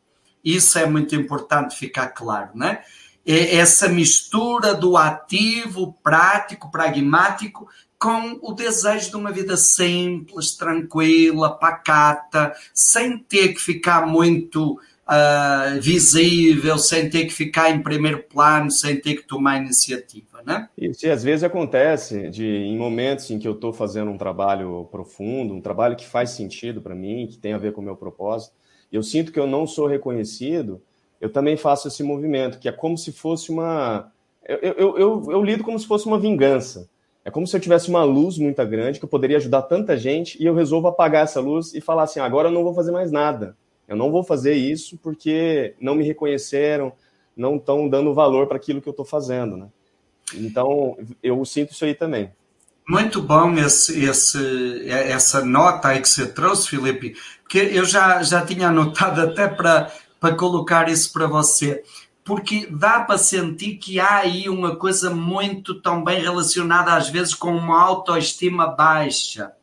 Isso 0.44 0.78
é 0.78 0.86
muito 0.86 1.16
importante 1.16 1.76
ficar 1.76 2.08
claro, 2.10 2.52
né? 2.56 2.82
É 3.26 3.56
essa 3.56 3.88
mistura 3.88 4.74
do 4.74 4.98
ativo, 4.98 5.98
prático, 6.04 6.70
pragmático, 6.70 7.70
com 7.98 8.38
o 8.42 8.52
desejo 8.52 9.12
de 9.12 9.16
uma 9.16 9.32
vida 9.32 9.56
simples, 9.56 10.58
tranquila, 10.58 11.58
pacata, 11.58 12.54
sem 12.74 13.18
ter 13.18 13.54
que 13.54 13.62
ficar 13.62 14.06
muito 14.06 14.78
uh, 15.08 15.80
visível, 15.80 16.78
sem 16.78 17.10
ter 17.10 17.26
que 17.26 17.34
ficar 17.34 17.70
em 17.70 17.82
primeiro 17.82 18.24
plano, 18.24 18.70
sem 18.70 19.00
ter 19.00 19.16
que 19.16 19.28
tomar 19.28 19.58
iniciativa, 19.58 20.42
né? 20.46 20.68
Isso, 20.78 21.06
e 21.06 21.10
às 21.10 21.24
vezes 21.24 21.44
acontece 21.44 22.30
de 22.30 22.46
em 22.46 22.78
momentos 22.78 23.30
em 23.32 23.40
que 23.40 23.48
eu 23.48 23.54
estou 23.54 23.72
fazendo 23.72 24.12
um 24.12 24.18
trabalho 24.18 24.86
profundo, 24.92 25.54
um 25.54 25.62
trabalho 25.62 25.96
que 25.96 26.06
faz 26.06 26.32
sentido 26.32 26.82
para 26.82 26.94
mim, 26.96 27.28
que 27.28 27.38
tem 27.38 27.54
a 27.54 27.58
ver 27.58 27.72
com 27.72 27.80
o 27.80 27.86
meu 27.86 27.96
propósito, 27.96 28.54
eu 28.96 29.04
sinto 29.04 29.32
que 29.32 29.40
eu 29.40 29.48
não 29.48 29.66
sou 29.66 29.88
reconhecido, 29.88 30.82
eu 31.20 31.30
também 31.30 31.58
faço 31.58 31.88
esse 31.88 32.04
movimento, 32.04 32.60
que 32.60 32.68
é 32.68 32.72
como 32.72 32.98
se 32.98 33.12
fosse 33.12 33.50
uma. 33.50 34.12
Eu, 34.46 34.58
eu, 34.58 34.98
eu, 34.98 35.32
eu, 35.32 35.44
lido 35.44 35.64
como 35.64 35.80
se 35.80 35.88
fosse 35.88 36.06
uma 36.06 36.20
vingança. 36.20 36.90
É 37.26 37.32
como 37.32 37.48
se 37.48 37.56
eu 37.56 37.62
tivesse 37.62 37.90
uma 37.90 38.04
luz 38.04 38.38
muito 38.38 38.64
grande 38.66 39.00
que 39.00 39.06
eu 39.06 39.10
poderia 39.10 39.38
ajudar 39.38 39.62
tanta 39.62 39.96
gente 39.96 40.42
e 40.42 40.46
eu 40.46 40.54
resolvo 40.54 40.88
apagar 40.88 41.24
essa 41.24 41.40
luz 41.40 41.74
e 41.74 41.80
falar 41.80 42.04
assim: 42.04 42.20
agora 42.20 42.50
eu 42.50 42.52
não 42.52 42.64
vou 42.64 42.74
fazer 42.74 42.92
mais 42.92 43.12
nada. 43.12 43.56
Eu 43.88 43.96
não 43.96 44.12
vou 44.12 44.24
fazer 44.24 44.54
isso 44.54 44.98
porque 44.98 45.76
não 45.80 45.96
me 45.96 46.04
reconheceram, 46.04 46.92
não 47.36 47.56
estão 47.56 47.88
dando 47.88 48.14
valor 48.14 48.48
para 48.48 48.58
aquilo 48.58 48.82
que 48.82 48.88
eu 48.88 48.92
estou 48.92 49.06
fazendo, 49.06 49.58
né? 49.58 49.68
Então, 50.36 50.98
eu 51.22 51.44
sinto 51.46 51.72
isso 51.72 51.86
aí 51.86 51.94
também. 51.94 52.32
Muito 52.88 53.22
bom 53.22 53.54
esse, 53.54 54.04
esse, 54.04 54.90
essa 54.90 55.44
nota 55.44 55.90
aí 55.90 56.02
que 56.02 56.10
você 56.10 56.28
trouxe, 56.28 56.70
Felipe, 56.70 57.16
porque 57.42 57.60
eu 57.60 57.86
já, 57.86 58.22
já 58.24 58.46
tinha 58.46 58.68
anotado 58.68 59.22
até 59.22 59.48
para, 59.48 59.90
para 60.20 60.36
colocar 60.36 60.90
isso 60.90 61.14
para 61.14 61.26
você, 61.28 61.82
porque 62.26 62.68
dá 62.70 63.02
para 63.02 63.18
sentir 63.18 63.78
que 63.78 64.00
há 64.00 64.18
aí 64.18 64.50
uma 64.50 64.76
coisa 64.76 65.10
muito 65.10 65.76
também 65.82 66.22
relacionada 66.22 66.94
às 66.94 67.10
vezes 67.10 67.34
com 67.34 67.56
uma 67.56 67.82
autoestima 67.82 68.68
baixa. 68.68 69.54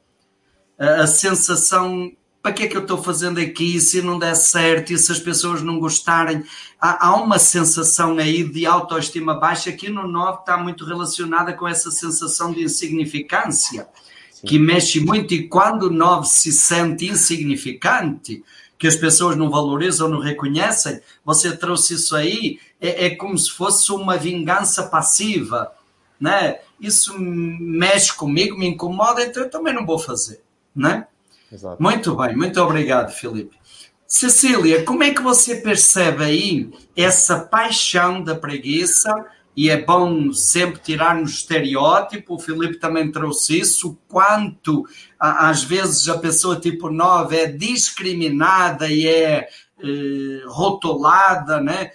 A, 0.78 1.02
a 1.02 1.06
sensação 1.06 2.10
para 2.42 2.52
que 2.52 2.64
é 2.64 2.68
que 2.68 2.76
eu 2.76 2.82
estou 2.82 3.02
fazendo 3.02 3.38
aqui 3.38 3.78
se 3.80 4.00
não 4.00 4.18
der 4.18 4.34
certo 4.34 4.92
e 4.92 4.98
se 4.98 5.12
as 5.12 5.18
pessoas 5.18 5.62
não 5.62 5.78
gostarem? 5.78 6.42
Há, 6.80 7.08
há 7.08 7.16
uma 7.16 7.38
sensação 7.38 8.16
aí 8.18 8.42
de 8.42 8.64
autoestima 8.64 9.34
baixa 9.34 9.70
que 9.72 9.90
no 9.90 10.08
9 10.08 10.40
está 10.40 10.56
muito 10.56 10.84
relacionada 10.84 11.52
com 11.52 11.68
essa 11.68 11.90
sensação 11.90 12.52
de 12.52 12.62
insignificância, 12.62 13.88
Sim. 14.30 14.46
que 14.46 14.58
mexe 14.58 15.00
muito 15.00 15.34
e 15.34 15.48
quando 15.48 15.84
o 15.84 15.90
9 15.90 16.26
se 16.26 16.50
sente 16.50 17.06
insignificante, 17.06 18.42
que 18.78 18.86
as 18.86 18.96
pessoas 18.96 19.36
não 19.36 19.50
valorizam, 19.50 20.08
não 20.08 20.20
reconhecem, 20.20 21.00
você 21.22 21.54
trouxe 21.54 21.94
isso 21.94 22.16
aí, 22.16 22.58
é, 22.80 23.06
é 23.06 23.10
como 23.14 23.36
se 23.36 23.50
fosse 23.50 23.92
uma 23.92 24.16
vingança 24.16 24.84
passiva, 24.84 25.70
né? 26.18 26.60
Isso 26.80 27.14
mexe 27.18 28.14
comigo, 28.14 28.58
me 28.58 28.66
incomoda, 28.66 29.22
então 29.22 29.42
eu 29.42 29.50
também 29.50 29.74
não 29.74 29.84
vou 29.84 29.98
fazer, 29.98 30.42
né? 30.74 31.06
Exato. 31.52 31.82
Muito 31.82 32.14
bem, 32.16 32.36
muito 32.36 32.60
obrigado, 32.60 33.10
Felipe. 33.10 33.58
Cecília, 34.06 34.84
como 34.84 35.04
é 35.04 35.14
que 35.14 35.22
você 35.22 35.56
percebe 35.56 36.24
aí 36.24 36.70
essa 36.96 37.38
paixão 37.38 38.22
da 38.22 38.34
preguiça? 38.34 39.14
E 39.56 39.70
é 39.70 39.80
bom 39.80 40.32
sempre 40.32 40.80
tirar 40.80 41.14
no 41.14 41.24
estereótipo, 41.24 42.34
o 42.34 42.38
Felipe 42.38 42.78
também 42.78 43.12
trouxe 43.12 43.60
isso, 43.60 43.96
quanto 44.08 44.84
às 45.18 45.62
vezes 45.62 46.08
a 46.08 46.18
pessoa 46.18 46.58
tipo 46.58 46.90
9 46.90 47.36
é 47.36 47.46
discriminada 47.46 48.88
e 48.88 49.06
é 49.06 49.48
eh, 49.82 50.42
rotulada, 50.46 51.60
né? 51.60 51.92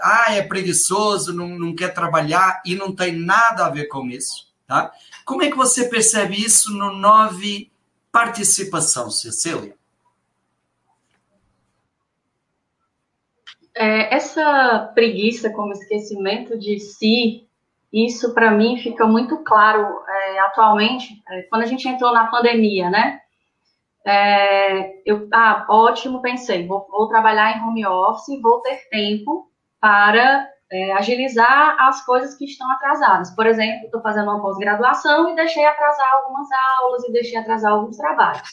Ah, 0.00 0.34
é 0.34 0.42
preguiçoso, 0.42 1.32
não, 1.32 1.58
não 1.58 1.74
quer 1.74 1.94
trabalhar 1.94 2.62
e 2.64 2.76
não 2.76 2.94
tem 2.94 3.16
nada 3.16 3.66
a 3.66 3.70
ver 3.70 3.86
com 3.86 4.06
isso, 4.08 4.48
tá? 4.66 4.92
Como 5.24 5.42
é 5.42 5.50
que 5.50 5.56
você 5.56 5.86
percebe 5.86 6.40
isso 6.40 6.72
no 6.72 6.92
9 6.92 7.71
participação, 8.12 9.10
Cecília? 9.10 9.74
É, 13.74 14.14
essa 14.14 14.92
preguiça 14.94 15.50
como 15.50 15.72
esquecimento 15.72 16.58
de 16.58 16.78
si, 16.78 17.48
isso 17.90 18.34
para 18.34 18.50
mim 18.50 18.76
fica 18.76 19.06
muito 19.06 19.38
claro 19.38 19.98
é, 20.06 20.38
atualmente, 20.40 21.22
é, 21.30 21.42
quando 21.44 21.62
a 21.62 21.66
gente 21.66 21.88
entrou 21.88 22.12
na 22.12 22.26
pandemia, 22.26 22.90
né? 22.90 23.18
É, 24.04 25.00
eu, 25.06 25.28
ah, 25.32 25.64
ótimo, 25.70 26.20
pensei, 26.20 26.66
vou, 26.66 26.86
vou, 26.90 27.08
trabalhar 27.08 27.56
em 27.56 27.62
home 27.62 27.86
office, 27.86 28.40
vou 28.42 28.60
ter 28.60 28.88
tempo 28.90 29.50
para 29.80 30.51
é, 30.72 30.92
agilizar 30.92 31.76
as 31.78 32.04
coisas 32.04 32.34
que 32.34 32.46
estão 32.46 32.70
atrasadas. 32.72 33.30
Por 33.32 33.46
exemplo, 33.46 33.84
estou 33.84 34.00
fazendo 34.00 34.30
uma 34.30 34.40
pós-graduação 34.40 35.28
e 35.30 35.36
deixei 35.36 35.64
atrasar 35.64 36.14
algumas 36.14 36.48
aulas 36.78 37.04
e 37.04 37.12
deixei 37.12 37.38
atrasar 37.38 37.72
alguns 37.72 37.98
trabalhos. 37.98 38.48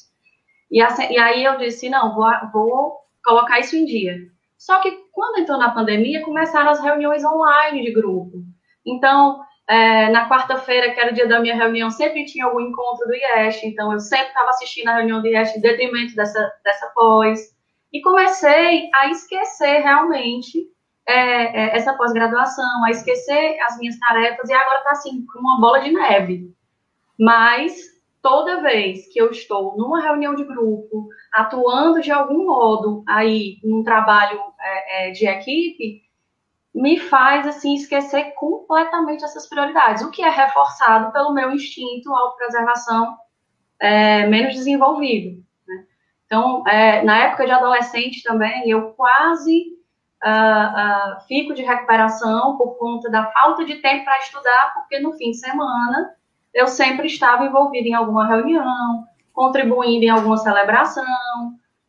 E, 0.70 0.82
assim, 0.82 1.12
e 1.12 1.18
aí 1.18 1.44
eu 1.44 1.58
disse, 1.58 1.90
não, 1.90 2.14
vou, 2.14 2.30
vou 2.52 2.98
colocar 3.24 3.60
isso 3.60 3.76
em 3.76 3.86
dia. 3.86 4.18
Só 4.58 4.82
que 4.82 4.92
quando 5.14 5.40
entrou 5.40 5.58
na 5.58 5.72
pandemia, 5.72 6.22
começaram 6.24 6.70
as 6.70 6.82
reuniões 6.82 7.24
online 7.24 7.84
de 7.84 7.94
grupo. 7.94 8.44
Então, 8.86 9.40
é, 9.68 10.10
na 10.10 10.28
quarta-feira, 10.28 10.92
que 10.92 11.00
era 11.00 11.12
o 11.12 11.14
dia 11.14 11.28
da 11.28 11.40
minha 11.40 11.56
reunião, 11.56 11.90
sempre 11.90 12.26
tinha 12.26 12.46
algum 12.46 12.60
encontro 12.60 13.08
do 13.08 13.14
IES, 13.16 13.64
então 13.64 13.94
eu 13.94 14.00
sempre 14.00 14.28
estava 14.28 14.50
assistindo 14.50 14.90
a 14.90 14.96
reunião 14.96 15.22
do 15.22 15.28
IES 15.28 15.56
em 15.56 15.62
detrimento 15.62 16.16
dessa, 16.16 16.52
dessa 16.66 16.88
pós. 16.94 17.40
E 17.94 18.02
comecei 18.02 18.90
a 18.94 19.10
esquecer 19.10 19.80
realmente 19.80 20.68
é, 21.10 21.72
é, 21.72 21.76
essa 21.76 21.94
pós-graduação, 21.96 22.86
a 22.86 22.92
esquecer 22.92 23.60
as 23.62 23.80
minhas 23.80 23.98
tarefas, 23.98 24.48
e 24.48 24.54
agora 24.54 24.78
está 24.78 24.92
assim, 24.92 25.26
com 25.26 25.40
uma 25.40 25.60
bola 25.60 25.80
de 25.80 25.92
neve. 25.92 26.54
Mas 27.20 27.76
toda 28.22 28.62
vez 28.62 29.12
que 29.12 29.20
eu 29.20 29.32
estou 29.32 29.76
numa 29.76 30.02
reunião 30.02 30.36
de 30.36 30.44
grupo, 30.44 31.08
atuando 31.34 32.00
de 32.00 32.12
algum 32.12 32.46
modo 32.46 33.04
aí 33.08 33.58
num 33.64 33.84
trabalho 33.84 34.40
é, 34.60 35.10
é 35.10 35.12
de 35.12 35.26
equipe, 35.26 36.04
me 36.76 37.00
faz 37.00 37.48
assim 37.48 37.74
esquecer 37.74 38.36
completamente 38.36 39.24
essas 39.24 39.50
prioridades, 39.50 40.04
o 40.04 40.12
que 40.12 40.24
é 40.24 40.30
reforçado 40.30 41.12
pelo 41.12 41.34
meu 41.34 41.52
instinto 41.52 42.14
autopreservação 42.14 43.18
é, 43.80 44.28
menos 44.28 44.54
desenvolvido. 44.54 45.44
Né? 45.68 45.86
Então, 46.26 46.64
é, 46.68 47.02
na 47.04 47.18
época 47.26 47.46
de 47.46 47.52
adolescente 47.52 48.22
também, 48.22 48.70
eu 48.70 48.92
quase 48.92 49.79
uh, 50.24 51.18
uh, 51.18 51.28
fico 51.28 51.54
de 51.54 51.64
recuperação 51.64 52.58
por 52.58 52.78
conta 52.78 53.10
da 53.10 53.32
falta 53.32 53.66
de 53.66 53.76
tempo 53.76 54.06
para 54.06 54.20
estudar, 54.20 54.74
porque 54.74 55.00
no 55.00 55.14
fim 55.14 55.32
de 55.32 55.38
semana 55.38 56.14
eu 56.54 56.68
sempre 56.68 57.08
estava 57.08 57.46
envolvida 57.46 57.88
em 57.88 57.94
alguma 57.94 58.28
reunião, 58.28 59.06
contribuindo 59.34 60.06
em 60.06 60.10
alguma 60.10 60.38
celebração, 60.38 61.06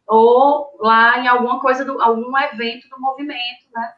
ou 0.07 0.77
lá 0.81 1.19
em 1.19 1.29
alguma 1.29 1.61
coisa, 1.61 1.85
do, 1.85 2.01
algum 2.01 2.37
evento 2.39 2.89
do 2.89 3.01
movimento, 3.01 3.65
né? 3.75 3.95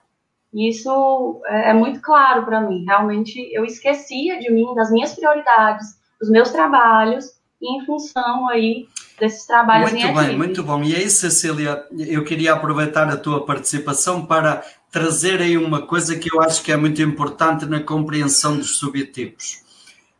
Isso 0.53 1.41
é, 1.47 1.71
é 1.71 1.73
muito 1.73 2.01
claro 2.03 2.45
para 2.45 2.61
mim. 2.61 2.85
Realmente 2.85 3.39
eu 3.53 3.65
esquecia 3.65 4.39
de 4.39 4.51
mim, 4.51 4.75
das 4.75 4.91
minhas 4.91 5.15
prioridades, 5.15 5.99
dos 6.21 6.31
meus 6.31 6.51
trabalhos, 6.51 7.25
em 7.61 7.85
função 7.87 8.49
aí 8.49 8.87
desses 9.19 9.47
trabalhos 9.47 9.93
Muito 9.93 10.15
bem, 10.15 10.37
muito 10.37 10.63
bom. 10.63 10.83
E 10.83 10.95
aí, 10.95 11.09
Cecília, 11.09 11.85
eu 11.99 12.25
queria 12.25 12.55
aproveitar 12.55 13.09
a 13.09 13.17
tua 13.17 13.45
participação 13.45 14.27
para 14.27 14.65
trazer 14.91 15.41
aí 15.41 15.57
uma 15.57 15.87
coisa 15.87 16.17
que 16.17 16.33
eu 16.33 16.41
acho 16.43 16.63
que 16.63 16.71
é 16.71 16.77
muito 16.77 17.01
importante 17.01 17.65
na 17.67 17.81
compreensão 17.83 18.57
dos 18.57 18.79
subtipos. 18.79 19.63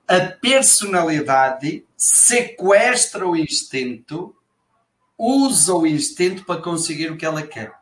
A 0.09 0.21
personalidade 0.21 1.85
sequestra 1.97 3.27
o 3.27 3.37
instinto, 3.37 4.35
usa 5.17 5.75
o 5.75 5.87
instinto 5.87 6.45
para 6.45 6.61
conseguir 6.61 7.11
o 7.11 7.17
que 7.17 7.25
ela 7.25 7.43
quer. 7.43 7.73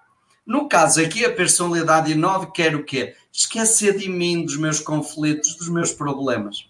No 0.45 0.69
caso 0.69 1.01
aqui, 1.01 1.25
a 1.25 1.33
personalidade 1.33 2.15
9 2.15 2.51
quer 2.53 2.75
o 2.75 2.85
quê? 2.85 3.15
Esquecer 3.33 3.97
de 3.97 4.09
mim, 4.09 4.45
dos 4.45 4.57
meus 4.57 4.81
conflitos, 4.81 5.55
dos 5.55 5.69
meus 5.69 5.93
problemas. 5.93 6.69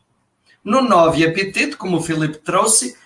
No 0.62 0.82
9 0.82 1.24
apetite, 1.24 1.76
como 1.76 1.96
o 1.96 2.02
Filipe 2.02 2.38
trouxe, 2.38 2.94
é 2.94 3.00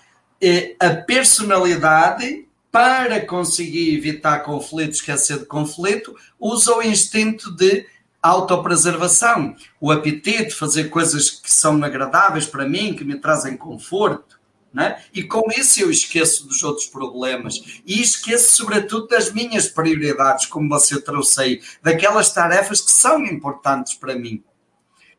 a 0.80 0.90
personalidade, 0.90 2.46
para 2.70 3.24
conseguir 3.24 3.94
evitar 3.94 4.40
conflitos, 4.40 4.96
esquecer 4.96 5.38
de 5.38 5.46
conflito, 5.46 6.16
usa 6.40 6.74
o 6.74 6.82
instinto 6.82 7.50
de 7.52 7.86
autopreservação. 8.20 9.54
O 9.80 9.92
apetite, 9.92 10.54
fazer 10.54 10.88
coisas 10.90 11.30
que 11.30 11.52
são 11.52 11.82
agradáveis 11.84 12.46
para 12.46 12.68
mim, 12.68 12.94
que 12.94 13.04
me 13.04 13.16
trazem 13.16 13.56
conforto. 13.56 14.40
Né? 14.72 15.00
E 15.14 15.22
com 15.22 15.42
isso 15.56 15.80
eu 15.80 15.88
esqueço 15.88 16.48
dos 16.48 16.64
outros 16.64 16.88
problemas 16.88 17.80
e 17.86 18.02
esqueço, 18.02 18.56
sobretudo, 18.56 19.06
das 19.06 19.32
minhas 19.32 19.68
prioridades, 19.68 20.46
como 20.46 20.68
você 20.68 21.00
trouxe 21.00 21.40
aí, 21.40 21.62
daquelas 21.80 22.32
tarefas 22.32 22.80
que 22.80 22.90
são 22.90 23.24
importantes 23.24 23.94
para 23.94 24.16
mim. 24.16 24.42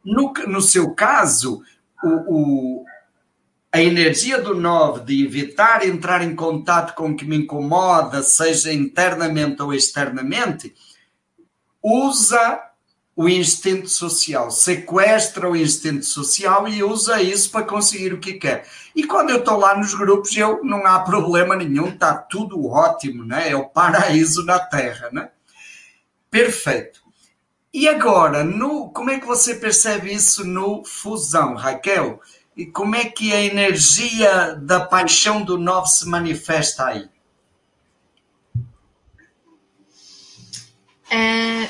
No, 0.04 0.34
no 0.48 0.60
seu 0.60 0.94
caso, 0.94 1.64
o, 2.04 2.10
o, 2.10 2.86
a 3.76 3.82
energia 3.82 4.40
do 4.40 4.56
9 4.56 5.02
de 5.02 5.26
evitar 5.26 5.86
entrar 5.86 6.24
em 6.24 6.34
contato 6.34 6.96
com 6.96 7.10
o 7.10 7.16
que 7.16 7.26
me 7.26 7.36
incomoda, 7.36 8.24
seja 8.24 8.72
internamente 8.72 9.62
ou 9.62 9.74
externamente, 9.74 10.74
usa 11.84 12.62
o 13.14 13.28
instinto 13.28 13.90
social, 13.90 14.50
sequestra 14.50 15.50
o 15.50 15.58
instinto 15.58 16.06
social 16.06 16.70
e 16.70 16.82
usa 16.86 17.22
isso 17.22 17.52
para 17.52 17.66
conseguir 17.66 18.14
o 18.14 18.20
que 18.22 18.36
quer. 18.36 18.66
E 18.96 19.04
quando 19.04 19.32
eu 19.32 19.40
estou 19.40 19.58
lá 19.58 19.78
nos 19.78 19.94
grupos, 19.94 20.34
eu 20.38 20.64
não 20.64 20.88
há 20.88 21.02
problema 21.02 21.54
nenhum, 21.54 21.90
está 21.90 22.14
tudo 22.14 22.66
ótimo, 22.66 23.26
né? 23.26 23.50
é 23.50 23.58
o 23.58 23.68
paraíso 23.68 24.46
na 24.46 24.58
Terra. 24.58 25.10
Né? 25.12 25.28
Perfeito. 26.32 27.02
E 27.74 27.90
agora, 27.90 28.42
no, 28.42 28.90
como 28.92 29.10
é 29.10 29.20
que 29.20 29.26
você 29.26 29.54
percebe 29.54 30.14
isso 30.14 30.46
no 30.46 30.86
fusão, 30.86 31.56
Raquel? 31.56 32.22
E 32.56 32.66
como 32.66 32.96
é 32.96 33.06
que 33.06 33.34
a 33.34 33.42
energia 33.42 34.56
da 34.56 34.80
paixão 34.80 35.44
do 35.44 35.58
novo 35.58 35.88
se 35.88 36.08
manifesta 36.08 36.86
aí? 36.86 37.10
É, 41.10 41.70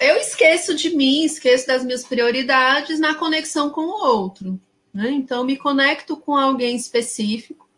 eu 0.00 0.16
esqueço 0.16 0.74
de 0.74 0.96
mim, 0.96 1.24
esqueço 1.24 1.66
das 1.66 1.84
minhas 1.84 2.04
prioridades 2.04 3.00
na 3.00 3.14
conexão 3.14 3.70
com 3.70 3.82
o 3.82 4.06
outro. 4.06 4.60
Né? 4.92 5.10
Então, 5.10 5.44
me 5.44 5.56
conecto 5.56 6.16
com 6.16 6.36
alguém 6.36 6.76
específico. 6.76 7.68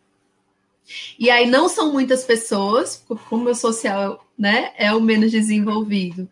E 1.19 1.31
aí 1.31 1.47
não 1.49 1.69
são 1.69 1.93
muitas 1.93 2.25
pessoas, 2.25 3.03
como 3.29 3.43
o 3.43 3.45
meu 3.45 3.55
social 3.55 4.27
né, 4.39 4.73
é 4.77 4.93
o 4.93 5.01
menos 5.01 5.31
desenvolvido. 5.31 6.29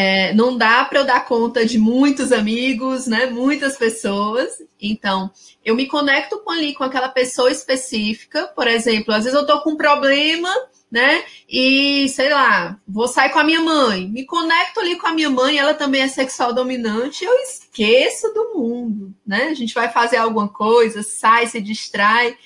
É, 0.00 0.32
não 0.32 0.56
dá 0.56 0.84
para 0.84 1.00
eu 1.00 1.04
dar 1.04 1.24
conta 1.24 1.66
de 1.66 1.76
muitos 1.76 2.30
amigos, 2.30 3.08
né? 3.08 3.26
Muitas 3.26 3.76
pessoas. 3.76 4.62
Então, 4.80 5.28
eu 5.64 5.74
me 5.74 5.88
conecto 5.88 6.38
com 6.38 6.52
ali 6.52 6.72
com 6.72 6.84
aquela 6.84 7.08
pessoa 7.08 7.50
específica. 7.50 8.46
Por 8.54 8.68
exemplo, 8.68 9.12
às 9.12 9.24
vezes 9.24 9.36
eu 9.36 9.44
tô 9.44 9.60
com 9.60 9.70
um 9.70 9.76
problema 9.76 10.48
né? 10.90 11.22
E 11.48 12.08
sei 12.10 12.32
lá, 12.32 12.78
vou 12.86 13.08
sair 13.08 13.30
com 13.30 13.40
a 13.40 13.44
minha 13.44 13.60
mãe, 13.60 14.08
me 14.08 14.24
conecto 14.24 14.80
ali 14.80 14.96
com 14.96 15.06
a 15.08 15.12
minha 15.12 15.28
mãe, 15.28 15.58
ela 15.58 15.74
também 15.74 16.00
é 16.00 16.08
sexual 16.08 16.54
dominante, 16.54 17.26
eu 17.26 17.34
esqueço 17.40 18.32
do 18.32 18.54
mundo, 18.54 19.14
né? 19.26 19.48
A 19.48 19.54
gente 19.54 19.74
vai 19.74 19.90
fazer 19.90 20.16
alguma 20.16 20.48
coisa, 20.48 21.02
sai, 21.02 21.46
se 21.46 21.60
distrai 21.60 22.38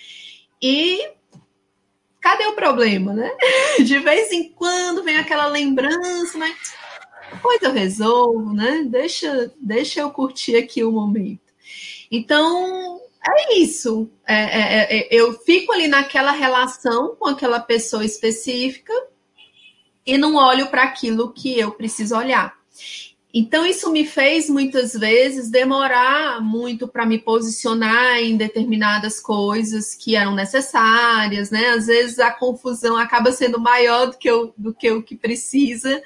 e 0.61 1.09
cadê 2.21 2.47
o 2.47 2.55
problema, 2.55 3.13
né? 3.13 3.31
De 3.79 3.99
vez 4.01 4.33
em 4.33 4.49
quando 4.49 5.05
vem 5.05 5.19
aquela 5.19 5.47
lembrança, 5.47 6.37
mas 6.37 6.82
depois 7.33 7.63
eu 7.63 7.73
resolvo, 7.73 8.53
né? 8.53 8.85
Deixa, 8.89 9.53
deixa 9.61 10.01
eu 10.01 10.11
curtir 10.11 10.57
aqui 10.57 10.85
o 10.85 10.93
momento. 10.93 11.41
Então, 12.11 13.01
é 13.27 13.55
isso. 13.55 14.11
É, 14.27 14.35
é, 14.35 14.99
é, 14.99 15.09
eu 15.11 15.33
fico 15.41 15.73
ali 15.73 15.89
naquela 15.89 16.33
relação 16.33 17.17
com 17.17 17.29
aquela 17.29 17.61
pessoa 17.61 18.05
específica 18.05 18.93
e 20.05 20.19
não 20.19 20.37
olho 20.37 20.67
para 20.69 20.83
aquilo 20.83 21.33
que 21.33 21.59
eu 21.59 21.71
preciso 21.73 22.17
olhar. 22.17 22.55
Então, 23.35 23.65
isso 23.65 23.91
me 23.91 24.05
fez 24.05 24.51
muitas 24.51 24.93
vezes 24.93 25.49
demorar 25.49 26.43
muito 26.43 26.87
para 26.87 27.07
me 27.07 27.19
posicionar 27.19 28.19
em 28.19 28.37
determinadas 28.37 29.19
coisas 29.19 29.95
que 29.95 30.15
eram 30.15 30.35
necessárias, 30.35 31.51
né? 31.51 31.71
Às 31.71 31.87
vezes 31.87 32.19
a 32.19 32.31
confusão 32.31 32.95
acaba 32.95 33.33
sendo 33.33 33.59
maior 33.59 34.11
do 34.11 34.19
que, 34.19 34.29
eu, 34.29 34.53
do 34.55 34.75
que 34.75 34.91
o 34.91 35.03
que 35.03 35.17
precisa, 35.17 36.03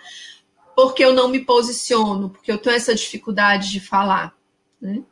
porque 0.77 1.03
eu 1.03 1.15
não 1.15 1.29
me 1.29 1.41
posiciono, 1.41 2.29
porque 2.29 2.53
eu 2.53 2.59
tenho 2.59 2.77
essa 2.77 2.95
dificuldade 2.95 3.73
de 3.73 3.81
falar. 3.81 4.35
Né? 4.79 5.03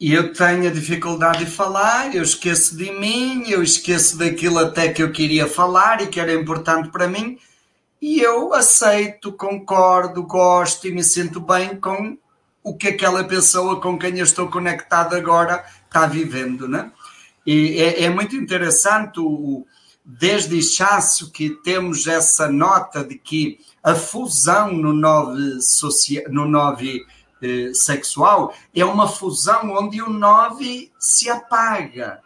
E 0.00 0.12
eu 0.12 0.32
tenho 0.32 0.66
a 0.66 0.72
dificuldade 0.72 1.44
de 1.44 1.50
falar, 1.50 2.12
eu 2.12 2.22
esqueço 2.22 2.76
de 2.76 2.90
mim, 2.90 3.48
eu 3.48 3.62
esqueço 3.62 4.18
daquilo 4.18 4.58
até 4.58 4.92
que 4.92 5.00
eu 5.00 5.12
queria 5.12 5.46
falar 5.46 6.02
e 6.02 6.08
que 6.08 6.18
era 6.18 6.34
importante 6.34 6.88
para 6.88 7.06
mim, 7.06 7.38
e 8.02 8.20
eu 8.20 8.52
aceito, 8.52 9.30
concordo, 9.32 10.24
gosto 10.24 10.88
e 10.88 10.92
me 10.92 11.04
sinto 11.04 11.38
bem 11.38 11.76
com 11.78 12.18
o 12.64 12.76
que 12.76 12.88
aquela 12.88 13.22
pessoa 13.22 13.80
com 13.80 13.96
quem 13.96 14.18
eu 14.18 14.24
estou 14.24 14.48
conectado 14.48 15.14
agora 15.14 15.64
está 15.86 16.06
vivendo, 16.06 16.66
né? 16.66 16.90
E 17.46 17.80
é, 17.80 18.04
é 18.04 18.10
muito 18.10 18.34
interessante, 18.34 19.20
o, 19.20 19.66
desde 20.04 20.56
Ichaço, 20.56 21.30
que 21.30 21.50
temos 21.50 22.06
essa 22.06 22.50
nota 22.50 23.04
de 23.04 23.16
que 23.16 23.58
a 23.82 23.94
fusão 23.94 24.72
no 24.72 24.92
nove, 24.92 25.60
social, 25.60 26.24
no 26.28 26.46
nove 26.46 27.04
eh, 27.42 27.72
sexual 27.72 28.54
é 28.74 28.84
uma 28.84 29.08
fusão 29.08 29.70
onde 29.72 30.02
o 30.02 30.10
9 30.10 30.92
se 30.98 31.30
apaga. 31.30 32.20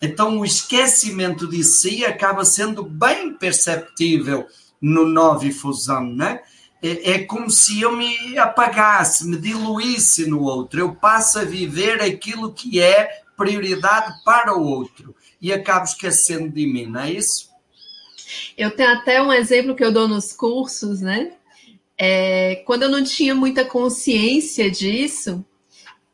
Então 0.00 0.38
o 0.38 0.44
esquecimento 0.44 1.46
de 1.46 1.62
si 1.62 2.04
acaba 2.04 2.44
sendo 2.44 2.82
bem 2.82 3.34
perceptível 3.34 4.46
no 4.80 5.06
9 5.06 5.52
fusão, 5.52 6.04
né? 6.04 6.40
É, 6.80 7.10
é 7.10 7.18
como 7.24 7.50
se 7.50 7.80
eu 7.80 7.94
me 7.96 8.38
apagasse, 8.38 9.26
me 9.26 9.36
diluísse 9.36 10.26
no 10.26 10.40
outro. 10.40 10.80
Eu 10.80 10.94
passo 10.94 11.40
a 11.40 11.44
viver 11.44 12.00
aquilo 12.00 12.52
que 12.52 12.80
é 12.80 13.22
prioridade 13.36 14.14
para 14.24 14.56
o 14.56 14.62
outro 14.62 15.14
e 15.40 15.52
acabo 15.52 15.84
esquecendo 15.84 16.48
de 16.48 16.66
mim, 16.66 16.86
não 16.86 17.00
é 17.00 17.12
isso? 17.12 17.48
Eu 18.56 18.70
tenho 18.70 18.90
até 18.90 19.22
um 19.22 19.32
exemplo 19.32 19.74
que 19.74 19.84
eu 19.84 19.92
dou 19.92 20.08
nos 20.08 20.32
cursos, 20.32 21.00
né? 21.00 21.32
É, 21.96 22.62
quando 22.66 22.84
eu 22.84 22.90
não 22.90 23.02
tinha 23.02 23.34
muita 23.34 23.64
consciência 23.64 24.70
disso, 24.70 25.44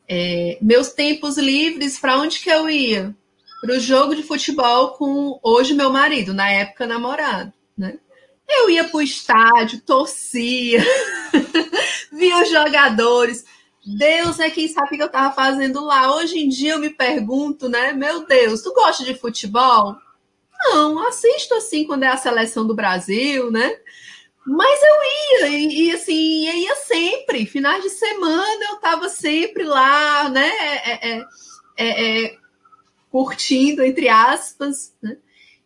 é, 0.07 0.57
meus 0.61 0.89
tempos 0.89 1.37
livres, 1.37 1.99
para 1.99 2.17
onde 2.17 2.39
que 2.39 2.49
eu 2.49 2.69
ia? 2.69 3.15
Para 3.61 3.75
o 3.75 3.79
jogo 3.79 4.15
de 4.15 4.23
futebol 4.23 4.91
com 4.91 5.39
hoje 5.41 5.73
meu 5.73 5.91
marido, 5.91 6.33
na 6.33 6.49
época 6.49 6.85
namorado, 6.85 7.51
né? 7.77 7.97
Eu 8.47 8.69
ia 8.69 8.83
para 8.83 8.97
o 8.97 9.01
estádio, 9.01 9.81
torcia, 9.81 10.83
via 12.13 12.43
os 12.43 12.49
jogadores. 12.49 13.43
Deus 13.85 14.39
é 14.39 14.49
quem 14.49 14.67
sabe 14.67 14.87
o 14.87 14.89
que 14.97 15.01
eu 15.03 15.07
estava 15.07 15.33
fazendo 15.33 15.83
lá. 15.83 16.15
Hoje 16.15 16.39
em 16.39 16.49
dia 16.49 16.73
eu 16.73 16.79
me 16.79 16.89
pergunto, 16.89 17.69
né? 17.69 17.93
Meu 17.93 18.25
Deus, 18.25 18.61
tu 18.61 18.73
gosta 18.73 19.03
de 19.03 19.13
futebol? 19.13 19.95
Não, 20.59 21.07
assisto 21.07 21.53
assim 21.53 21.85
quando 21.85 22.03
é 22.03 22.07
a 22.07 22.17
seleção 22.17 22.65
do 22.65 22.73
Brasil, 22.73 23.51
né? 23.51 23.77
Mas 24.45 24.79
eu 24.81 25.47
ia, 25.47 25.57
e, 25.57 25.87
e 25.87 25.91
assim, 25.91 26.45
ia 26.47 26.75
sempre. 26.75 27.45
Finais 27.45 27.83
de 27.83 27.89
semana 27.89 28.65
eu 28.69 28.75
estava 28.75 29.09
sempre 29.09 29.63
lá, 29.63 30.29
né? 30.29 30.47
É, 30.47 31.09
é, 31.09 31.25
é, 31.77 32.25
é, 32.25 32.37
curtindo, 33.11 33.83
entre 33.83 34.07
aspas. 34.07 34.93
Né? 35.01 35.17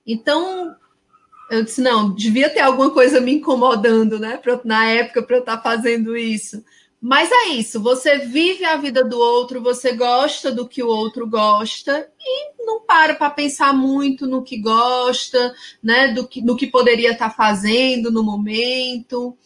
Então, 0.05 0.76
eu 1.51 1.63
disse, 1.63 1.82
não, 1.82 2.13
devia 2.13 2.49
ter 2.49 2.61
alguma 2.61 2.89
coisa 2.91 3.20
me 3.20 3.34
incomodando, 3.34 4.17
né? 4.17 4.38
Pra, 4.38 4.59
na 4.63 4.86
época, 4.86 5.24
para 5.24 5.36
eu 5.38 5.41
estar 5.41 5.57
tá 5.57 5.63
fazendo 5.63 6.15
isso. 6.15 6.63
Mas 7.02 7.32
é 7.32 7.47
isso, 7.54 7.82
você 7.82 8.20
vive 8.20 8.66
a 8.66 8.76
vida 8.76 9.06
do 9.06 9.18
outro, 9.18 9.62
você 9.62 9.93
gosta 9.93 10.52
do 10.52 10.68
que 10.68 10.84
o 10.84 10.88
outro 10.88 11.26
gosta 11.26 12.10
e 12.20 12.66
não 12.66 12.82
para 12.82 13.16
para 13.16 13.30
pensar 13.30 13.74
muito 13.74 14.28
no 14.28 14.43
que 14.43 14.58
gosta, 14.58 15.54
né, 15.82 16.10
do 16.10 16.28
que, 16.28 16.41
no 16.41 16.58
que 16.58 16.68
poderia 16.68 17.12
estar 17.12 17.30
tá 17.30 17.36
fazendo 17.36 18.12
no 18.12 18.22
momento. 18.22 19.38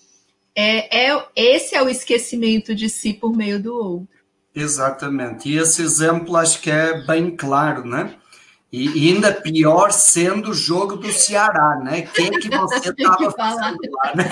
É, 0.56 1.10
é, 1.10 1.28
esse 1.36 1.76
é 1.76 1.84
o 1.84 1.90
esquecimento 1.90 2.74
de 2.74 2.90
si 2.90 3.14
por 3.14 3.36
meio 3.36 3.62
do 3.62 3.76
outro. 3.76 4.24
Exatamente. 4.56 5.50
E 5.50 5.58
esse 5.58 5.82
exemplo 5.82 6.36
acho 6.36 6.60
que 6.60 6.72
é 6.72 7.06
bem 7.06 7.36
claro, 7.36 7.86
né? 7.86 8.16
E, 8.74 8.88
e, 8.88 9.14
ainda 9.14 9.32
pior 9.32 9.92
sendo 9.92 10.50
o 10.50 10.54
jogo 10.54 10.98
do 10.98 11.14
Ceará, 11.14 11.76
né? 11.76 12.02
Quem 12.02 12.32
que 12.32 12.50
você 12.50 12.90
estava 12.90 13.32
fazendo 13.32 13.80
lá, 13.92 14.16
né? 14.16 14.28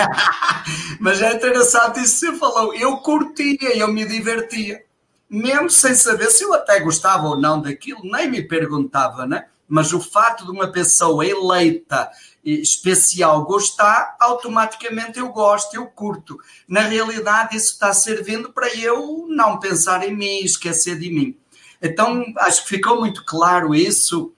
Mas 0.99 1.21
é 1.21 1.31
interessante 1.31 1.99
isso 1.99 2.19
que 2.19 2.31
você 2.31 2.37
falou. 2.39 2.73
Eu 2.73 2.97
curtia, 2.97 3.77
eu 3.77 3.87
me 3.87 4.03
divertia. 4.03 4.83
Mesmo 5.29 5.69
sem 5.69 5.93
saber 5.93 6.31
se 6.31 6.43
eu 6.43 6.55
até 6.55 6.79
gostava 6.79 7.27
ou 7.27 7.39
não 7.39 7.61
daquilo, 7.61 8.01
nem 8.03 8.31
me 8.31 8.41
perguntava, 8.41 9.27
né? 9.27 9.45
mas 9.71 9.93
o 9.93 10.01
fato 10.01 10.43
de 10.43 10.51
uma 10.51 10.69
pessoa 10.69 11.25
eleita 11.25 12.11
especial 12.43 13.45
gostar, 13.45 14.17
automaticamente 14.19 15.17
eu 15.17 15.29
gosto, 15.29 15.75
eu 15.75 15.87
curto. 15.87 16.37
Na 16.67 16.81
realidade, 16.81 17.55
isso 17.55 17.71
está 17.71 17.93
servindo 17.93 18.51
para 18.51 18.67
eu 18.75 19.27
não 19.29 19.59
pensar 19.59 20.05
em 20.05 20.13
mim, 20.13 20.39
esquecer 20.39 20.99
de 20.99 21.09
mim. 21.09 21.37
Então, 21.81 22.23
acho 22.37 22.63
que 22.63 22.69
ficou 22.69 22.99
muito 22.99 23.23
claro 23.25 23.73
isso. 23.73 24.33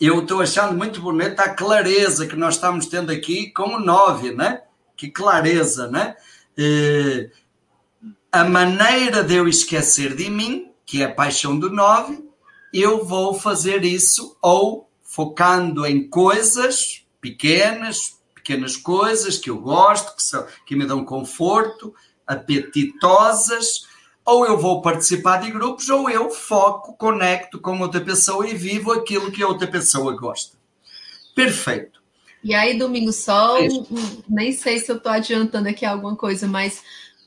Eu 0.00 0.20
estou 0.20 0.40
achando 0.40 0.76
muito 0.76 1.00
bonita 1.00 1.42
a 1.42 1.54
clareza 1.54 2.26
que 2.26 2.34
nós 2.34 2.54
estamos 2.54 2.86
tendo 2.86 3.12
aqui 3.12 3.50
como 3.50 3.78
nove, 3.78 4.32
né? 4.32 4.62
Que 4.96 5.10
clareza, 5.10 5.88
né? 5.88 6.16
Eh, 6.56 7.30
a 8.30 8.44
maneira 8.44 9.22
de 9.22 9.34
eu 9.34 9.46
esquecer 9.46 10.16
de 10.16 10.30
mim, 10.30 10.70
que 10.86 11.02
é 11.02 11.04
a 11.04 11.14
paixão 11.14 11.58
do 11.58 11.70
nove, 11.70 12.24
eu 12.72 13.04
vou 13.04 13.34
fazer 13.34 13.84
isso 13.84 14.36
ou 14.40 14.88
focando 15.02 15.84
em 15.84 16.08
coisas 16.08 17.04
pequenas, 17.20 18.18
pequenas 18.34 18.76
coisas 18.76 19.36
que 19.36 19.50
eu 19.50 19.58
gosto, 19.60 20.16
que, 20.16 20.22
são, 20.22 20.46
que 20.64 20.74
me 20.74 20.86
dão 20.86 21.04
conforto, 21.04 21.94
apetitosas, 22.26 23.86
ou 24.24 24.46
eu 24.46 24.58
vou 24.58 24.80
participar 24.80 25.38
de 25.38 25.50
grupos, 25.50 25.88
ou 25.88 26.08
eu 26.08 26.30
foco, 26.30 26.94
conecto 26.94 27.60
com 27.60 27.80
outra 27.80 28.00
pessoa 28.00 28.48
e 28.48 28.54
vivo 28.54 28.92
aquilo 28.92 29.32
que 29.32 29.42
a 29.42 29.48
outra 29.48 29.66
pessoa 29.66 30.16
gosta. 30.16 30.56
Perfeito. 31.34 32.00
E 32.44 32.54
aí, 32.54 32.76
Domingo 32.76 33.12
Sol, 33.12 33.58
nem 34.28 34.52
sei 34.52 34.78
se 34.78 34.90
eu 34.90 34.96
estou 34.96 35.12
adiantando 35.12 35.68
aqui 35.68 35.86
alguma 35.86 36.16
coisa, 36.16 36.46
mas 36.46 36.82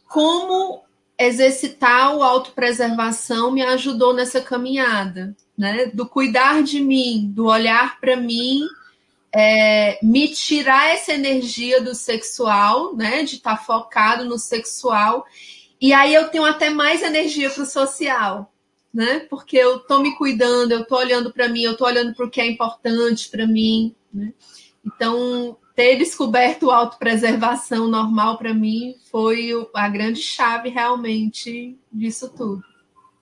como 0.08 0.84
exercitar 1.18 2.16
o 2.16 2.24
autopreservação 2.24 3.52
me 3.52 3.62
ajudou 3.62 4.14
nessa 4.14 4.42
caminhada, 4.42 5.36
né? 5.58 5.86
Do 5.88 6.06
cuidar 6.06 6.62
de 6.64 6.82
mim, 6.82 7.32
do 7.34 7.46
olhar 7.46 8.00
para 8.00 8.18
mim, 8.18 8.62
é, 9.34 9.98
me 10.04 10.28
tirar 10.30 10.90
essa 10.90 11.14
energia 11.14 11.82
do 11.82 11.96
sexual, 11.96 12.96
né? 12.96 13.24
De 13.24 13.36
estar 13.36 13.58
tá 13.58 13.64
focado 13.64 14.26
no 14.26 14.38
sexual. 14.38 15.26
E 15.80 15.94
aí 15.94 16.14
eu 16.14 16.30
tenho 16.30 16.46
até 16.46 16.70
mais 16.70 17.02
energia 17.02 17.50
para 17.50 17.64
o 17.64 17.66
social, 17.66 18.54
né? 18.94 19.20
Porque 19.30 19.58
eu 19.58 19.80
tô 19.80 20.00
me 20.00 20.16
cuidando, 20.16 20.72
eu 20.72 20.86
tô 20.86 20.98
olhando 20.98 21.32
para 21.32 21.50
mim, 21.50 21.62
eu 21.62 21.76
tô 21.76 21.86
olhando 21.86 22.16
para 22.16 22.26
o 22.26 22.30
que 22.30 22.42
é 22.42 22.48
importante 22.48 23.30
para 23.30 23.46
mim, 23.46 23.94
né? 24.14 24.34
Então, 24.86 25.58
ter 25.76 25.98
descoberto 25.98 26.72
autopreservação 26.72 27.88
normal 27.88 28.38
para 28.38 28.54
mim 28.54 28.96
foi 29.12 29.52
a 29.74 29.90
grande 29.90 30.22
chave 30.22 30.70
realmente 30.70 31.78
disso 31.92 32.30
tudo. 32.30 32.64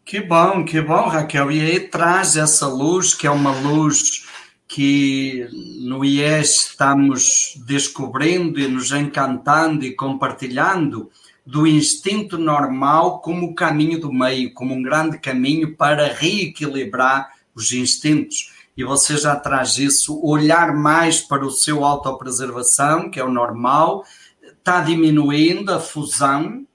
Que 0.05 0.21
bom, 0.21 0.65
que 0.65 0.81
bom, 0.81 1.07
Raquel. 1.07 1.51
E 1.51 1.61
aí 1.61 1.79
traz 1.79 2.35
essa 2.35 2.67
luz, 2.67 3.13
que 3.15 3.25
é 3.25 3.31
uma 3.31 3.51
luz 3.51 4.27
que 4.67 5.47
no 5.81 6.03
IES 6.03 6.67
estamos 6.67 7.53
descobrindo 7.65 8.59
e 8.59 8.67
nos 8.67 8.91
encantando 8.91 9.85
e 9.85 9.95
compartilhando 9.95 11.09
do 11.45 11.67
instinto 11.67 12.37
normal 12.37 13.19
como 13.19 13.53
caminho 13.53 13.99
do 13.99 14.11
meio, 14.11 14.53
como 14.53 14.73
um 14.73 14.81
grande 14.81 15.17
caminho 15.19 15.75
para 15.75 16.07
reequilibrar 16.07 17.31
os 17.53 17.71
instintos 17.71 18.53
e 18.75 18.83
você 18.83 19.17
já 19.17 19.35
traz 19.35 19.77
isso, 19.77 20.19
olhar 20.23 20.73
mais 20.75 21.21
para 21.21 21.45
o 21.45 21.51
seu 21.51 21.85
autopreservação, 21.85 23.09
que 23.09 23.19
é 23.19 23.23
o 23.23 23.31
normal, 23.31 24.03
está 24.41 24.81
diminuindo 24.81 25.71
a 25.71 25.79
fusão, 25.79 26.65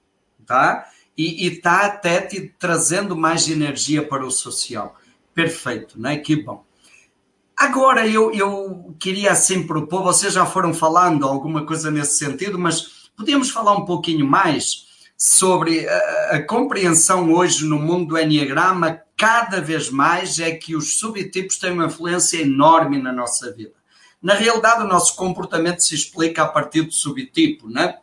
tá? 0.46 0.86
E 1.16 1.46
está 1.46 1.86
até 1.86 2.20
te 2.20 2.54
trazendo 2.58 3.16
mais 3.16 3.48
energia 3.48 4.06
para 4.06 4.24
o 4.24 4.30
social. 4.30 4.94
Perfeito, 5.34 6.00
né? 6.00 6.16
Que 6.18 6.36
bom. 6.36 6.64
Agora 7.56 8.06
eu, 8.06 8.32
eu 8.32 8.94
queria 9.00 9.32
assim 9.32 9.66
propor, 9.66 10.04
vocês 10.04 10.32
já 10.32 10.46
foram 10.46 10.72
falando 10.72 11.26
alguma 11.26 11.66
coisa 11.66 11.90
nesse 11.90 12.18
sentido, 12.18 12.56
mas 12.56 12.97
podemos 13.18 13.50
falar 13.50 13.76
um 13.76 13.84
pouquinho 13.84 14.24
mais 14.24 14.86
sobre 15.16 15.86
a, 15.88 16.36
a 16.36 16.42
compreensão 16.42 17.32
hoje 17.32 17.64
no 17.64 17.76
mundo 17.76 18.10
do 18.10 18.18
Enneagrama 18.18 19.02
cada 19.16 19.60
vez 19.60 19.90
mais 19.90 20.38
é 20.38 20.52
que 20.52 20.76
os 20.76 21.00
subtipos 21.00 21.58
têm 21.58 21.72
uma 21.72 21.86
influência 21.86 22.40
enorme 22.40 23.02
na 23.02 23.12
nossa 23.12 23.52
vida. 23.52 23.72
Na 24.22 24.34
realidade, 24.34 24.84
o 24.84 24.88
nosso 24.88 25.16
comportamento 25.16 25.80
se 25.80 25.96
explica 25.96 26.44
a 26.44 26.48
partir 26.48 26.82
do 26.82 26.92
subtipo, 26.92 27.68
né? 27.68 27.98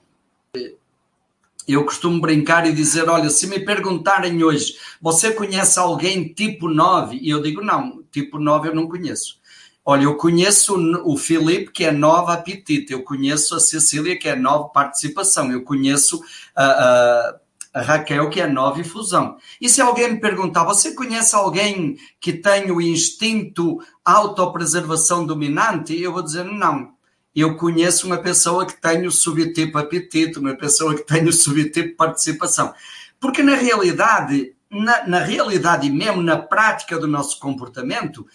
Eu 1.66 1.86
costumo 1.86 2.20
brincar 2.20 2.68
e 2.68 2.74
dizer: 2.74 3.09
olha, 3.09 3.30
se 3.30 3.47
me 3.47 3.59
perguntarem 3.59 4.43
hoje, 4.43 4.78
você 5.01 5.32
conhece 5.32 5.80
alguém 5.80 6.28
tipo 6.28 6.68
9? 6.68 7.18
E 7.22 7.30
eu 7.30 7.41
digo: 7.41 7.61
não, 7.61 8.03
tipo 8.11 8.38
9 8.38 8.70
eu 8.70 8.76
não 8.76 8.88
conheço. 8.88 9.39
Olha, 9.86 10.04
eu 10.04 10.16
conheço 10.16 10.76
o 11.06 11.16
Filipe, 11.16 11.72
que 11.72 11.86
é 11.86 11.92
nova 11.92 12.34
apetite, 12.34 12.92
eu 12.92 13.04
conheço 13.04 13.56
a 13.56 13.60
Cecília, 13.60 14.18
que 14.18 14.28
é 14.28 14.36
nova 14.36 14.70
participação, 14.70 15.52
eu 15.52 15.64
conheço 15.64 16.24
a. 16.56 17.36
Uh, 17.40 17.46
a 17.76 17.82
Raquel, 17.82 18.30
que 18.30 18.40
é 18.40 18.48
nova 18.48 18.80
infusão. 18.80 19.36
E 19.60 19.68
se 19.68 19.82
alguém 19.82 20.14
me 20.14 20.20
perguntar, 20.22 20.64
você 20.64 20.96
conhece 20.96 21.36
alguém 21.36 21.98
que 22.22 22.32
tem 22.32 22.72
o 22.72 22.80
instinto 22.80 23.80
autopreservação 24.06 25.26
dominante? 25.26 26.02
Eu 26.02 26.14
vou 26.14 26.24
dizer, 26.24 26.46
não. 26.46 26.94
Eu 27.36 27.58
conheço 27.58 28.08
uma 28.08 28.18
pessoa 28.18 28.66
que 28.66 28.80
tem 28.82 29.06
o 29.06 29.12
subtipo 29.12 29.78
apetite, 29.78 30.40
uma 30.40 30.56
pessoa 30.56 30.96
que 30.96 31.04
tem 31.06 31.28
o 31.28 31.34
subtipo 31.34 31.98
participação. 31.98 32.74
Porque 33.20 33.44
na 33.44 33.56
realidade, 33.56 34.56
na, 34.72 35.06
na 35.06 35.20
realidade 35.20 35.90
mesmo 35.90 36.22
na 36.22 36.38
prática 36.38 36.98
do 36.98 37.10
nosso 37.10 37.38
comportamento, 37.42 38.26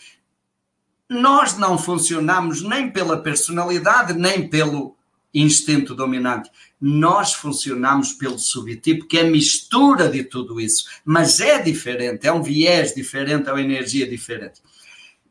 nós 1.10 1.58
não 1.58 1.76
funcionamos 1.76 2.62
nem 2.62 2.88
pela 2.88 3.20
personalidade, 3.20 4.12
nem 4.12 4.48
pelo 4.48 4.94
instinto 5.34 5.92
dominante. 5.92 6.48
Nós 6.80 7.34
funcionamos 7.34 8.12
pelo 8.12 8.38
subtipo, 8.38 9.08
que 9.08 9.18
é 9.18 9.24
mistura 9.24 10.08
de 10.08 10.22
tudo 10.22 10.60
isso, 10.60 10.84
mas 11.04 11.40
é 11.40 11.58
diferente, 11.58 12.28
é 12.28 12.32
um 12.32 12.44
viés 12.44 12.94
diferente, 12.94 13.48
é 13.48 13.52
uma 13.52 13.60
energia 13.60 14.08
diferente. 14.08 14.62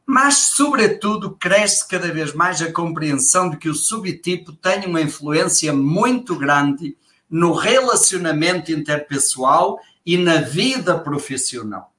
Mas, 0.05 0.35
sobretudo, 0.55 1.31
cresce 1.31 1.87
cada 1.87 2.11
vez 2.11 2.33
mais 2.33 2.61
a 2.61 2.73
compreensão 2.73 3.49
de 3.49 3.55
que 3.55 3.69
o 3.69 3.75
subtipo 3.75 4.51
tem 4.51 4.85
uma 4.85 5.01
influência 5.01 5.71
muito 5.71 6.35
grande 6.35 6.97
no 7.29 7.53
relacionamento 7.53 8.69
interpessoal 8.69 9.79
e 10.05 10.17
na 10.17 10.41
vida 10.41 10.99
profissional. 10.99 11.93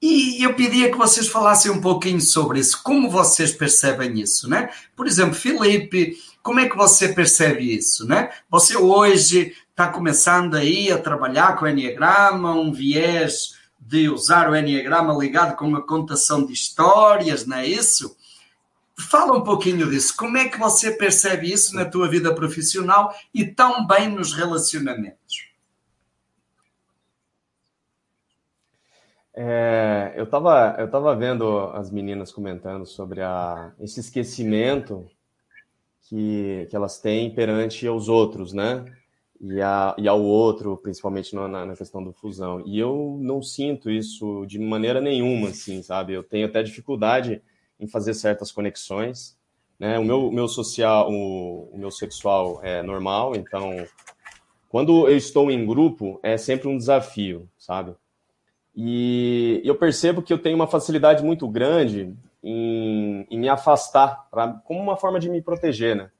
E 0.00 0.44
eu 0.44 0.54
pedia 0.54 0.90
que 0.90 0.96
vocês 0.96 1.26
falassem 1.26 1.72
um 1.72 1.80
pouquinho 1.80 2.20
sobre 2.20 2.60
isso, 2.60 2.80
como 2.84 3.10
vocês 3.10 3.52
percebem 3.52 4.20
isso, 4.20 4.48
né? 4.48 4.70
Por 4.94 5.08
exemplo, 5.08 5.34
Felipe, 5.34 6.16
como 6.40 6.60
é 6.60 6.68
que 6.68 6.76
você 6.76 7.08
percebe 7.08 7.76
isso, 7.76 8.06
né? 8.06 8.30
Você 8.48 8.76
hoje 8.76 9.54
está 9.70 9.88
começando 9.88 10.54
aí 10.54 10.90
a 10.92 10.98
trabalhar 10.98 11.56
com 11.56 11.64
o 11.64 11.68
Enneagrama, 11.68 12.54
um 12.54 12.72
viés 12.72 13.56
de 13.80 14.08
usar 14.08 14.48
o 14.48 14.54
Enneagrama 14.54 15.12
ligado 15.14 15.56
com 15.56 15.74
a 15.74 15.84
contação 15.84 16.46
de 16.46 16.52
histórias, 16.52 17.44
não 17.44 17.56
é 17.56 17.66
isso? 17.66 18.16
Fala 18.96 19.36
um 19.36 19.42
pouquinho 19.42 19.90
disso. 19.90 20.14
Como 20.16 20.36
é 20.36 20.48
que 20.48 20.58
você 20.58 20.92
percebe 20.92 21.52
isso 21.52 21.74
na 21.74 21.84
tua 21.84 22.08
vida 22.08 22.34
profissional 22.34 23.14
e 23.34 23.44
também 23.44 24.08
nos 24.08 24.32
relacionamentos? 24.32 25.47
É, 29.40 30.14
eu 30.16 30.24
estava 30.24 30.74
eu 30.80 30.90
tava 30.90 31.14
vendo 31.14 31.60
as 31.72 31.92
meninas 31.92 32.32
comentando 32.32 32.84
sobre 32.84 33.22
a, 33.22 33.72
esse 33.78 34.00
esquecimento 34.00 35.08
que, 36.08 36.66
que 36.68 36.74
elas 36.74 36.98
têm 36.98 37.32
perante 37.32 37.86
aos 37.86 38.08
outros, 38.08 38.52
né? 38.52 38.84
E, 39.40 39.60
a, 39.60 39.94
e 39.96 40.08
ao 40.08 40.20
outro, 40.20 40.76
principalmente 40.78 41.36
na, 41.36 41.46
na 41.46 41.76
questão 41.76 42.02
do 42.02 42.12
fusão. 42.12 42.64
E 42.66 42.80
eu 42.80 43.16
não 43.20 43.40
sinto 43.40 43.88
isso 43.88 44.44
de 44.44 44.58
maneira 44.58 45.00
nenhuma, 45.00 45.50
assim, 45.50 45.84
sabe? 45.84 46.14
Eu 46.14 46.24
tenho 46.24 46.48
até 46.48 46.60
dificuldade 46.60 47.40
em 47.78 47.86
fazer 47.86 48.14
certas 48.14 48.50
conexões. 48.50 49.38
Né? 49.78 50.00
O 50.00 50.04
meu, 50.04 50.32
meu 50.32 50.48
social, 50.48 51.12
o, 51.12 51.70
o 51.72 51.78
meu 51.78 51.92
sexual 51.92 52.58
é 52.64 52.82
normal, 52.82 53.36
então 53.36 53.86
quando 54.68 55.08
eu 55.08 55.16
estou 55.16 55.48
em 55.48 55.64
grupo 55.64 56.18
é 56.24 56.36
sempre 56.36 56.66
um 56.66 56.76
desafio, 56.76 57.48
sabe? 57.56 57.94
E 58.80 59.60
eu 59.64 59.74
percebo 59.74 60.22
que 60.22 60.32
eu 60.32 60.38
tenho 60.38 60.54
uma 60.54 60.68
facilidade 60.68 61.24
muito 61.24 61.48
grande 61.48 62.14
em, 62.40 63.26
em 63.28 63.36
me 63.36 63.48
afastar, 63.48 64.28
pra, 64.30 64.52
como 64.64 64.80
uma 64.80 64.96
forma 64.96 65.18
de 65.18 65.28
me 65.28 65.42
proteger, 65.42 65.96
né? 65.96 66.12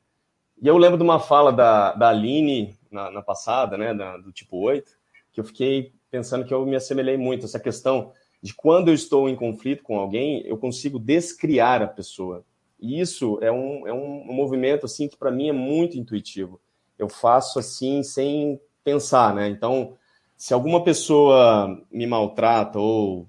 E 0.60 0.66
eu 0.66 0.76
lembro 0.76 0.98
de 0.98 1.04
uma 1.04 1.20
fala 1.20 1.52
da, 1.52 1.92
da 1.92 2.08
Aline 2.08 2.76
na, 2.90 3.12
na 3.12 3.22
passada, 3.22 3.78
né, 3.78 3.94
da, 3.94 4.16
do 4.16 4.32
tipo 4.32 4.56
8, 4.58 4.90
que 5.32 5.38
eu 5.38 5.44
fiquei 5.44 5.92
pensando 6.10 6.44
que 6.44 6.52
eu 6.52 6.66
me 6.66 6.74
assemelhei 6.74 7.16
muito 7.16 7.44
essa 7.44 7.60
questão 7.60 8.10
de 8.42 8.52
quando 8.52 8.88
eu 8.88 8.94
estou 8.94 9.28
em 9.28 9.36
conflito 9.36 9.84
com 9.84 9.96
alguém, 9.96 10.44
eu 10.44 10.58
consigo 10.58 10.98
descriar 10.98 11.80
a 11.80 11.86
pessoa. 11.86 12.44
E 12.80 12.98
isso 13.00 13.38
é 13.40 13.52
um, 13.52 13.86
é 13.86 13.92
um, 13.92 14.24
movimento 14.32 14.84
assim 14.84 15.06
que 15.06 15.16
para 15.16 15.30
mim 15.30 15.48
é 15.48 15.52
muito 15.52 15.96
intuitivo. 15.96 16.60
Eu 16.98 17.08
faço 17.08 17.60
assim 17.60 18.02
sem 18.02 18.60
pensar, 18.82 19.32
né? 19.32 19.48
Então, 19.48 19.96
se 20.38 20.54
alguma 20.54 20.84
pessoa 20.84 21.82
me 21.90 22.06
maltrata 22.06 22.78
ou 22.78 23.26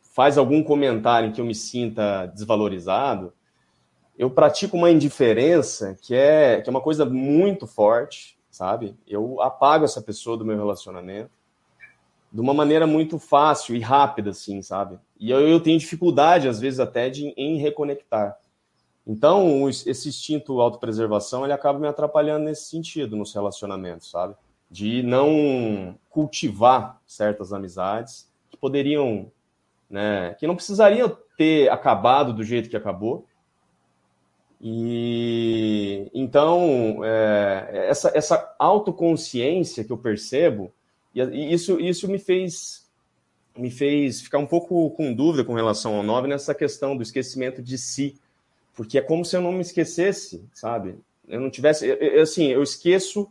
faz 0.00 0.38
algum 0.38 0.62
comentário 0.62 1.28
em 1.28 1.32
que 1.32 1.40
eu 1.40 1.44
me 1.44 1.54
sinta 1.54 2.26
desvalorizado, 2.26 3.32
eu 4.16 4.30
pratico 4.30 4.76
uma 4.76 4.88
indiferença 4.88 5.98
que 6.00 6.14
é, 6.14 6.60
que 6.60 6.68
é 6.68 6.70
uma 6.70 6.80
coisa 6.80 7.04
muito 7.04 7.66
forte, 7.66 8.38
sabe? 8.52 8.96
Eu 9.04 9.42
apago 9.42 9.84
essa 9.84 10.00
pessoa 10.00 10.36
do 10.36 10.44
meu 10.44 10.56
relacionamento 10.56 11.30
de 12.32 12.40
uma 12.40 12.54
maneira 12.54 12.86
muito 12.86 13.18
fácil 13.18 13.74
e 13.74 13.80
rápida, 13.80 14.30
assim, 14.30 14.62
sabe? 14.62 14.96
E 15.18 15.30
eu, 15.30 15.40
eu 15.40 15.58
tenho 15.60 15.78
dificuldade, 15.78 16.46
às 16.46 16.60
vezes, 16.60 16.78
até 16.78 17.10
de, 17.10 17.34
em 17.36 17.56
reconectar. 17.56 18.38
Então, 19.04 19.68
esse 19.68 20.08
instinto 20.08 20.60
autopreservação, 20.60 21.42
ele 21.42 21.52
acaba 21.52 21.78
me 21.78 21.88
atrapalhando 21.88 22.44
nesse 22.44 22.66
sentido, 22.66 23.16
nos 23.16 23.34
relacionamentos, 23.34 24.10
sabe? 24.10 24.36
De 24.70 25.02
não 25.02 25.98
cultivar 26.10 27.00
certas 27.06 27.52
amizades 27.52 28.30
que 28.50 28.56
poderiam, 28.56 29.30
né, 29.88 30.34
que 30.38 30.46
não 30.46 30.54
precisariam 30.54 31.16
ter 31.36 31.70
acabado 31.70 32.32
do 32.32 32.42
jeito 32.42 32.68
que 32.68 32.76
acabou, 32.76 33.26
e 34.60 36.10
então 36.12 37.00
é, 37.04 37.86
essa, 37.88 38.10
essa 38.14 38.54
autoconsciência 38.58 39.84
que 39.84 39.92
eu 39.92 39.98
percebo, 39.98 40.72
e 41.14 41.52
isso, 41.52 41.80
isso 41.80 42.08
me 42.08 42.18
fez 42.18 42.88
me 43.58 43.70
fez 43.70 44.20
ficar 44.20 44.38
um 44.38 44.46
pouco 44.46 44.90
com 44.90 45.12
dúvida 45.12 45.44
com 45.44 45.52
relação 45.52 45.96
ao 45.96 46.02
9 46.02 46.28
nessa 46.28 46.54
questão 46.54 46.96
do 46.96 47.02
esquecimento 47.02 47.60
de 47.60 47.76
si. 47.76 48.14
Porque 48.72 48.96
é 48.96 49.02
como 49.02 49.24
se 49.24 49.36
eu 49.36 49.40
não 49.40 49.50
me 49.50 49.60
esquecesse, 49.60 50.44
sabe? 50.54 50.96
Eu 51.26 51.40
não 51.40 51.50
tivesse. 51.50 51.84
Eu, 51.84 52.22
assim, 52.22 52.46
eu 52.46 52.62
esqueço 52.62 53.28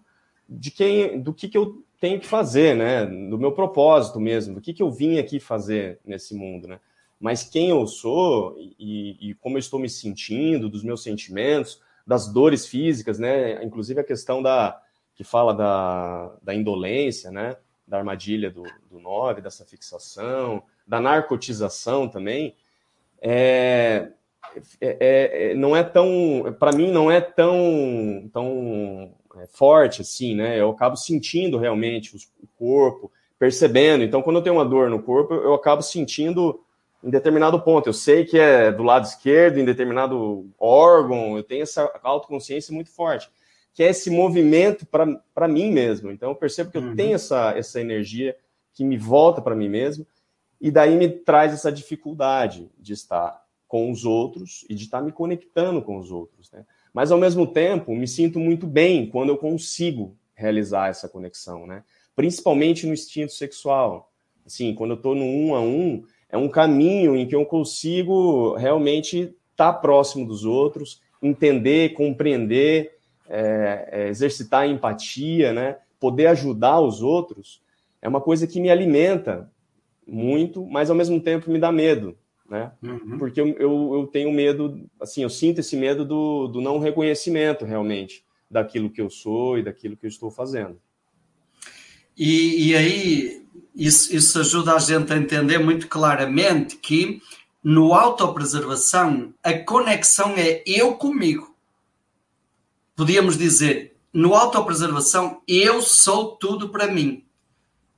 de 0.50 0.72
quem, 0.72 1.20
do 1.22 1.34
que, 1.34 1.48
que 1.48 1.58
eu 1.58 1.84
tenho 2.00 2.20
que 2.20 2.28
fazer, 2.28 2.76
né? 2.76 3.06
Do 3.06 3.38
meu 3.38 3.52
propósito 3.52 4.20
mesmo, 4.20 4.56
do 4.56 4.62
que, 4.62 4.74
que 4.74 4.84
eu 4.84 4.92
vim 4.92 5.18
aqui 5.18 5.40
fazer 5.40 6.00
nesse 6.06 6.36
mundo, 6.36 6.68
né? 6.68 6.80
mas 7.20 7.44
quem 7.44 7.70
eu 7.70 7.86
sou 7.88 8.56
e, 8.58 9.18
e, 9.20 9.34
como 9.36 9.58
eu 9.58 9.60
estou 9.60 9.80
me 9.80 9.90
sentindo, 9.90 10.70
dos 10.70 10.84
meus 10.84 11.02
sentimentos, 11.02 11.82
das 12.06 12.32
dores 12.32 12.68
físicas, 12.68 13.20
né? 13.20 13.64
Inclusive 13.64 14.00
a 14.00 14.04
questão 14.04 14.42
da 14.42 14.82
que 15.16 15.24
fala 15.24 15.54
da, 15.54 16.32
da 16.44 16.54
indolência, 16.54 17.32
né? 17.32 17.58
Da 17.88 17.98
armadilha 17.98 18.52
do, 18.52 18.64
do 18.90 19.00
9, 19.00 19.42
dessa 19.42 19.66
fixação, 19.66 20.62
da 20.86 21.02
narcotização 21.02 22.08
também. 22.08 22.56
É, 23.20 24.10
é, 24.80 25.50
é 25.52 25.56
não 25.56 25.76
é 25.76 25.84
tão, 25.84 26.56
para 26.60 26.72
mim, 26.72 26.92
não 26.92 27.10
é 27.12 27.20
tão, 27.20 28.30
tão 28.32 29.12
é, 29.40 29.48
forte 29.48 30.02
assim, 30.02 30.36
né? 30.36 30.60
Eu 30.60 30.70
acabo 30.70 30.96
sentindo 30.96 31.58
realmente 31.58 32.16
o 32.16 32.48
corpo, 32.58 33.12
percebendo. 33.38 34.04
Então, 34.04 34.22
quando 34.22 34.38
eu 34.38 34.42
tenho 34.42 34.56
uma 34.56 34.66
dor 34.66 34.90
no 34.90 35.02
corpo, 35.02 35.34
eu 35.34 35.54
acabo 35.54 35.82
sentindo 35.82 36.60
em 37.04 37.10
determinado 37.10 37.60
ponto. 37.62 37.88
Eu 37.88 37.94
sei 37.94 38.26
que 38.26 38.38
é 38.38 38.72
do 38.72 38.84
lado 38.84 39.06
esquerdo, 39.06 39.60
em 39.60 39.66
determinado 39.66 40.50
órgão, 40.60 41.38
eu 41.38 41.44
tenho 41.44 41.64
essa 41.64 41.90
autoconsciência 42.04 42.74
muito 42.74 42.92
forte, 42.92 43.30
que 43.74 43.84
é 43.84 43.90
esse 43.90 44.10
movimento 44.10 44.86
para 44.86 45.48
mim 45.48 45.72
mesmo. 45.72 46.12
Então 46.12 46.30
eu 46.30 46.36
percebo 46.36 46.72
que 46.72 46.78
eu 46.78 46.82
uhum. 46.82 46.96
tenho 46.96 47.16
essa, 47.16 47.52
essa 47.58 47.80
energia 47.80 48.36
que 48.74 48.84
me 48.84 48.98
volta 48.98 49.42
para 49.42 49.56
mim 49.56 49.70
mesmo, 49.70 50.06
e 50.60 50.72
daí 50.72 50.96
me 50.96 51.08
traz 51.08 51.54
essa 51.54 51.72
dificuldade 51.72 52.70
de 52.78 52.94
estar 52.94 53.44
com 53.68 53.92
os 53.92 54.06
outros 54.06 54.66
e 54.70 54.76
de 54.76 54.86
estar 54.86 55.02
me 55.02 55.12
conectando 55.12 55.82
com 55.82 55.98
os 55.98 56.12
outros. 56.12 56.52
Né? 56.52 56.66
Mas 56.98 57.12
ao 57.12 57.20
mesmo 57.20 57.46
tempo, 57.46 57.94
me 57.94 58.08
sinto 58.08 58.40
muito 58.40 58.66
bem 58.66 59.06
quando 59.06 59.30
eu 59.30 59.38
consigo 59.38 60.18
realizar 60.34 60.90
essa 60.90 61.08
conexão, 61.08 61.68
né? 61.68 61.84
principalmente 62.16 62.88
no 62.88 62.94
instinto 62.94 63.34
sexual. 63.34 64.12
Assim, 64.44 64.74
quando 64.74 64.90
eu 64.90 64.96
estou 64.96 65.14
no 65.14 65.24
um 65.24 65.54
a 65.54 65.62
um, 65.62 66.04
é 66.28 66.36
um 66.36 66.50
caminho 66.50 67.16
em 67.16 67.28
que 67.28 67.36
eu 67.36 67.46
consigo 67.46 68.56
realmente 68.56 69.32
estar 69.52 69.74
próximo 69.74 70.26
dos 70.26 70.44
outros, 70.44 71.00
entender, 71.22 71.94
compreender, 71.94 72.98
é, 73.30 73.90
é, 73.92 74.08
exercitar 74.08 74.62
a 74.62 74.68
empatia, 74.68 75.54
né? 75.54 75.78
poder 76.00 76.26
ajudar 76.26 76.80
os 76.80 77.04
outros, 77.04 77.62
é 78.02 78.08
uma 78.08 78.22
coisa 78.22 78.48
que 78.48 78.60
me 78.60 78.72
alimenta 78.72 79.52
muito, 80.08 80.66
mas 80.66 80.90
ao 80.90 80.96
mesmo 80.96 81.22
tempo 81.22 81.52
me 81.52 81.60
dá 81.60 81.72
medo, 81.72 82.18
né? 82.50 82.72
Uhum. 82.82 83.18
Porque 83.18 83.40
eu, 83.42 83.48
eu, 83.60 83.92
eu, 83.94 84.08
tenho 84.08 84.32
medo, 84.32 84.90
assim, 85.00 85.24
eu 85.24 85.30
sinto 85.30 85.60
esse 85.60 85.76
medo 85.76 86.06
do, 86.06 86.48
do 86.48 86.62
não 86.62 86.80
reconhecimento 86.80 87.66
realmente 87.66 88.24
daquilo 88.50 88.90
que 88.90 89.02
eu 89.02 89.10
sou 89.10 89.58
e 89.58 89.64
daquilo 89.64 89.98
que 89.98 90.06
eu 90.06 90.10
estou 90.10 90.32
fazendo. 90.32 90.80
E, 92.18 92.70
e 92.70 92.76
aí, 92.76 93.46
isso, 93.76 94.16
isso 94.16 94.40
ajuda 94.40 94.74
a 94.74 94.80
gente 94.80 95.12
a 95.14 95.18
entender 95.18 95.60
muito 95.60 95.88
claramente 95.88 96.78
que 96.78 97.22
no 97.64 97.94
autopreservação 97.94 99.34
a 99.44 99.54
conexão 99.54 100.34
é 100.38 100.64
eu 100.66 100.96
comigo. 100.96 101.56
Podíamos 102.96 103.38
dizer, 103.38 103.96
no 104.12 104.34
autopreservação 104.34 105.42
eu 105.48 105.82
sou 105.82 106.36
tudo 106.38 106.70
para 106.70 106.88
mim. 106.88 107.27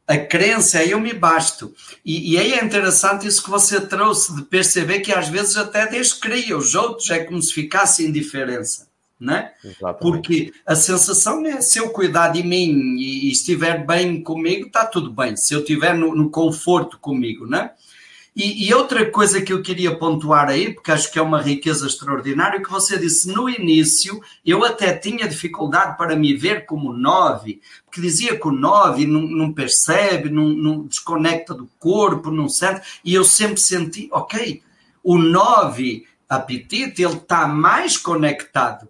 A 0.09 0.17
crença 0.17 0.79
é 0.79 0.91
eu 0.91 0.99
me 0.99 1.13
basto. 1.13 1.73
E, 2.03 2.33
e 2.33 2.37
aí 2.37 2.53
é 2.53 2.65
interessante 2.65 3.27
isso 3.27 3.43
que 3.43 3.49
você 3.49 3.79
trouxe 3.79 4.35
de 4.35 4.41
perceber 4.41 5.01
que 5.01 5.13
às 5.13 5.29
vezes 5.29 5.55
até 5.55 5.87
Deus 5.87 6.11
cria 6.11 6.57
os 6.57 6.73
outros, 6.73 7.09
é 7.11 7.19
como 7.23 7.41
se 7.41 7.53
ficasse 7.53 8.05
indiferença 8.05 8.89
né? 9.19 9.51
Porque 9.99 10.53
a 10.65 10.75
sensação 10.75 11.45
é 11.45 11.59
se 11.59 11.77
eu 11.77 11.89
cuidar 11.89 12.29
de 12.29 12.41
mim 12.41 12.95
e, 12.97 13.27
e 13.27 13.31
estiver 13.31 13.85
bem 13.85 14.23
comigo, 14.23 14.67
está 14.67 14.85
tudo 14.85 15.11
bem. 15.11 15.35
Se 15.35 15.53
eu 15.53 15.59
estiver 15.59 15.93
no, 15.93 16.15
no, 16.15 16.29
conforto 16.29 16.97
comigo, 16.97 17.45
né? 17.45 17.71
E, 18.35 18.67
e, 18.67 18.73
outra 18.73 19.09
coisa 19.09 19.41
que 19.41 19.51
eu 19.51 19.61
queria 19.61 19.95
pontuar 19.97 20.47
aí, 20.47 20.73
porque 20.73 20.91
acho 20.91 21.11
que 21.11 21.19
é 21.19 21.21
uma 21.21 21.41
riqueza 21.41 21.87
extraordinária, 21.87 22.61
que 22.61 22.69
você 22.69 22.97
disse 22.97 23.27
no 23.27 23.49
início, 23.49 24.21
eu 24.45 24.63
até 24.63 24.95
tinha 24.95 25.27
dificuldade 25.27 25.97
para 25.97 26.15
me 26.15 26.33
ver 26.35 26.65
como 26.65 26.93
nove, 26.93 27.59
porque 27.85 27.99
dizia 27.99 28.39
que 28.39 28.47
o 28.47 28.51
nove 28.51 29.05
não, 29.05 29.21
não 29.21 29.51
percebe, 29.51 30.29
não, 30.29 30.47
não, 30.49 30.85
desconecta 30.85 31.53
do 31.53 31.67
corpo, 31.79 32.31
não 32.31 32.47
sente, 32.47 32.81
e 33.03 33.13
eu 33.13 33.23
sempre 33.23 33.59
senti, 33.59 34.07
ok, 34.11 34.61
o 35.03 35.17
nove 35.17 36.05
apetite, 36.29 37.01
ele 37.01 37.15
está 37.15 37.47
mais 37.47 37.97
conectado 37.97 38.87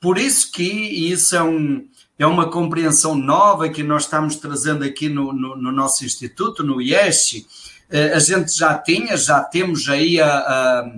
por 0.00 0.16
isso 0.16 0.52
que 0.52 0.62
isso 0.62 1.34
é, 1.34 1.42
um, 1.42 1.86
é 2.18 2.26
uma 2.26 2.50
compreensão 2.50 3.16
nova 3.16 3.68
que 3.68 3.82
nós 3.82 4.04
estamos 4.04 4.36
trazendo 4.36 4.84
aqui 4.84 5.08
no, 5.08 5.32
no, 5.32 5.56
no 5.56 5.72
nosso 5.72 6.04
instituto, 6.04 6.62
no 6.62 6.80
IESH. 6.80 7.44
Eh, 7.90 8.12
a 8.12 8.18
gente 8.18 8.56
já 8.56 8.76
tinha, 8.76 9.16
já 9.16 9.42
temos 9.42 9.88
aí 9.88 10.20
a, 10.20 10.92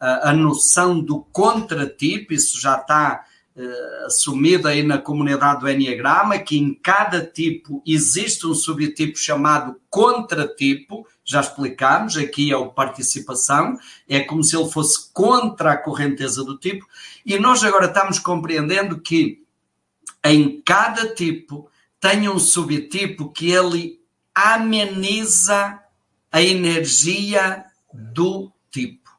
a, 0.00 0.30
a 0.30 0.32
noção 0.32 1.00
do 1.00 1.20
contratipo, 1.32 2.32
isso 2.32 2.60
já 2.60 2.76
está 2.76 3.24
uh, 3.56 4.06
assumido 4.06 4.68
aí 4.68 4.82
na 4.82 4.98
comunidade 4.98 5.60
do 5.60 5.68
Enneagrama, 5.68 6.38
que 6.38 6.56
em 6.56 6.72
cada 6.72 7.24
tipo 7.24 7.82
existe 7.84 8.46
um 8.46 8.54
subtipo 8.54 9.18
chamado 9.18 9.80
contratipo, 9.90 11.06
já 11.24 11.40
explicámos, 11.40 12.16
aqui 12.16 12.52
é 12.52 12.56
o 12.56 12.70
participação, 12.70 13.76
é 14.08 14.20
como 14.20 14.44
se 14.44 14.56
ele 14.56 14.70
fosse 14.70 15.12
contra 15.12 15.72
a 15.72 15.76
correnteza 15.76 16.44
do 16.44 16.56
tipo, 16.56 16.86
e 17.26 17.36
nós 17.38 17.64
agora 17.64 17.86
estamos 17.86 18.18
compreendendo 18.20 19.00
que 19.00 19.42
em 20.24 20.60
cada 20.62 21.14
tipo 21.14 21.68
tem 22.00 22.28
um 22.28 22.38
subtipo 22.38 23.30
que 23.30 23.50
ele 23.50 24.00
ameniza 24.32 25.80
a 26.30 26.42
energia 26.42 27.64
do 27.92 28.52
tipo. 28.70 29.10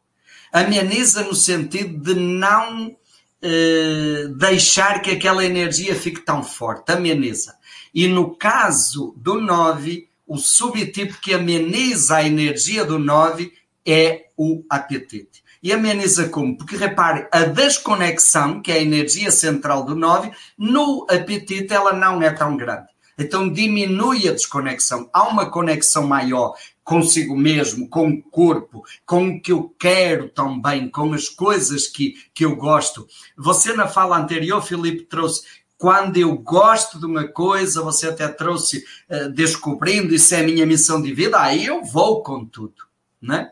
Ameniza 0.51 1.24
no 1.24 1.36
sentido 1.36 1.97
de 2.01 2.20
não 2.20 2.95
eh, 3.41 4.28
deixar 4.38 5.01
que 5.01 5.12
aquela 5.12 5.45
energia 5.45 5.95
fique 5.95 6.22
tão 6.22 6.43
forte. 6.43 6.91
Ameniza. 6.91 7.55
E 7.93 8.07
no 8.07 8.36
caso 8.36 9.14
do 9.18 9.39
9, 9.39 10.07
o 10.28 10.38
subtipo 10.38 11.20
que 11.22 11.34
ameniza 11.34 12.18
a 12.18 12.24
energia 12.24 12.86
do 12.86 12.99
9 12.99 13.51
é 13.86 14.26
o 14.38 14.64
apetite. 14.70 15.43
E 15.62 15.74
ameniza 15.74 16.30
como? 16.30 16.57
Porque 16.57 16.78
repare, 16.78 17.28
a 17.32 17.41
desconexão, 17.41 18.62
que 18.62 18.72
é 18.72 18.76
a 18.76 18.82
energia 18.82 19.32
central 19.32 19.84
do 19.84 19.95
9, 19.95 20.32
no 20.57 21.05
apetite 21.10 21.74
ela 21.74 21.91
não 21.91 22.22
é 22.22 22.32
tão 22.32 22.55
grande. 22.55 22.88
Então 23.18 23.51
diminui 23.51 24.30
a 24.30 24.32
desconexão. 24.32 25.10
Há 25.12 25.24
uma 25.24 25.49
conexão 25.49 26.07
maior 26.07 26.55
consigo 26.90 27.38
mesmo, 27.38 27.88
com 27.88 28.10
o 28.10 28.24
corpo, 28.24 28.84
com 29.06 29.30
o 29.30 29.40
que 29.40 29.52
eu 29.52 29.70
quero 29.78 30.28
também, 30.28 30.90
com 30.90 31.14
as 31.14 31.30
coisas 31.30 31.86
que, 31.86 32.16
que 32.34 32.44
eu 32.44 32.56
gosto. 32.56 33.08
Você 33.38 33.74
na 33.74 33.88
fala 33.88 34.18
anterior, 34.18 34.60
Filipe, 34.60 35.04
trouxe 35.04 35.44
quando 35.78 36.18
eu 36.18 36.36
gosto 36.36 37.00
de 37.00 37.06
uma 37.06 37.28
coisa, 37.28 37.84
você 37.84 38.08
até 38.08 38.28
trouxe 38.28 38.84
uh, 39.08 39.30
descobrindo, 39.30 40.16
isso 40.16 40.34
é 40.34 40.40
a 40.40 40.44
minha 40.44 40.66
missão 40.66 41.00
de 41.00 41.14
vida, 41.14 41.40
aí 41.40 41.64
eu 41.64 41.84
vou 41.84 42.24
com 42.24 42.44
tudo, 42.44 42.84
né? 43.22 43.52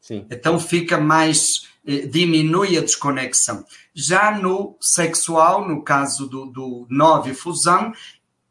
Sim. 0.00 0.24
Então 0.30 0.58
fica 0.58 0.96
mais, 0.96 1.68
eh, 1.84 2.06
diminui 2.06 2.78
a 2.78 2.80
desconexão. 2.80 3.64
Já 3.92 4.38
no 4.38 4.76
sexual, 4.80 5.68
no 5.68 5.82
caso 5.82 6.28
do, 6.28 6.46
do 6.46 6.86
9 6.88 7.34
fusão, 7.34 7.92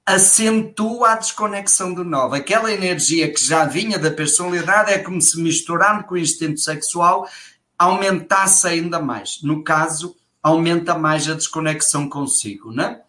acentua 0.06 1.14
a 1.14 1.16
desconexão 1.16 1.94
do 1.94 2.04
9. 2.04 2.38
Aquela 2.38 2.72
energia 2.72 3.32
que 3.32 3.44
já 3.44 3.66
vinha 3.66 3.98
da 3.98 4.12
personalidade 4.12 4.92
é 4.92 5.00
como 5.00 5.20
se 5.20 5.42
misturando 5.42 6.04
com 6.04 6.14
o 6.14 6.18
instinto 6.18 6.60
sexual 6.60 7.28
aumentasse 7.78 8.68
ainda 8.68 9.02
mais. 9.02 9.40
No 9.42 9.64
caso, 9.64 10.16
aumenta 10.44 10.98
mais 10.98 11.28
a 11.28 11.34
desconexão 11.34 12.08
consigo, 12.08 12.72
né? 12.72 13.02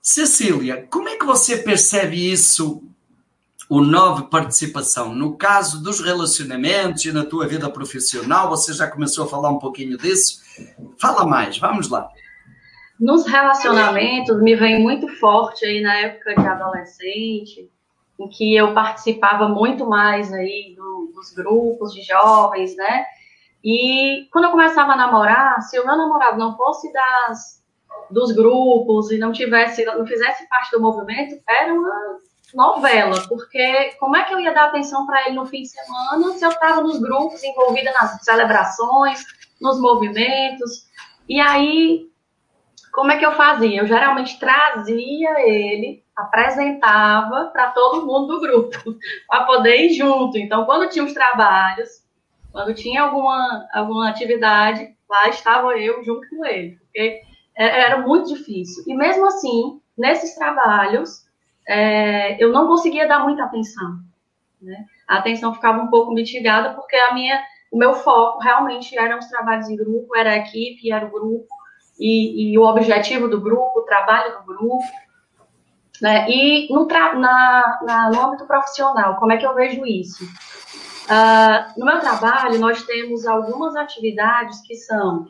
Cecília, 0.00 0.86
como 0.90 1.10
é 1.10 1.16
que 1.16 1.26
você 1.26 1.58
percebe 1.58 2.32
isso, 2.32 2.82
o 3.68 3.82
9 3.82 4.28
participação? 4.30 5.14
No 5.14 5.36
caso 5.36 5.82
dos 5.82 6.00
relacionamentos 6.00 7.04
e 7.04 7.12
na 7.12 7.24
tua 7.24 7.46
vida 7.46 7.68
profissional, 7.70 8.48
você 8.48 8.72
já 8.72 8.88
começou 8.88 9.26
a 9.26 9.28
falar 9.28 9.50
um 9.50 9.58
pouquinho 9.58 9.98
disso. 9.98 10.40
Fala 10.98 11.26
mais, 11.26 11.58
vamos 11.58 11.88
lá. 11.90 12.08
Nos 13.00 13.26
relacionamentos, 13.26 14.42
me 14.42 14.54
vem 14.54 14.82
muito 14.82 15.08
forte 15.16 15.64
aí 15.64 15.80
na 15.80 15.96
época 16.00 16.34
de 16.34 16.46
adolescente, 16.46 17.70
em 18.18 18.28
que 18.28 18.54
eu 18.54 18.74
participava 18.74 19.48
muito 19.48 19.86
mais 19.86 20.30
aí 20.34 20.74
do, 20.76 21.10
dos 21.14 21.32
grupos 21.32 21.94
de 21.94 22.02
jovens, 22.02 22.76
né? 22.76 23.06
E 23.64 24.28
quando 24.30 24.44
eu 24.44 24.50
começava 24.50 24.92
a 24.92 24.96
namorar, 24.96 25.62
se 25.62 25.80
o 25.80 25.86
meu 25.86 25.96
namorado 25.96 26.38
não 26.38 26.54
fosse 26.58 26.92
das, 26.92 27.62
dos 28.10 28.32
grupos 28.32 29.10
e 29.10 29.16
não 29.16 29.32
tivesse, 29.32 29.82
não 29.84 30.06
fizesse 30.06 30.46
parte 30.46 30.70
do 30.70 30.82
movimento, 30.82 31.40
era 31.48 31.72
uma 31.72 32.18
novela, 32.52 33.22
porque 33.28 33.94
como 33.98 34.14
é 34.14 34.24
que 34.24 34.34
eu 34.34 34.40
ia 34.40 34.52
dar 34.52 34.66
atenção 34.66 35.06
para 35.06 35.26
ele 35.26 35.36
no 35.36 35.46
fim 35.46 35.62
de 35.62 35.68
semana 35.68 36.32
se 36.34 36.44
eu 36.44 36.50
estava 36.50 36.82
nos 36.82 36.98
grupos, 36.98 37.42
envolvida 37.42 37.92
nas 37.92 38.22
celebrações, 38.22 39.24
nos 39.58 39.80
movimentos? 39.80 40.86
E 41.26 41.40
aí 41.40 42.10
como 42.92 43.12
é 43.12 43.18
que 43.18 43.24
eu 43.24 43.32
fazia? 43.32 43.80
Eu 43.80 43.86
geralmente 43.86 44.38
trazia 44.38 45.40
ele, 45.48 46.02
apresentava 46.16 47.46
para 47.46 47.70
todo 47.70 48.06
mundo 48.06 48.26
do 48.26 48.40
grupo, 48.40 48.76
para 49.28 49.44
poder 49.44 49.76
ir 49.76 49.94
junto. 49.94 50.36
Então, 50.38 50.64
quando 50.64 50.88
tinha 50.88 51.04
os 51.04 51.12
trabalhos, 51.12 52.04
quando 52.52 52.74
tinha 52.74 53.02
alguma, 53.02 53.66
alguma 53.72 54.08
atividade, 54.08 54.94
lá 55.08 55.28
estava 55.28 55.78
eu 55.78 56.02
junto 56.04 56.28
com 56.28 56.44
ele, 56.44 56.76
porque 56.80 57.22
é, 57.56 57.80
era 57.82 57.98
muito 57.98 58.34
difícil. 58.34 58.84
E 58.86 58.94
mesmo 58.94 59.26
assim, 59.26 59.80
nesses 59.96 60.34
trabalhos, 60.34 61.26
é, 61.68 62.42
eu 62.42 62.52
não 62.52 62.66
conseguia 62.66 63.06
dar 63.06 63.22
muita 63.22 63.44
atenção. 63.44 64.00
Né? 64.60 64.84
A 65.08 65.18
atenção 65.18 65.54
ficava 65.54 65.80
um 65.80 65.88
pouco 65.88 66.12
mitigada, 66.12 66.74
porque 66.74 66.96
a 66.96 67.14
minha, 67.14 67.40
o 67.70 67.78
meu 67.78 67.94
foco 67.94 68.40
realmente 68.40 68.98
eram 68.98 69.18
os 69.18 69.26
trabalhos 69.26 69.68
em 69.68 69.76
grupo, 69.76 70.16
era 70.16 70.32
a 70.32 70.36
equipe, 70.38 70.90
era 70.90 71.06
o 71.06 71.10
grupo 71.10 71.59
e, 72.00 72.52
e 72.52 72.58
o 72.58 72.62
objetivo 72.62 73.28
do 73.28 73.40
grupo, 73.40 73.80
o 73.80 73.84
trabalho 73.84 74.38
do 74.38 74.44
grupo. 74.44 74.82
Né? 76.00 76.28
E 76.30 76.72
no, 76.72 76.86
na, 76.86 77.80
na, 77.82 78.10
no 78.10 78.20
âmbito 78.20 78.46
profissional, 78.46 79.16
como 79.16 79.32
é 79.32 79.36
que 79.36 79.46
eu 79.46 79.54
vejo 79.54 79.84
isso? 79.84 80.24
Uh, 80.24 81.78
no 81.78 81.84
meu 81.84 82.00
trabalho, 82.00 82.58
nós 82.58 82.82
temos 82.84 83.26
algumas 83.26 83.76
atividades 83.76 84.60
que 84.62 84.74
são 84.76 85.26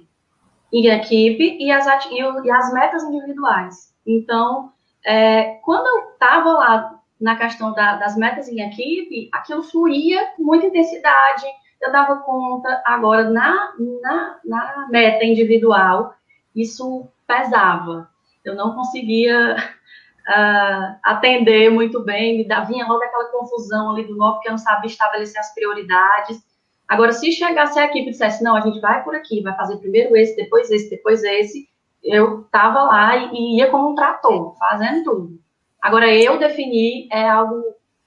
em 0.72 0.86
equipe 0.86 1.56
e 1.58 1.72
as, 1.72 1.86
e 2.10 2.50
as 2.50 2.72
metas 2.72 3.02
individuais. 3.02 3.92
Então, 4.06 4.72
é, 5.04 5.54
quando 5.64 5.86
eu 5.86 6.12
estava 6.12 6.52
lá 6.52 7.00
na 7.20 7.36
questão 7.36 7.72
da, 7.72 7.96
das 7.96 8.16
metas 8.16 8.48
em 8.48 8.60
equipe, 8.60 9.28
aquilo 9.32 9.62
fluía 9.62 10.32
com 10.36 10.44
muita 10.44 10.66
intensidade, 10.66 11.46
eu 11.80 11.90
dava 11.90 12.16
conta. 12.20 12.82
Agora, 12.84 13.28
na, 13.28 13.72
na, 14.02 14.38
na 14.44 14.88
meta 14.90 15.24
individual, 15.24 16.14
isso 16.54 17.08
pesava. 17.26 18.08
Eu 18.44 18.54
não 18.54 18.74
conseguia 18.74 19.56
uh, 19.56 20.98
atender 21.04 21.70
muito 21.70 22.02
bem, 22.02 22.38
me 22.38 22.48
dava, 22.48 22.66
vinha 22.66 22.86
logo 22.86 23.02
aquela 23.02 23.30
confusão 23.30 23.92
ali 23.92 24.06
do 24.06 24.16
novo, 24.16 24.34
porque 24.34 24.48
eu 24.48 24.52
não 24.52 24.58
sabia 24.58 24.90
estabelecer 24.90 25.40
as 25.40 25.54
prioridades. 25.54 26.42
Agora, 26.88 27.12
se 27.12 27.30
chegasse 27.30 27.78
a 27.78 27.84
equipe 27.84 28.08
e 28.08 28.10
dissesse, 28.10 28.42
não, 28.42 28.56
a 28.56 28.60
gente 28.60 28.80
vai 28.80 29.04
por 29.04 29.14
aqui, 29.14 29.42
vai 29.42 29.54
fazer 29.54 29.76
primeiro 29.76 30.16
esse, 30.16 30.34
depois 30.34 30.70
esse, 30.70 30.90
depois 30.90 31.22
esse, 31.22 31.68
eu 32.02 32.40
estava 32.40 32.82
lá 32.82 33.16
e, 33.16 33.58
ia 33.58 33.70
como 33.70 33.90
um 33.90 33.94
trator, 33.94 34.56
fazendo 34.58 35.04
tudo. 35.04 35.40
Agora, 35.80 36.12
eu 36.12 36.38
definir 36.38 37.08
é 37.12 37.28
algo 37.28 37.62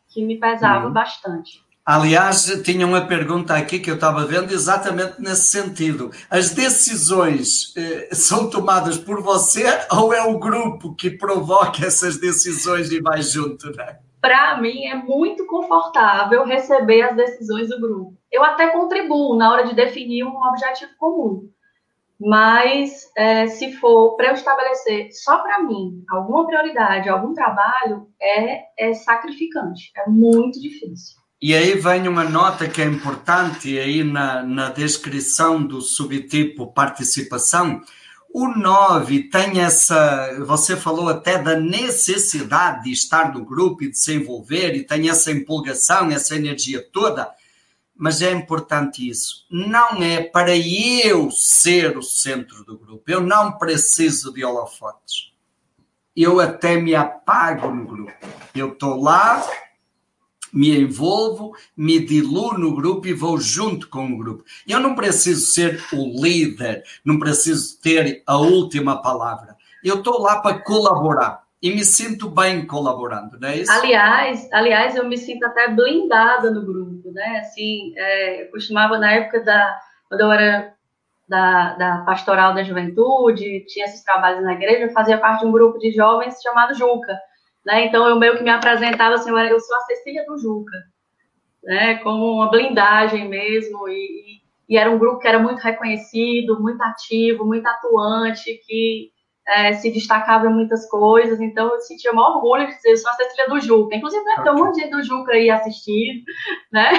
que 0.09 0.23
me 0.23 0.37
pesava 0.37 0.87
uhum. 0.87 0.93
bastante. 0.93 1.62
Aliás, 1.85 2.45
tinha 2.63 2.87
uma 2.87 3.05
pergunta 3.05 3.53
aqui 3.53 3.77
que 3.77 3.91
eu 3.91 3.95
estava 3.95 4.25
vendo 4.25 4.53
exatamente 4.53 5.21
nesse 5.21 5.51
sentido. 5.51 6.11
As 6.29 6.51
decisões 6.51 7.75
eh, 7.75 8.07
são 8.13 8.49
tomadas 8.49 8.97
por 8.97 9.21
você 9.21 9.65
ou 9.91 10.13
é 10.13 10.23
o 10.23 10.39
grupo 10.39 10.95
que 10.95 11.09
provoca 11.09 11.85
essas 11.85 12.17
decisões 12.17 12.89
e 12.89 13.01
vai 13.01 13.21
junto, 13.21 13.69
né? 13.75 13.99
Para 14.21 14.61
mim 14.61 14.85
é 14.85 14.95
muito 14.95 15.45
confortável 15.45 16.45
receber 16.45 17.01
as 17.01 17.17
decisões 17.17 17.67
do 17.67 17.81
grupo. 17.81 18.13
Eu 18.31 18.45
até 18.45 18.69
contribuo 18.69 19.35
na 19.35 19.51
hora 19.51 19.67
de 19.67 19.75
definir 19.75 20.23
um 20.23 20.41
objetivo 20.41 20.91
comum. 20.97 21.49
Mas 22.17 23.11
é, 23.17 23.47
se 23.47 23.73
for 23.73 24.15
para 24.15 24.27
eu 24.27 24.33
estabelecer 24.35 25.09
só 25.11 25.39
para 25.39 25.61
mim 25.61 26.01
alguma 26.09 26.47
prioridade, 26.47 27.09
algum 27.09 27.33
trabalho, 27.33 28.07
é, 28.21 28.63
é 28.79 28.93
sacrificante, 28.93 29.91
é 29.97 30.09
muito 30.09 30.61
difícil. 30.61 31.22
E 31.45 31.53
aí 31.53 31.75
vem 31.77 32.07
uma 32.07 32.23
nota 32.23 32.69
que 32.69 32.81
é 32.81 32.85
importante 32.85 33.77
aí 33.77 34.01
na, 34.01 34.41
na 34.43 34.69
descrição 34.69 35.61
do 35.61 35.81
subtipo 35.81 36.71
participação. 36.71 37.81
O 38.33 38.47
9 38.47 39.23
tem 39.23 39.59
essa, 39.59 40.39
você 40.45 40.77
falou 40.77 41.09
até 41.09 41.37
da 41.37 41.59
necessidade 41.59 42.85
de 42.85 42.93
estar 42.93 43.33
no 43.33 43.43
grupo 43.43 43.83
e 43.83 43.91
de 43.91 43.99
se 43.99 44.13
envolver, 44.13 44.73
e 44.73 44.85
tem 44.85 45.09
essa 45.09 45.33
empolgação, 45.33 46.09
essa 46.11 46.33
energia 46.33 46.81
toda, 46.93 47.29
mas 47.93 48.21
é 48.21 48.31
importante 48.31 49.05
isso. 49.05 49.45
Não 49.51 50.01
é 50.01 50.23
para 50.23 50.55
eu 50.55 51.29
ser 51.29 51.97
o 51.97 52.01
centro 52.01 52.63
do 52.63 52.77
grupo, 52.77 53.03
eu 53.05 53.19
não 53.19 53.57
preciso 53.57 54.31
de 54.31 54.45
holofotes. 54.45 55.33
Eu 56.15 56.39
até 56.39 56.77
me 56.77 56.95
apago 56.95 57.69
no 57.69 57.85
grupo. 57.85 58.13
Eu 58.55 58.71
estou 58.71 59.01
lá, 59.01 59.45
me 60.53 60.79
envolvo, 60.79 61.55
me 61.75 61.99
diluo 61.99 62.57
no 62.57 62.75
grupo 62.75 63.07
e 63.07 63.13
vou 63.13 63.39
junto 63.39 63.89
com 63.89 64.05
o 64.05 64.17
grupo. 64.17 64.43
Eu 64.67 64.79
não 64.79 64.93
preciso 64.93 65.47
ser 65.47 65.83
o 65.91 66.21
líder, 66.21 66.83
não 67.03 67.17
preciso 67.17 67.81
ter 67.81 68.21
a 68.27 68.37
última 68.37 69.01
palavra. 69.01 69.57
Eu 69.83 69.95
estou 69.95 70.21
lá 70.21 70.39
para 70.41 70.59
colaborar 70.59 71.43
e 71.61 71.73
me 71.73 71.83
sinto 71.83 72.29
bem 72.29 72.67
colaborando, 72.67 73.39
não 73.39 73.49
é 73.49 73.57
isso? 73.57 73.71
Aliás, 73.71 74.49
aliás, 74.51 74.95
eu 74.95 75.07
me 75.07 75.17
sinto 75.17 75.45
até 75.45 75.69
blindada 75.69 76.51
no 76.51 76.65
grupo, 76.65 77.11
né? 77.11 77.39
Assim, 77.39 77.93
é, 77.97 78.43
eu 78.43 78.51
costumava 78.51 78.97
na 78.97 79.11
época 79.11 79.41
da 79.43 79.79
quando 80.09 80.21
eu 80.21 80.31
era 80.31 80.73
da, 81.27 81.73
da 81.73 81.97
pastoral 82.05 82.53
da 82.53 82.63
juventude, 82.63 83.65
tinha 83.65 83.85
esses 83.85 84.03
trabalhos 84.03 84.43
na 84.43 84.53
igreja, 84.53 84.85
eu 84.85 84.91
fazia 84.91 85.17
parte 85.17 85.41
de 85.41 85.47
um 85.47 85.51
grupo 85.51 85.79
de 85.79 85.91
jovens 85.91 86.39
chamado 86.41 86.75
Juca. 86.75 87.17
Né? 87.65 87.85
Então, 87.85 88.07
eu 88.07 88.19
meio 88.19 88.37
que 88.37 88.43
me 88.43 88.49
apresentava 88.49 89.15
assim, 89.15 89.29
eu 89.31 89.59
sou 89.59 89.77
a 89.77 89.81
Cecília 89.81 90.25
do 90.25 90.37
Juca, 90.37 90.77
né? 91.63 91.95
como 91.99 92.33
uma 92.33 92.49
blindagem 92.49 93.27
mesmo, 93.27 93.87
e, 93.87 94.41
e, 94.67 94.77
era 94.77 94.91
um 94.91 94.99
grupo 94.99 95.19
que 95.19 95.27
era 95.27 95.39
muito 95.39 95.59
reconhecido, 95.59 96.61
muito 96.61 96.81
ativo, 96.81 97.45
muito 97.45 97.65
atuante, 97.65 98.59
que 98.65 99.11
é, 99.47 99.73
se 99.73 99.91
destacava 99.91 100.47
em 100.47 100.53
muitas 100.53 100.89
coisas, 100.89 101.39
então 101.39 101.73
eu 101.73 101.79
sentia 101.81 102.11
o 102.11 102.15
maior 102.15 102.37
orgulho 102.37 102.67
de 102.67 102.75
dizer, 102.75 102.91
eu 102.91 102.97
sou 102.97 103.11
a 103.11 103.15
Cecília 103.15 103.49
do 103.49 103.59
Juca, 103.59 103.95
inclusive 103.95 104.23
né, 104.23 104.41
tem 104.41 104.51
um 104.51 104.55
monte 104.55 104.75
de 104.75 104.81
gente 104.81 104.91
do 104.91 105.03
Juca 105.03 105.33
aí 105.33 105.49
assistindo, 105.49 106.23
né? 106.71 106.91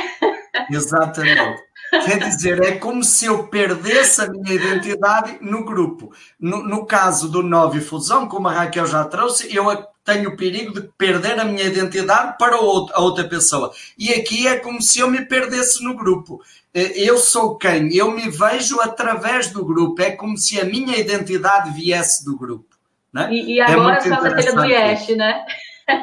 Exatamente. 0.70 1.62
Quer 2.04 2.18
dizer, 2.18 2.62
é 2.62 2.72
como 2.72 3.04
se 3.04 3.26
eu 3.26 3.46
perdesse 3.48 4.22
a 4.22 4.26
minha 4.28 4.54
identidade 4.54 5.38
no 5.40 5.64
grupo. 5.64 6.12
No, 6.38 6.62
no 6.62 6.86
caso 6.86 7.28
do 7.28 7.42
Nove 7.42 7.80
Fusão, 7.80 8.28
como 8.28 8.48
a 8.48 8.52
Raquel 8.52 8.86
já 8.86 9.04
trouxe, 9.04 9.54
eu 9.54 9.64
tenho 10.04 10.30
o 10.30 10.36
perigo 10.36 10.72
de 10.72 10.82
perder 10.98 11.38
a 11.40 11.44
minha 11.44 11.64
identidade 11.64 12.36
para 12.38 12.56
a 12.56 13.00
outra 13.00 13.24
pessoa. 13.24 13.72
E 13.98 14.12
aqui 14.12 14.46
é 14.46 14.58
como 14.58 14.80
se 14.82 15.00
eu 15.00 15.10
me 15.10 15.24
perdesse 15.24 15.82
no 15.82 15.94
grupo. 15.94 16.42
Eh, 16.74 16.92
eu 16.96 17.16
sou 17.16 17.56
quem? 17.56 17.94
Eu 17.94 18.10
me 18.10 18.28
vejo 18.28 18.80
através 18.80 19.50
do 19.50 19.64
grupo. 19.64 20.02
É 20.02 20.10
como 20.10 20.36
se 20.36 20.60
a 20.60 20.64
minha 20.64 20.98
identidade 20.98 21.70
viesse 21.70 22.24
do 22.24 22.36
grupo. 22.36 22.74
Né? 23.12 23.28
E, 23.32 23.54
e 23.54 23.60
é 23.60 23.64
agora 23.64 23.94
é 23.94 24.12
a 24.12 24.20
Cecília 24.20 24.52
do 24.54 24.64
IES, 24.64 25.16
né? 25.16 25.46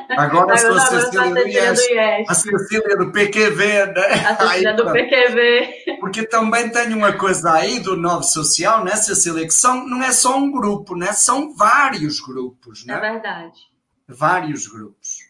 Agora 0.09 0.57
sou 0.57 0.73
a 0.75 0.79
Cecília 0.79 1.29
do 1.29 1.47
IES. 1.47 1.79
A 2.27 2.33
Cecília 2.33 2.97
do 2.97 3.11
PQV, 3.11 3.85
né? 3.87 4.27
A 4.27 4.35
Cecília 4.47 4.73
do 4.73 4.85
PQV. 4.85 5.97
Porque 5.99 6.27
também 6.27 6.69
tem 6.69 6.93
uma 6.93 7.13
coisa 7.13 7.53
aí 7.53 7.79
do 7.79 7.97
Novo 7.97 8.23
Social, 8.23 8.83
né, 8.83 8.95
Cecília? 8.95 9.45
Que 9.45 9.53
são, 9.53 9.87
não 9.87 10.03
é 10.03 10.11
só 10.11 10.37
um 10.37 10.51
grupo, 10.51 10.95
né? 10.95 11.13
São 11.13 11.55
vários 11.55 12.19
grupos, 12.19 12.85
né? 12.85 12.95
É 12.95 12.99
verdade 12.99 13.71
vários 14.11 14.67
grupos. 14.67 15.29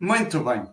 Muito 0.00 0.40
bem. 0.40 0.64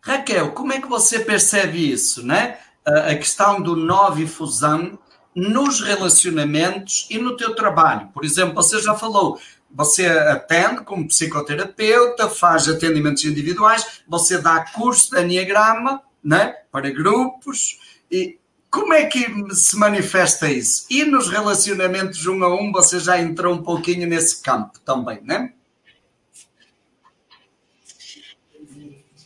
Raquel, 0.00 0.52
como 0.52 0.72
é 0.72 0.80
que 0.80 0.88
você 0.88 1.20
percebe 1.20 1.92
isso, 1.92 2.26
né? 2.26 2.58
A 2.84 3.14
questão 3.14 3.60
do 3.60 3.76
nove 3.76 4.26
fusão 4.26 4.98
nos 5.34 5.80
relacionamentos 5.80 7.06
e 7.10 7.18
no 7.18 7.36
teu 7.36 7.54
trabalho. 7.54 8.08
Por 8.08 8.24
exemplo, 8.24 8.54
você 8.54 8.80
já 8.80 8.94
falou, 8.94 9.38
você 9.70 10.06
atende 10.06 10.82
como 10.84 11.06
psicoterapeuta, 11.06 12.28
faz 12.28 12.68
atendimentos 12.68 13.24
individuais, 13.24 14.02
você 14.06 14.38
dá 14.38 14.64
curso 14.72 15.10
de 15.10 15.22
Enneagrama 15.22 16.02
né, 16.22 16.56
para 16.72 16.90
grupos. 16.90 17.78
E 18.10 18.38
como 18.70 18.92
é 18.92 19.06
que 19.06 19.26
se 19.54 19.76
manifesta 19.76 20.50
isso? 20.50 20.86
E 20.90 21.04
nos 21.04 21.28
relacionamentos 21.28 22.26
um 22.26 22.42
a 22.42 22.54
um, 22.54 22.72
você 22.72 22.98
já 22.98 23.20
entrou 23.20 23.54
um 23.54 23.62
pouquinho 23.62 24.06
nesse 24.06 24.42
campo 24.42 24.78
também, 24.80 25.20
né? 25.22 25.52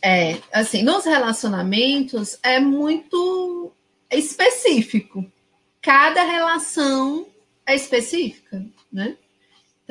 É, 0.05 0.41
assim, 0.51 0.83
nos 0.83 1.05
relacionamentos 1.05 2.37
é 2.43 2.59
muito 2.59 3.71
específico. 4.11 5.25
Cada 5.81 6.23
relação 6.23 7.25
é 7.65 7.75
específica, 7.75 8.65
né? 8.91 9.17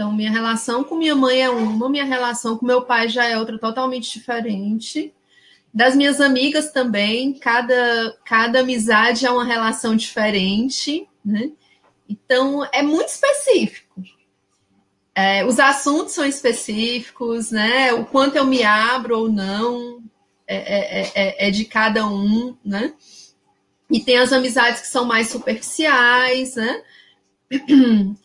Então, 0.03 0.13
minha 0.13 0.33
relação 0.33 0.83
com 0.83 0.97
minha 0.97 1.15
mãe 1.15 1.43
é 1.43 1.49
uma, 1.49 1.89
minha 1.89 2.05
relação 2.05 2.59
com 2.59 2.67
meu 2.67 2.83
pai 2.83 3.09
já 3.09 3.25
é 3.25 3.39
outra 3.39 3.57
totalmente 3.57 4.13
diferente. 4.13 5.15
Das 5.73 5.95
minhas 5.95 6.21
amigas 6.21 6.73
também, 6.73 7.35
cada, 7.35 8.19
cada 8.25 8.59
amizade 8.59 9.25
é 9.25 9.31
uma 9.31 9.45
relação 9.45 9.95
diferente, 9.95 11.09
né? 11.25 11.53
Então, 12.09 12.69
é 12.73 12.83
muito 12.83 13.11
específico. 13.11 14.03
É, 15.15 15.47
os 15.47 15.61
assuntos 15.61 16.15
são 16.15 16.27
específicos, 16.27 17.53
né? 17.53 17.93
O 17.93 18.05
quanto 18.05 18.35
eu 18.35 18.45
me 18.45 18.65
abro 18.65 19.17
ou 19.17 19.29
não 19.31 20.03
é, 20.49 20.57
é, 20.57 21.13
é, 21.15 21.47
é 21.47 21.51
de 21.53 21.65
cada 21.65 22.09
um, 22.09 22.57
né? 22.65 22.93
E 23.89 24.01
tem 24.01 24.19
as 24.19 24.33
amizades 24.33 24.81
que 24.81 24.89
são 24.89 25.05
mais 25.05 25.29
superficiais, 25.29 26.57
né? 26.57 26.83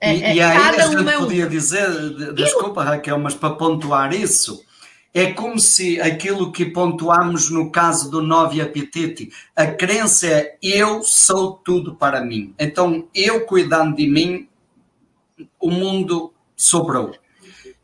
É, 0.00 0.14
e, 0.14 0.36
e 0.36 0.40
aí 0.40 0.40
a 0.40 0.72
gente 0.88 1.08
é 1.08 1.18
podia 1.18 1.46
dizer, 1.48 2.34
desculpa 2.34 2.84
Raquel, 2.84 3.18
mas 3.18 3.34
para 3.34 3.54
pontuar 3.54 4.14
isso, 4.14 4.64
é 5.12 5.32
como 5.32 5.58
se 5.58 6.00
aquilo 6.00 6.52
que 6.52 6.66
pontuamos 6.66 7.50
no 7.50 7.72
caso 7.72 8.10
do 8.10 8.22
Novi 8.22 8.60
Apetite, 8.60 9.30
a 9.56 9.66
crença 9.66 10.26
é 10.28 10.56
eu 10.62 11.02
sou 11.02 11.54
tudo 11.54 11.96
para 11.96 12.20
mim. 12.24 12.54
Então, 12.58 13.08
eu 13.14 13.44
cuidando 13.46 13.96
de 13.96 14.06
mim, 14.06 14.48
o 15.58 15.70
mundo 15.70 16.32
sobrou. 16.54 17.14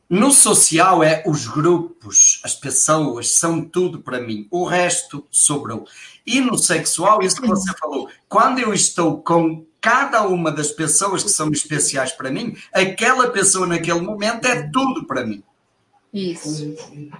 No 0.08 0.30
social 0.30 1.02
é 1.02 1.24
os 1.26 1.46
grupos, 1.46 2.40
as 2.44 2.54
pessoas 2.54 3.32
são 3.34 3.64
tudo 3.64 4.00
para 4.00 4.20
mim, 4.20 4.46
o 4.50 4.64
resto 4.64 5.26
sobrou. 5.30 5.86
E 6.26 6.40
no 6.40 6.56
sexual, 6.56 7.22
isso 7.22 7.40
que 7.40 7.48
você 7.48 7.72
falou, 7.76 8.08
quando 8.28 8.58
eu 8.58 8.72
estou 8.72 9.22
com 9.22 9.64
cada 9.84 10.26
uma 10.26 10.50
das 10.50 10.72
pessoas 10.72 11.22
que 11.22 11.30
são 11.30 11.50
especiais 11.50 12.12
para 12.12 12.30
mim, 12.30 12.56
aquela 12.72 13.28
pessoa 13.30 13.66
naquele 13.66 14.00
momento 14.00 14.46
é 14.46 14.62
tudo 14.70 15.06
para 15.06 15.26
mim. 15.26 15.42
Isso. 16.12 16.74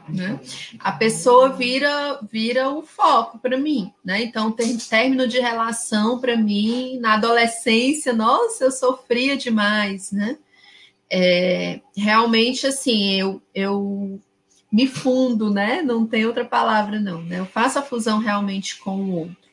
Né? 0.09 0.41
A 0.79 0.93
pessoa 0.93 1.51
vira 1.51 2.21
vira 2.31 2.71
o 2.71 2.83
foco 2.83 3.39
para 3.39 3.59
mim, 3.59 3.93
né? 4.05 4.23
Então 4.23 4.53
tem 4.53 4.79
término 4.79 5.27
de 5.27 5.41
relação 5.41 6.21
para 6.21 6.37
mim 6.37 6.99
na 7.01 7.15
adolescência, 7.15 8.13
nossa, 8.13 8.65
eu 8.65 8.71
sofria 8.71 9.37
demais, 9.37 10.13
né? 10.13 10.39
é, 11.17 11.81
realmente 11.97 12.67
assim, 12.67 13.15
eu, 13.15 13.43
eu 13.55 14.21
me 14.71 14.89
fundo, 14.89 15.49
né? 15.49 15.81
Não 15.81 16.05
tem 16.05 16.27
outra 16.27 16.45
palavra, 16.45 16.99
não. 16.99 17.23
Né? 17.23 17.39
Eu 17.39 17.47
faço 17.47 17.79
a 17.79 17.83
fusão 17.83 18.19
realmente 18.19 18.79
com 18.79 18.97
o 18.97 19.19
outro. 19.19 19.44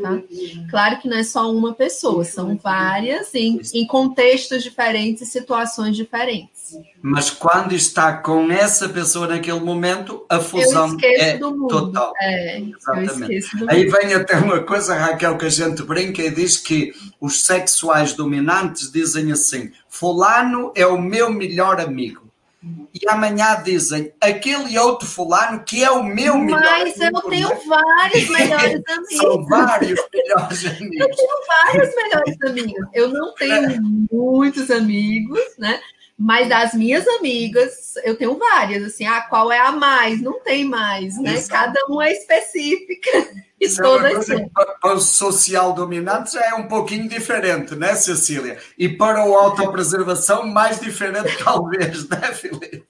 Tá? 0.00 0.22
Claro 0.70 0.98
que 0.98 1.08
não 1.08 1.18
é 1.18 1.22
só 1.22 1.50
uma 1.50 1.74
pessoa, 1.74 2.24
são 2.24 2.56
várias 2.56 3.34
em, 3.34 3.60
em 3.74 3.86
contextos 3.86 4.62
diferentes 4.62 5.22
e 5.22 5.26
situações 5.26 5.96
diferentes. 5.96 6.76
Mas 7.02 7.30
quando 7.30 7.72
está 7.72 8.16
com 8.16 8.50
essa 8.50 8.88
pessoa 8.88 9.26
naquele 9.26 9.60
momento, 9.60 10.24
a 10.28 10.40
fusão 10.40 10.96
é 11.02 11.38
total. 11.38 12.12
É, 12.20 12.60
Exatamente. 12.60 13.48
Aí 13.68 13.86
vem 13.86 14.14
até 14.14 14.36
uma 14.38 14.60
coisa, 14.60 14.94
Raquel, 14.94 15.36
que 15.36 15.46
a 15.46 15.50
gente 15.50 15.82
brinca 15.82 16.22
e 16.22 16.30
diz 16.30 16.56
que 16.56 16.92
os 17.20 17.44
sexuais 17.44 18.12
dominantes 18.12 18.90
dizem 18.90 19.32
assim: 19.32 19.70
Fulano 19.88 20.72
é 20.74 20.86
o 20.86 21.00
meu 21.00 21.30
melhor 21.30 21.80
amigo 21.80 22.29
e 22.62 23.08
amanhã 23.08 23.62
dizem 23.62 24.12
aquele 24.20 24.78
outro 24.78 25.08
fulano 25.08 25.64
que 25.64 25.82
é 25.82 25.90
o 25.90 26.02
meu 26.02 26.36
melhor 26.36 26.60
Mas 26.60 27.00
amigo. 27.00 27.22
Mas 27.24 27.24
eu 27.24 27.30
tenho 27.30 27.68
vários 27.68 28.28
melhores 28.28 28.82
amigos. 28.86 29.16
São 29.16 29.46
vários 29.46 30.00
melhores 30.12 30.66
amigos. 30.66 31.00
Eu 31.00 31.16
tenho 31.16 31.28
vários 31.46 31.94
melhores 31.96 32.36
amigos. 32.42 32.88
Eu 32.92 33.08
não 33.08 33.34
tenho 33.34 33.82
muitos 34.10 34.70
amigos, 34.70 35.40
né? 35.58 35.80
Mas 36.22 36.50
das 36.50 36.74
minhas 36.74 37.08
amigas, 37.08 37.94
eu 38.04 38.14
tenho 38.14 38.36
várias, 38.36 38.84
assim, 38.84 39.06
ah, 39.06 39.22
qual 39.22 39.50
é 39.50 39.58
a 39.58 39.72
mais? 39.72 40.20
Não 40.20 40.38
tem 40.38 40.66
mais, 40.66 41.16
né? 41.18 41.32
Exato. 41.32 41.72
Cada 41.72 41.86
uma 41.86 42.06
é 42.06 42.12
específica. 42.12 43.10
E 43.60 43.66
Isso 43.66 43.82
todas 43.82 44.30
é 44.30 44.48
Para 44.80 44.94
o 44.94 45.00
social 45.00 45.74
dominante 45.74 46.32
já 46.32 46.42
é 46.46 46.54
um 46.54 46.66
pouquinho 46.66 47.06
diferente, 47.06 47.74
né, 47.74 47.94
Cecília? 47.94 48.58
E 48.78 48.88
para 48.88 49.28
o 49.28 49.34
autopreservação, 49.34 50.46
mais 50.46 50.80
diferente, 50.80 51.36
talvez, 51.44 52.08
né, 52.08 52.32
Filipe? 52.32 52.82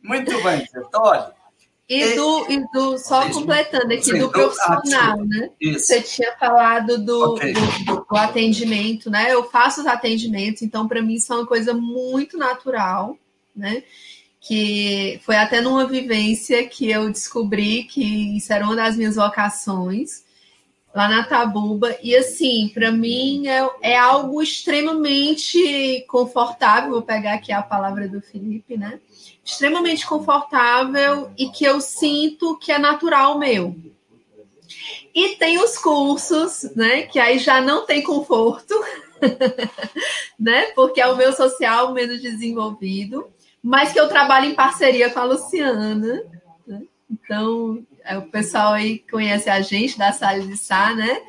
Muito 0.00 0.40
bem, 0.44 0.64
então, 0.70 1.02
olha. 1.02 1.35
E 1.88 2.16
do, 2.16 2.50
e 2.50 2.64
do 2.72 2.98
só 2.98 3.30
completando 3.30 3.94
aqui, 3.94 4.18
do 4.18 4.28
profissional, 4.28 5.24
né? 5.24 5.50
Você 5.72 6.02
tinha 6.02 6.36
falado 6.36 6.98
do, 6.98 7.34
okay. 7.34 7.52
do, 7.52 8.04
do, 8.08 8.16
atendimento, 8.16 9.08
né? 9.08 9.32
Eu 9.32 9.48
faço 9.48 9.82
os 9.82 9.86
atendimentos, 9.86 10.62
então 10.62 10.88
para 10.88 11.00
mim 11.00 11.14
isso 11.14 11.32
é 11.32 11.36
uma 11.36 11.46
coisa 11.46 11.72
muito 11.72 12.36
natural, 12.36 13.16
né? 13.54 13.84
Que 14.40 15.20
foi 15.24 15.36
até 15.36 15.60
numa 15.60 15.86
vivência 15.86 16.66
que 16.66 16.90
eu 16.90 17.08
descobri 17.08 17.84
que 17.84 18.36
isso 18.36 18.52
era 18.52 18.64
uma 18.64 18.74
das 18.74 18.96
minhas 18.96 19.14
vocações 19.14 20.24
lá 20.96 21.08
na 21.08 21.22
Tabuba. 21.22 21.96
E 22.02 22.16
assim, 22.16 22.68
para 22.74 22.90
mim 22.90 23.46
é, 23.46 23.68
é 23.82 23.96
algo 23.96 24.42
extremamente 24.42 26.04
confortável. 26.08 26.90
Vou 26.90 27.02
pegar 27.02 27.34
aqui 27.34 27.52
a 27.52 27.62
palavra 27.62 28.08
do 28.08 28.20
Felipe, 28.20 28.76
né? 28.76 28.98
Extremamente 29.46 30.04
confortável 30.04 31.30
e 31.38 31.48
que 31.48 31.64
eu 31.64 31.80
sinto 31.80 32.58
que 32.58 32.72
é 32.72 32.78
natural 32.78 33.38
meu. 33.38 33.76
E 35.14 35.36
tem 35.36 35.58
os 35.58 35.78
cursos, 35.78 36.64
né, 36.74 37.02
que 37.02 37.20
aí 37.20 37.38
já 37.38 37.60
não 37.60 37.86
tem 37.86 38.02
conforto, 38.02 38.74
né, 40.38 40.72
porque 40.74 41.00
é 41.00 41.06
o 41.06 41.16
meu 41.16 41.32
social 41.32 41.94
menos 41.94 42.20
desenvolvido, 42.20 43.28
mas 43.62 43.92
que 43.92 44.00
eu 44.00 44.08
trabalho 44.08 44.46
em 44.46 44.54
parceria 44.54 45.10
com 45.10 45.20
a 45.20 45.24
Luciana. 45.24 45.94
Né? 45.94 46.82
Então, 47.08 47.86
é, 48.04 48.18
o 48.18 48.22
pessoal 48.22 48.72
aí 48.72 48.98
conhece 48.98 49.48
a 49.48 49.60
gente 49.60 49.96
da 49.96 50.12
Sala 50.12 50.40
de 50.40 50.56
Sá, 50.56 50.92
né? 50.92 51.22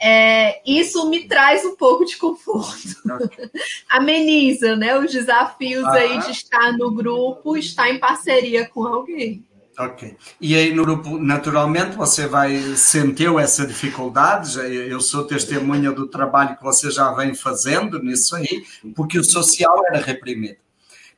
É, 0.00 0.60
isso 0.64 1.08
me 1.08 1.24
traz 1.24 1.64
um 1.64 1.76
pouco 1.76 2.04
de 2.04 2.16
conforto. 2.16 2.96
Ameniza, 3.88 4.76
né? 4.76 4.96
Os 4.98 5.12
desafios 5.12 5.84
ah. 5.84 5.92
aí 5.92 6.18
de 6.20 6.30
estar 6.30 6.72
no 6.72 6.92
grupo, 6.92 7.56
estar 7.56 7.88
em 7.90 7.98
parceria 7.98 8.68
com 8.68 8.86
alguém. 8.86 9.44
Ok. 9.78 10.16
E 10.40 10.56
aí 10.56 10.74
no 10.74 10.84
grupo, 10.84 11.18
naturalmente, 11.18 11.96
você 11.96 12.26
vai 12.26 12.58
sentiu 12.74 13.38
essa 13.38 13.64
dificuldade. 13.64 14.58
Eu 14.58 15.00
sou 15.00 15.24
testemunha 15.24 15.92
do 15.92 16.08
trabalho 16.08 16.56
que 16.56 16.62
você 16.64 16.90
já 16.90 17.12
vem 17.12 17.32
fazendo 17.32 18.02
nisso 18.02 18.34
aí, 18.34 18.64
porque 18.96 19.18
o 19.18 19.24
social 19.24 19.84
era 19.86 20.00
reprimido. 20.00 20.56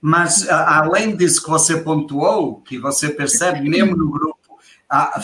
Mas 0.00 0.48
além 0.48 1.16
disso 1.16 1.42
que 1.42 1.50
você 1.50 1.78
pontuou, 1.78 2.60
que 2.60 2.78
você 2.78 3.08
percebe 3.08 3.66
mesmo 3.66 3.96
no 3.96 4.10
grupo, 4.10 4.58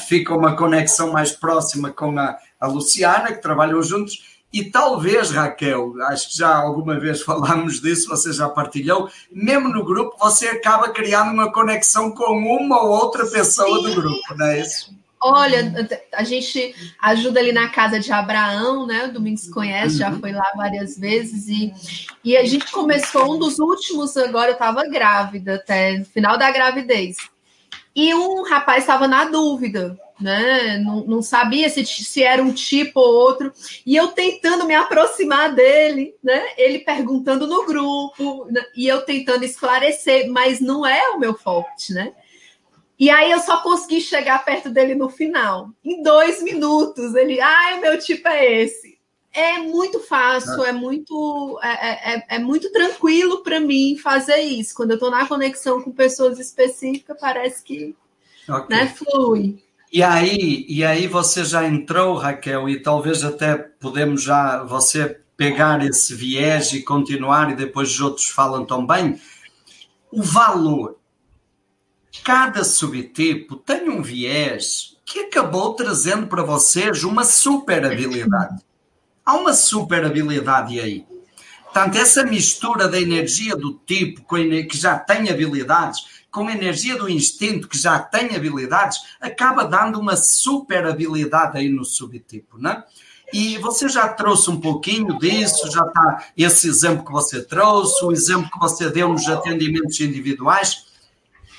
fica 0.06 0.34
uma 0.34 0.56
conexão 0.56 1.12
mais 1.12 1.32
próxima 1.32 1.90
com 1.90 2.18
a, 2.18 2.38
a 2.60 2.66
Luciana, 2.66 3.32
que 3.32 3.42
trabalham 3.42 3.82
juntos, 3.82 4.36
e 4.52 4.64
talvez, 4.70 5.30
Raquel, 5.30 5.92
acho 6.04 6.30
que 6.30 6.38
já 6.38 6.56
alguma 6.56 6.98
vez 6.98 7.20
falámos 7.22 7.80
disso, 7.80 8.08
você 8.08 8.32
já 8.32 8.48
partilhou, 8.48 9.10
mesmo 9.30 9.68
no 9.68 9.84
grupo 9.84 10.16
você 10.18 10.48
acaba 10.48 10.88
criando 10.90 11.32
uma 11.32 11.52
conexão 11.52 12.10
com 12.10 12.38
uma 12.38 12.82
ou 12.82 12.90
outra 12.90 13.26
pessoa 13.26 13.76
Sim. 13.78 13.82
do 13.82 13.94
grupo, 14.00 14.34
não 14.34 14.46
é 14.46 14.60
isso? 14.60 14.96
Olha, 15.20 15.88
a 16.14 16.22
gente 16.22 16.74
ajuda 17.00 17.40
ali 17.40 17.50
na 17.50 17.68
casa 17.68 17.98
de 17.98 18.12
Abraão, 18.12 18.86
né? 18.86 19.06
O 19.06 19.12
Domingos 19.12 19.48
conhece, 19.48 19.94
uhum. 19.94 19.98
já 19.98 20.12
foi 20.12 20.30
lá 20.30 20.52
várias 20.54 20.96
vezes. 20.96 21.48
E, 21.48 21.72
e 22.22 22.36
a 22.36 22.44
gente 22.44 22.70
começou 22.70 23.34
um 23.34 23.38
dos 23.38 23.58
últimos, 23.58 24.16
agora 24.16 24.50
eu 24.50 24.52
estava 24.52 24.86
grávida, 24.88 25.56
até 25.56 25.98
no 25.98 26.04
final 26.04 26.38
da 26.38 26.50
gravidez. 26.50 27.16
E 27.94 28.14
um 28.14 28.44
rapaz 28.44 28.84
estava 28.84 29.08
na 29.08 29.24
dúvida, 29.24 29.98
né? 30.20 30.78
Não, 30.78 31.04
não 31.04 31.22
sabia 31.22 31.68
se, 31.68 31.84
se 31.84 32.22
era 32.22 32.42
um 32.42 32.52
tipo 32.52 33.00
ou 33.00 33.14
outro. 33.14 33.52
E 33.84 33.94
eu 33.94 34.08
tentando 34.08 34.64
me 34.64 34.74
aproximar 34.74 35.54
dele, 35.54 36.14
né? 36.22 36.42
Ele 36.56 36.78
perguntando 36.78 37.46
no 37.46 37.66
grupo, 37.66 38.46
né? 38.50 38.62
e 38.74 38.86
eu 38.86 39.02
tentando 39.02 39.44
esclarecer, 39.44 40.30
mas 40.30 40.60
não 40.60 40.86
é 40.86 41.10
o 41.10 41.18
meu 41.18 41.34
forte, 41.34 41.92
né? 41.92 42.12
E 42.98 43.10
aí 43.10 43.30
eu 43.30 43.40
só 43.40 43.58
consegui 43.62 44.00
chegar 44.00 44.42
perto 44.44 44.70
dele 44.70 44.94
no 44.94 45.10
final. 45.10 45.68
Em 45.84 46.02
dois 46.02 46.42
minutos, 46.42 47.14
ele, 47.14 47.38
ah, 47.40 47.74
o 47.76 47.80
meu 47.82 47.98
tipo 47.98 48.26
é 48.26 48.62
esse. 48.62 48.98
é 49.34 49.58
muito 49.58 50.00
fácil, 50.00 50.64
é, 50.64 50.70
é 50.70 50.72
muito 50.72 51.60
é, 51.62 52.14
é, 52.14 52.26
é 52.30 52.38
muito 52.38 52.72
tranquilo 52.72 53.42
para 53.42 53.60
mim 53.60 53.98
fazer 53.98 54.38
isso. 54.38 54.74
Quando 54.74 54.92
eu 54.92 54.96
estou 54.96 55.10
na 55.10 55.28
conexão 55.28 55.82
com 55.82 55.92
pessoas 55.92 56.38
específicas, 56.38 57.18
parece 57.20 57.62
que 57.62 57.94
okay. 58.48 58.74
né, 58.74 58.86
flui. 58.86 59.65
E 59.96 60.02
aí, 60.02 60.66
e 60.68 60.84
aí 60.84 61.06
você 61.08 61.42
já 61.42 61.66
entrou, 61.66 62.18
Raquel, 62.18 62.68
e 62.68 62.82
talvez 62.82 63.24
até 63.24 63.56
podemos 63.56 64.22
já 64.22 64.62
você 64.62 65.22
pegar 65.38 65.82
esse 65.82 66.14
viés 66.14 66.70
e 66.74 66.82
continuar, 66.82 67.50
e 67.50 67.56
depois 67.56 67.92
os 67.92 68.00
outros 68.00 68.26
falam 68.26 68.66
também. 68.66 69.18
O 70.12 70.22
valor. 70.22 70.98
Cada 72.22 72.62
subtipo 72.62 73.56
tem 73.56 73.88
um 73.88 74.02
viés 74.02 74.98
que 75.02 75.20
acabou 75.20 75.72
trazendo 75.72 76.26
para 76.26 76.42
vocês 76.42 77.02
uma 77.02 77.24
super 77.24 77.82
habilidade. 77.86 78.62
Há 79.24 79.34
uma 79.34 79.54
super 79.54 80.04
habilidade 80.04 80.78
aí. 80.78 81.06
Portanto, 81.62 81.96
essa 81.96 82.22
mistura 82.22 82.86
da 82.86 83.00
energia 83.00 83.56
do 83.56 83.80
tipo 83.86 84.26
que 84.68 84.76
já 84.76 84.98
tem 84.98 85.30
habilidades 85.30 86.15
com 86.36 86.48
a 86.48 86.52
energia 86.52 86.98
do 86.98 87.08
instinto 87.08 87.66
que 87.66 87.78
já 87.78 87.98
tem 87.98 88.36
habilidades, 88.36 89.00
acaba 89.18 89.64
dando 89.64 89.98
uma 89.98 90.18
super 90.18 90.84
habilidade 90.84 91.56
aí 91.56 91.70
no 91.70 91.82
subtipo, 91.82 92.58
né? 92.58 92.84
E 93.32 93.56
você 93.56 93.88
já 93.88 94.06
trouxe 94.06 94.50
um 94.50 94.60
pouquinho 94.60 95.18
disso, 95.18 95.70
já 95.70 95.80
está 95.80 96.26
esse 96.36 96.68
exemplo 96.68 97.06
que 97.06 97.10
você 97.10 97.42
trouxe, 97.42 98.04
o 98.04 98.12
exemplo 98.12 98.50
que 98.50 98.58
você 98.58 98.90
deu 98.90 99.08
nos 99.08 99.26
atendimentos 99.26 99.98
individuais. 99.98 100.84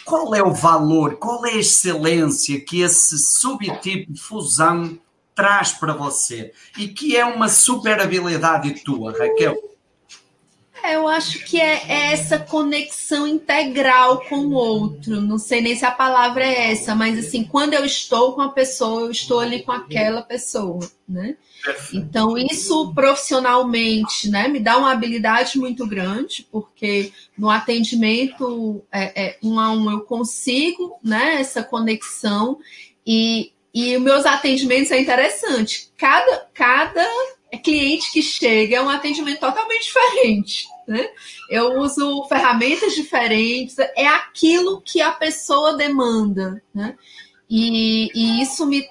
Qual 0.05 0.35
é 0.35 0.43
o 0.43 0.53
valor, 0.53 1.15
qual 1.15 1.43
é 1.47 1.53
a 1.53 1.57
excelência 1.57 2.61
que 2.61 2.81
esse 2.81 3.17
subtipo 3.17 4.15
fusão 4.15 4.95
traz 5.33 5.71
para 5.71 5.93
você 5.93 6.53
e 6.77 6.87
que 6.87 7.17
é 7.17 7.25
uma 7.25 7.49
super 7.49 7.99
habilidade 7.99 8.83
tua, 8.83 9.11
Raquel? 9.11 9.57
É, 10.87 10.95
eu 10.95 11.05
acho 11.05 11.43
que 11.43 11.59
é, 11.59 11.83
é, 11.89 12.13
essa 12.13 12.39
conexão 12.39 13.27
integral 13.27 14.21
com 14.21 14.37
o 14.37 14.53
outro. 14.53 15.19
Não 15.19 15.37
sei 15.37 15.59
nem 15.59 15.75
se 15.75 15.85
a 15.85 15.91
palavra 15.91 16.45
é 16.45 16.71
essa, 16.71 16.95
mas 16.95 17.19
assim, 17.19 17.43
quando 17.43 17.73
eu 17.73 17.83
estou 17.83 18.33
com 18.33 18.41
a 18.41 18.49
pessoa, 18.49 19.01
eu 19.01 19.11
estou 19.11 19.41
ali 19.41 19.63
com 19.63 19.73
aquela 19.73 20.21
pessoa, 20.21 20.79
né? 21.07 21.35
Então, 21.93 22.37
isso 22.37 22.93
profissionalmente, 22.93 24.29
né, 24.29 24.47
me 24.47 24.59
dá 24.59 24.77
uma 24.77 24.93
habilidade 24.93 25.57
muito 25.57 25.85
grande, 25.85 26.47
porque 26.49 27.11
no 27.37 27.49
atendimento 27.49 28.81
é, 28.89 29.25
é, 29.25 29.37
um 29.43 29.59
a 29.59 29.71
um 29.71 29.91
eu 29.91 30.01
consigo, 30.01 30.97
né, 31.03 31.41
essa 31.41 31.61
conexão 31.61 32.59
e 33.05 33.51
e 33.73 33.95
os 33.95 34.01
meus 34.01 34.25
atendimentos 34.25 34.89
é 34.89 34.99
interessante. 34.99 35.91
Cada, 35.95 36.47
cada 36.51 37.05
cliente 37.63 38.11
que 38.11 38.23
chega 38.23 38.77
é 38.77 38.81
um 38.81 38.89
atendimento 38.89 39.39
totalmente 39.39 39.83
diferente. 39.83 40.67
Né? 40.87 41.05
Eu 41.49 41.79
uso 41.79 42.23
ferramentas 42.29 42.95
diferentes, 42.95 43.77
é 43.77 44.07
aquilo 44.07 44.81
que 44.81 45.01
a 45.01 45.11
pessoa 45.11 45.75
demanda. 45.75 46.63
Né? 46.73 46.95
E, 47.49 48.09
e, 48.13 48.41
isso 48.41 48.65
me, 48.65 48.85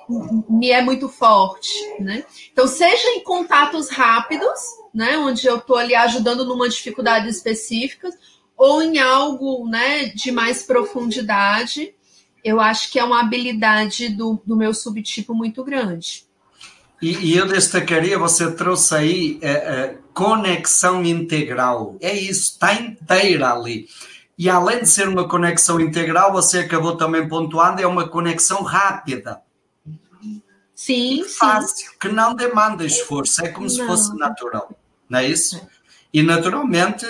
me 0.49 0.71
é 0.71 0.83
muito 0.83 1.09
forte, 1.09 1.71
né? 2.01 2.25
Então, 2.51 2.67
seja 2.67 3.09
em 3.11 3.23
contatos 3.23 3.91
rápidos, 3.91 4.59
né, 4.95 5.19
onde 5.19 5.47
eu 5.47 5.59
estou 5.59 5.77
ali 5.77 5.95
ajudando 5.95 6.43
numa 6.47 6.67
dificuldade 6.67 7.29
específica, 7.29 8.09
ou 8.57 8.83
em 8.83 8.99
algo, 8.99 9.69
né, 9.69 10.07
de 10.07 10.33
mais 10.33 10.63
profundidade, 10.63 11.95
eu 12.43 12.59
acho 12.59 12.91
que 12.91 12.99
é 12.99 13.05
uma 13.05 13.21
habilidade 13.21 14.09
do, 14.09 14.41
do 14.47 14.57
meu 14.57 14.73
subtipo 14.73 15.35
muito 15.35 15.63
grande. 15.63 16.25
E, 17.03 17.13
e, 17.13 17.37
eu 17.37 17.47
destacaria, 17.47 18.19
você 18.19 18.51
trouxe 18.53 18.95
aí 18.95 19.39
é, 19.43 19.51
é, 19.51 19.99
conexão 20.17 21.05
integral. 21.05 21.99
É 22.01 22.15
isso, 22.15 22.53
está 22.53 22.73
inteira 22.73 23.53
ali. 23.53 23.87
E 24.39 24.49
além 24.49 24.81
de 24.81 24.89
ser 24.89 25.07
uma 25.09 25.29
conexão 25.29 25.79
integral, 25.79 26.33
você 26.33 26.61
acabou 26.61 26.97
também 26.97 27.29
pontuando, 27.29 27.83
é 27.83 27.87
uma 27.87 28.09
conexão 28.09 28.63
rápida. 28.63 29.43
Sim, 30.75 31.23
fácil, 31.23 31.91
sim. 31.91 31.99
que 32.01 32.09
não 32.09 32.35
demanda 32.35 32.83
esforço, 32.83 33.45
é 33.45 33.49
como 33.49 33.67
não. 33.67 33.75
se 33.75 33.87
fosse 33.87 34.17
natural, 34.17 34.71
não 35.07 35.19
é 35.19 35.29
isso? 35.29 35.61
E 36.13 36.23
naturalmente 36.23 37.07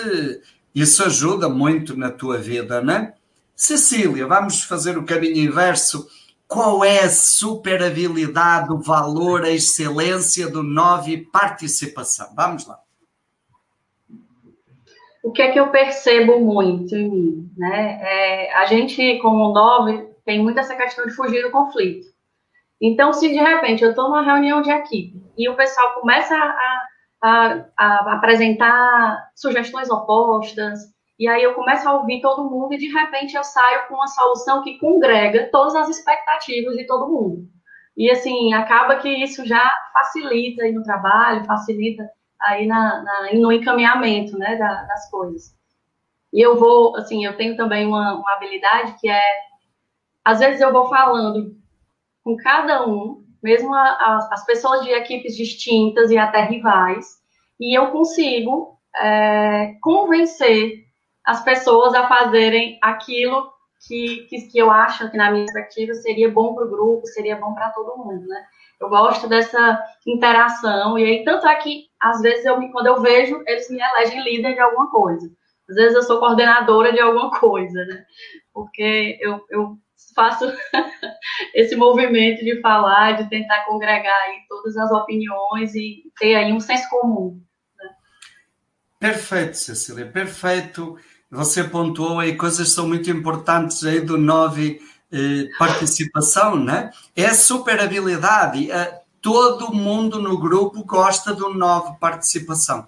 isso 0.75 1.01
ajuda 1.01 1.47
muito 1.47 1.95
na 1.95 2.11
tua 2.11 2.37
vida, 2.37 2.81
não 2.81 2.93
é? 2.93 3.13
Cecília, 3.55 4.27
vamos 4.27 4.63
fazer 4.63 4.97
o 4.97 5.05
caminho 5.05 5.37
inverso. 5.37 6.07
Qual 6.45 6.83
é 6.83 7.05
a 7.05 7.09
super 7.09 7.81
habilidade, 7.81 8.71
o 8.71 8.81
valor, 8.81 9.43
a 9.43 9.49
excelência 9.49 10.49
do 10.49 10.61
nove 10.61 11.17
participação? 11.31 12.33
Vamos 12.35 12.65
lá. 12.65 12.79
O 15.27 15.31
que 15.33 15.41
é 15.41 15.51
que 15.51 15.59
eu 15.59 15.69
percebo 15.71 16.39
muito 16.39 16.95
em 16.95 17.09
mim? 17.09 17.51
Né? 17.57 17.99
É, 18.01 18.53
a 18.53 18.65
gente, 18.65 19.19
como 19.19 19.51
nove, 19.51 20.07
tem 20.23 20.41
muito 20.41 20.57
essa 20.57 20.73
questão 20.73 21.05
de 21.05 21.13
fugir 21.13 21.43
do 21.43 21.51
conflito. 21.51 22.07
Então, 22.81 23.11
se 23.11 23.27
de 23.27 23.35
repente 23.35 23.83
eu 23.83 23.89
estou 23.89 24.05
numa 24.05 24.21
reunião 24.21 24.61
de 24.61 24.71
equipe 24.71 25.21
e 25.37 25.49
o 25.49 25.55
pessoal 25.57 25.95
começa 25.95 26.33
a, 26.33 26.87
a, 27.21 27.65
a 27.77 28.13
apresentar 28.13 29.29
sugestões 29.35 29.89
opostas, 29.89 30.79
e 31.19 31.27
aí 31.27 31.43
eu 31.43 31.55
começo 31.55 31.89
a 31.89 31.95
ouvir 31.95 32.21
todo 32.21 32.49
mundo 32.49 32.73
e 32.75 32.77
de 32.77 32.87
repente 32.87 33.35
eu 33.35 33.43
saio 33.43 33.85
com 33.89 33.95
uma 33.95 34.07
solução 34.07 34.63
que 34.63 34.79
congrega 34.79 35.49
todas 35.51 35.75
as 35.75 35.89
expectativas 35.89 36.77
de 36.77 36.87
todo 36.87 37.11
mundo. 37.11 37.49
E 37.97 38.09
assim, 38.09 38.53
acaba 38.53 38.95
que 38.95 39.09
isso 39.09 39.45
já 39.45 39.69
facilita 39.91 40.63
aí 40.63 40.71
no 40.71 40.83
trabalho, 40.83 41.43
facilita 41.43 42.09
aí 42.41 42.67
na, 42.67 43.03
na 43.03 43.33
no 43.33 43.51
encaminhamento 43.51 44.37
né, 44.37 44.55
da, 44.55 44.83
das 44.83 45.09
coisas. 45.09 45.55
E 46.33 46.41
eu 46.41 46.57
vou, 46.57 46.95
assim, 46.97 47.25
eu 47.25 47.35
tenho 47.37 47.55
também 47.55 47.85
uma, 47.85 48.15
uma 48.15 48.33
habilidade 48.33 48.95
que 48.99 49.09
é, 49.09 49.23
às 50.23 50.39
vezes 50.39 50.61
eu 50.61 50.71
vou 50.71 50.89
falando 50.89 51.55
com 52.23 52.35
cada 52.35 52.85
um, 52.85 53.25
mesmo 53.41 53.73
a, 53.73 53.81
a, 53.81 54.29
as 54.31 54.45
pessoas 54.45 54.81
de 54.83 54.91
equipes 54.91 55.35
distintas 55.35 56.11
e 56.11 56.17
até 56.17 56.41
rivais, 56.41 57.05
e 57.59 57.77
eu 57.77 57.87
consigo 57.91 58.77
é, 58.95 59.75
convencer 59.81 60.85
as 61.25 61.43
pessoas 61.43 61.93
a 61.93 62.07
fazerem 62.07 62.77
aquilo 62.81 63.51
que, 63.85 64.27
que, 64.29 64.41
que 64.49 64.57
eu 64.57 64.71
acho 64.71 65.09
que, 65.09 65.17
na 65.17 65.31
minha 65.31 65.45
perspectiva, 65.45 65.93
seria 65.93 66.31
bom 66.31 66.53
para 66.53 66.65
o 66.65 66.69
grupo, 66.69 67.05
seria 67.07 67.35
bom 67.35 67.53
para 67.53 67.69
todo 67.69 67.97
mundo, 67.97 68.25
né? 68.25 68.45
Eu 68.79 68.89
gosto 68.89 69.27
dessa 69.27 69.83
interação, 70.05 70.97
e 70.97 71.03
aí, 71.03 71.23
tanto 71.23 71.47
é 71.47 71.55
que, 71.55 71.86
às 72.01 72.21
vezes, 72.21 72.45
eu, 72.45 72.55
quando 72.71 72.87
eu 72.87 73.01
vejo, 73.01 73.43
eles 73.47 73.69
me 73.69 73.79
elegem 73.79 74.23
líder 74.23 74.53
de 74.53 74.59
alguma 74.59 74.89
coisa. 74.89 75.29
Às 75.69 75.75
vezes 75.75 75.95
eu 75.95 76.03
sou 76.03 76.19
coordenadora 76.19 76.93
de 76.93 76.99
alguma 76.99 77.31
coisa, 77.39 77.83
né? 77.85 78.05
Porque 78.53 79.17
eu, 79.21 79.43
eu 79.49 79.77
faço 80.15 80.45
esse 81.53 81.75
movimento 81.75 82.43
de 82.43 82.61
falar, 82.61 83.13
de 83.13 83.29
tentar 83.29 83.65
congregar 83.65 84.15
aí 84.23 84.39
todas 84.47 84.77
as 84.77 84.91
opiniões 84.91 85.75
e 85.75 86.03
ter 86.17 86.35
aí 86.35 86.53
um 86.53 86.59
senso 86.59 86.89
comum. 86.89 87.41
Né? 87.77 87.89
Perfeito, 88.99 89.57
Cecília, 89.57 90.05
perfeito. 90.05 90.97
Você 91.29 91.63
pontuou 91.63 92.19
aí 92.19 92.35
coisas 92.35 92.69
que 92.69 92.73
são 92.73 92.87
muito 92.87 93.09
importantes 93.11 93.83
aí 93.83 93.99
do 93.99 94.17
9 94.17 94.79
eh, 95.11 95.49
participação, 95.57 96.57
né? 96.57 96.91
É 97.15 97.25
a 97.25 97.35
super 97.35 97.79
habilidade. 97.79 98.71
Eh, 98.71 99.01
todo 99.27 99.73
mundo 99.73 100.21
no 100.21 100.37
grupo 100.37 100.85
gosta 100.85 101.33
do 101.33 101.53
9 101.53 101.97
participação. 101.99 102.87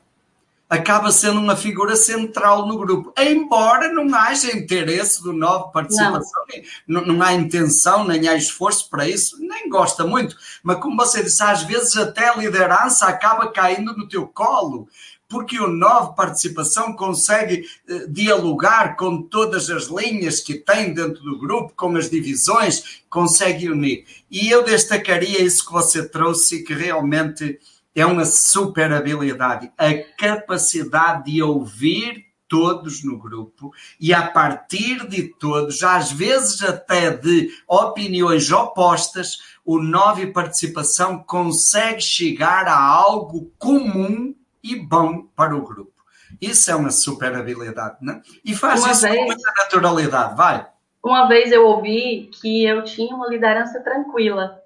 Acaba 0.69 1.11
sendo 1.11 1.37
uma 1.37 1.57
figura 1.57 1.97
central 1.97 2.65
no 2.65 2.77
grupo, 2.77 3.11
embora 3.19 3.91
não 3.91 4.15
haja 4.15 4.55
interesse 4.55 5.21
do 5.21 5.33
9 5.33 5.73
participação, 5.73 6.45
não. 6.87 7.01
não, 7.01 7.13
não 7.13 7.25
há 7.25 7.33
intenção, 7.33 8.05
nem 8.05 8.25
há 8.29 8.35
esforço 8.35 8.89
para 8.89 9.05
isso, 9.05 9.37
nem 9.41 9.67
gosta 9.67 10.05
muito. 10.05 10.37
Mas 10.63 10.79
como 10.79 10.95
você 10.95 11.21
disse, 11.21 11.43
às 11.43 11.63
vezes 11.63 11.97
até 11.97 12.29
a 12.29 12.37
liderança 12.37 13.07
acaba 13.07 13.51
caindo 13.51 13.97
no 13.97 14.07
teu 14.07 14.25
colo 14.25 14.87
porque 15.29 15.59
o 15.59 15.67
Nove 15.67 16.15
Participação 16.15 16.93
consegue 16.93 17.63
eh, 17.87 18.07
dialogar 18.09 18.97
com 18.97 19.21
todas 19.21 19.69
as 19.69 19.85
linhas 19.85 20.39
que 20.39 20.55
tem 20.55 20.91
dentro 20.91 21.21
do 21.21 21.37
grupo, 21.37 21.71
com 21.75 21.95
as 21.95 22.09
divisões, 22.09 23.03
consegue 23.09 23.69
unir. 23.69 24.05
E 24.29 24.49
eu 24.49 24.63
destacaria 24.63 25.41
isso 25.41 25.67
que 25.67 25.71
você 25.71 26.09
trouxe, 26.09 26.63
que 26.63 26.73
realmente 26.73 27.59
é 27.93 28.05
uma 28.05 28.25
super 28.25 28.91
habilidade, 28.91 29.71
a 29.77 29.93
capacidade 30.17 31.31
de 31.31 31.43
ouvir 31.43 32.25
todos 32.47 33.03
no 33.03 33.19
grupo 33.19 33.71
e 33.99 34.11
a 34.11 34.27
partir 34.27 35.07
de 35.07 35.23
todos, 35.23 35.83
às 35.83 36.11
vezes 36.11 36.63
até 36.63 37.11
de 37.11 37.49
opiniões 37.67 38.51
opostas, 38.51 39.37
o 39.63 39.79
Nove 39.79 40.27
Participação 40.27 41.19
consegue 41.19 42.01
chegar 42.01 42.67
a 42.67 42.79
algo 42.79 43.51
comum 43.59 44.33
e 44.63 44.75
bom 44.75 45.23
para 45.35 45.55
o 45.55 45.61
grupo. 45.61 45.93
Isso 46.39 46.69
é 46.69 46.75
uma 46.75 46.91
super 46.91 47.33
habilidade, 47.33 47.97
né? 48.01 48.21
E 48.45 48.55
faz 48.55 48.81
uma 48.83 48.91
isso 48.91 49.01
vez, 49.01 49.15
com 49.15 49.25
muita 49.25 49.51
naturalidade, 49.57 50.35
vai. 50.35 50.67
Uma 51.03 51.27
vez 51.27 51.51
eu 51.51 51.65
ouvi 51.65 52.29
que 52.41 52.65
eu 52.65 52.83
tinha 52.83 53.15
uma 53.15 53.27
liderança 53.27 53.79
tranquila. 53.81 54.61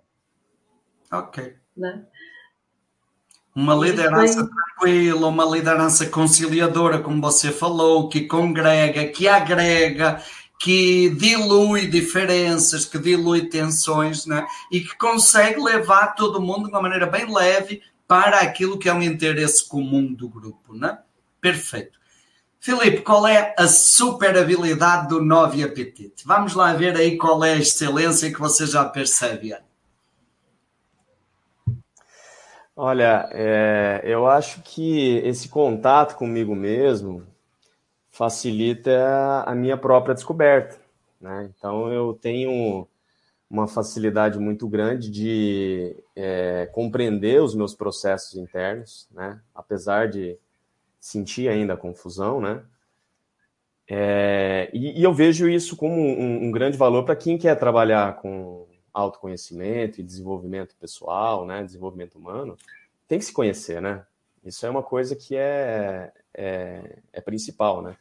Ok. 1.12 1.56
Né? 1.78 2.04
Uma 3.56 3.76
liderança 3.76 4.48
tranquila, 4.48 5.28
uma 5.28 5.46
liderança 5.46 6.08
conciliadora, 6.08 7.00
como 7.00 7.22
você 7.22 7.52
falou, 7.52 8.10
que 8.10 8.22
congrega, 8.22 9.06
que 9.08 9.28
agrega, 9.28 10.20
que 10.60 11.12
dilui 11.12 11.86
diferenças, 11.88 12.84
que 12.84 12.98
dilui 12.98 13.48
tensões, 13.48 14.26
né? 14.26 14.46
e 14.72 14.80
que 14.80 14.98
consegue 14.98 15.62
levar 15.62 16.16
todo 16.16 16.42
mundo 16.42 16.64
de 16.64 16.70
uma 16.70 16.82
maneira 16.82 17.06
bem 17.06 17.32
leve 17.32 17.82
para 18.14 18.42
aquilo 18.42 18.78
que 18.78 18.88
é 18.88 18.94
um 18.94 19.02
interesse 19.02 19.68
comum 19.68 20.14
do 20.14 20.30
grupo. 20.30 20.76
Né? 20.76 21.00
Perfeito. 21.42 21.98
Filipe, 22.60 23.02
qual 23.02 23.26
é 23.26 23.56
a 23.58 23.68
super 23.68 24.38
habilidade 24.38 25.08
do 25.08 25.20
Novi 25.20 25.64
Apetite? 25.64 26.24
Vamos 26.24 26.54
lá 26.54 26.74
ver 26.74 26.96
aí 26.96 27.18
qual 27.18 27.44
é 27.44 27.54
a 27.54 27.58
excelência 27.58 28.32
que 28.32 28.40
você 28.40 28.68
já 28.68 28.86
percebe. 28.86 29.58
Olha, 32.76 33.28
é, 33.32 34.02
eu 34.04 34.28
acho 34.28 34.62
que 34.62 35.18
esse 35.26 35.50
contato 35.50 36.16
comigo 36.16 36.56
mesmo 36.56 37.26
facilita 38.12 39.44
a 39.44 39.56
minha 39.56 39.76
própria 39.76 40.14
descoberta. 40.14 40.80
Né? 41.20 41.50
Então, 41.58 41.92
eu 41.92 42.14
tenho 42.22 42.88
uma 43.54 43.68
facilidade 43.68 44.40
muito 44.40 44.68
grande 44.68 45.12
de 45.12 45.96
é, 46.16 46.68
compreender 46.74 47.40
os 47.40 47.54
meus 47.54 47.76
processos 47.76 48.36
internos, 48.36 49.08
né? 49.12 49.40
apesar 49.54 50.10
de 50.10 50.40
sentir 51.00 51.48
ainda 51.48 51.76
a 51.76 51.78
confusão, 51.78 52.42
né? 52.42 52.64
É, 53.88 54.72
e, 54.74 55.00
e, 55.00 55.04
eu 55.04 55.14
vejo 55.14 55.48
isso 55.48 55.76
como 55.76 55.94
um, 55.94 56.46
um 56.46 56.52
grande 56.52 56.78
valor 56.78 57.04
para 57.04 57.16
quem 57.16 57.38
quer 57.38 57.54
trabalhar 57.60 58.16
com 58.16 58.66
autoconhecimento 58.92 60.00
e 60.00 60.04
desenvolvimento 60.04 60.76
pessoal, 60.78 61.46
né, 61.46 61.64
desenvolvimento 61.64 62.16
humano, 62.16 62.58
tem 63.08 63.20
que 63.20 63.26
se 63.26 63.34
conhecer, 63.34 63.82
né? 63.82 64.04
Isso 64.44 64.66
é 64.66 64.70
uma 64.70 64.82
coisa 64.82 65.16
que 65.16 65.36
é, 65.36 66.12
é, 66.34 66.98
é 67.12 67.22
principal, 67.22 67.82
né? 67.82 67.98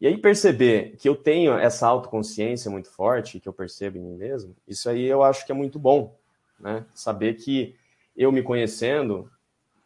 E 0.00 0.06
aí 0.06 0.16
perceber 0.16 0.96
que 0.96 1.08
eu 1.08 1.16
tenho 1.16 1.54
essa 1.54 1.86
autoconsciência 1.86 2.70
muito 2.70 2.88
forte, 2.88 3.40
que 3.40 3.48
eu 3.48 3.52
percebo 3.52 3.98
em 3.98 4.02
mim 4.02 4.14
mesmo, 4.14 4.54
isso 4.66 4.88
aí 4.88 5.04
eu 5.04 5.22
acho 5.22 5.44
que 5.44 5.50
é 5.50 5.54
muito 5.54 5.78
bom, 5.78 6.16
né? 6.58 6.84
Saber 6.94 7.34
que 7.34 7.74
eu 8.16 8.30
me 8.30 8.42
conhecendo 8.42 9.30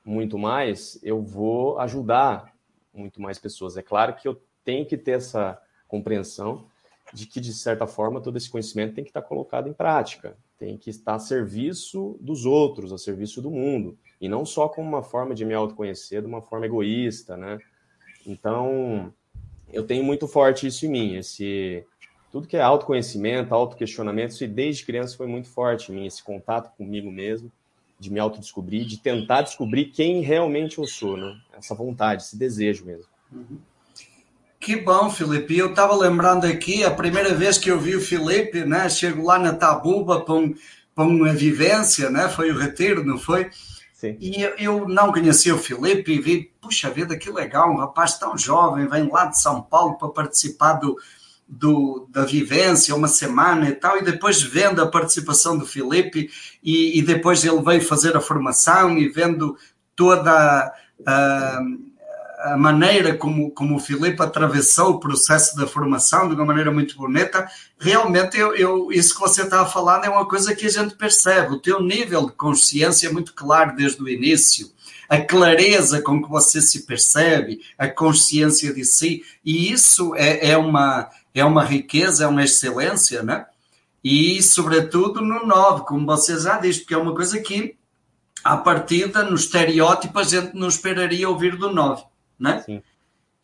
muito 0.04 0.38
mais, 0.38 0.98
eu 1.02 1.22
vou 1.22 1.78
ajudar 1.78 2.52
muito 2.92 3.22
mais 3.22 3.38
pessoas. 3.38 3.76
É 3.76 3.82
claro 3.82 4.14
que 4.14 4.28
eu 4.28 4.40
tenho 4.64 4.84
que 4.84 4.96
ter 4.96 5.12
essa 5.12 5.60
compreensão 5.88 6.66
de 7.12 7.26
que, 7.26 7.40
de 7.40 7.52
certa 7.52 7.86
forma, 7.86 8.20
todo 8.20 8.36
esse 8.36 8.50
conhecimento 8.50 8.94
tem 8.94 9.04
que 9.04 9.10
estar 9.10 9.22
colocado 9.22 9.68
em 9.68 9.72
prática, 9.72 10.36
tem 10.58 10.78
que 10.78 10.90
estar 10.90 11.14
a 11.14 11.18
serviço 11.18 12.16
dos 12.20 12.46
outros, 12.46 12.92
a 12.92 12.98
serviço 12.98 13.42
do 13.42 13.50
mundo, 13.50 13.98
e 14.20 14.28
não 14.28 14.44
só 14.46 14.68
como 14.68 14.88
uma 14.88 15.02
forma 15.02 15.34
de 15.34 15.44
me 15.44 15.52
autoconhecer, 15.52 16.20
de 16.22 16.26
uma 16.26 16.40
forma 16.40 16.66
egoísta, 16.66 17.36
né? 17.36 17.58
Então, 18.26 19.12
eu 19.72 19.84
tenho 19.84 20.04
muito 20.04 20.28
forte 20.28 20.66
isso 20.66 20.86
em 20.86 20.88
mim, 20.88 21.16
esse 21.16 21.84
tudo 22.30 22.48
que 22.48 22.56
é 22.56 22.62
autoconhecimento, 22.62 23.54
autoquestionamento, 23.54 24.32
isso 24.32 24.48
desde 24.48 24.86
criança 24.86 25.16
foi 25.16 25.26
muito 25.26 25.48
forte 25.48 25.92
em 25.92 25.94
mim, 25.94 26.06
esse 26.06 26.22
contato 26.22 26.74
comigo 26.76 27.10
mesmo, 27.10 27.52
de 28.00 28.10
me 28.10 28.18
autodescobrir, 28.18 28.86
de 28.86 28.96
tentar 28.96 29.42
descobrir 29.42 29.86
quem 29.86 30.22
realmente 30.22 30.78
eu 30.78 30.86
sou, 30.86 31.16
né? 31.16 31.36
Essa 31.56 31.74
vontade, 31.74 32.22
esse 32.22 32.36
desejo 32.36 32.86
mesmo. 32.86 33.04
Que 34.58 34.76
bom, 34.76 35.10
Felipe. 35.10 35.58
Eu 35.58 35.70
estava 35.70 35.94
lembrando 35.94 36.46
aqui, 36.46 36.84
a 36.84 36.90
primeira 36.90 37.34
vez 37.34 37.58
que 37.58 37.70
eu 37.70 37.78
vi 37.78 37.94
o 37.94 38.00
Felipe, 38.00 38.64
né? 38.64 38.88
Chego 38.88 39.24
lá 39.24 39.38
na 39.38 39.52
Tabuba 39.52 40.20
para, 40.20 40.34
um, 40.34 40.54
para 40.94 41.04
uma 41.04 41.32
vivência, 41.32 42.10
né? 42.10 42.28
Foi 42.28 42.50
o 42.50 42.58
retiro, 42.58 43.04
não 43.04 43.18
foi? 43.18 43.50
Sim. 44.02 44.16
E 44.20 44.42
eu, 44.58 44.88
não 44.88 45.12
conhecia 45.12 45.54
o 45.54 45.58
Felipe 45.58 46.12
e 46.12 46.20
vi, 46.20 46.52
puxa 46.60 46.90
vida, 46.90 47.16
que 47.16 47.30
legal, 47.30 47.70
um 47.70 47.76
rapaz 47.76 48.18
tão 48.18 48.36
jovem, 48.36 48.88
vem 48.88 49.08
lá 49.08 49.26
de 49.26 49.40
São 49.40 49.62
Paulo 49.62 49.96
para 49.96 50.08
participar 50.08 50.72
do, 50.72 50.98
do, 51.46 52.08
da 52.10 52.24
vivência, 52.24 52.96
uma 52.96 53.06
semana 53.06 53.68
e 53.68 53.72
tal, 53.72 53.96
e 53.96 54.02
depois 54.02 54.42
vendo 54.42 54.82
a 54.82 54.88
participação 54.88 55.56
do 55.56 55.64
Felipe, 55.64 56.28
e, 56.60 56.98
e 56.98 57.02
depois 57.02 57.44
ele 57.44 57.62
veio 57.62 57.80
fazer 57.80 58.16
a 58.16 58.20
formação 58.20 58.98
e 58.98 59.08
vendo 59.08 59.56
toda 59.94 60.74
a 61.06 61.60
a 62.42 62.56
maneira 62.56 63.14
como, 63.16 63.50
como 63.52 63.76
o 63.76 63.80
Filipe 63.80 64.20
atravessou 64.20 64.90
o 64.90 65.00
processo 65.00 65.56
da 65.56 65.66
formação 65.66 66.28
de 66.28 66.34
uma 66.34 66.44
maneira 66.44 66.72
muito 66.72 66.96
bonita, 66.96 67.46
realmente 67.78 68.36
eu, 68.36 68.54
eu, 68.54 68.92
isso 68.92 69.14
que 69.14 69.20
você 69.20 69.42
está 69.42 69.62
a 69.62 69.66
falar 69.66 70.04
é 70.04 70.08
uma 70.08 70.26
coisa 70.26 70.54
que 70.54 70.66
a 70.66 70.70
gente 70.70 70.96
percebe. 70.96 71.54
O 71.54 71.60
teu 71.60 71.80
nível 71.80 72.26
de 72.26 72.32
consciência 72.32 73.08
é 73.08 73.12
muito 73.12 73.32
claro 73.34 73.76
desde 73.76 74.02
o 74.02 74.08
início. 74.08 74.70
A 75.08 75.20
clareza 75.20 76.00
com 76.00 76.22
que 76.22 76.28
você 76.28 76.60
se 76.60 76.84
percebe, 76.84 77.60
a 77.78 77.86
consciência 77.86 78.72
de 78.74 78.84
si, 78.84 79.22
e 79.44 79.70
isso 79.70 80.14
é, 80.16 80.50
é, 80.50 80.56
uma, 80.56 81.08
é 81.34 81.44
uma 81.44 81.64
riqueza, 81.64 82.24
é 82.24 82.26
uma 82.26 82.44
excelência, 82.44 83.22
né? 83.22 83.46
E, 84.02 84.42
sobretudo, 84.42 85.20
no 85.20 85.46
9, 85.46 85.84
como 85.84 86.06
você 86.06 86.36
já 86.40 86.58
disse, 86.58 86.80
porque 86.80 86.94
é 86.94 86.98
uma 86.98 87.14
coisa 87.14 87.38
que, 87.40 87.76
à 88.42 88.56
partida, 88.56 89.22
no 89.22 89.36
estereótipo, 89.36 90.18
a 90.18 90.24
gente 90.24 90.56
não 90.56 90.66
esperaria 90.66 91.28
ouvir 91.28 91.56
do 91.56 91.72
9 91.72 92.02
né? 92.42 92.60
Sim. 92.66 92.82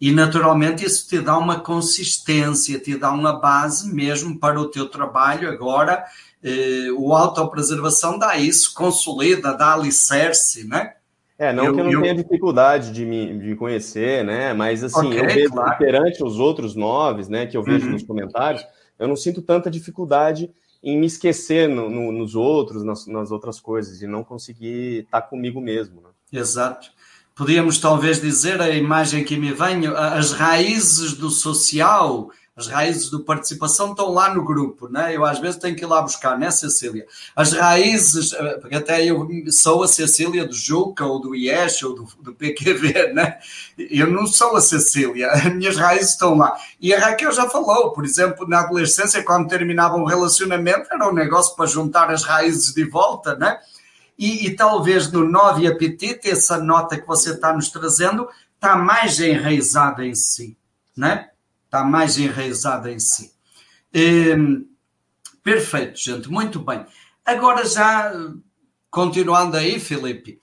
E 0.00 0.12
naturalmente 0.12 0.84
isso 0.84 1.08
te 1.08 1.20
dá 1.20 1.36
uma 1.36 1.60
consistência, 1.60 2.78
te 2.78 2.96
dá 2.96 3.10
uma 3.10 3.40
base 3.40 3.92
mesmo 3.92 4.38
para 4.38 4.60
o 4.60 4.68
teu 4.68 4.88
trabalho 4.88 5.48
agora. 5.48 6.04
Eh, 6.42 6.88
o 6.96 7.12
autopreservação 7.12 8.16
dá 8.16 8.36
isso, 8.36 8.72
consolida, 8.74 9.56
dá 9.56 9.72
alicerce, 9.72 10.68
né? 10.68 10.94
É, 11.36 11.52
não 11.52 11.66
eu, 11.66 11.74
que 11.74 11.80
eu 11.80 11.84
não 11.84 11.92
eu... 11.92 12.02
tenha 12.02 12.14
dificuldade 12.14 12.92
de 12.92 13.04
me, 13.04 13.38
de 13.38 13.56
conhecer, 13.56 14.24
né? 14.24 14.52
Mas 14.52 14.84
assim, 14.84 15.08
okay, 15.08 15.20
eu 15.20 15.26
vejo 15.26 15.50
claro. 15.52 15.78
perante 15.78 16.22
os 16.22 16.38
outros 16.38 16.76
noves, 16.76 17.28
né, 17.28 17.46
que 17.46 17.56
eu 17.56 17.62
vejo 17.62 17.86
uhum. 17.86 17.92
nos 17.92 18.02
comentários, 18.02 18.64
eu 18.98 19.06
não 19.06 19.16
sinto 19.16 19.42
tanta 19.42 19.70
dificuldade 19.70 20.50
em 20.82 20.98
me 20.98 21.06
esquecer 21.06 21.68
no, 21.68 21.90
no, 21.90 22.12
nos 22.12 22.36
outros, 22.36 22.84
nas, 22.84 23.06
nas, 23.06 23.30
outras 23.32 23.60
coisas, 23.60 24.00
e 24.00 24.06
não 24.06 24.22
conseguir 24.22 25.04
estar 25.04 25.22
comigo 25.22 25.60
mesmo. 25.60 26.00
Né? 26.00 26.40
Exato 26.40 26.90
podíamos 27.38 27.78
talvez 27.78 28.20
dizer, 28.20 28.60
a 28.60 28.68
imagem 28.68 29.22
que 29.22 29.36
me 29.36 29.52
vem, 29.52 29.86
as 29.86 30.32
raízes 30.32 31.12
do 31.12 31.30
social, 31.30 32.30
as 32.56 32.66
raízes 32.66 33.08
do 33.08 33.20
participação 33.20 33.92
estão 33.92 34.12
lá 34.12 34.34
no 34.34 34.44
grupo, 34.44 34.88
né? 34.88 35.14
Eu 35.14 35.24
às 35.24 35.38
vezes 35.38 35.60
tenho 35.60 35.76
que 35.76 35.84
ir 35.84 35.86
lá 35.86 36.02
buscar, 36.02 36.36
né, 36.36 36.50
Cecília? 36.50 37.06
As 37.36 37.52
raízes, 37.52 38.32
eh, 38.32 38.58
porque 38.60 38.74
até 38.74 39.04
eu 39.04 39.24
sou 39.52 39.84
a 39.84 39.88
Cecília 39.88 40.44
do 40.44 40.52
Juca 40.52 41.06
ou 41.06 41.20
do 41.20 41.36
IES 41.36 41.80
ou 41.84 41.94
do, 41.94 42.08
do 42.20 42.34
PQV, 42.34 43.12
né? 43.14 43.38
Eu 43.78 44.10
não 44.10 44.26
sou 44.26 44.56
a 44.56 44.60
Cecília, 44.60 45.30
as 45.30 45.54
minhas 45.54 45.76
raízes 45.76 46.10
estão 46.10 46.36
lá. 46.36 46.56
E 46.80 46.92
a 46.92 46.98
Raquel 46.98 47.30
já 47.30 47.48
falou, 47.48 47.92
por 47.92 48.04
exemplo, 48.04 48.48
na 48.48 48.58
adolescência, 48.62 49.22
quando 49.22 49.48
terminava 49.48 49.94
um 49.94 50.04
relacionamento, 50.04 50.88
era 50.90 51.08
um 51.08 51.14
negócio 51.14 51.54
para 51.54 51.66
juntar 51.66 52.10
as 52.10 52.24
raízes 52.24 52.74
de 52.74 52.82
volta, 52.82 53.36
né? 53.36 53.60
E, 54.18 54.46
e 54.46 54.56
talvez 54.56 55.10
no 55.12 55.28
Novi 55.28 55.66
Apetite, 55.66 56.28
essa 56.28 56.58
nota 56.58 56.98
que 56.98 57.06
você 57.06 57.30
está 57.30 57.52
nos 57.52 57.70
trazendo, 57.70 58.28
está 58.54 58.76
mais 58.76 59.20
enraizada 59.20 60.04
em 60.04 60.14
si, 60.14 60.56
né? 60.96 61.30
Está 61.66 61.84
mais 61.84 62.18
enraizada 62.18 62.90
em 62.90 62.98
si. 62.98 63.32
Hum, 63.94 64.66
perfeito, 65.42 65.98
gente, 65.98 66.28
muito 66.28 66.58
bem. 66.58 66.84
Agora 67.24 67.64
já, 67.64 68.12
continuando 68.90 69.56
aí, 69.56 69.78
Felipe, 69.78 70.40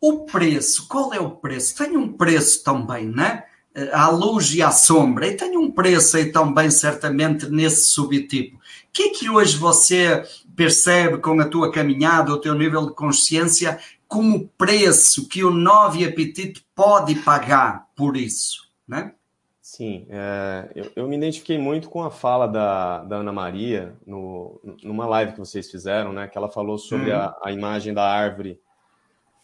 o 0.00 0.26
preço, 0.26 0.86
qual 0.86 1.14
é 1.14 1.18
o 1.18 1.30
preço? 1.30 1.76
Tem 1.76 1.96
um 1.96 2.12
preço 2.12 2.62
também, 2.62 3.08
né? 3.08 3.44
À 3.92 4.10
luz 4.10 4.52
e 4.52 4.60
à 4.60 4.70
sombra, 4.70 5.28
e 5.28 5.36
tem 5.36 5.56
um 5.56 5.70
preço 5.70 6.16
aí 6.16 6.30
também, 6.30 6.70
certamente, 6.70 7.48
nesse 7.48 7.90
subtipo. 7.90 8.56
O 8.56 8.60
que 8.92 9.04
é 9.04 9.08
que 9.10 9.30
hoje 9.30 9.56
você 9.56 10.24
percebe 10.58 11.18
com 11.18 11.40
a 11.40 11.48
tua 11.48 11.70
caminhada, 11.70 12.32
o 12.32 12.40
teu 12.40 12.52
nível 12.52 12.86
de 12.86 12.92
consciência, 12.92 13.78
como 14.08 14.48
preço 14.58 15.28
que 15.28 15.44
o 15.44 15.52
Novo 15.52 16.04
Apetite 16.04 16.66
pode 16.74 17.14
pagar 17.14 17.86
por 17.94 18.16
isso, 18.16 18.68
né? 18.86 19.14
Sim, 19.62 20.04
é, 20.10 20.68
eu, 20.74 20.90
eu, 20.96 21.08
me 21.08 21.16
identifiquei 21.16 21.58
muito 21.58 21.88
com 21.88 22.02
a 22.02 22.10
fala 22.10 22.48
da, 22.48 23.04
da 23.04 23.16
Ana 23.18 23.32
Maria 23.32 23.94
no, 24.04 24.60
numa 24.82 25.06
live 25.06 25.32
que 25.32 25.38
vocês 25.38 25.70
fizeram, 25.70 26.12
né? 26.12 26.26
Que 26.26 26.36
ela 26.36 26.48
falou 26.48 26.76
sobre 26.76 27.12
uhum. 27.12 27.18
a, 27.18 27.38
a 27.44 27.52
imagem 27.52 27.94
da 27.94 28.02
árvore 28.02 28.60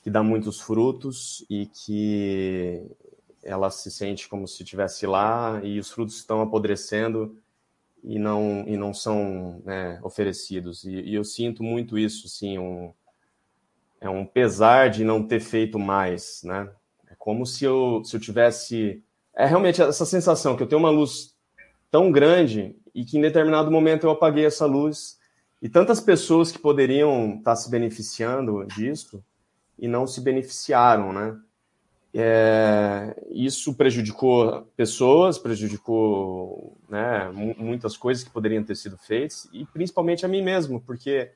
que 0.02 0.10
dá 0.10 0.20
muitos 0.20 0.60
frutos 0.60 1.46
e 1.48 1.66
que 1.66 2.82
ela 3.44 3.70
se 3.70 3.88
sente 3.88 4.28
como 4.28 4.48
se 4.48 4.64
estivesse 4.64 5.06
lá 5.06 5.60
e 5.62 5.78
os 5.78 5.92
frutos 5.92 6.16
estão 6.16 6.40
apodrecendo 6.40 7.38
e 8.04 8.18
não, 8.18 8.64
e 8.66 8.76
não 8.76 8.92
são 8.92 9.62
né, 9.64 9.98
oferecidos. 10.02 10.84
E, 10.84 10.92
e, 10.92 11.14
eu 11.14 11.24
sinto 11.24 11.62
muito 11.62 11.98
isso, 11.98 12.28
sim, 12.28 12.58
um, 12.58 12.92
é 14.00 14.08
um 14.08 14.26
pesar 14.26 14.90
de 14.90 15.02
não 15.02 15.26
ter 15.26 15.40
feito 15.40 15.78
mais, 15.78 16.42
né? 16.44 16.70
É 17.10 17.14
como 17.18 17.46
se 17.46 17.64
eu, 17.64 18.02
se 18.04 18.14
eu 18.14 18.20
tivesse... 18.20 19.02
É 19.34 19.46
realmente 19.46 19.82
essa 19.82 20.04
sensação 20.04 20.54
que 20.54 20.62
eu 20.62 20.66
tenho 20.66 20.80
uma 20.80 20.90
luz 20.90 21.34
tão 21.90 22.12
grande 22.12 22.76
e 22.94 23.04
que 23.04 23.18
em 23.18 23.20
determinado 23.20 23.70
momento 23.70 24.04
eu 24.04 24.10
apaguei 24.10 24.44
essa 24.44 24.66
luz 24.66 25.18
e 25.60 25.68
tantas 25.68 25.98
pessoas 25.98 26.52
que 26.52 26.58
poderiam 26.58 27.36
estar 27.36 27.56
se 27.56 27.70
beneficiando 27.70 28.64
disso 28.66 29.24
e 29.78 29.88
não 29.88 30.06
se 30.06 30.20
beneficiaram, 30.20 31.12
né? 31.12 31.36
É, 32.16 33.12
isso 33.32 33.74
prejudicou 33.74 34.62
pessoas, 34.76 35.36
prejudicou 35.36 36.78
né, 36.88 37.28
muitas 37.58 37.96
coisas 37.96 38.22
que 38.22 38.30
poderiam 38.30 38.62
ter 38.62 38.76
sido 38.76 38.96
feitas, 38.96 39.48
e 39.52 39.64
principalmente 39.64 40.24
a 40.24 40.28
mim 40.28 40.40
mesmo, 40.40 40.80
porque 40.80 41.32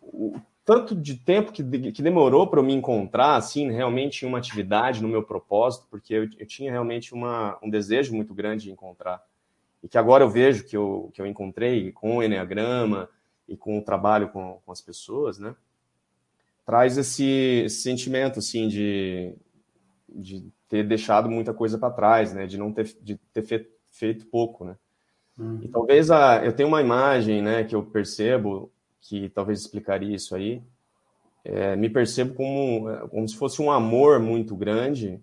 o 0.00 0.40
tanto 0.64 0.94
de 0.94 1.16
tempo 1.16 1.52
que, 1.52 1.62
que 1.92 2.00
demorou 2.00 2.46
para 2.46 2.60
eu 2.60 2.64
me 2.64 2.72
encontrar, 2.72 3.36
assim, 3.36 3.70
realmente 3.70 4.24
em 4.24 4.28
uma 4.28 4.38
atividade, 4.38 5.02
no 5.02 5.08
meu 5.08 5.22
propósito, 5.22 5.86
porque 5.90 6.14
eu, 6.14 6.28
eu 6.38 6.46
tinha 6.46 6.70
realmente 6.70 7.12
uma, 7.12 7.58
um 7.62 7.68
desejo 7.68 8.14
muito 8.14 8.32
grande 8.32 8.64
de 8.64 8.72
encontrar, 8.72 9.22
e 9.82 9.88
que 9.88 9.98
agora 9.98 10.24
eu 10.24 10.30
vejo 10.30 10.64
que 10.64 10.74
eu, 10.76 11.10
que 11.12 11.20
eu 11.20 11.26
encontrei 11.26 11.92
com 11.92 12.16
o 12.16 12.22
Enneagrama 12.22 13.06
e 13.46 13.54
com 13.54 13.78
o 13.78 13.82
trabalho 13.82 14.30
com, 14.30 14.60
com 14.64 14.72
as 14.72 14.80
pessoas, 14.80 15.38
né? 15.38 15.54
Traz 16.64 16.96
esse, 16.96 17.64
esse 17.66 17.82
sentimento, 17.82 18.38
assim, 18.38 18.68
de, 18.68 19.34
de 20.14 20.44
ter 20.68 20.86
deixado 20.86 21.28
muita 21.28 21.52
coisa 21.52 21.78
para 21.78 21.92
trás, 21.92 22.32
né? 22.32 22.46
De 22.46 22.58
não 22.58 22.72
ter, 22.72 22.94
de 23.00 23.16
ter 23.32 23.42
feito, 23.42 23.70
feito 23.90 24.26
pouco, 24.26 24.64
né? 24.64 24.76
Uhum. 25.38 25.60
E 25.62 25.68
talvez 25.68 26.10
a, 26.10 26.44
eu 26.44 26.52
tenho 26.52 26.68
uma 26.68 26.80
imagem, 26.80 27.42
né, 27.42 27.64
que 27.64 27.74
eu 27.74 27.82
percebo 27.82 28.70
que 29.00 29.28
talvez 29.28 29.60
explicaria 29.60 30.14
isso 30.14 30.34
aí. 30.34 30.62
É, 31.44 31.74
me 31.74 31.90
percebo 31.90 32.34
como, 32.34 33.08
como 33.08 33.28
se 33.28 33.36
fosse 33.36 33.60
um 33.60 33.70
amor 33.70 34.20
muito 34.20 34.54
grande 34.54 35.20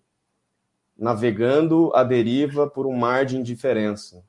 navegando 0.97 1.91
a 1.95 2.03
deriva 2.03 2.67
por 2.67 2.85
um 2.85 2.93
mar 2.93 3.25
de 3.25 3.37
indiferença. 3.37 4.21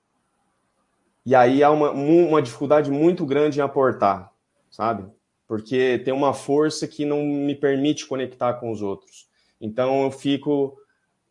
E 1.27 1.35
aí 1.35 1.63
há 1.63 1.71
uma, 1.71 1.91
uma 1.91 2.41
dificuldade 2.41 2.91
muito 2.91 3.27
grande 3.27 3.59
em 3.59 3.63
aportar, 3.63 4.33
sabe? 4.71 5.05
Porque 5.49 6.01
tem 6.05 6.15
uma 6.15 6.33
força 6.33 6.87
que 6.87 7.05
não 7.05 7.25
me 7.25 7.57
permite 7.57 8.07
conectar 8.07 8.55
com 8.55 8.71
os 8.71 8.83
outros. 8.83 9.29
Então 9.61 10.05
eu 10.05 10.11
fico 10.11 10.77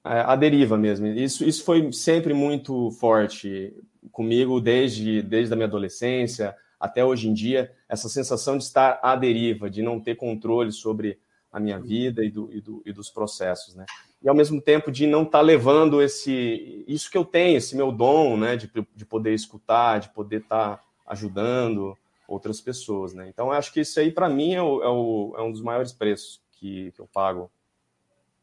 é, 0.05 0.19
à 0.21 0.35
deriva 0.35 0.77
mesmo. 0.77 1.07
Isso, 1.07 1.43
isso 1.43 1.63
foi 1.63 1.91
sempre 1.91 2.33
muito 2.33 2.91
forte 2.91 3.73
comigo 4.11 4.61
desde, 4.61 5.21
desde 5.21 5.53
a 5.53 5.55
minha 5.55 5.67
adolescência 5.67 6.55
até 6.79 7.03
hoje 7.03 7.27
em 7.27 7.33
dia, 7.33 7.73
essa 7.89 8.07
sensação 8.07 8.57
de 8.57 8.63
estar 8.63 8.99
à 9.03 9.15
deriva, 9.15 9.69
de 9.69 9.81
não 9.81 9.99
ter 9.99 10.15
controle 10.15 10.71
sobre 10.71 11.19
a 11.51 11.59
minha 11.59 11.79
vida 11.79 12.23
e, 12.23 12.29
do, 12.29 12.49
e, 12.53 12.61
do, 12.61 12.81
e 12.85 12.93
dos 12.93 13.09
processos, 13.09 13.75
né? 13.75 13.85
E 14.21 14.29
ao 14.29 14.35
mesmo 14.35 14.61
tempo 14.61 14.91
de 14.91 15.07
não 15.07 15.23
estar 15.23 15.41
levando 15.41 16.01
esse 16.01 16.85
isso 16.87 17.09
que 17.09 17.17
eu 17.17 17.25
tenho, 17.25 17.57
esse 17.57 17.75
meu 17.75 17.91
dom, 17.91 18.37
né, 18.37 18.55
de, 18.55 18.69
de 18.95 19.05
poder 19.05 19.33
escutar, 19.33 19.99
de 19.99 20.09
poder 20.09 20.41
estar 20.41 20.81
ajudando 21.07 21.97
outras 22.27 22.61
pessoas, 22.61 23.13
né? 23.13 23.27
Então, 23.27 23.51
acho 23.51 23.73
que 23.73 23.81
isso 23.81 23.99
aí 23.99 24.11
para 24.11 24.29
mim 24.29 24.53
é, 24.53 24.61
o, 24.61 24.83
é, 24.83 24.87
o, 24.87 25.33
é 25.37 25.41
um 25.41 25.51
dos 25.51 25.61
maiores 25.61 25.91
preços 25.91 26.41
que, 26.51 26.91
que 26.91 27.01
eu 27.01 27.07
pago 27.07 27.51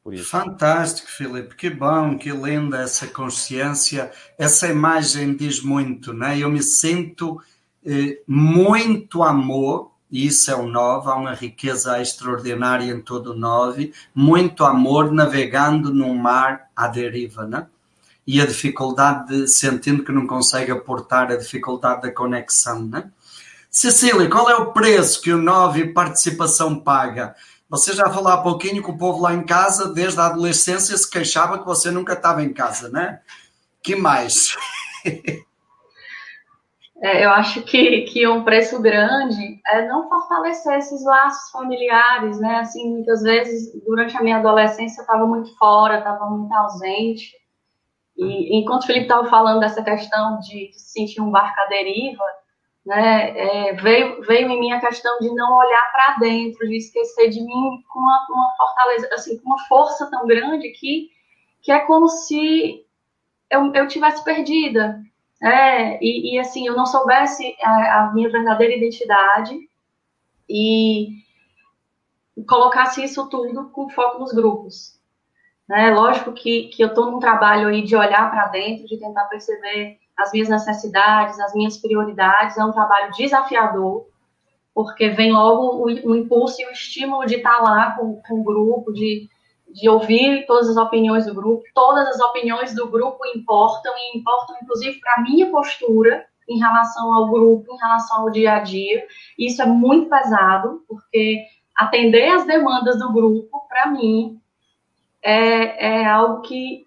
por 0.07 0.15
isso. 0.15 0.31
Fantástico, 0.31 1.11
Filipe, 1.11 1.57
que 1.57 1.69
bom, 1.69 2.17
que 2.17 2.31
linda 2.31 2.81
essa 2.81 3.09
consciência. 3.09 4.13
Essa 4.39 4.69
imagem 4.69 5.35
diz 5.35 5.61
muito, 5.61 6.13
né? 6.13 6.39
Eu 6.39 6.49
me 6.49 6.63
sinto 6.63 7.43
eh, 7.85 8.21
muito 8.25 9.25
amor, 9.25 9.91
e 10.09 10.29
isso 10.29 10.49
é 10.49 10.55
o 10.55 10.69
nove, 10.69 11.11
há 11.11 11.17
uma 11.17 11.35
riqueza 11.35 12.01
extraordinária 12.01 12.85
em 12.85 13.01
todo 13.01 13.33
o 13.33 13.37
nove, 13.37 13.93
muito 14.15 14.65
amor 14.65 15.11
navegando 15.11 15.93
num 15.93 16.15
mar 16.15 16.71
à 16.77 16.87
deriva, 16.87 17.45
né? 17.45 17.67
E 18.25 18.41
a 18.41 18.47
dificuldade 18.47 19.27
de 19.27 19.49
sentindo 19.49 20.05
que 20.05 20.13
não 20.13 20.25
consegue 20.25 20.71
aportar 20.71 21.33
a 21.33 21.37
dificuldade 21.37 22.03
da 22.03 22.13
conexão, 22.13 22.81
né? 22.87 23.11
Cecília, 23.69 24.31
qual 24.31 24.49
é 24.49 24.55
o 24.55 24.73
preço 24.73 25.21
que 25.21 25.33
o 25.33 25.43
nove 25.43 25.89
participação 25.89 26.79
paga? 26.79 27.35
Você 27.69 27.93
já 27.93 28.09
falou 28.09 28.29
há 28.29 28.43
pouquinho 28.43 28.83
que 28.83 28.91
o 28.91 28.97
povo 28.97 29.21
lá 29.21 29.35
em 29.35 29.45
casa, 29.45 29.93
desde 29.93 30.21
a 30.21 30.27
adolescência, 30.27 30.97
se 30.97 31.11
queixava 31.11 31.59
que 31.59 31.65
você 31.65 31.91
nunca 31.91 32.13
estava 32.13 32.43
em 32.43 32.53
casa, 32.53 32.89
né? 32.89 33.21
Que 33.83 33.97
mais? 33.97 34.57
É, 37.03 37.27
eu 37.27 37.31
acho 37.31 37.63
que, 37.63 38.03
que 38.03 38.27
um 38.27 38.43
preço 38.43 38.81
grande 38.81 39.61
é 39.67 39.87
não 39.87 40.09
fortalecer 40.09 40.79
esses 40.79 41.05
laços 41.05 41.51
familiares, 41.51 42.41
né? 42.41 42.61
Assim, 42.61 42.91
muitas 42.91 43.23
vezes, 43.23 43.71
durante 43.85 44.17
a 44.17 44.23
minha 44.23 44.39
adolescência, 44.39 45.01
eu 45.01 45.03
estava 45.03 45.27
muito 45.27 45.55
fora, 45.59 45.99
estava 45.99 46.25
muito 46.31 46.53
ausente. 46.55 47.33
E 48.17 48.59
enquanto 48.59 48.85
o 48.85 48.87
Felipe 48.87 49.05
estava 49.05 49.29
falando 49.29 49.61
dessa 49.61 49.83
questão 49.83 50.39
de, 50.41 50.71
de 50.71 50.81
sentir 50.81 51.21
um 51.21 51.31
barco 51.31 51.61
à 51.61 51.67
deriva, 51.67 52.25
né, 52.87 53.37
é, 53.37 53.73
veio, 53.75 54.23
veio 54.23 54.49
em 54.49 54.61
mim 54.61 54.73
a 54.73 54.81
questão 54.81 55.19
de 55.19 55.35
não 55.35 55.57
olhar 55.57 55.91
para 55.91 56.19
dentro, 56.21 56.69
de 56.69 56.77
esquecer 56.77 57.31
de 57.31 57.41
mim 57.41 57.83
com 57.89 57.99
uma, 57.99 58.27
uma, 58.31 58.55
fortaleza, 58.57 59.09
assim, 59.13 59.37
com 59.39 59.47
uma 59.49 59.59
força 59.67 60.09
tão 60.09 60.25
grande 60.25 60.71
que, 60.71 61.11
que 61.63 61.73
é 61.73 61.81
como 61.81 62.09
se 62.09 62.87
eu, 63.51 63.73
eu 63.75 63.89
tivesse 63.89 64.23
perdida. 64.23 65.03
É, 65.43 65.99
e, 66.03 66.35
e 66.35 66.39
assim, 66.39 66.67
eu 66.67 66.77
não 66.77 66.87
soubesse 66.87 67.57
a, 67.61 68.05
a 68.05 68.13
minha 68.15 68.31
verdadeira 68.31 68.77
identidade 68.77 69.55
e 70.49 71.09
colocasse 72.49 73.03
isso 73.03 73.29
tudo 73.29 73.69
com 73.71 73.91
foco 73.91 74.21
nos 74.21 74.33
grupos. 74.33 74.97
Né? 75.69 75.91
Lógico 75.91 76.33
que, 76.33 76.69
que 76.69 76.85
eu 76.85 76.89
estou 76.89 77.11
num 77.11 77.19
trabalho 77.19 77.67
aí 77.67 77.83
de 77.83 77.97
olhar 77.97 78.31
para 78.31 78.47
dentro, 78.47 78.87
de 78.87 78.97
tentar 78.97 79.25
perceber 79.25 79.99
as 80.17 80.33
minhas 80.33 80.49
necessidades, 80.49 81.39
as 81.39 81.55
minhas 81.55 81.77
prioridades. 81.77 82.57
É 82.57 82.65
um 82.65 82.73
trabalho 82.73 83.13
desafiador, 83.13 84.07
porque 84.75 85.11
vem 85.11 85.33
logo 85.33 85.77
o, 85.77 85.85
o 85.85 86.17
impulso 86.17 86.61
e 86.61 86.67
o 86.67 86.71
estímulo 86.71 87.27
de 87.27 87.37
estar 87.37 87.57
tá 87.57 87.63
lá 87.63 87.91
com, 87.93 88.21
com 88.27 88.41
o 88.41 88.45
grupo, 88.45 88.93
de, 88.93 89.29
de 89.69 89.89
ouvir 89.89 90.47
todas 90.47 90.69
as 90.69 90.77
opiniões 90.77 91.27
do 91.27 91.35
grupo. 91.35 91.63
Todas 91.75 92.07
as 92.09 92.21
opiniões 92.21 92.75
do 92.75 92.89
grupo 92.89 93.19
importam, 93.35 93.93
e 93.97 94.19
importam, 94.19 94.57
inclusive, 94.63 94.99
para 95.01 95.15
a 95.15 95.23
minha 95.23 95.51
postura 95.51 96.25
em 96.49 96.59
relação 96.59 97.13
ao 97.13 97.29
grupo, 97.29 97.75
em 97.75 97.79
relação 97.79 98.23
ao 98.23 98.31
dia 98.31 98.55
a 98.55 98.59
dia. 98.61 99.05
Isso 99.39 99.61
é 99.61 99.67
muito 99.67 100.09
pesado, 100.09 100.83
porque 100.89 101.45
atender 101.77 102.29
as 102.29 102.47
demandas 102.47 102.99
do 102.99 103.13
grupo, 103.13 103.67
para 103.69 103.87
mim, 103.89 104.41
é, 105.23 106.03
é 106.03 106.07
algo 106.07 106.41
que 106.43 106.86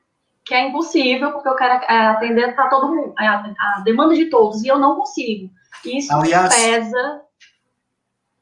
que 0.49 0.55
é 0.55 0.67
impossível, 0.67 1.31
porque 1.31 1.47
eu 1.47 1.55
quero 1.55 1.75
é, 1.75 2.07
atender 2.07 2.55
para 2.55 2.69
todo 2.69 2.89
mundo, 2.89 3.13
é, 3.19 3.27
a, 3.27 3.35
a, 3.37 3.81
demanda 3.81 4.15
de 4.15 4.31
todos, 4.31 4.63
e 4.63 4.67
eu 4.67 4.79
não 4.79 4.95
consigo. 4.95 5.47
Isso 5.85 6.11
aliás, 6.11 6.55
pesa. 6.55 7.21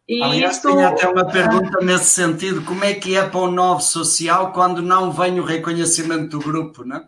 E 0.07 0.23
aliás, 0.23 0.55
isso, 0.55 0.69
tenho 0.69 0.87
até 0.87 1.05
uma 1.05 1.25
pergunta 1.25 1.79
nesse 1.81 2.05
sentido: 2.05 2.63
como 2.63 2.85
é 2.85 2.93
que 2.93 3.17
é 3.17 3.27
para 3.27 3.41
o 3.41 3.51
novo 3.51 3.81
social 3.81 4.53
quando 4.53 4.81
não 4.81 5.11
vem 5.11 5.37
o 5.37 5.43
reconhecimento 5.43 6.29
do 6.29 6.39
grupo, 6.39 6.85
né? 6.85 7.05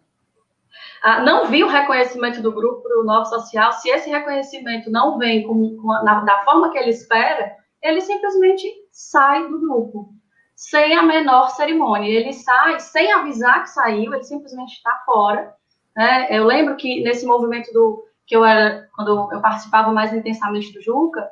Ah, 1.01 1.21
não 1.21 1.47
vi 1.47 1.63
o 1.63 1.69
reconhecimento 1.69 2.41
do 2.41 2.51
grupo 2.51 2.81
para 2.81 2.99
o 2.99 3.05
novo 3.05 3.26
social. 3.27 3.71
Se 3.71 3.89
esse 3.89 4.09
reconhecimento 4.09 4.91
não 4.91 5.17
vem 5.17 5.47
com, 5.47 5.77
com, 5.77 5.88
na, 6.03 6.26
da 6.26 6.43
forma 6.43 6.71
que 6.71 6.77
ele 6.77 6.89
espera, 6.89 7.53
ele 7.81 8.01
simplesmente 8.01 8.69
sai 8.91 9.47
do 9.47 9.61
grupo 9.61 10.13
sem 10.60 10.94
a 10.98 11.02
menor 11.02 11.52
cerimônia. 11.52 12.10
Ele 12.10 12.34
sai 12.34 12.81
sem 12.81 13.14
avisar 13.14 13.64
que 13.64 13.69
saiu, 13.69 14.14
ele 14.14 14.23
simplesmente 14.26 14.73
está 14.73 15.02
fora. 15.06 15.56
Né? 15.95 16.27
Eu 16.30 16.44
lembro 16.44 16.76
que 16.76 17.02
nesse 17.02 17.26
movimento 17.26 17.72
do 17.72 18.06
que 18.27 18.36
eu 18.36 18.44
era 18.44 18.90
quando 18.94 19.31
eu 19.31 19.41
participava 19.41 19.94
mais 19.94 20.14
intensamente 20.14 20.73
do 20.73 20.81
Juca, 20.81 21.31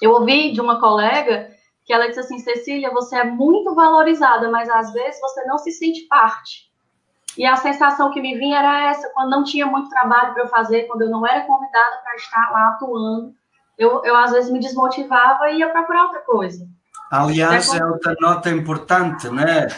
eu 0.00 0.12
ouvi 0.12 0.52
de 0.52 0.60
uma 0.60 0.78
colega 0.78 1.50
que 1.84 1.92
ela 1.92 2.06
disse 2.06 2.20
assim, 2.20 2.38
Cecília, 2.38 2.92
você 2.92 3.16
é 3.16 3.24
muito 3.24 3.74
valorizada, 3.74 4.48
mas 4.48 4.70
às 4.70 4.92
vezes 4.92 5.20
você 5.20 5.44
não 5.44 5.58
se 5.58 5.72
sente 5.72 6.02
parte. 6.02 6.70
E 7.36 7.44
a 7.44 7.56
sensação 7.56 8.12
que 8.12 8.20
me 8.20 8.38
vinha 8.38 8.60
era 8.60 8.90
essa, 8.90 9.10
quando 9.14 9.30
não 9.30 9.42
tinha 9.42 9.66
muito 9.66 9.90
trabalho 9.90 10.32
para 10.32 10.44
eu 10.44 10.48
fazer, 10.48 10.84
quando 10.84 11.02
eu 11.02 11.10
não 11.10 11.26
era 11.26 11.44
convidada 11.44 11.96
para 12.04 12.14
estar 12.14 12.52
lá 12.52 12.68
atuando, 12.68 13.34
eu, 13.76 14.04
eu 14.04 14.14
às 14.14 14.30
vezes 14.30 14.50
me 14.50 14.60
desmotivava 14.60 15.50
e 15.50 15.58
ia 15.58 15.70
procurar 15.70 16.04
outra 16.04 16.20
coisa. 16.20 16.68
Aliás, 17.10 17.72
é 17.72 17.84
outra 17.84 18.14
nota 18.20 18.50
importante, 18.50 19.28
né? 19.28 19.68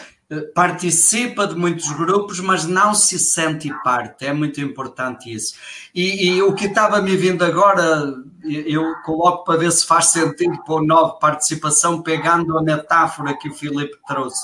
Participa 0.53 1.45
de 1.45 1.55
muitos 1.55 1.91
grupos, 1.91 2.39
mas 2.39 2.65
não 2.65 2.93
se 2.93 3.19
sente 3.19 3.69
parte. 3.83 4.25
É 4.25 4.33
muito 4.33 4.61
importante 4.61 5.31
isso. 5.31 5.55
E, 5.93 6.29
e 6.29 6.41
o 6.41 6.53
que 6.53 6.65
estava 6.65 7.01
me 7.01 7.15
vindo 7.17 7.43
agora, 7.43 8.13
eu 8.43 8.95
coloco 9.03 9.43
para 9.43 9.59
ver 9.59 9.71
se 9.71 9.85
faz 9.85 10.07
sentido 10.07 10.63
para 10.63 10.75
o 10.75 10.85
novo 10.85 11.19
participação, 11.19 12.01
pegando 12.01 12.57
a 12.57 12.63
metáfora 12.63 13.37
que 13.37 13.49
o 13.49 13.53
Filipe 13.53 13.97
trouxe. 14.07 14.41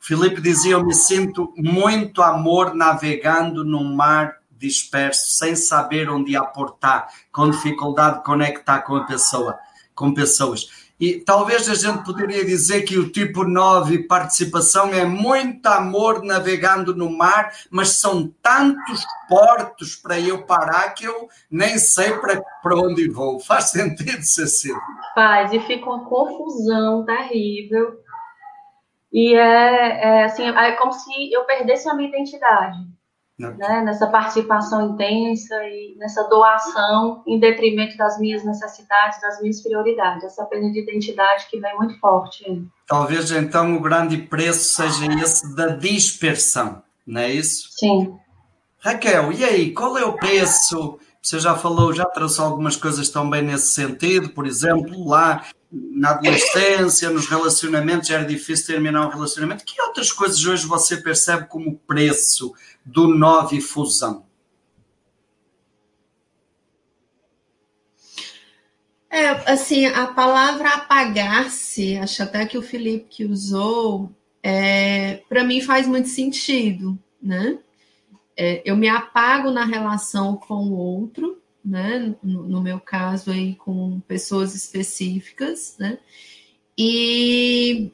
O 0.00 0.04
Filipe 0.04 0.40
dizia: 0.40 0.72
Eu 0.72 0.84
me 0.84 0.94
sinto 0.94 1.52
muito 1.56 2.22
amor 2.22 2.74
navegando 2.74 3.64
num 3.64 3.94
mar 3.94 4.36
disperso, 4.62 5.38
sem 5.38 5.56
saber 5.56 6.08
onde 6.08 6.36
aportar, 6.36 7.08
com 7.32 7.50
dificuldade 7.50 8.18
de 8.18 8.24
conectar 8.24 8.82
com 8.82 8.96
a 8.96 9.04
pessoa, 9.04 9.58
com 9.94 10.14
pessoas. 10.14 10.68
E 11.00 11.18
talvez 11.18 11.68
a 11.68 11.74
gente 11.74 12.04
poderia 12.04 12.44
dizer 12.44 12.82
que 12.82 12.96
o 12.96 13.10
tipo 13.10 13.44
9 13.44 14.04
participação 14.04 14.94
é 14.94 15.04
muito 15.04 15.66
amor 15.66 16.22
navegando 16.22 16.94
no 16.94 17.10
mar, 17.10 17.52
mas 17.70 18.00
são 18.00 18.32
tantos 18.40 19.04
portos 19.28 19.96
para 19.96 20.20
eu 20.20 20.46
parar 20.46 20.90
que 20.90 21.04
eu 21.04 21.28
nem 21.50 21.76
sei 21.78 22.12
para, 22.18 22.40
para 22.62 22.76
onde 22.76 23.08
vou. 23.08 23.40
Faz 23.40 23.70
sentido, 23.70 24.22
Cecília? 24.22 24.80
Faz, 25.14 25.52
e 25.52 25.60
fica 25.60 25.84
uma 25.86 26.04
confusão 26.04 27.04
terrível. 27.04 28.00
E 29.12 29.34
é, 29.34 30.20
é 30.20 30.24
assim, 30.24 30.46
é 30.46 30.72
como 30.72 30.92
se 30.92 31.32
eu 31.32 31.44
perdesse 31.44 31.88
a 31.88 31.94
minha 31.94 32.08
identidade. 32.08 32.78
Né, 33.50 33.82
nessa 33.82 34.06
participação 34.06 34.92
intensa 34.92 35.54
e 35.64 35.96
nessa 35.98 36.22
doação 36.28 37.22
em 37.26 37.40
detrimento 37.40 37.96
das 37.96 38.18
minhas 38.18 38.44
necessidades, 38.44 39.20
das 39.20 39.40
minhas 39.40 39.60
prioridades. 39.60 40.24
Essa 40.24 40.44
perda 40.44 40.70
de 40.70 40.80
identidade 40.80 41.46
que 41.50 41.58
vem 41.58 41.76
muito 41.76 41.98
forte. 41.98 42.64
Talvez 42.86 43.30
então 43.32 43.76
o 43.76 43.80
grande 43.80 44.16
preço 44.16 44.74
seja 44.74 45.06
esse 45.20 45.54
da 45.56 45.68
dispersão, 45.68 46.82
não 47.06 47.20
é 47.20 47.32
isso? 47.32 47.68
Sim. 47.72 48.16
Raquel, 48.78 49.32
e 49.32 49.44
aí, 49.44 49.72
qual 49.72 49.96
é 49.96 50.04
o 50.04 50.14
preço? 50.14 50.98
Você 51.22 51.38
já 51.38 51.54
falou, 51.54 51.92
já 51.92 52.04
trouxe 52.04 52.40
algumas 52.40 52.74
coisas 52.74 53.08
também 53.08 53.42
nesse 53.42 53.74
sentido, 53.74 54.30
por 54.30 54.44
exemplo, 54.44 55.08
lá 55.08 55.44
na 55.72 56.10
adolescência, 56.10 57.08
nos 57.08 57.28
relacionamentos, 57.28 58.10
era 58.10 58.24
difícil 58.24 58.66
terminar 58.66 59.06
um 59.06 59.10
relacionamento. 59.10 59.64
Que 59.64 59.80
outras 59.80 60.12
coisas 60.12 60.44
hoje 60.44 60.66
você 60.66 60.96
percebe 60.96 61.46
como 61.46 61.78
preço 61.86 62.52
do 62.84 63.08
nove 63.08 63.60
fusão? 63.60 64.26
É, 69.10 69.28
assim, 69.50 69.84
a 69.84 70.06
palavra 70.06 70.70
apagar-se, 70.70 71.98
acho 71.98 72.22
até 72.22 72.46
que 72.46 72.56
o 72.56 72.62
Felipe 72.62 73.08
que 73.10 73.24
usou, 73.26 74.10
é, 74.42 75.22
para 75.28 75.44
mim 75.44 75.60
faz 75.60 75.86
muito 75.86 76.08
sentido, 76.08 76.98
né? 77.22 77.58
É, 78.34 78.62
eu 78.64 78.74
me 78.74 78.88
apago 78.88 79.50
na 79.50 79.66
relação 79.66 80.36
com 80.36 80.66
o 80.68 80.72
outro, 80.72 81.42
né? 81.62 82.14
No, 82.22 82.44
no, 82.44 82.62
meu 82.62 82.80
caso 82.80 83.30
aí 83.30 83.54
com 83.54 84.00
pessoas 84.00 84.54
específicas, 84.54 85.76
né? 85.78 85.98
E 86.76 87.92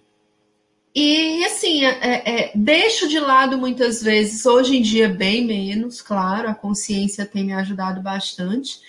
e 1.00 1.44
assim, 1.44 1.84
é, 1.84 2.46
é, 2.46 2.52
deixo 2.54 3.06
de 3.08 3.20
lado 3.20 3.56
muitas 3.56 4.02
vezes, 4.02 4.44
hoje 4.44 4.76
em 4.76 4.82
dia 4.82 5.08
bem 5.08 5.46
menos, 5.46 6.02
claro, 6.02 6.48
a 6.48 6.54
consciência 6.54 7.24
tem 7.24 7.44
me 7.44 7.52
ajudado 7.52 8.00
bastante. 8.02 8.80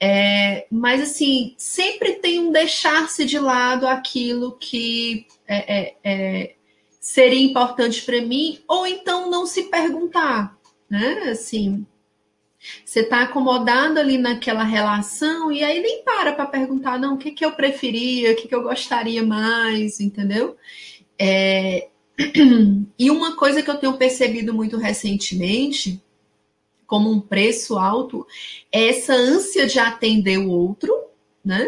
É, 0.00 0.66
mas 0.70 1.02
assim, 1.02 1.54
sempre 1.58 2.14
tem 2.14 2.38
um 2.38 2.50
deixar-se 2.50 3.26
de 3.26 3.38
lado 3.38 3.86
aquilo 3.86 4.52
que 4.52 5.26
é, 5.46 5.78
é, 5.78 5.96
é 6.02 6.54
seria 6.98 7.44
importante 7.44 8.02
para 8.02 8.22
mim, 8.22 8.60
ou 8.66 8.86
então 8.86 9.30
não 9.30 9.44
se 9.44 9.64
perguntar, 9.64 10.56
né? 10.88 11.30
Assim, 11.30 11.86
você 12.84 13.00
está 13.00 13.22
acomodado 13.22 13.98
ali 13.98 14.16
naquela 14.16 14.64
relação 14.64 15.52
e 15.52 15.62
aí 15.62 15.80
nem 15.82 16.02
para 16.04 16.32
para 16.32 16.46
perguntar, 16.46 16.98
não, 16.98 17.14
o 17.14 17.18
que, 17.18 17.32
que 17.32 17.44
eu 17.44 17.52
preferia, 17.52 18.32
o 18.32 18.36
que, 18.36 18.48
que 18.48 18.54
eu 18.54 18.62
gostaria 18.62 19.22
mais, 19.22 20.00
entendeu? 20.00 20.56
É... 21.20 21.88
E 22.98 23.10
uma 23.10 23.34
coisa 23.34 23.62
que 23.62 23.70
eu 23.70 23.78
tenho 23.78 23.96
percebido 23.96 24.52
muito 24.52 24.76
recentemente, 24.76 26.02
como 26.86 27.10
um 27.10 27.20
preço 27.20 27.78
alto, 27.78 28.26
é 28.70 28.88
essa 28.88 29.14
ânsia 29.14 29.66
de 29.66 29.78
atender 29.78 30.38
o 30.38 30.50
outro, 30.50 30.92
né? 31.42 31.66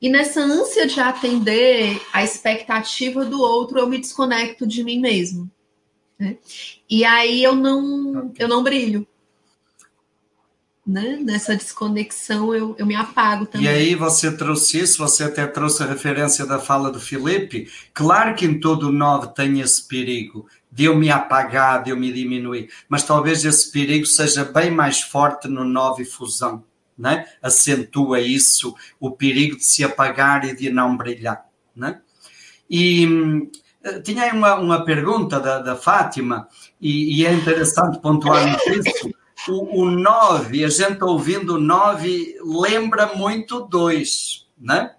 E 0.00 0.08
nessa 0.08 0.40
ânsia 0.40 0.86
de 0.86 0.98
atender 0.98 2.00
a 2.12 2.24
expectativa 2.24 3.24
do 3.26 3.42
outro, 3.42 3.78
eu 3.78 3.86
me 3.86 3.98
desconecto 3.98 4.66
de 4.66 4.82
mim 4.82 4.98
mesmo. 4.98 5.50
Né? 6.18 6.38
E 6.88 7.04
aí 7.04 7.42
eu 7.42 7.54
não, 7.54 8.32
eu 8.38 8.48
não 8.48 8.62
brilho 8.62 9.06
né? 10.90 11.18
Nessa 11.22 11.54
desconexão 11.54 12.52
eu, 12.52 12.74
eu 12.76 12.84
me 12.84 12.96
apago 12.96 13.46
também. 13.46 13.66
E 13.66 13.70
aí 13.70 13.94
você 13.94 14.36
trouxe 14.36 14.80
isso, 14.80 14.98
você 14.98 15.22
até 15.22 15.46
trouxe 15.46 15.82
a 15.82 15.86
referência 15.86 16.44
da 16.44 16.58
fala 16.58 16.90
do 16.90 16.98
Felipe. 16.98 17.70
Claro 17.94 18.34
que 18.34 18.44
em 18.44 18.58
todo 18.58 18.88
o 18.88 18.92
nove 18.92 19.28
tem 19.28 19.60
esse 19.60 19.86
perigo 19.86 20.48
de 20.70 20.84
eu 20.84 20.96
me 20.96 21.08
apagar, 21.08 21.84
de 21.84 21.90
eu 21.90 21.96
me 21.96 22.12
diminuir, 22.12 22.70
mas 22.88 23.04
talvez 23.04 23.44
esse 23.44 23.70
perigo 23.70 24.04
seja 24.04 24.44
bem 24.44 24.70
mais 24.70 25.00
forte 25.00 25.46
no 25.48 25.64
nove 25.64 26.04
fusão, 26.04 26.64
né? 26.98 27.26
Acentua 27.40 28.20
isso, 28.20 28.74
o 28.98 29.12
perigo 29.12 29.56
de 29.56 29.64
se 29.64 29.84
apagar 29.84 30.44
e 30.44 30.54
de 30.54 30.70
não 30.70 30.96
brilhar, 30.96 31.44
né? 31.74 32.00
E 32.68 33.06
hum, 33.06 33.50
tinha 34.04 34.24
aí 34.24 34.32
uma, 34.32 34.56
uma 34.56 34.84
pergunta 34.84 35.40
da, 35.40 35.58
da 35.58 35.76
Fátima, 35.76 36.48
e, 36.80 37.20
e 37.20 37.26
é 37.26 37.32
interessante 37.32 38.00
pontuar 38.00 38.48
isso 38.48 39.19
o, 39.48 39.82
o 39.82 39.90
9, 39.90 40.64
a 40.64 40.68
gente 40.68 41.02
ouvindo 41.02 41.54
o 41.54 41.60
9, 41.60 42.36
lembra 42.42 43.14
muito 43.14 43.56
o 43.58 43.60
2, 43.60 44.46
né? 44.58 44.94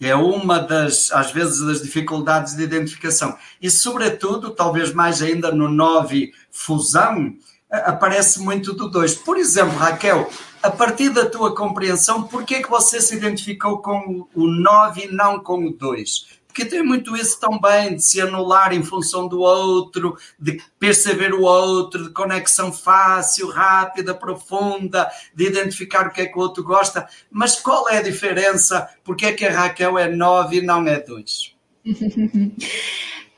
É 0.00 0.14
uma 0.14 0.60
das, 0.60 1.10
às 1.10 1.32
vezes, 1.32 1.60
das 1.60 1.82
dificuldades 1.82 2.54
de 2.54 2.62
identificação. 2.62 3.36
E, 3.60 3.68
sobretudo, 3.68 4.50
talvez 4.50 4.92
mais 4.92 5.20
ainda 5.20 5.50
no 5.50 5.68
9 5.68 6.32
fusão, 6.52 7.34
aparece 7.68 8.40
muito 8.40 8.72
do 8.72 8.88
2. 8.88 9.16
Por 9.16 9.36
exemplo, 9.36 9.76
Raquel, 9.76 10.30
a 10.62 10.70
partir 10.70 11.10
da 11.10 11.26
tua 11.26 11.54
compreensão, 11.54 12.22
por 12.22 12.44
que, 12.44 12.56
é 12.56 12.62
que 12.62 12.70
você 12.70 13.00
se 13.00 13.16
identificou 13.16 13.78
com 13.78 14.28
o 14.34 14.46
9 14.46 15.06
e 15.06 15.12
não 15.12 15.40
com 15.40 15.66
o 15.66 15.72
2? 15.72 16.37
Porque 16.48 16.64
tem 16.64 16.82
muito 16.82 17.16
isso 17.16 17.38
também 17.38 17.94
de 17.94 18.02
se 18.02 18.20
anular 18.20 18.72
em 18.72 18.82
função 18.82 19.28
do 19.28 19.40
outro, 19.40 20.16
de 20.36 20.60
perceber 20.78 21.32
o 21.32 21.42
outro, 21.42 22.04
de 22.04 22.10
conexão 22.12 22.72
fácil, 22.72 23.48
rápida, 23.48 24.14
profunda, 24.14 25.08
de 25.34 25.46
identificar 25.46 26.08
o 26.08 26.10
que 26.10 26.22
é 26.22 26.26
que 26.26 26.36
o 26.36 26.40
outro 26.40 26.64
gosta. 26.64 27.06
Mas 27.30 27.60
qual 27.60 27.88
é 27.88 27.98
a 27.98 28.02
diferença? 28.02 28.88
Porque 29.04 29.26
é 29.26 29.32
que 29.32 29.46
a 29.46 29.52
Raquel 29.52 29.96
é 29.98 30.08
9 30.08 30.56
e 30.56 30.62
não 30.62 30.86
é 30.88 30.98
2? 30.98 31.54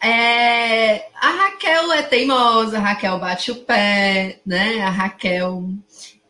É, 0.02 1.10
a 1.14 1.30
Raquel 1.30 1.92
é 1.92 2.02
teimosa, 2.02 2.78
a 2.78 2.80
Raquel 2.80 3.18
bate 3.18 3.50
o 3.50 3.56
pé, 3.56 4.40
né? 4.46 4.80
A 4.80 4.88
Raquel 4.88 5.68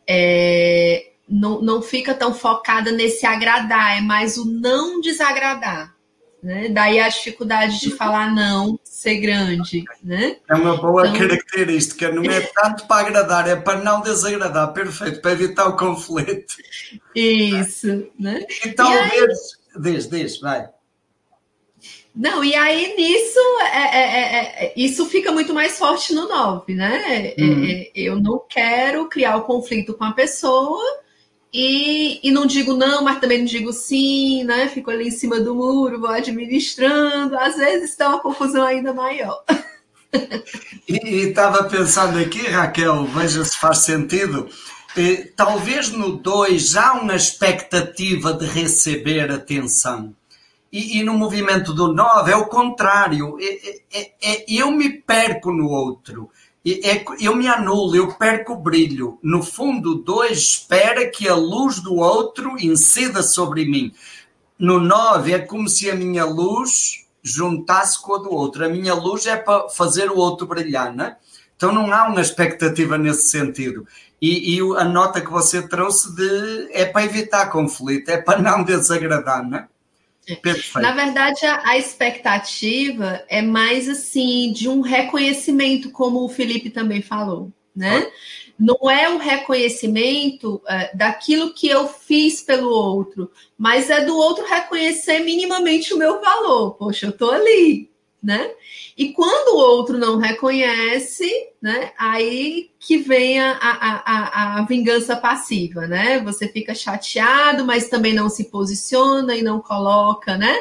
é, 0.05 1.11
não, 1.29 1.61
não 1.61 1.81
fica 1.81 2.13
tão 2.13 2.33
focada 2.33 2.91
nesse 2.91 3.25
agradar, 3.25 3.97
é 3.97 4.01
mais 4.01 4.37
o 4.37 4.43
não 4.43 4.99
desagradar. 4.99 5.95
Né? 6.41 6.69
Daí 6.69 6.99
a 6.99 7.07
dificuldade 7.07 7.79
de 7.79 7.91
falar 7.91 8.33
não 8.33 8.79
ser 8.83 9.19
grande. 9.19 9.83
Né? 10.03 10.37
É 10.49 10.55
uma 10.55 10.75
boa 10.75 11.07
então... 11.07 11.19
característica, 11.19 12.11
não 12.11 12.23
é 12.23 12.41
tanto 12.41 12.87
para 12.87 13.07
agradar, 13.07 13.47
é 13.47 13.55
para 13.55 13.79
não 13.83 14.01
desagradar, 14.01 14.73
perfeito, 14.73 15.21
para 15.21 15.31
evitar 15.31 15.67
o 15.67 15.77
conflito. 15.77 16.55
Isso, 17.15 18.07
né? 18.19 18.45
E 18.65 18.71
talvez. 18.71 19.61
Diz, 19.79 20.09
diz, 20.09 20.39
vai. 20.39 20.67
Não, 22.13 22.43
e 22.43 22.53
aí 22.53 22.93
nisso 22.97 23.39
é, 23.61 23.97
é, 23.97 24.01
é, 24.01 24.65
é 24.65 24.73
isso 24.75 25.05
fica 25.05 25.31
muito 25.31 25.53
mais 25.53 25.77
forte 25.77 26.13
no 26.13 26.27
9, 26.27 26.75
né? 26.75 27.33
Uhum. 27.37 27.85
eu 27.95 28.19
não 28.19 28.43
quero 28.49 29.07
criar 29.07 29.37
o 29.37 29.43
conflito 29.43 29.93
com 29.93 30.03
a 30.03 30.11
pessoa 30.11 30.83
e, 31.53 32.19
e 32.23 32.31
não 32.31 32.45
digo 32.45 32.73
não, 32.73 33.03
mas 33.03 33.19
também 33.19 33.39
não 33.39 33.45
digo 33.45 33.73
sim, 33.73 34.43
né? 34.43 34.67
Fico 34.69 34.89
ali 34.89 35.07
em 35.07 35.11
cima 35.11 35.39
do 35.39 35.53
muro, 35.53 35.99
vou 35.99 36.09
administrando. 36.09 37.37
Às 37.37 37.57
vezes 37.57 37.89
está 37.89 38.09
uma 38.09 38.19
confusão 38.19 38.63
ainda 38.63 38.93
maior. 38.93 39.43
E 40.87 41.27
estava 41.27 41.63
pensando 41.65 42.19
aqui, 42.19 42.45
Raquel, 42.47 43.05
veja 43.05 43.45
se 43.45 43.57
faz 43.57 43.79
sentido. 43.79 44.49
Talvez 45.35 45.89
no 45.89 46.17
2 46.17 46.75
há 46.75 46.93
uma 46.93 47.15
expectativa 47.15 48.33
de 48.33 48.45
receber 48.45 49.31
atenção. 49.31 50.13
E, 50.71 50.99
e 50.99 51.03
no 51.03 51.13
movimento 51.13 51.73
do 51.73 51.93
9 51.93 52.31
é 52.31 52.35
o 52.35 52.47
contrário. 52.47 53.37
É, 53.39 53.99
é, 53.99 54.11
é, 54.21 54.45
eu 54.47 54.71
me 54.71 54.89
perco 54.89 55.51
no 55.51 55.67
outro. 55.67 56.29
É, 56.65 57.03
eu 57.19 57.35
me 57.35 57.47
anulo, 57.47 57.95
eu 57.95 58.13
perco 58.13 58.53
o 58.53 58.57
brilho. 58.57 59.17
No 59.23 59.41
fundo, 59.41 59.95
dois 59.95 60.37
espera 60.37 61.09
que 61.09 61.27
a 61.27 61.35
luz 61.35 61.79
do 61.79 61.95
outro 61.95 62.55
incida 62.59 63.23
sobre 63.23 63.65
mim. 63.65 63.93
No 64.59 64.79
nove, 64.79 65.33
é 65.33 65.39
como 65.39 65.67
se 65.67 65.89
a 65.89 65.95
minha 65.95 66.23
luz 66.23 67.07
juntasse 67.23 67.99
com 68.01 68.15
a 68.15 68.19
do 68.19 68.31
outro. 68.31 68.63
A 68.63 68.69
minha 68.69 68.93
luz 68.93 69.25
é 69.25 69.35
para 69.35 69.69
fazer 69.69 70.11
o 70.11 70.17
outro 70.17 70.45
brilhar, 70.45 70.93
não 70.95 71.05
é? 71.05 71.17
Então 71.55 71.71
não 71.71 71.91
há 71.91 72.07
uma 72.07 72.21
expectativa 72.21 72.97
nesse 72.97 73.29
sentido. 73.29 73.87
E, 74.21 74.55
e, 74.55 74.59
a 74.77 74.83
nota 74.83 75.19
que 75.19 75.31
você 75.31 75.67
trouxe 75.67 76.15
de 76.15 76.69
é 76.71 76.85
para 76.85 77.03
evitar 77.03 77.49
conflito, 77.49 78.09
é 78.09 78.21
para 78.21 78.39
não 78.39 78.63
desagradar, 78.63 79.47
não 79.47 79.57
é? 79.57 79.67
Perfeito. 80.41 80.79
Na 80.79 80.91
verdade, 80.91 81.45
a, 81.45 81.69
a, 81.69 81.77
expectativa 81.77 83.23
é 83.27 83.41
mais 83.41 83.89
assim 83.89 84.51
de 84.53 84.69
um 84.69 84.81
reconhecimento, 84.81 85.91
como 85.91 86.23
o 86.23 86.29
Felipe 86.29 86.69
também 86.69 87.01
falou, 87.01 87.51
né? 87.75 88.07
Ah. 88.07 88.11
Não 88.59 88.91
é 88.91 89.09
o 89.09 89.17
reconhecimento 89.17 90.61
é, 90.67 90.95
daquilo 90.95 91.51
que 91.53 91.67
eu 91.67 91.87
fiz 91.87 92.41
pelo 92.41 92.69
outro, 92.69 93.31
mas 93.57 93.89
é 93.89 94.05
do 94.05 94.15
outro 94.15 94.45
reconhecer 94.45 95.19
minimamente 95.21 95.91
o 95.93 95.97
meu 95.97 96.21
valor. 96.21 96.75
Poxa, 96.75 97.07
eu 97.07 97.11
tô 97.11 97.31
ali, 97.31 97.90
né? 98.21 98.51
E 98.95 99.13
quando 99.13 99.55
o 99.55 99.59
outro 99.59 99.97
não 99.97 100.17
reconhece, 100.17 101.29
né, 101.61 101.91
aí 101.97 102.69
que 102.79 102.97
vem 102.97 103.39
a, 103.39 103.53
a, 103.53 104.03
a, 104.05 104.59
a, 104.59 104.65
vingança 104.65 105.15
passiva, 105.15 105.87
né? 105.87 106.19
Você 106.19 106.47
fica 106.47 106.75
chateado, 106.75 107.65
mas 107.65 107.89
também 107.89 108.13
não 108.13 108.29
se 108.29 108.45
posiciona 108.45 109.35
e 109.35 109.41
não 109.41 109.59
coloca, 109.59 110.37
né? 110.37 110.55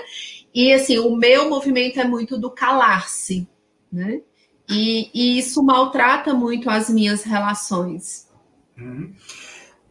E 0.55 0.73
assim, 0.73 0.99
o 0.99 1.15
meu 1.15 1.51
movimento 1.51 2.01
é 2.01 2.05
muito 2.05 2.39
do 2.39 2.51
calar-se, 2.51 3.47
né? 3.93 4.23
E, 4.69 5.11
e, 5.13 5.39
isso 5.39 5.63
maltrata 5.63 6.33
muito 6.33 6.71
as 6.71 6.89
minhas 6.89 7.25
relações. 7.25 8.29
Uhum. 8.79 9.13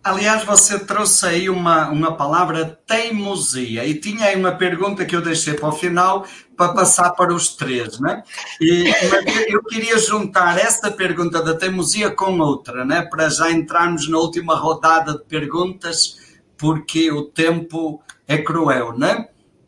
Aliás, 0.02 0.46
você 0.46 0.80
trouxe 0.80 1.26
aí 1.26 1.50
uma, 1.50 1.90
uma 1.90 2.16
palavra 2.16 2.80
teimosia 2.88 3.86
e 3.86 3.94
tinha 3.96 4.28
aí 4.28 4.36
uma 4.36 4.54
pergunta 4.54 5.06
que 5.06 5.14
eu 5.14 5.22
deixei 5.22 5.56
para 5.56 5.68
o 5.68 5.74
final 5.74 6.26
para 6.56 6.74
passar 6.74 7.12
para 7.12 7.34
os 7.34 7.56
três, 7.56 8.00
né? 8.00 8.24
E 8.62 8.92
eu 9.50 9.62
queria 9.64 9.98
juntar 9.98 10.58
esta 10.58 10.90
pergunta 10.90 11.44
da 11.44 11.54
teimosia 11.54 12.12
com 12.12 12.40
outra, 12.40 12.86
né? 12.86 13.02
Para 13.02 13.30
já 13.30 13.52
entrarmos 13.52 14.08
na 14.08 14.18
última 14.18 14.56
rodada 14.56 15.14
de 15.14 15.26
perguntas, 15.26 16.18
porque 16.58 17.12
o 17.12 17.24
tempo 17.24 18.02
é 18.26 18.38
cruel, 18.38 18.98
né? 18.98 19.28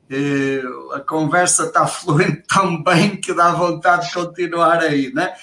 E 0.09 0.61
a 0.93 0.99
conversa 1.01 1.65
está 1.65 1.85
fluindo 1.87 2.41
tão 2.47 2.81
bem 2.81 3.17
que 3.17 3.33
dá 3.33 3.51
vontade 3.51 4.07
de 4.07 4.13
continuar 4.13 4.79
aí, 4.79 5.11
né? 5.13 5.33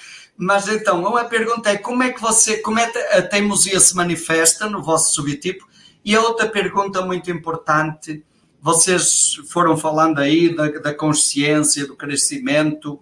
Mas 0.41 0.69
então, 0.69 1.17
a 1.17 1.25
pergunta 1.25 1.69
é 1.69 1.77
como 1.77 2.01
é 2.01 2.13
que 2.13 2.21
você, 2.21 2.59
como 2.59 2.79
é 2.79 2.89
que 2.89 2.97
a 2.97 3.21
teimosia 3.21 3.77
se 3.77 3.93
manifesta 3.93 4.69
no 4.69 4.81
vosso 4.81 5.13
subtipo? 5.13 5.67
E 6.03 6.15
a 6.15 6.21
outra 6.21 6.47
pergunta 6.47 7.05
muito 7.05 7.29
importante, 7.29 8.23
vocês 8.61 9.35
foram 9.49 9.75
falando 9.75 10.19
aí 10.19 10.55
da, 10.55 10.69
da 10.69 10.93
consciência, 10.93 11.85
do 11.85 11.93
crescimento, 11.93 13.01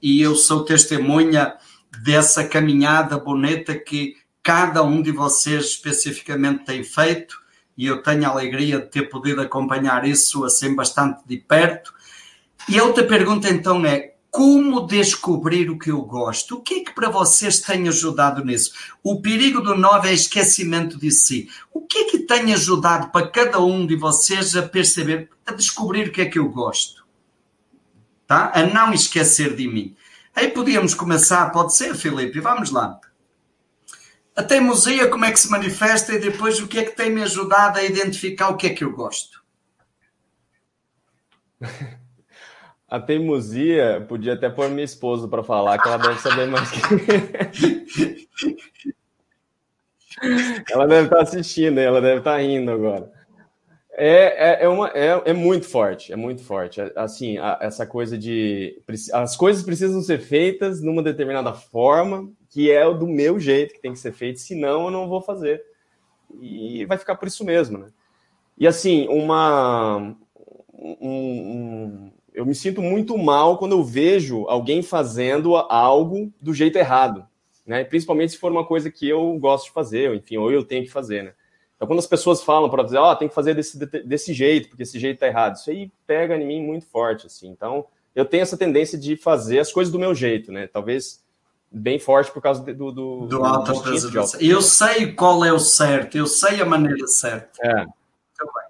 e 0.00 0.22
eu 0.22 0.34
sou 0.34 0.64
testemunha 0.64 1.56
dessa 2.02 2.42
caminhada 2.48 3.18
bonita 3.18 3.74
que 3.74 4.14
cada 4.42 4.82
um 4.82 5.02
de 5.02 5.12
vocês 5.12 5.66
especificamente 5.66 6.64
tem 6.64 6.82
feito, 6.82 7.38
e 7.76 7.84
eu 7.84 8.02
tenho 8.02 8.24
a 8.24 8.30
alegria 8.30 8.78
de 8.78 8.86
ter 8.86 9.10
podido 9.10 9.42
acompanhar 9.42 10.08
isso 10.08 10.42
assim 10.42 10.74
bastante 10.74 11.20
de 11.26 11.36
perto. 11.36 11.92
E 12.66 12.78
a 12.78 12.84
outra 12.84 13.04
pergunta 13.04 13.46
então 13.50 13.84
é: 13.84 14.14
como 14.38 14.86
descobrir 14.86 15.68
o 15.68 15.76
que 15.76 15.90
eu 15.90 16.00
gosto? 16.02 16.58
O 16.58 16.60
que 16.60 16.74
é 16.74 16.84
que 16.84 16.94
para 16.94 17.10
vocês 17.10 17.60
tem 17.60 17.88
ajudado 17.88 18.44
nisso? 18.44 18.72
O 19.02 19.20
perigo 19.20 19.60
do 19.60 19.74
nove 19.74 20.10
é 20.10 20.12
esquecimento 20.12 20.96
de 20.96 21.10
si. 21.10 21.50
O 21.72 21.84
que 21.84 21.98
é 21.98 22.04
que 22.04 22.20
tem 22.20 22.54
ajudado 22.54 23.10
para 23.10 23.28
cada 23.28 23.58
um 23.58 23.84
de 23.84 23.96
vocês 23.96 24.54
a 24.54 24.62
perceber, 24.62 25.28
a 25.44 25.52
descobrir 25.52 26.06
o 26.06 26.12
que 26.12 26.20
é 26.20 26.26
que 26.26 26.38
eu 26.38 26.48
gosto? 26.50 27.04
Tá? 28.28 28.52
A 28.54 28.62
não 28.62 28.92
esquecer 28.92 29.56
de 29.56 29.66
mim. 29.66 29.96
Aí 30.32 30.46
podíamos 30.46 30.94
começar, 30.94 31.50
pode 31.50 31.74
ser, 31.74 31.96
Felipe? 31.96 32.38
Vamos 32.38 32.70
lá. 32.70 32.96
A 34.36 34.42
teimosia, 34.44 35.08
como 35.08 35.24
é 35.24 35.32
que 35.32 35.40
se 35.40 35.50
manifesta 35.50 36.12
e 36.12 36.20
depois 36.20 36.60
o 36.60 36.68
que 36.68 36.78
é 36.78 36.84
que 36.84 36.94
tem 36.94 37.10
me 37.10 37.24
ajudado 37.24 37.80
a 37.80 37.82
identificar 37.82 38.50
o 38.50 38.56
que 38.56 38.68
é 38.68 38.70
que 38.70 38.84
eu 38.84 38.92
gosto? 38.92 39.42
A 42.88 42.98
teimosia, 42.98 44.04
podia 44.08 44.32
até 44.32 44.48
pôr 44.48 44.70
minha 44.70 44.84
esposa 44.84 45.28
para 45.28 45.42
falar, 45.42 45.78
que 45.78 45.86
ela 45.86 45.98
deve 45.98 46.20
saber 46.20 46.46
mais 46.46 46.70
que. 46.70 48.28
ela 50.72 50.86
deve 50.86 51.04
estar 51.04 51.16
tá 51.16 51.22
assistindo, 51.22 51.78
ela 51.78 52.00
deve 52.00 52.18
estar 52.18 52.32
tá 52.32 52.38
rindo 52.38 52.70
agora. 52.70 53.12
É, 54.00 54.52
é, 54.52 54.64
é, 54.64 54.68
uma, 54.68 54.88
é, 54.90 55.22
é 55.24 55.32
muito 55.32 55.66
forte, 55.66 56.12
é 56.12 56.16
muito 56.16 56.42
forte. 56.44 56.80
Assim, 56.94 57.36
a, 57.36 57.58
essa 57.60 57.84
coisa 57.84 58.16
de. 58.16 58.80
As 59.12 59.36
coisas 59.36 59.64
precisam 59.64 60.00
ser 60.00 60.20
feitas 60.20 60.80
numa 60.80 61.02
determinada 61.02 61.52
forma, 61.52 62.30
que 62.48 62.70
é 62.70 62.84
do 62.94 63.08
meu 63.08 63.40
jeito 63.40 63.74
que 63.74 63.80
tem 63.80 63.92
que 63.92 63.98
ser 63.98 64.12
feito, 64.12 64.38
senão 64.38 64.84
eu 64.84 64.90
não 64.92 65.08
vou 65.08 65.20
fazer. 65.20 65.60
E 66.40 66.84
vai 66.84 66.96
ficar 66.96 67.16
por 67.16 67.26
isso 67.26 67.44
mesmo, 67.44 67.78
né? 67.78 67.88
E 68.56 68.68
assim, 68.68 69.08
uma. 69.08 70.16
Um, 70.72 70.96
um, 71.02 72.12
eu 72.38 72.46
me 72.46 72.54
sinto 72.54 72.80
muito 72.80 73.18
mal 73.18 73.58
quando 73.58 73.72
eu 73.72 73.82
vejo 73.82 74.46
alguém 74.46 74.80
fazendo 74.80 75.56
algo 75.56 76.32
do 76.40 76.54
jeito 76.54 76.78
errado, 76.78 77.26
né? 77.66 77.82
Principalmente 77.82 78.30
se 78.30 78.38
for 78.38 78.52
uma 78.52 78.64
coisa 78.64 78.92
que 78.92 79.08
eu 79.08 79.36
gosto 79.40 79.64
de 79.64 79.72
fazer, 79.72 80.08
ou 80.08 80.14
enfim, 80.14 80.36
ou 80.36 80.52
eu 80.52 80.62
tenho 80.62 80.84
que 80.84 80.90
fazer, 80.90 81.24
né? 81.24 81.32
Então, 81.74 81.88
quando 81.88 81.98
as 81.98 82.06
pessoas 82.06 82.40
falam 82.40 82.70
para 82.70 82.84
dizer, 82.84 82.98
ó, 82.98 83.10
oh, 83.10 83.16
tem 83.16 83.28
que 83.28 83.34
fazer 83.34 83.54
desse, 83.54 83.76
desse 84.04 84.32
jeito, 84.32 84.68
porque 84.68 84.84
esse 84.84 85.00
jeito 85.00 85.18
tá 85.18 85.26
errado, 85.26 85.56
isso 85.56 85.68
aí 85.68 85.90
pega 86.06 86.36
em 86.36 86.46
mim 86.46 86.62
muito 86.62 86.86
forte, 86.86 87.26
assim. 87.26 87.48
Então, 87.48 87.86
eu 88.14 88.24
tenho 88.24 88.42
essa 88.42 88.56
tendência 88.56 88.96
de 88.96 89.16
fazer 89.16 89.58
as 89.58 89.72
coisas 89.72 89.90
do 89.90 89.98
meu 89.98 90.14
jeito, 90.14 90.52
né? 90.52 90.68
Talvez 90.68 91.20
bem 91.68 91.98
forte 91.98 92.30
por 92.30 92.40
causa 92.40 92.62
do 92.62 92.92
do, 92.92 93.26
do 93.26 93.44
alto 93.44 93.72
Eu 94.40 94.62
sei 94.62 95.12
qual 95.12 95.44
é 95.44 95.52
o 95.52 95.58
certo, 95.58 96.16
eu 96.16 96.26
sei 96.28 96.60
a 96.60 96.64
maneira 96.64 97.04
certa. 97.08 97.50
É. 97.60 97.86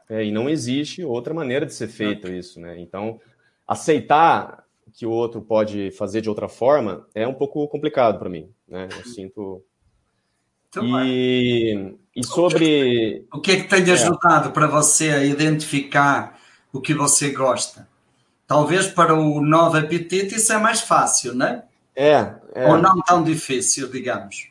é 0.09 0.25
e 0.25 0.33
não 0.33 0.49
existe 0.49 1.05
outra 1.05 1.35
maneira 1.35 1.67
de 1.67 1.75
ser 1.75 1.89
feito 1.89 2.33
isso, 2.33 2.59
né? 2.59 2.81
Então, 2.81 3.21
aceitar 3.69 4.65
que 4.95 5.07
o 5.07 5.11
outro 5.11 5.43
pode 5.43 5.91
fazer 5.93 6.23
de 6.23 6.29
outra 6.29 6.49
forma 6.49 7.07
é 7.15 7.29
um 7.29 7.35
pouco 7.35 7.69
complicado 7.69 8.19
para 8.19 8.31
mim, 8.31 8.51
né? 8.67 8.89
Eu 8.91 9.05
sinto. 9.05 9.63
Então, 10.69 11.05
e, 11.05 11.95
e 12.17 12.27
sobre. 12.27 13.27
O 13.33 13.41
que 13.41 13.53
é 13.53 13.57
que 13.57 13.69
tem 13.69 13.89
é. 13.89 13.93
ajudado 13.93 14.51
para 14.51 14.67
você 14.67 15.11
a 15.11 15.23
identificar 15.23 16.41
o 16.73 16.81
que 16.81 16.95
você 16.95 17.31
gosta? 17.31 17.87
Talvez 18.47 18.89
para 18.89 19.15
o 19.15 19.41
novo 19.43 19.77
apetite 19.77 20.37
isso 20.37 20.53
é 20.53 20.59
mais 20.59 20.81
fácil, 20.81 21.35
né? 21.35 21.65
É, 21.95 22.35
é. 22.55 22.67
Ou 22.69 22.79
não 22.79 23.01
tão 23.03 23.23
difícil, 23.23 23.91
digamos. 23.91 24.49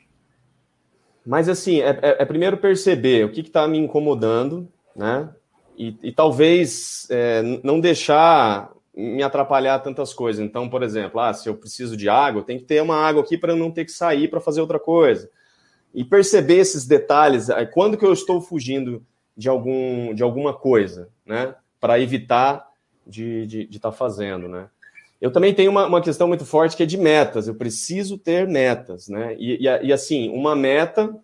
Mas 1.25 1.49
assim, 1.49 1.81
é, 1.81 1.89
é, 2.01 2.15
é 2.19 2.25
primeiro 2.25 2.57
perceber 2.57 3.25
o 3.25 3.31
que 3.31 3.41
está 3.41 3.67
me 3.67 3.77
incomodando, 3.77 4.67
né? 4.95 5.29
E, 5.77 5.95
e 6.03 6.11
talvez 6.11 7.05
é, 7.09 7.41
não 7.63 7.79
deixar 7.79 8.71
me 8.97 9.21
atrapalhar 9.21 9.77
tantas 9.79 10.11
coisas. 10.11 10.43
Então, 10.43 10.67
por 10.67 10.81
exemplo, 10.81 11.19
ah, 11.19 11.31
se 11.31 11.47
eu 11.47 11.55
preciso 11.55 11.95
de 11.95 12.09
água, 12.09 12.41
tem 12.41 12.57
que 12.57 12.65
ter 12.65 12.81
uma 12.81 12.95
água 12.95 13.21
aqui 13.21 13.37
para 13.37 13.53
eu 13.53 13.57
não 13.57 13.69
ter 13.69 13.85
que 13.85 13.91
sair 13.91 14.27
para 14.27 14.41
fazer 14.41 14.59
outra 14.59 14.79
coisa. 14.79 15.29
E 15.93 16.03
perceber 16.03 16.57
esses 16.57 16.85
detalhes, 16.85 17.47
quando 17.73 17.97
que 17.97 18.05
eu 18.05 18.11
estou 18.11 18.41
fugindo 18.41 19.05
de, 19.35 19.47
algum, 19.47 20.15
de 20.15 20.23
alguma 20.23 20.51
coisa, 20.51 21.09
né? 21.23 21.53
Para 21.79 21.99
evitar 21.99 22.67
de 23.05 23.43
estar 23.43 23.47
de, 23.47 23.65
de 23.67 23.79
tá 23.79 23.91
fazendo, 23.91 24.47
né? 24.47 24.67
Eu 25.21 25.31
também 25.31 25.53
tenho 25.53 25.71
uma, 25.71 25.85
uma 25.85 26.01
questão 26.01 26.27
muito 26.27 26.45
forte 26.45 26.75
que 26.75 26.83
é 26.83 26.85
de 26.85 26.97
metas. 26.97 27.47
Eu 27.47 27.55
preciso 27.55 28.17
ter 28.17 28.47
metas, 28.47 29.07
né? 29.07 29.35
E, 29.37 29.63
e, 29.63 29.87
e 29.87 29.93
assim, 29.93 30.29
uma 30.29 30.55
meta 30.55 31.15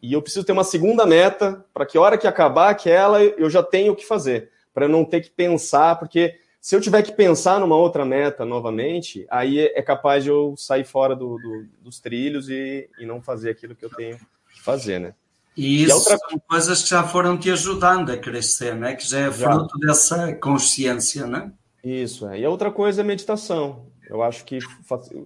e 0.00 0.12
eu 0.12 0.22
preciso 0.22 0.44
ter 0.44 0.52
uma 0.52 0.64
segunda 0.64 1.04
meta 1.04 1.64
para 1.74 1.84
que 1.84 1.98
a 1.98 2.00
hora 2.00 2.18
que 2.18 2.26
acabar 2.26 2.70
aquela 2.70 3.22
eu 3.22 3.50
já 3.50 3.62
tenho 3.62 3.92
o 3.92 3.96
que 3.96 4.06
fazer, 4.06 4.50
para 4.72 4.88
não 4.88 5.04
ter 5.04 5.20
que 5.20 5.30
pensar, 5.30 5.98
porque 5.98 6.36
se 6.66 6.74
eu 6.74 6.80
tiver 6.80 7.00
que 7.04 7.12
pensar 7.12 7.60
numa 7.60 7.76
outra 7.76 8.04
meta 8.04 8.44
novamente, 8.44 9.24
aí 9.30 9.60
é 9.60 9.80
capaz 9.80 10.24
de 10.24 10.30
eu 10.30 10.52
sair 10.56 10.82
fora 10.82 11.14
do, 11.14 11.38
do, 11.38 11.64
dos 11.80 12.00
trilhos 12.00 12.48
e, 12.48 12.90
e, 12.98 13.06
não 13.06 13.22
fazer 13.22 13.50
aquilo 13.50 13.76
que 13.76 13.84
eu 13.84 13.90
tenho 13.90 14.18
que 14.52 14.60
fazer, 14.60 14.98
né? 14.98 15.14
E 15.56 15.84
isso 15.84 15.92
e 15.92 15.94
outra... 15.94 16.18
são 16.28 16.38
coisas 16.40 16.82
que 16.82 16.90
já 16.90 17.04
foram 17.04 17.38
te 17.38 17.52
ajudando 17.52 18.10
a 18.10 18.16
crescer, 18.16 18.74
né? 18.74 18.96
Que 18.96 19.08
já 19.08 19.20
é 19.20 19.30
fruto 19.30 19.78
já. 19.80 19.86
dessa 19.86 20.34
consciência, 20.34 21.24
né? 21.24 21.52
Isso, 21.84 22.28
é. 22.28 22.40
E 22.40 22.44
a 22.44 22.50
outra 22.50 22.72
coisa 22.72 23.00
é 23.00 23.04
meditação. 23.04 23.86
Eu 24.10 24.20
acho 24.20 24.44
que 24.44 24.58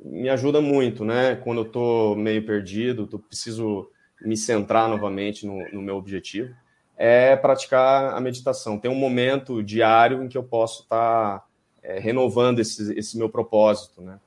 me 0.04 0.28
ajuda 0.28 0.60
muito, 0.60 1.06
né? 1.06 1.36
Quando 1.36 1.62
eu 1.62 1.64
tô 1.64 2.14
meio 2.16 2.44
perdido, 2.44 3.08
eu 3.10 3.18
preciso 3.18 3.88
me 4.20 4.36
centrar 4.36 4.90
novamente 4.90 5.46
no, 5.46 5.56
no 5.72 5.80
meu 5.80 5.96
objetivo 5.96 6.54
é 7.02 7.34
praticar 7.34 8.12
a 8.12 8.20
meditação. 8.20 8.78
Tem 8.78 8.90
um 8.90 8.94
momento 8.94 9.62
diário 9.62 10.22
em 10.22 10.28
que 10.28 10.36
eu 10.36 10.42
posso 10.42 10.82
estar 10.82 11.38
tá, 11.38 11.44
é, 11.82 11.98
renovando 11.98 12.58
esse, 12.58 12.92
esse 12.92 13.16
meu 13.16 13.30
propósito, 13.30 14.02
né? 14.02 14.20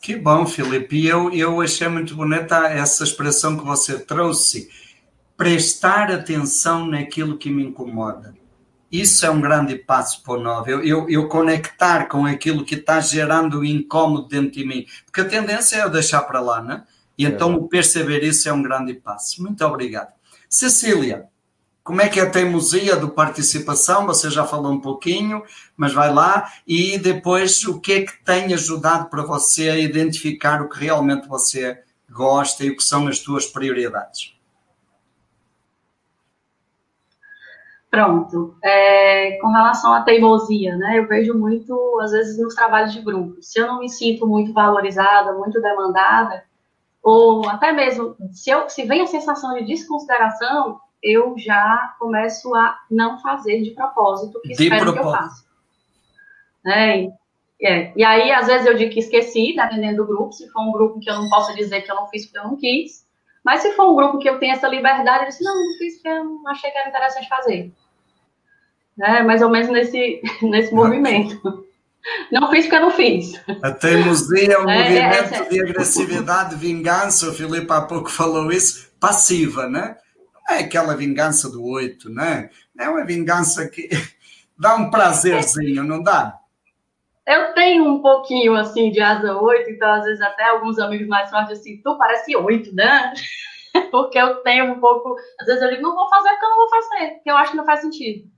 Que 0.00 0.16
bom, 0.16 0.46
Felipe. 0.46 0.96
E 0.96 1.06
eu, 1.06 1.30
eu 1.34 1.60
achei 1.60 1.88
muito 1.88 2.16
bonita 2.16 2.68
essa 2.68 3.04
expressão 3.04 3.54
que 3.54 3.66
você 3.66 3.98
trouxe. 3.98 4.70
Prestar 5.36 6.10
atenção 6.10 6.86
naquilo 6.86 7.36
que 7.36 7.50
me 7.50 7.64
incomoda. 7.64 8.34
Isso 8.90 9.26
é 9.26 9.30
um 9.30 9.40
grande 9.40 9.76
passo 9.76 10.22
para 10.22 10.32
o 10.32 10.40
novo. 10.40 10.70
Eu, 10.70 10.82
eu, 10.82 11.10
eu 11.10 11.28
conectar 11.28 12.06
com 12.08 12.24
aquilo 12.24 12.64
que 12.64 12.76
está 12.76 12.98
gerando 12.98 13.62
incômodo 13.62 14.26
dentro 14.26 14.52
de 14.52 14.64
mim. 14.64 14.86
Porque 15.04 15.20
a 15.20 15.28
tendência 15.28 15.76
é 15.76 15.84
eu 15.84 15.90
deixar 15.90 16.22
para 16.22 16.40
lá, 16.40 16.62
né? 16.62 16.84
E 17.18 17.26
então 17.26 17.54
é. 17.54 17.68
perceber 17.68 18.22
isso 18.22 18.48
é 18.48 18.52
um 18.54 18.62
grande 18.62 18.94
passo. 18.94 19.42
Muito 19.42 19.62
obrigado. 19.62 20.15
Cecília, 20.56 21.28
como 21.86 22.00
é 22.00 22.08
que 22.08 22.18
é 22.18 22.24
a 22.24 22.30
teimosia 22.30 22.96
do 22.96 23.10
participação? 23.10 24.06
Você 24.06 24.28
já 24.28 24.44
falou 24.44 24.72
um 24.72 24.80
pouquinho, 24.80 25.44
mas 25.76 25.92
vai 25.92 26.12
lá. 26.12 26.50
E 26.66 26.98
depois, 26.98 27.62
o 27.64 27.80
que 27.80 27.92
é 27.92 28.00
que 28.02 28.24
tem 28.24 28.52
ajudado 28.52 29.08
para 29.08 29.22
você 29.22 29.70
a 29.70 29.78
identificar 29.78 30.60
o 30.60 30.68
que 30.68 30.80
realmente 30.80 31.28
você 31.28 31.80
gosta 32.10 32.64
e 32.64 32.70
o 32.70 32.76
que 32.76 32.82
são 32.82 33.06
as 33.06 33.18
suas 33.18 33.46
prioridades? 33.46 34.34
Pronto. 37.88 38.56
É, 38.64 39.38
com 39.40 39.48
relação 39.48 39.92
à 39.92 40.02
teimosia, 40.02 40.76
né? 40.76 40.98
Eu 40.98 41.06
vejo 41.06 41.34
muito, 41.34 42.00
às 42.02 42.10
vezes, 42.10 42.36
nos 42.36 42.54
trabalhos 42.54 42.92
de 42.92 43.00
grupo. 43.00 43.40
Se 43.40 43.60
eu 43.60 43.66
não 43.68 43.78
me 43.78 43.88
sinto 43.88 44.26
muito 44.26 44.52
valorizada, 44.52 45.32
muito 45.34 45.62
demandada, 45.62 46.42
ou 47.06 47.48
até 47.48 47.70
mesmo 47.70 48.16
se, 48.32 48.50
eu, 48.50 48.68
se 48.68 48.84
vem 48.84 49.00
a 49.00 49.06
sensação 49.06 49.54
de 49.54 49.64
desconsideração, 49.64 50.80
eu 51.00 51.38
já 51.38 51.94
começo 52.00 52.52
a 52.52 52.80
não 52.90 53.20
fazer 53.20 53.62
de 53.62 53.70
propósito 53.70 54.38
o 54.38 54.40
que 54.40 54.54
de 54.54 54.64
espero 54.64 54.92
propósito. 54.92 55.02
que 55.02 55.08
eu 55.08 55.12
faça. 55.12 55.44
Né? 56.64 57.02
E, 57.04 57.12
é, 57.62 57.92
e 57.94 58.02
aí, 58.02 58.32
às 58.32 58.48
vezes, 58.48 58.66
eu 58.66 58.74
digo 58.74 58.92
que 58.92 58.98
esqueci, 58.98 59.54
dependendo 59.54 59.98
do 59.98 60.06
grupo. 60.08 60.32
Se 60.32 60.50
for 60.50 60.62
um 60.62 60.72
grupo 60.72 60.98
que 60.98 61.08
eu 61.08 61.14
não 61.14 61.28
posso 61.28 61.54
dizer 61.54 61.82
que 61.82 61.92
eu 61.92 61.94
não 61.94 62.08
fiz 62.08 62.24
porque 62.24 62.40
eu 62.40 62.50
não 62.50 62.56
quis. 62.56 63.06
Mas 63.44 63.60
se 63.60 63.70
for 63.74 63.88
um 63.88 63.94
grupo 63.94 64.18
que 64.18 64.28
eu 64.28 64.40
tenho 64.40 64.54
essa 64.54 64.66
liberdade, 64.66 65.22
eu 65.22 65.28
disse, 65.28 65.44
não, 65.44 65.54
não 65.54 65.78
fiz 65.78 65.94
porque 65.94 66.08
eu 66.08 66.24
não 66.24 66.48
achei 66.48 66.72
que 66.72 66.76
era 66.76 66.88
interessante 66.88 67.28
fazer. 67.28 67.72
Né? 68.96 69.22
Mais 69.22 69.42
ou 69.42 69.48
menos 69.48 69.68
nesse, 69.68 70.20
nesse 70.42 70.74
movimento. 70.74 71.65
Não 72.30 72.50
fiz 72.50 72.64
porque 72.64 72.76
eu 72.76 72.80
não 72.80 72.90
fiz. 72.90 73.32
A 73.62 73.70
teimosia 73.72 74.52
é 74.52 74.58
um 74.58 74.68
é, 74.68 74.82
movimento 74.82 75.34
é, 75.34 75.38
é, 75.38 75.48
de 75.48 75.60
agressividade, 75.60 76.50
de 76.50 76.56
vingança. 76.56 77.28
O 77.28 77.34
Filipe 77.34 77.72
há 77.72 77.80
pouco 77.82 78.10
falou 78.10 78.50
isso, 78.50 78.90
passiva, 79.00 79.68
né? 79.68 79.96
Não 80.48 80.56
é 80.56 80.60
aquela 80.60 80.96
vingança 80.96 81.50
do 81.50 81.64
oito, 81.64 82.08
né? 82.10 82.50
É 82.78 82.88
uma 82.88 83.04
vingança 83.04 83.68
que 83.68 83.88
dá 84.58 84.76
um 84.76 84.90
prazerzinho, 84.90 85.82
não 85.82 86.02
dá? 86.02 86.38
Eu 87.26 87.52
tenho 87.54 87.84
um 87.84 88.00
pouquinho 88.00 88.54
assim 88.54 88.92
de 88.92 89.00
asa 89.00 89.36
8, 89.36 89.70
então 89.70 89.92
às 89.92 90.04
vezes 90.04 90.20
até 90.22 90.44
alguns 90.44 90.78
amigos 90.78 91.08
mais 91.08 91.28
fortes 91.28 91.58
assim, 91.58 91.80
tu 91.82 91.98
parece 91.98 92.36
8, 92.36 92.72
né? 92.72 93.12
porque 93.90 94.18
eu 94.18 94.36
tenho 94.36 94.72
um 94.72 94.80
pouco. 94.80 95.16
Às 95.40 95.46
vezes 95.46 95.62
eu 95.62 95.70
digo, 95.70 95.82
não 95.82 95.94
vou 95.94 96.08
fazer 96.08 96.30
porque 96.30 96.44
eu 96.44 96.50
não 96.50 96.56
vou 96.56 96.68
fazer, 96.68 97.10
porque 97.14 97.30
eu 97.30 97.36
acho 97.36 97.50
que 97.50 97.56
não 97.56 97.66
faz 97.66 97.80
sentido. 97.80 98.35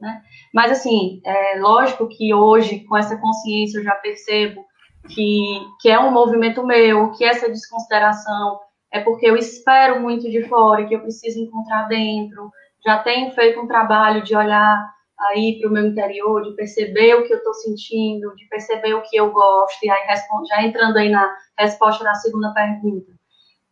Né? 0.00 0.22
Mas, 0.54 0.72
assim, 0.72 1.20
é 1.24 1.58
lógico 1.58 2.08
que 2.08 2.32
hoje, 2.32 2.80
com 2.84 2.96
essa 2.96 3.16
consciência, 3.16 3.78
eu 3.78 3.84
já 3.84 3.94
percebo 3.96 4.64
que, 5.08 5.60
que 5.80 5.88
é 5.88 5.98
um 5.98 6.10
movimento 6.10 6.64
meu, 6.64 7.12
que 7.12 7.24
essa 7.24 7.48
desconsideração 7.48 8.60
é 8.92 9.00
porque 9.00 9.26
eu 9.26 9.36
espero 9.36 10.00
muito 10.00 10.30
de 10.30 10.42
fora, 10.44 10.86
que 10.86 10.94
eu 10.94 11.00
preciso 11.00 11.40
encontrar 11.40 11.88
dentro. 11.88 12.50
Já 12.84 12.98
tenho 12.98 13.30
feito 13.32 13.60
um 13.60 13.66
trabalho 13.66 14.22
de 14.22 14.34
olhar 14.34 14.90
aí 15.20 15.58
para 15.58 15.68
o 15.68 15.72
meu 15.72 15.86
interior, 15.86 16.42
de 16.42 16.54
perceber 16.54 17.14
o 17.14 17.26
que 17.26 17.32
eu 17.32 17.38
estou 17.38 17.52
sentindo, 17.54 18.34
de 18.36 18.46
perceber 18.48 18.94
o 18.94 19.02
que 19.02 19.16
eu 19.16 19.32
gosto, 19.32 19.84
e 19.84 19.90
aí 19.90 20.06
já 20.48 20.62
entrando 20.62 20.96
aí 20.96 21.08
na 21.08 21.36
resposta 21.58 22.04
da 22.04 22.14
segunda 22.14 22.52
pergunta, 22.54 23.12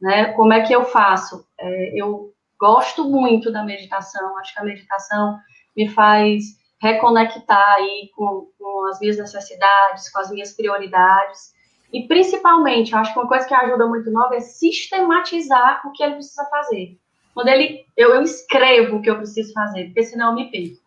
né? 0.01 0.33
Como 0.33 0.53
é 0.53 0.63
que 0.63 0.75
eu 0.75 0.85
faço? 0.85 1.47
É, 1.59 1.93
eu 1.95 2.33
gosto 2.59 3.05
muito 3.05 3.53
da 3.53 3.63
meditação, 3.63 4.37
acho 4.39 4.53
que 4.53 4.61
a 4.61 4.65
meditação 4.65 5.39
me 5.77 5.89
faz 5.89 6.57
reconectar 6.81 7.75
aí 7.75 8.11
com, 8.15 8.49
com 8.59 8.87
as 8.89 9.01
minhas 9.01 9.19
necessidades, 9.19 10.11
com 10.11 10.21
as 10.21 10.31
minhas 10.31 10.55
prioridades. 10.55 11.55
E 11.93 12.07
principalmente, 12.07 12.93
eu 12.93 12.99
acho 12.99 13.13
que 13.13 13.19
uma 13.19 13.29
coisa 13.29 13.47
que 13.47 13.55
ajuda 13.55 13.87
muito 13.87 14.11
nova 14.11 14.37
é 14.37 14.41
sistematizar 14.41 15.83
o 15.87 15.93
que 15.93 16.03
ele 16.03 16.15
precisa 16.15 16.45
fazer. 16.47 16.99
Quando 17.33 17.49
ele, 17.49 17.85
eu, 17.97 18.15
eu 18.15 18.23
escrevo 18.23 18.97
o 18.97 19.03
que 19.03 19.11
eu 19.11 19.17
preciso 19.17 19.53
fazer, 19.53 19.87
porque 19.87 20.05
senão 20.05 20.31
eu 20.31 20.35
me 20.35 20.51
perco. 20.51 20.83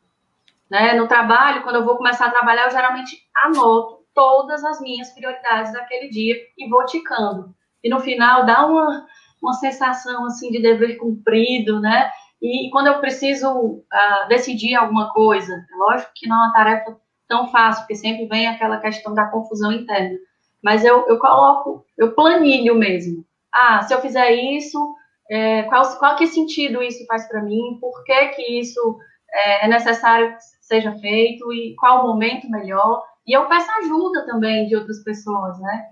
Né? 0.70 0.94
No 0.94 1.08
trabalho, 1.08 1.64
quando 1.64 1.78
eu 1.78 1.86
vou 1.86 1.98
começar 1.98 2.28
a 2.28 2.32
trabalhar, 2.32 2.66
eu 2.66 2.72
geralmente 2.72 3.18
anoto 3.46 4.00
todas 4.14 4.64
as 4.64 4.82
minhas 4.82 5.10
prioridades 5.12 5.74
daquele 5.74 6.10
dia 6.10 6.36
e 6.58 6.70
vou 6.70 6.86
ticando. 6.86 7.54
E 7.84 7.90
no 7.90 8.00
final 8.00 8.46
dá 8.46 8.66
uma, 8.66 9.06
uma 9.42 9.54
sensação 9.54 10.26
assim 10.26 10.52
de 10.52 10.62
dever 10.62 10.98
cumprido, 10.98 11.80
né? 11.80 12.12
E, 12.42 12.70
quando 12.72 12.88
eu 12.88 13.00
preciso 13.00 13.50
uh, 13.52 14.28
decidir 14.30 14.76
alguma 14.76 15.12
coisa, 15.12 15.54
é 15.54 15.76
lógico 15.76 16.12
que 16.16 16.28
não 16.28 16.38
é 16.38 16.40
uma 16.46 16.54
tarefa 16.54 16.98
tão 17.28 17.48
fácil, 17.48 17.82
porque 17.82 17.96
sempre 17.96 18.26
vem 18.28 18.48
aquela 18.48 18.80
questão 18.80 19.14
da 19.14 19.28
confusão 19.28 19.72
interna. 19.72 20.18
Mas 20.64 20.84
eu, 20.84 21.06
eu 21.08 21.20
coloco, 21.20 21.86
eu 21.98 22.14
planilho 22.14 22.76
mesmo. 22.76 23.26
Ah, 23.54 23.82
se 23.84 23.94
eu 23.94 24.02
fizer 24.02 24.32
isso, 24.32 24.96
é, 25.30 25.64
qual, 25.64 25.98
qual 25.98 26.16
que 26.16 26.28
sentido 26.28 26.82
isso 26.82 27.06
faz 27.06 27.28
para 27.28 27.44
mim? 27.44 27.78
Por 27.80 28.04
que 28.04 28.28
que 28.30 28.60
isso 28.60 28.98
é, 29.32 29.66
é 29.66 29.68
necessário 29.68 30.34
que 30.34 30.42
seja 30.62 30.94
feito? 31.00 31.52
E 31.54 31.76
qual 31.76 32.04
o 32.04 32.08
momento 32.08 32.50
melhor? 32.50 33.04
E 33.28 33.36
eu 33.36 33.48
peço 33.48 33.70
ajuda 33.84 34.26
também 34.26 34.68
de 34.68 34.76
outras 34.76 35.04
pessoas, 35.04 35.60
né? 35.60 35.86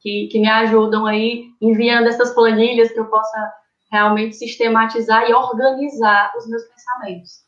Que, 0.00 0.28
que 0.30 0.40
me 0.40 0.48
ajudam 0.48 1.06
aí, 1.06 1.44
enviando 1.60 2.08
essas 2.08 2.34
planilhas 2.34 2.90
que 2.90 2.98
eu 2.98 3.06
possa 3.06 3.52
realmente 3.90 4.36
sistematizar 4.36 5.28
e 5.28 5.34
organizar 5.34 6.32
os 6.36 6.48
meus 6.48 6.62
pensamentos. 6.64 7.44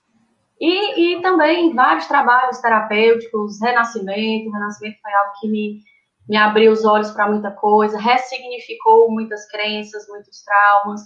E, 0.60 1.16
e 1.16 1.23
também 1.23 1.74
vários 1.74 2.06
trabalhos 2.06 2.59
terapêuticos, 2.59 3.60
renascimento, 3.60 4.51
renascimento 4.51 5.01
foi 5.01 5.12
algo 5.12 5.32
que 5.40 5.48
me, 5.48 5.81
me 6.28 6.36
abriu 6.36 6.73
os 6.73 6.85
olhos 6.85 7.10
para 7.10 7.28
muita 7.28 7.51
coisa, 7.51 7.98
ressignificou 7.98 9.10
muitas 9.10 9.48
crenças, 9.48 10.06
muitos 10.09 10.43
traumas, 10.44 11.01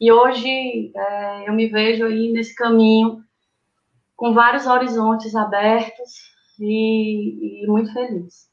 e 0.00 0.10
hoje 0.10 0.92
é, 0.96 1.48
eu 1.48 1.52
me 1.52 1.68
vejo 1.68 2.06
aí 2.06 2.32
nesse 2.32 2.54
caminho 2.54 3.22
com 4.16 4.32
vários 4.32 4.66
horizontes 4.66 5.34
abertos 5.34 6.30
e, 6.58 7.64
e 7.64 7.66
muito 7.66 7.92
feliz. 7.92 8.48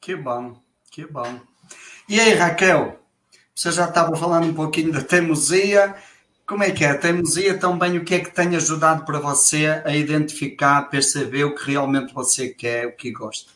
Que 0.00 0.16
bom, 0.16 0.56
que 0.90 1.06
bom. 1.06 1.40
E 2.08 2.18
aí, 2.18 2.34
Raquel, 2.34 3.01
você 3.62 3.70
já 3.70 3.84
estava 3.84 4.16
falando 4.16 4.48
um 4.48 4.54
pouquinho 4.54 4.90
da 4.90 5.00
teimosia. 5.00 5.94
Como 6.44 6.64
é 6.64 6.72
que 6.72 6.84
é? 6.84 6.90
A 6.90 6.98
teimosia 6.98 7.56
também, 7.56 7.96
o 7.96 8.04
que 8.04 8.16
é 8.16 8.18
que 8.18 8.34
tem 8.34 8.56
ajudado 8.56 9.04
para 9.04 9.20
você 9.20 9.80
a 9.84 9.94
identificar, 9.94 10.90
perceber 10.90 11.44
o 11.44 11.54
que 11.54 11.70
realmente 11.70 12.12
você 12.12 12.48
quer, 12.48 12.88
o 12.88 12.96
que 12.96 13.12
gosta? 13.12 13.52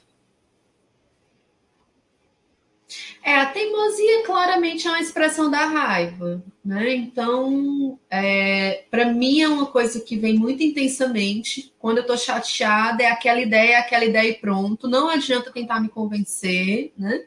É, 3.20 3.34
a 3.34 3.46
teimosia 3.46 4.22
claramente 4.24 4.86
é 4.86 4.90
uma 4.90 5.00
expressão 5.00 5.50
da 5.50 5.64
raiva, 5.64 6.40
né? 6.64 6.94
Então, 6.94 7.98
é, 8.08 8.84
para 8.88 9.06
mim 9.06 9.40
é 9.40 9.48
uma 9.48 9.66
coisa 9.66 9.98
que 9.98 10.16
vem 10.16 10.38
muito 10.38 10.62
intensamente. 10.62 11.74
Quando 11.80 11.98
eu 11.98 12.06
tô 12.06 12.16
chateada, 12.16 13.02
é 13.02 13.10
aquela 13.10 13.40
ideia, 13.40 13.80
aquela 13.80 14.04
ideia 14.04 14.30
e 14.30 14.34
pronto. 14.34 14.86
Não 14.86 15.10
adianta 15.10 15.50
tentar 15.50 15.80
me 15.80 15.88
convencer, 15.88 16.92
né? 16.96 17.24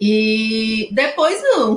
E 0.00 0.88
depois 0.92 1.42
não. 1.42 1.76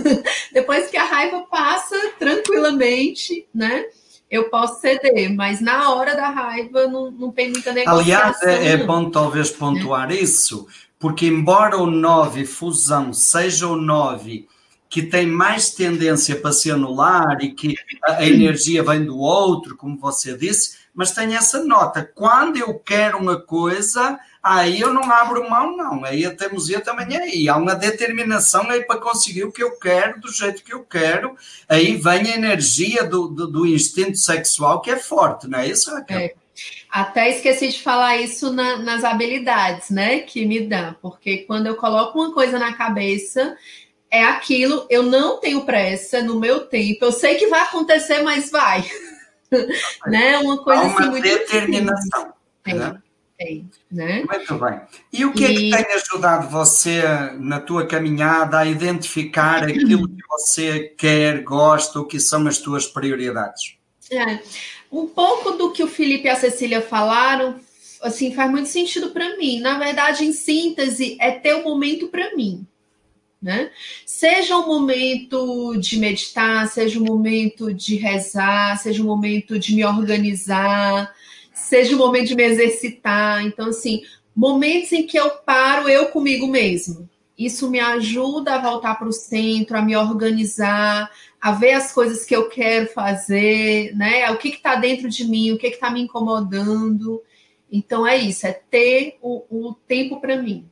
depois 0.52 0.90
que 0.90 0.96
a 0.96 1.04
raiva 1.04 1.40
passa 1.50 1.96
tranquilamente, 2.18 3.46
né? 3.54 3.84
Eu 4.30 4.48
posso 4.48 4.80
ceder, 4.80 5.34
mas 5.34 5.60
na 5.60 5.90
hora 5.92 6.14
da 6.14 6.30
raiva 6.30 6.86
não, 6.86 7.10
não 7.10 7.30
tem 7.30 7.50
muita 7.50 7.72
negociação. 7.72 8.00
Aliás, 8.00 8.42
é, 8.42 8.68
é 8.68 8.76
bom 8.78 9.10
talvez 9.10 9.50
pontuar 9.50 10.10
é. 10.10 10.16
isso, 10.16 10.66
porque 10.98 11.26
embora 11.26 11.76
o 11.76 11.86
9 11.86 12.46
fusão 12.46 13.12
seja 13.12 13.66
o 13.66 13.76
9 13.76 14.48
que 14.92 15.02
tem 15.02 15.26
mais 15.26 15.70
tendência 15.70 16.36
para 16.36 16.52
se 16.52 16.70
anular 16.70 17.38
e 17.40 17.54
que 17.54 17.74
a 18.04 18.26
energia 18.26 18.82
vem 18.82 19.06
do 19.06 19.18
outro, 19.18 19.74
como 19.74 19.96
você 19.96 20.36
disse, 20.36 20.76
mas 20.94 21.12
tem 21.12 21.34
essa 21.34 21.64
nota. 21.64 22.04
Quando 22.14 22.58
eu 22.58 22.78
quero 22.78 23.16
uma 23.16 23.40
coisa, 23.40 24.18
aí 24.42 24.80
eu 24.80 24.92
não 24.92 25.10
abro 25.10 25.48
mão, 25.48 25.76
não. 25.76 26.04
Aí 26.04 26.26
a 26.26 26.34
teimosia 26.34 26.80
também 26.80 27.16
é 27.16 27.22
aí. 27.22 27.48
Há 27.48 27.56
uma 27.56 27.74
determinação 27.74 28.68
aí 28.70 28.84
para 28.84 29.00
conseguir 29.00 29.44
o 29.44 29.52
que 29.52 29.62
eu 29.62 29.78
quero, 29.78 30.20
do 30.20 30.32
jeito 30.32 30.64
que 30.64 30.74
eu 30.74 30.82
quero. 30.82 31.36
Aí 31.68 31.96
vem 31.96 32.32
a 32.32 32.36
energia 32.36 33.04
do, 33.04 33.28
do, 33.28 33.46
do 33.46 33.66
instinto 33.66 34.18
sexual 34.18 34.80
que 34.80 34.90
é 34.90 34.96
forte, 34.96 35.48
não 35.48 35.58
é 35.58 35.68
isso, 35.68 35.90
Raquel? 35.90 36.18
É. 36.18 36.34
Até 36.90 37.30
esqueci 37.30 37.68
de 37.68 37.82
falar 37.82 38.18
isso 38.18 38.52
na, 38.52 38.76
nas 38.76 39.02
habilidades, 39.02 39.88
né, 39.88 40.18
que 40.18 40.44
me 40.44 40.60
dá, 40.60 40.94
porque 41.00 41.38
quando 41.38 41.66
eu 41.66 41.76
coloco 41.76 42.18
uma 42.18 42.34
coisa 42.34 42.58
na 42.58 42.74
cabeça, 42.74 43.56
é 44.10 44.22
aquilo, 44.22 44.86
eu 44.90 45.02
não 45.02 45.40
tenho 45.40 45.64
pressa 45.64 46.22
no 46.22 46.38
meu 46.38 46.66
tempo, 46.66 47.06
eu 47.06 47.12
sei 47.12 47.36
que 47.36 47.46
vai 47.46 47.62
acontecer, 47.62 48.22
mas 48.22 48.50
vai. 48.50 48.84
né? 50.06 50.38
Uma 50.38 50.62
coisa 50.62 50.82
Há 50.82 50.84
uma 50.84 51.00
assim 51.00 51.10
muito 51.10 51.22
determinação. 51.22 52.32
Tem, 52.62 52.74
né? 52.74 53.00
Tem, 53.42 53.70
né? 53.90 54.24
Muito 54.24 54.54
bem. 54.58 54.80
E 55.12 55.24
o 55.24 55.32
que 55.32 55.44
e... 55.44 55.72
é 55.72 55.76
que 55.78 55.84
tem 55.84 55.94
ajudado 55.94 56.48
você 56.48 57.02
na 57.38 57.60
tua 57.60 57.86
caminhada 57.86 58.58
a 58.58 58.66
identificar 58.66 59.64
aquilo 59.64 60.08
que 60.08 60.22
você 60.28 60.94
quer, 60.96 61.42
gosta, 61.42 62.00
o 62.00 62.06
que 62.06 62.20
são 62.20 62.46
as 62.46 62.58
tuas 62.58 62.86
prioridades? 62.86 63.76
É. 64.10 64.40
Um 64.90 65.06
pouco 65.06 65.52
do 65.52 65.72
que 65.72 65.82
o 65.82 65.88
Felipe 65.88 66.26
e 66.26 66.30
a 66.30 66.36
Cecília 66.36 66.82
falaram, 66.82 67.58
assim, 68.02 68.34
faz 68.34 68.50
muito 68.50 68.68
sentido 68.68 69.10
para 69.10 69.36
mim. 69.36 69.60
Na 69.60 69.78
verdade, 69.78 70.24
em 70.24 70.32
síntese, 70.32 71.16
é 71.20 71.30
ter 71.30 71.54
um 71.54 71.64
momento 71.64 72.08
para 72.08 72.34
mim. 72.36 72.66
Né? 73.40 73.70
Seja 74.06 74.56
um 74.56 74.66
momento 74.66 75.76
de 75.76 75.98
meditar, 75.98 76.68
seja 76.68 77.00
um 77.00 77.04
momento 77.04 77.74
de 77.74 77.96
rezar, 77.96 78.78
seja 78.78 79.02
um 79.02 79.06
momento 79.06 79.58
de 79.58 79.74
me 79.74 79.84
organizar, 79.84 81.12
seja 81.72 81.94
um 81.94 81.98
momento 81.98 82.28
de 82.28 82.34
me 82.34 82.42
exercitar. 82.42 83.42
Então, 83.46 83.68
assim, 83.68 84.02
momentos 84.36 84.92
em 84.92 85.06
que 85.06 85.18
eu 85.18 85.30
paro 85.30 85.88
eu 85.88 86.08
comigo 86.08 86.46
mesmo. 86.46 87.08
Isso 87.36 87.70
me 87.70 87.80
ajuda 87.80 88.56
a 88.56 88.60
voltar 88.60 88.96
para 88.96 89.08
o 89.08 89.12
centro, 89.12 89.78
a 89.78 89.80
me 89.80 89.96
organizar, 89.96 91.10
a 91.40 91.52
ver 91.52 91.72
as 91.72 91.90
coisas 91.90 92.26
que 92.26 92.36
eu 92.36 92.46
quero 92.50 92.88
fazer, 92.88 93.96
né? 93.96 94.30
O 94.30 94.36
que 94.36 94.48
está 94.48 94.74
dentro 94.74 95.08
de 95.08 95.24
mim, 95.24 95.50
o 95.50 95.56
que 95.56 95.68
está 95.68 95.90
me 95.90 96.02
incomodando. 96.02 97.22
Então 97.70 98.06
é 98.06 98.18
isso, 98.18 98.46
é 98.46 98.52
ter 98.52 99.16
o, 99.22 99.42
o 99.48 99.74
tempo 99.88 100.20
para 100.20 100.36
mim 100.36 100.68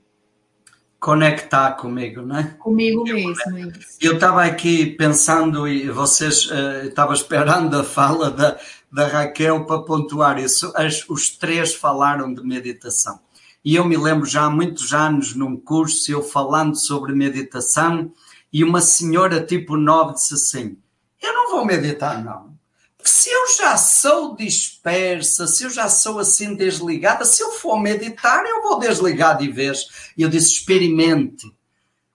conectar 1.00 1.72
comigo, 1.72 2.20
né? 2.20 2.56
Comigo 2.58 3.02
mesmo. 3.04 3.32
É 3.56 3.72
eu 4.02 4.14
estava 4.14 4.44
aqui 4.44 4.84
pensando 4.84 5.66
e 5.66 5.88
vocês 5.88 6.44
uh, 6.50 6.88
estava 6.88 7.14
esperando 7.14 7.78
a 7.78 7.82
fala 7.82 8.30
da, 8.30 8.58
da 8.92 9.06
Raquel 9.06 9.64
para 9.64 9.82
pontuar 9.82 10.38
isso. 10.38 10.72
As, 10.74 11.08
os 11.08 11.30
três 11.30 11.74
falaram 11.74 12.32
de 12.32 12.42
meditação. 12.42 13.20
E 13.64 13.76
eu 13.76 13.84
me 13.84 13.96
lembro 13.96 14.26
já 14.26 14.44
há 14.44 14.50
muitos 14.50 14.92
anos 14.92 15.34
num 15.34 15.56
curso, 15.56 16.10
eu 16.10 16.22
falando 16.22 16.74
sobre 16.74 17.12
meditação, 17.12 18.12
e 18.52 18.64
uma 18.64 18.80
senhora 18.80 19.44
tipo 19.44 19.76
9 19.76 20.14
disse 20.14 20.34
assim: 20.34 20.78
Eu 21.22 21.32
não 21.32 21.50
vou 21.50 21.64
meditar, 21.64 22.22
não. 22.24 22.58
Porque 22.96 23.10
se 23.10 23.30
eu 23.30 23.46
já 23.56 23.76
sou 23.76 24.34
dispersa, 24.34 25.46
se 25.46 25.64
eu 25.64 25.70
já 25.70 25.88
sou 25.88 26.18
assim 26.18 26.54
desligada, 26.54 27.24
se 27.24 27.42
eu 27.42 27.52
for 27.52 27.78
meditar, 27.78 28.44
eu 28.44 28.62
vou 28.62 28.78
desligar 28.78 29.38
de 29.38 29.50
vez. 29.50 30.12
E 30.16 30.22
eu 30.22 30.28
disse: 30.28 30.52
experimente. 30.52 31.50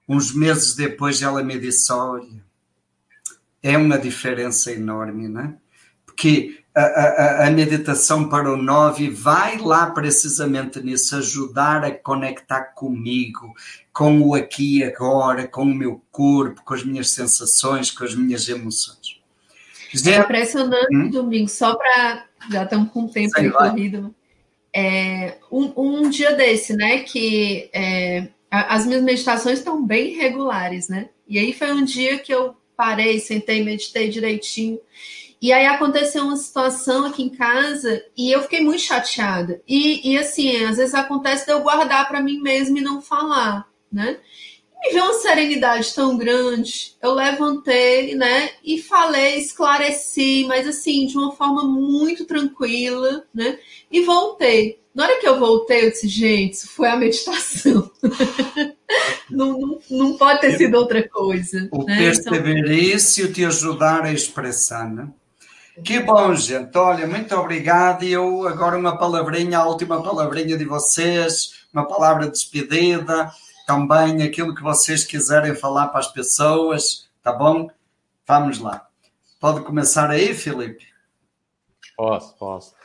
Uns 0.07 0.31
meses 0.35 0.75
depois 0.75 1.21
ela 1.21 1.43
me 1.43 1.57
disse: 1.57 1.91
Olha, 1.91 2.43
é 3.61 3.77
uma 3.77 3.97
diferença 3.97 4.71
enorme, 4.71 5.27
né? 5.27 5.57
Porque 6.05 6.63
a, 6.75 6.81
a, 6.81 7.47
a, 7.47 7.51
meditação 7.51 8.27
para 8.27 8.51
o 8.51 8.57
nove 8.57 9.09
vai 9.09 9.57
lá 9.57 9.89
precisamente 9.91 10.81
nisso, 10.81 11.15
ajudar 11.15 11.85
a 11.85 11.91
conectar 11.91 12.61
comigo, 12.75 13.53
com 13.93 14.21
o 14.21 14.35
aqui 14.35 14.79
e 14.79 14.83
agora, 14.83 15.47
com 15.47 15.63
o 15.63 15.73
meu 15.73 16.01
corpo, 16.11 16.61
com 16.65 16.73
as 16.73 16.83
minhas 16.83 17.11
sensações, 17.11 17.91
com 17.91 18.03
as 18.03 18.13
minhas 18.13 18.49
emoções. 18.49 19.21
É 20.05 20.17
impressionante, 20.17 20.93
hum? 20.93 21.09
Domingo, 21.09 21.47
só 21.47 21.75
para. 21.75 22.25
Já 22.51 22.63
estamos 22.63 22.91
com 22.91 23.03
o 23.03 23.09
tempo 23.09 23.31
aí 23.37 23.49
corrido. 23.49 24.13
É, 24.73 25.37
um, 25.49 25.71
um, 25.77 26.09
dia 26.09 26.33
desse, 26.33 26.75
né? 26.75 26.99
Que 26.99 27.69
é, 27.71 28.27
as 28.51 28.85
minhas 28.85 29.01
meditações 29.01 29.59
estão 29.59 29.85
bem 29.85 30.17
regulares, 30.17 30.89
né? 30.89 31.09
E 31.25 31.39
aí 31.39 31.53
foi 31.53 31.71
um 31.71 31.85
dia 31.85 32.19
que 32.19 32.33
eu 32.33 32.55
parei, 32.75 33.19
sentei, 33.19 33.63
meditei 33.63 34.09
direitinho. 34.09 34.79
E 35.41 35.51
aí 35.51 35.65
aconteceu 35.65 36.23
uma 36.23 36.37
situação 36.37 37.05
aqui 37.05 37.23
em 37.23 37.29
casa 37.29 38.03
e 38.17 38.31
eu 38.31 38.41
fiquei 38.41 38.61
muito 38.61 38.81
chateada. 38.81 39.61
E, 39.67 40.11
e 40.11 40.17
assim, 40.17 40.63
às 40.63 40.77
vezes 40.77 40.93
acontece 40.93 41.45
de 41.45 41.51
eu 41.51 41.61
guardar 41.61 42.07
para 42.07 42.21
mim 42.21 42.39
mesma 42.39 42.79
e 42.79 42.81
não 42.81 43.01
falar, 43.01 43.67
né? 43.91 44.17
me 44.85 44.91
veio 44.91 45.03
uma 45.05 45.13
serenidade 45.15 45.93
tão 45.93 46.17
grande. 46.17 46.95
Eu 47.01 47.13
levantei, 47.13 48.15
né, 48.15 48.51
e 48.63 48.81
falei, 48.81 49.37
esclareci, 49.37 50.45
mas 50.47 50.67
assim, 50.67 51.05
de 51.07 51.17
uma 51.17 51.31
forma 51.31 51.63
muito 51.63 52.25
tranquila, 52.25 53.25
né, 53.33 53.57
e 53.91 54.01
voltei. 54.01 54.79
Na 54.93 55.03
hora 55.03 55.19
que 55.19 55.27
eu 55.27 55.37
voltei, 55.37 55.85
eu 55.85 55.89
disse, 55.89 56.07
gente, 56.07 56.53
isso 56.53 56.69
foi 56.69 56.87
a 56.87 56.95
meditação. 56.95 57.91
não, 59.29 59.59
não, 59.59 59.79
não, 59.89 60.13
pode 60.17 60.39
ter 60.39 60.57
sido 60.57 60.75
outra 60.75 61.05
coisa. 61.09 61.67
O 61.69 61.83
né? 61.83 61.97
perceber 61.97 62.59
então... 62.59 63.25
e 63.25 63.33
te 63.33 63.43
ajudar 63.43 64.05
a 64.05 64.13
expressar, 64.13 64.89
né? 64.89 65.09
Que 65.83 65.99
bom, 65.99 66.33
gente. 66.33 66.77
Olha, 66.77 67.05
muito 67.05 67.35
obrigado. 67.35 68.03
E 68.03 68.11
eu 68.11 68.47
agora 68.47 68.77
uma 68.77 68.97
palavrinha, 68.97 69.59
a 69.59 69.67
última 69.67 70.01
palavrinha 70.01 70.57
de 70.57 70.65
vocês, 70.65 71.65
uma 71.73 71.87
palavra 71.87 72.25
de 72.25 72.31
despedida 72.31 73.31
também 73.65 74.21
aquilo 74.21 74.53
que 74.53 74.61
vocês 74.61 75.03
quiserem 75.03 75.55
falar 75.55 75.87
para 75.87 75.99
as 75.99 76.11
pessoas, 76.11 77.09
tá 77.23 77.33
bom? 77.33 77.67
Vamos 78.27 78.59
lá. 78.59 78.87
Pode 79.39 79.61
começar 79.61 80.09
aí, 80.09 80.33
Felipe? 80.33 80.85
Posso, 81.97 82.37
posso. 82.37 82.75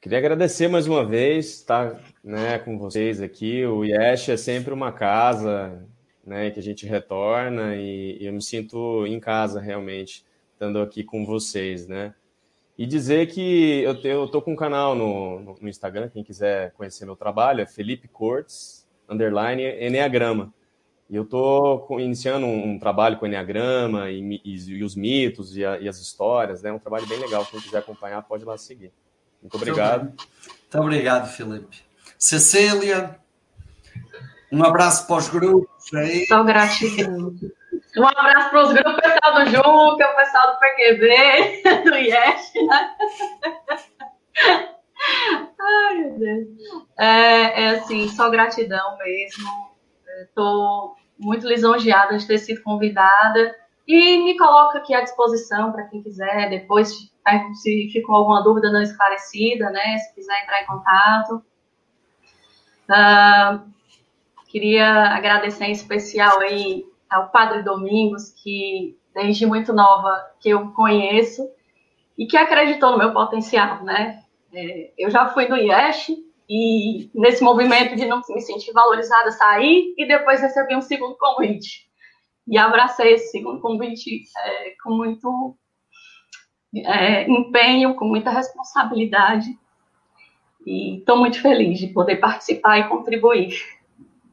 Queria 0.00 0.18
agradecer 0.18 0.68
mais 0.68 0.86
uma 0.86 1.04
vez 1.04 1.46
estar 1.46 1.98
né, 2.22 2.58
com 2.58 2.78
vocês 2.78 3.20
aqui. 3.20 3.64
O 3.64 3.84
IESH 3.84 4.28
é 4.28 4.36
sempre 4.36 4.72
uma 4.72 4.92
casa 4.92 5.82
né, 6.24 6.50
que 6.50 6.60
a 6.60 6.62
gente 6.62 6.86
retorna 6.86 7.74
e 7.74 8.18
eu 8.20 8.32
me 8.32 8.42
sinto 8.42 9.06
em 9.06 9.18
casa 9.18 9.60
realmente, 9.60 10.24
estando 10.52 10.80
aqui 10.80 11.02
com 11.02 11.24
vocês, 11.24 11.86
né? 11.88 12.14
E 12.78 12.86
dizer 12.86 13.26
que 13.26 13.82
eu, 13.82 13.94
eu 14.04 14.28
tô 14.28 14.40
com 14.40 14.52
um 14.52 14.56
canal 14.56 14.94
no, 14.94 15.56
no, 15.60 15.68
Instagram, 15.68 16.08
quem 16.08 16.22
quiser 16.22 16.70
conhecer 16.72 17.04
meu 17.04 17.16
trabalho, 17.16 17.60
é 17.60 17.66
Felipe 17.66 18.06
Cortes, 18.06 18.86
underline 19.08 19.64
Enneagrama. 19.84 20.54
E 21.10 21.16
eu 21.16 21.24
estou 21.24 21.98
iniciando 21.98 22.46
um, 22.46 22.78
trabalho 22.78 23.18
com 23.18 23.26
Enneagrama 23.26 24.10
e, 24.10 24.40
e, 24.44 24.54
e 24.54 24.84
os 24.84 24.94
mitos 24.94 25.56
e, 25.56 25.64
a, 25.64 25.78
e, 25.80 25.88
as 25.88 25.98
histórias, 25.98 26.62
né? 26.62 26.70
Um 26.70 26.78
trabalho 26.78 27.06
bem 27.06 27.18
legal. 27.18 27.44
Quem 27.46 27.60
quiser 27.60 27.78
acompanhar, 27.78 28.22
pode 28.22 28.44
ir 28.44 28.46
lá 28.46 28.56
seguir. 28.56 28.92
Muito 29.42 29.56
obrigado. 29.56 30.04
Muito, 30.04 30.26
Muito 30.28 30.78
obrigado, 30.78 31.34
Felipe. 31.34 31.82
Cecília, 32.16 33.18
um 34.52 34.62
abraço 34.62 35.06
para 35.06 35.16
os 35.16 35.28
grupos 35.28 35.92
aí. 35.94 36.26
Só 36.26 36.44
gratidão. 36.44 37.34
Um 37.98 38.06
abraço 38.06 38.50
para 38.50 38.62
os 38.62 38.72
grupos, 38.72 38.94
pessoal 38.94 39.34
do 39.34 39.50
Juca, 39.50 40.12
o 40.12 40.16
pessoal 40.16 40.52
do 40.52 40.58
PQB, 40.60 41.62
do 41.90 41.96
IES, 41.96 42.52
né? 42.66 42.96
Ai, 45.60 45.94
meu 45.96 46.18
Deus. 46.18 46.48
É, 46.96 47.64
é 47.64 47.70
assim, 47.70 48.08
só 48.08 48.30
gratidão 48.30 48.96
mesmo. 48.98 49.48
Estou 50.22 50.94
muito 51.18 51.48
lisonjeada 51.48 52.16
de 52.16 52.26
ter 52.26 52.38
sido 52.38 52.62
convidada 52.62 53.56
e 53.86 54.18
me 54.18 54.38
coloco 54.38 54.78
aqui 54.78 54.94
à 54.94 55.00
disposição 55.00 55.72
para 55.72 55.88
quem 55.88 56.00
quiser, 56.00 56.50
depois, 56.50 56.92
se 57.54 57.88
ficou 57.90 58.14
alguma 58.14 58.44
dúvida 58.44 58.70
não 58.70 58.82
esclarecida, 58.82 59.70
né? 59.70 59.98
Se 59.98 60.14
quiser 60.14 60.42
entrar 60.42 60.62
em 60.62 60.66
contato. 60.66 61.42
Uh, 62.88 63.68
queria 64.46 65.16
agradecer 65.16 65.64
em 65.64 65.72
especial 65.72 66.38
aí 66.40 66.86
ao 67.10 67.30
Padre 67.30 67.62
Domingos, 67.62 68.30
que 68.42 68.98
desde 69.14 69.46
muito 69.46 69.72
nova 69.72 70.30
que 70.40 70.50
eu 70.50 70.70
conheço 70.72 71.48
e 72.16 72.26
que 72.26 72.36
acreditou 72.36 72.92
no 72.92 72.98
meu 72.98 73.12
potencial, 73.12 73.84
né? 73.84 74.22
É, 74.52 74.92
eu 74.98 75.10
já 75.10 75.28
fui 75.28 75.46
no 75.48 75.56
IESH 75.56 76.10
e 76.48 77.10
nesse 77.14 77.44
movimento 77.44 77.94
de 77.94 78.06
não 78.06 78.22
me 78.28 78.40
sentir 78.40 78.72
valorizada, 78.72 79.30
saí 79.30 79.94
e 79.96 80.06
depois 80.06 80.40
recebi 80.40 80.74
um 80.74 80.80
segundo 80.80 81.16
convite. 81.16 81.86
E 82.46 82.56
abracei 82.56 83.12
esse 83.14 83.30
segundo 83.30 83.60
convite 83.60 84.22
é, 84.36 84.74
com 84.82 84.94
muito 84.94 85.56
é, 86.74 87.28
empenho, 87.30 87.94
com 87.94 88.06
muita 88.06 88.30
responsabilidade. 88.30 89.58
E 90.66 90.98
estou 90.98 91.18
muito 91.18 91.40
feliz 91.40 91.78
de 91.78 91.88
poder 91.88 92.16
participar 92.16 92.78
e 92.78 92.88
contribuir. 92.88 93.62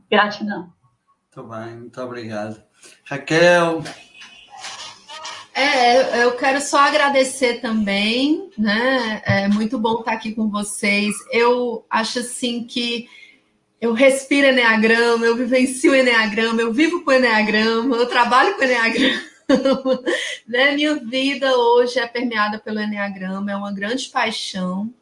Gratidão. 0.09 0.73
Muito 1.35 1.49
bem, 1.49 1.75
muito 1.75 2.01
obrigado. 2.01 2.64
Raquel, 3.03 3.83
é, 5.55 6.21
eu 6.25 6.35
quero 6.35 6.59
só 6.59 6.79
agradecer 6.79 7.61
também, 7.61 8.49
né? 8.57 9.21
É 9.25 9.47
muito 9.47 9.79
bom 9.79 10.01
estar 10.01 10.11
aqui 10.11 10.33
com 10.33 10.49
vocês. 10.49 11.15
Eu 11.31 11.85
acho 11.89 12.19
assim 12.19 12.65
que 12.65 13.07
eu 13.79 13.93
respiro 13.93 14.47
Enneagrama, 14.47 15.25
eu 15.25 15.33
vivencio 15.33 15.95
Enneagrama, 15.95 16.61
eu 16.61 16.73
vivo 16.73 17.05
com 17.05 17.11
Enneagrama, 17.13 17.95
eu 17.95 18.05
trabalho 18.05 18.55
com 18.55 18.63
Enneagrama. 18.65 19.21
né? 20.45 20.71
Minha 20.75 20.95
vida 20.95 21.55
hoje 21.55 21.99
é 21.99 22.05
permeada 22.05 22.59
pelo 22.59 22.81
Enneagrama, 22.81 23.49
é 23.49 23.55
uma 23.55 23.73
grande 23.73 24.09
paixão 24.09 24.93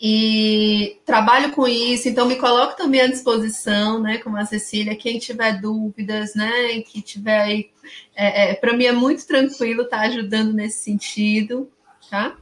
e 0.00 0.98
trabalho 1.06 1.52
com 1.52 1.66
isso, 1.66 2.08
então 2.08 2.26
me 2.26 2.36
coloco 2.36 2.76
também 2.76 3.00
à 3.00 3.06
disposição, 3.06 4.00
né, 4.00 4.18
como 4.18 4.36
a 4.36 4.44
Cecília, 4.44 4.96
quem 4.96 5.18
tiver 5.18 5.60
dúvidas, 5.60 6.34
né, 6.34 6.80
que 6.80 7.00
tiver 7.00 7.40
aí, 7.40 7.70
é, 8.14 8.50
é, 8.50 8.54
para 8.54 8.76
mim 8.76 8.84
é 8.84 8.92
muito 8.92 9.26
tranquilo 9.26 9.82
estar 9.82 9.98
tá 9.98 10.02
ajudando 10.04 10.52
nesse 10.52 10.82
sentido, 10.82 11.70
tá? 12.10 12.36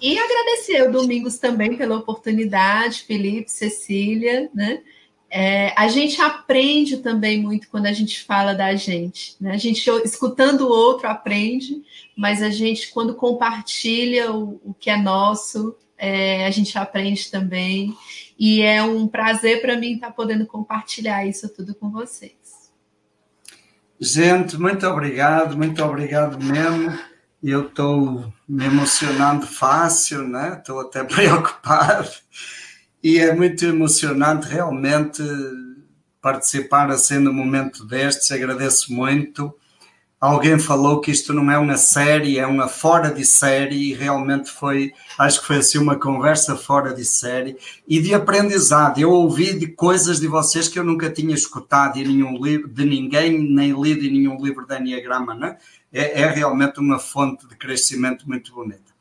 E 0.00 0.18
agradecer 0.18 0.82
o 0.82 0.90
Domingos 0.90 1.38
também 1.38 1.76
pela 1.76 1.96
oportunidade, 1.96 3.04
Felipe, 3.04 3.48
Cecília, 3.48 4.50
né? 4.52 4.82
É, 5.30 5.72
a 5.78 5.86
gente 5.88 6.20
aprende 6.20 6.98
também 6.98 7.40
muito 7.40 7.68
quando 7.70 7.86
a 7.86 7.92
gente 7.92 8.22
fala 8.24 8.52
da 8.52 8.74
gente, 8.74 9.36
né? 9.40 9.52
A 9.52 9.56
gente 9.56 9.88
escutando 10.04 10.62
o 10.62 10.68
outro 10.68 11.08
aprende, 11.08 11.82
mas 12.16 12.42
a 12.42 12.50
gente 12.50 12.90
quando 12.90 13.14
compartilha 13.14 14.32
o, 14.32 14.60
o 14.64 14.74
que 14.74 14.90
é 14.90 14.96
nosso, 14.96 15.76
é, 16.02 16.44
a 16.46 16.50
gente 16.50 16.76
aprende 16.76 17.30
também. 17.30 17.96
E 18.36 18.60
é 18.60 18.82
um 18.82 19.06
prazer 19.06 19.62
para 19.62 19.76
mim 19.76 19.94
estar 19.94 20.10
podendo 20.10 20.44
compartilhar 20.44 21.24
isso 21.24 21.48
tudo 21.48 21.76
com 21.76 21.92
vocês. 21.92 22.32
Gente, 24.00 24.58
muito 24.58 24.84
obrigado, 24.84 25.56
muito 25.56 25.80
obrigado 25.84 26.42
mesmo. 26.42 26.98
Eu 27.40 27.68
estou 27.68 28.32
me 28.48 28.64
emocionando 28.64 29.46
fácil, 29.46 30.26
né? 30.26 30.56
Estou 30.58 30.80
até 30.80 31.04
preocupado. 31.06 32.10
E 33.00 33.20
é 33.20 33.32
muito 33.32 33.64
emocionante 33.64 34.48
realmente 34.48 35.22
participar 36.20 36.90
assim 36.90 37.18
no 37.18 37.32
momento 37.32 37.84
destes. 37.84 38.32
Agradeço 38.32 38.92
muito. 38.92 39.56
Alguém 40.22 40.56
falou 40.56 41.00
que 41.00 41.10
isto 41.10 41.32
não 41.32 41.50
é 41.50 41.58
uma 41.58 41.76
série, 41.76 42.38
é 42.38 42.46
uma 42.46 42.68
fora 42.68 43.10
de 43.10 43.24
série, 43.24 43.90
e 43.90 43.92
realmente 43.92 44.52
foi, 44.52 44.92
acho 45.18 45.40
que 45.40 45.48
foi 45.48 45.56
assim 45.56 45.78
uma 45.78 45.96
conversa 45.96 46.54
fora 46.54 46.94
de 46.94 47.04
série 47.04 47.56
e 47.88 48.00
de 48.00 48.14
aprendizado. 48.14 49.00
Eu 49.00 49.10
ouvi 49.10 49.52
de 49.58 49.66
coisas 49.66 50.20
de 50.20 50.28
vocês 50.28 50.68
que 50.68 50.78
eu 50.78 50.84
nunca 50.84 51.10
tinha 51.10 51.34
escutado 51.34 51.98
em 51.98 52.06
nenhum 52.06 52.40
livro, 52.40 52.68
de 52.68 52.84
ninguém, 52.84 53.36
nem 53.36 53.72
lido 53.72 54.06
em 54.06 54.12
nenhum 54.12 54.40
livro 54.40 54.64
da 54.64 54.78
Enneagrama, 54.78 55.34
né? 55.34 55.56
É, 55.92 56.22
é 56.22 56.30
realmente 56.30 56.78
uma 56.78 57.00
fonte 57.00 57.44
de 57.48 57.56
crescimento 57.56 58.24
muito 58.28 58.54
bonita. 58.54 58.92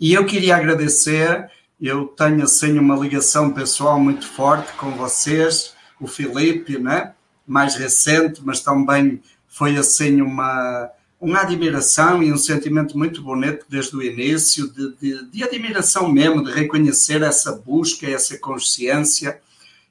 E 0.00 0.14
eu 0.14 0.24
queria 0.24 0.56
agradecer 0.56 1.50
eu 1.78 2.06
tenho 2.06 2.42
assim 2.42 2.78
uma 2.78 2.96
ligação 2.96 3.50
pessoal 3.50 4.00
muito 4.00 4.26
forte 4.26 4.72
com 4.74 4.92
vocês, 4.92 5.74
o 6.00 6.06
Filipe, 6.06 6.78
né? 6.78 7.12
mais 7.50 7.74
recente, 7.74 8.40
mas 8.44 8.60
também 8.60 9.20
foi 9.60 9.76
assim 9.76 10.22
uma, 10.22 10.88
uma 11.20 11.42
admiração 11.42 12.22
e 12.22 12.32
um 12.32 12.38
sentimento 12.38 12.96
muito 12.96 13.20
bonito 13.20 13.66
desde 13.68 13.94
o 13.94 14.02
início, 14.02 14.72
de, 14.72 14.96
de, 14.96 15.30
de 15.30 15.44
admiração 15.44 16.10
mesmo, 16.10 16.42
de 16.42 16.50
reconhecer 16.50 17.20
essa 17.20 17.52
busca, 17.52 18.08
essa 18.08 18.38
consciência. 18.38 19.38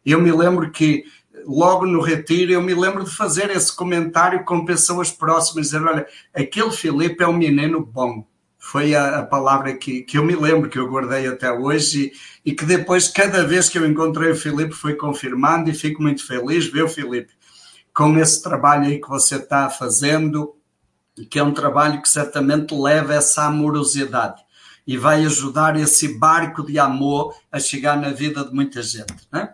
Eu 0.04 0.20
me 0.20 0.32
lembro 0.32 0.72
que 0.72 1.04
logo 1.46 1.86
no 1.86 2.02
retiro, 2.02 2.52
eu 2.52 2.64
me 2.64 2.74
lembro 2.74 3.04
de 3.04 3.12
fazer 3.12 3.52
esse 3.52 3.76
comentário 3.76 4.44
com 4.44 4.66
pessoas 4.66 5.12
próximas, 5.12 5.68
dizer, 5.68 5.84
olha, 5.84 6.08
aquele 6.34 6.72
Filipe 6.72 7.24
é 7.24 7.28
um 7.28 7.38
menino 7.38 7.80
bom. 7.80 8.26
Foi 8.58 8.96
a, 8.96 9.20
a 9.20 9.24
palavra 9.24 9.76
que, 9.76 10.02
que 10.02 10.18
eu 10.18 10.26
me 10.26 10.36
lembro, 10.36 10.68
que 10.68 10.80
eu 10.80 10.90
guardei 10.90 11.28
até 11.28 11.52
hoje 11.52 12.12
e, 12.44 12.50
e, 12.50 12.56
que 12.56 12.66
depois, 12.66 13.08
cada 13.08 13.46
vez 13.46 13.70
que 13.70 13.78
eu 13.78 13.86
encontrei 13.86 14.32
o 14.32 14.36
Filipe, 14.36 14.74
foi 14.74 14.96
confirmando 14.96 15.70
e 15.70 15.76
fico 15.76 16.02
muito 16.02 16.26
feliz 16.26 16.66
ver 16.66 16.86
o 16.86 16.90
Filipe 16.90 17.38
com 18.00 18.18
esse 18.18 18.42
trabalho 18.42 18.86
aí 18.86 19.02
que 19.02 19.10
você 19.10 19.36
está 19.36 19.70
fazendo, 19.70 20.56
que 21.30 21.38
é 21.38 21.44
um 21.44 21.54
trabalho 21.54 22.02
que 22.02 22.08
certamente 22.08 22.74
leva 22.74 23.14
essa 23.14 23.44
amorosidade 23.44 24.42
e 24.88 24.96
vai 24.96 25.26
ajudar 25.26 25.78
esse 25.78 26.18
barco 26.18 26.66
de 26.66 26.80
amor 26.80 27.36
a 27.52 27.60
chegar 27.60 28.00
na 28.00 28.12
vida 28.12 28.46
de 28.46 28.56
muita 28.56 28.82
gente, 28.82 29.28
né? 29.30 29.54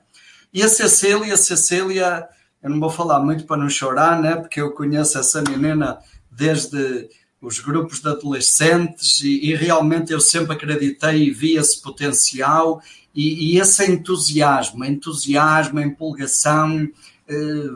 E 0.54 0.62
a 0.62 0.70
Cecília, 0.70 1.36
Cecília, 1.38 2.30
eu 2.62 2.70
não 2.70 2.80
vou 2.80 2.92
falar 2.92 3.20
muito 3.20 3.46
para 3.46 3.58
não 3.58 3.68
chorar, 3.68 4.22
né? 4.22 4.36
Porque 4.36 4.62
eu 4.62 4.76
conheço 4.76 5.18
essa 5.18 5.42
menina 5.42 5.98
desde 6.30 7.10
os 7.42 7.58
grupos 7.58 8.00
de 8.00 8.10
adolescentes 8.10 9.24
e, 9.24 9.44
e 9.44 9.56
realmente 9.56 10.14
eu 10.14 10.20
sempre 10.20 10.54
acreditei 10.54 11.24
e 11.24 11.32
vi 11.32 11.58
esse 11.58 11.82
potencial 11.82 12.80
e, 13.14 13.56
e 13.56 13.60
esse 13.60 13.92
entusiasmo, 13.92 14.86
entusiasmo, 14.86 15.80
empolgação, 15.80 16.88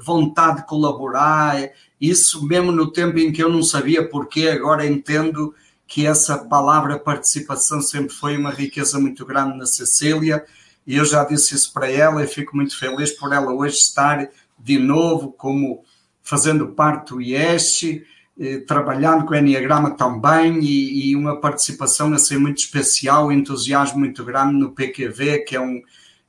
vontade 0.01 0.57
de 0.57 0.67
colaborar, 0.67 1.57
isso 1.99 2.45
mesmo 2.45 2.71
no 2.71 2.91
tempo 2.91 3.17
em 3.17 3.31
que 3.31 3.43
eu 3.43 3.49
não 3.49 3.63
sabia 3.63 4.07
porquê, 4.07 4.49
agora 4.49 4.85
entendo 4.85 5.53
que 5.87 6.05
essa 6.05 6.37
palavra 6.37 6.99
participação 6.99 7.81
sempre 7.81 8.13
foi 8.13 8.37
uma 8.37 8.51
riqueza 8.51 8.99
muito 8.99 9.25
grande 9.25 9.57
na 9.57 9.65
Cecília 9.65 10.45
e 10.85 10.95
eu 10.95 11.03
já 11.03 11.23
disse 11.23 11.55
isso 11.55 11.73
para 11.73 11.89
ela 11.89 12.23
e 12.23 12.27
fico 12.27 12.55
muito 12.55 12.77
feliz 12.77 13.11
por 13.11 13.33
ela 13.33 13.51
hoje 13.51 13.77
estar 13.77 14.29
de 14.57 14.77
novo 14.77 15.31
como 15.31 15.83
fazendo 16.21 16.69
parte 16.69 17.09
do 17.09 17.21
IES, 17.21 18.01
eh, 18.39 18.59
trabalhando 18.59 19.25
com 19.25 19.33
o 19.33 19.35
Enneagrama 19.35 19.91
também 19.91 20.59
e, 20.59 21.09
e, 21.09 21.15
uma 21.15 21.39
participação 21.39 22.13
assim 22.13 22.37
muito 22.37 22.59
especial, 22.59 23.27
um 23.27 23.31
entusiasmo 23.31 23.99
muito 23.99 24.23
grande 24.23 24.53
no 24.53 24.71
PQV, 24.71 25.39
que 25.39 25.55
é, 25.55 25.59
um, 25.59 25.81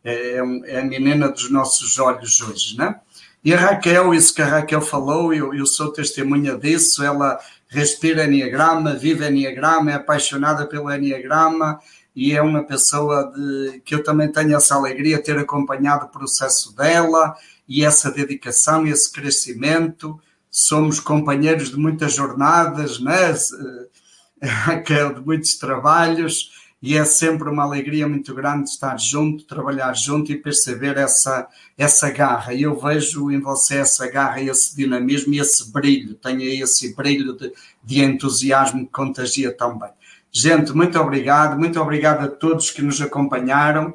é, 0.02 0.12
é, 0.12 0.38
é 0.64 0.80
a 0.80 0.84
menina 0.84 1.28
dos 1.28 1.50
nossos 1.50 1.98
olhos 1.98 2.40
hoje, 2.40 2.78
né? 2.78 2.98
E 3.42 3.54
a 3.54 3.58
Raquel, 3.58 4.12
isso 4.12 4.34
que 4.34 4.42
a 4.42 4.46
Raquel 4.46 4.82
falou, 4.82 5.32
eu, 5.32 5.54
eu 5.54 5.64
sou 5.64 5.90
testemunha 5.90 6.58
disso, 6.58 7.02
ela 7.02 7.38
respira 7.68 8.24
Enneagrama, 8.24 8.94
vive 8.94 9.26
Enneagrama, 9.26 9.92
é 9.92 9.94
apaixonada 9.94 10.66
pelo 10.66 10.92
Enneagrama, 10.92 11.80
e 12.14 12.32
é 12.32 12.42
uma 12.42 12.64
pessoa 12.64 13.32
de, 13.34 13.80
que 13.84 13.94
eu 13.94 14.02
também 14.02 14.30
tenho 14.30 14.54
essa 14.54 14.74
alegria 14.74 15.16
de 15.16 15.22
ter 15.22 15.38
acompanhado 15.38 16.06
o 16.06 16.10
processo 16.10 16.76
dela 16.76 17.34
e 17.66 17.82
essa 17.84 18.10
dedicação, 18.10 18.86
esse 18.86 19.10
crescimento. 19.10 20.20
Somos 20.50 21.00
companheiros 21.00 21.70
de 21.70 21.78
muitas 21.78 22.12
jornadas, 22.12 23.00
né? 23.00 23.32
de 25.14 25.20
muitos 25.24 25.54
trabalhos, 25.54 26.50
e 26.82 26.96
é 26.96 27.04
sempre 27.04 27.48
uma 27.48 27.62
alegria 27.62 28.08
muito 28.08 28.34
grande 28.34 28.70
estar 28.70 28.96
junto, 28.98 29.44
trabalhar 29.44 29.92
junto 29.94 30.32
e 30.32 30.36
perceber 30.36 30.96
essa, 30.96 31.46
essa 31.76 32.10
garra. 32.10 32.54
E 32.54 32.62
eu 32.62 32.78
vejo 32.78 33.30
em 33.30 33.38
você 33.38 33.76
essa 33.78 34.10
garra, 34.10 34.40
esse 34.40 34.74
dinamismo 34.74 35.34
e 35.34 35.40
esse 35.40 35.70
brilho, 35.70 36.14
tenho 36.14 36.42
esse 36.42 36.94
brilho 36.96 37.36
de, 37.36 37.52
de 37.84 38.02
entusiasmo 38.02 38.86
que 38.86 38.92
contagia 38.92 39.54
também. 39.54 39.90
Gente, 40.32 40.72
muito 40.72 40.98
obrigado, 40.98 41.58
muito 41.58 41.78
obrigado 41.80 42.24
a 42.24 42.28
todos 42.28 42.70
que 42.70 42.80
nos 42.80 43.00
acompanharam. 43.00 43.92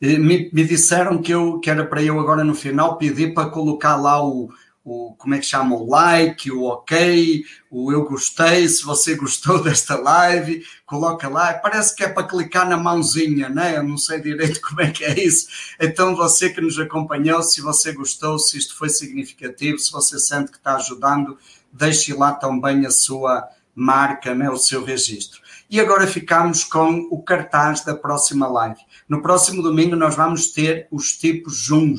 Me, 0.00 0.48
me, 0.52 0.64
disseram 0.64 1.20
que, 1.20 1.32
eu, 1.32 1.58
que 1.58 1.68
era 1.68 1.84
para 1.84 2.02
eu 2.02 2.18
agora 2.20 2.44
no 2.44 2.54
final 2.54 2.96
pedir 2.96 3.34
para 3.34 3.50
colocar 3.50 3.96
lá 3.96 4.24
o, 4.24 4.48
o 4.88 5.14
como 5.16 5.34
é 5.34 5.38
que 5.38 5.46
chama, 5.46 5.76
o 5.76 5.88
like, 5.88 6.50
o 6.50 6.64
ok, 6.64 7.44
o 7.70 7.92
eu 7.92 8.04
gostei, 8.04 8.68
se 8.68 8.84
você 8.84 9.14
gostou 9.14 9.60
desta 9.64 9.96
live, 9.96 10.64
coloca 10.86 11.28
lá, 11.28 11.54
parece 11.54 11.94
que 11.94 12.02
é 12.02 12.08
para 12.08 12.26
clicar 12.26 12.68
na 12.68 12.76
mãozinha, 12.76 13.48
né? 13.48 13.76
Eu 13.76 13.82
não 13.82 13.98
sei 13.98 14.20
direito 14.20 14.60
como 14.66 14.80
é 14.80 14.90
que 14.90 15.04
é 15.04 15.18
isso. 15.22 15.48
Então 15.80 16.16
você 16.16 16.50
que 16.50 16.60
nos 16.60 16.78
acompanhou, 16.78 17.42
se 17.42 17.60
você 17.60 17.92
gostou, 17.92 18.38
se 18.38 18.56
isto 18.56 18.76
foi 18.76 18.88
significativo, 18.88 19.78
se 19.78 19.92
você 19.92 20.18
sente 20.18 20.50
que 20.50 20.58
está 20.58 20.76
ajudando, 20.76 21.38
deixe 21.72 22.14
lá 22.14 22.32
também 22.32 22.86
a 22.86 22.90
sua 22.90 23.48
marca 23.78 24.34
né, 24.34 24.50
o 24.50 24.56
seu 24.56 24.84
registro. 24.84 25.40
E 25.70 25.78
agora 25.80 26.06
ficamos 26.06 26.64
com 26.64 27.06
o 27.10 27.22
cartaz 27.22 27.84
da 27.84 27.94
próxima 27.94 28.48
live. 28.48 28.80
No 29.08 29.22
próximo 29.22 29.62
domingo 29.62 29.94
nós 29.94 30.16
vamos 30.16 30.48
ter 30.48 30.88
os 30.90 31.12
tipos 31.12 31.70
1, 31.70 31.94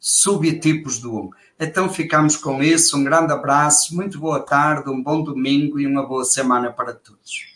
subtipos 0.00 0.98
do 0.98 1.14
1. 1.14 1.30
Então 1.64 1.88
ficamos 1.88 2.36
com 2.36 2.60
isso. 2.60 2.98
Um 2.98 3.04
grande 3.04 3.32
abraço, 3.32 3.94
muito 3.94 4.18
boa 4.18 4.40
tarde, 4.40 4.90
um 4.90 5.00
bom 5.00 5.22
domingo 5.22 5.78
e 5.78 5.86
uma 5.86 6.04
boa 6.04 6.24
semana 6.24 6.72
para 6.72 6.92
todos. 6.92 7.52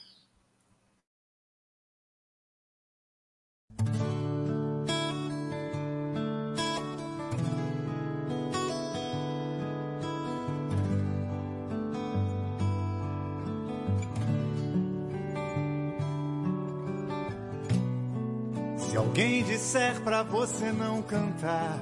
alguém 19.16 19.42
disser 19.44 19.98
para 20.02 20.22
você 20.22 20.72
não 20.72 21.00
cantar, 21.00 21.78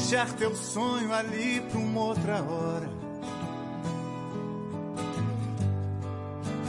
deixar 0.00 0.32
teu 0.32 0.56
sonho 0.56 1.12
ali 1.12 1.60
para 1.60 1.78
uma 1.78 2.00
outra 2.00 2.42
hora, 2.42 2.88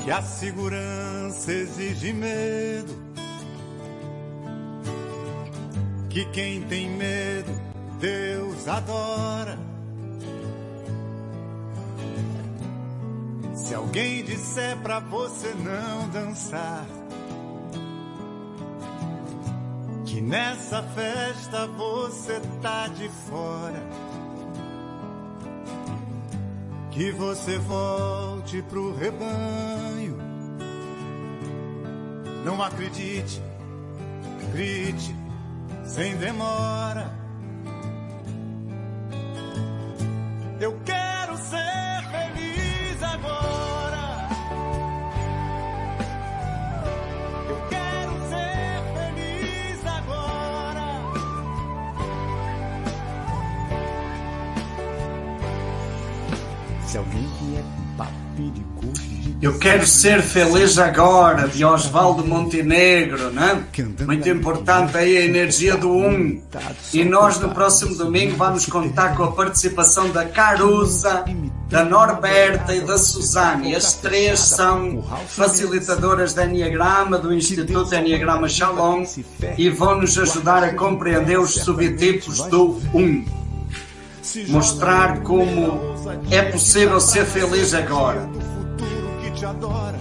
que 0.03 0.12
a 0.12 0.22
segurança 0.22 1.53
exige 1.53 2.12
medo, 2.12 2.94
que 6.10 6.26
quem 6.26 6.62
tem 6.64 6.90
medo 6.90 7.52
Deus 8.02 8.68
adora. 8.68 9.58
Se 13.56 13.74
alguém 13.74 14.26
disser 14.26 14.78
pra 14.82 14.99
você 14.99 15.53
não 15.53 16.10
dançar, 16.10 16.86
que 20.22 20.27
nessa 20.27 20.84
festa 20.84 21.65
você 21.68 22.39
tá 22.61 22.88
de 22.88 23.10
fora, 23.10 23.84
que 26.91 27.11
você 27.11 27.57
volte 27.57 28.61
pro 28.64 28.95
rebanho. 28.95 30.18
Não 32.45 32.61
acredite, 32.61 33.41
grite 34.53 35.15
sem 35.84 36.15
demora. 36.18 37.20
Eu 59.41 59.57
quero 59.57 59.88
ser 59.88 60.22
feliz 60.22 60.77
agora, 60.77 61.47
de 61.47 61.65
Oswaldo 61.65 62.23
Montenegro, 62.23 63.31
né? 63.31 63.63
Muito 64.05 64.30
importante 64.30 64.95
aí 64.95 65.18
a 65.18 65.22
energia 65.22 65.76
do 65.76 65.91
um. 65.91 66.39
E 66.93 67.03
nós 67.03 67.39
no 67.39 67.49
próximo 67.49 67.95
domingo 67.95 68.35
vamos 68.38 68.68
contar 68.68 69.15
com 69.15 69.23
a 69.23 69.31
participação 69.31 70.11
da 70.11 70.26
Caruza, 70.26 71.26
da 71.68 71.84
Norberta 71.84 72.76
e 72.76 72.81
da 72.81 72.99
Suzane. 72.99 73.76
As 73.76 73.93
três 73.93 74.39
são 74.41 75.03
facilitadoras 75.27 76.35
da 76.35 76.45
Enneagrama, 76.45 77.18
do 77.18 77.34
Instituto 77.34 77.95
Enneagrama 77.95 78.47
Shalom, 78.47 79.03
e 79.57 79.72
vão 79.72 80.01
nos 80.01 80.15
ajudar 80.19 80.63
a 80.63 80.76
compreender 80.76 81.39
os 81.39 81.55
subtipos 81.55 82.43
do 82.43 82.80
um. 82.93 83.26
Mostrar 84.49 85.22
como 85.22 85.95
é 86.30 86.43
possível 86.43 87.01
ser 87.01 87.26
feliz 87.26 87.73
agora 87.73 88.30
te 89.41 89.45
adora. 89.47 89.99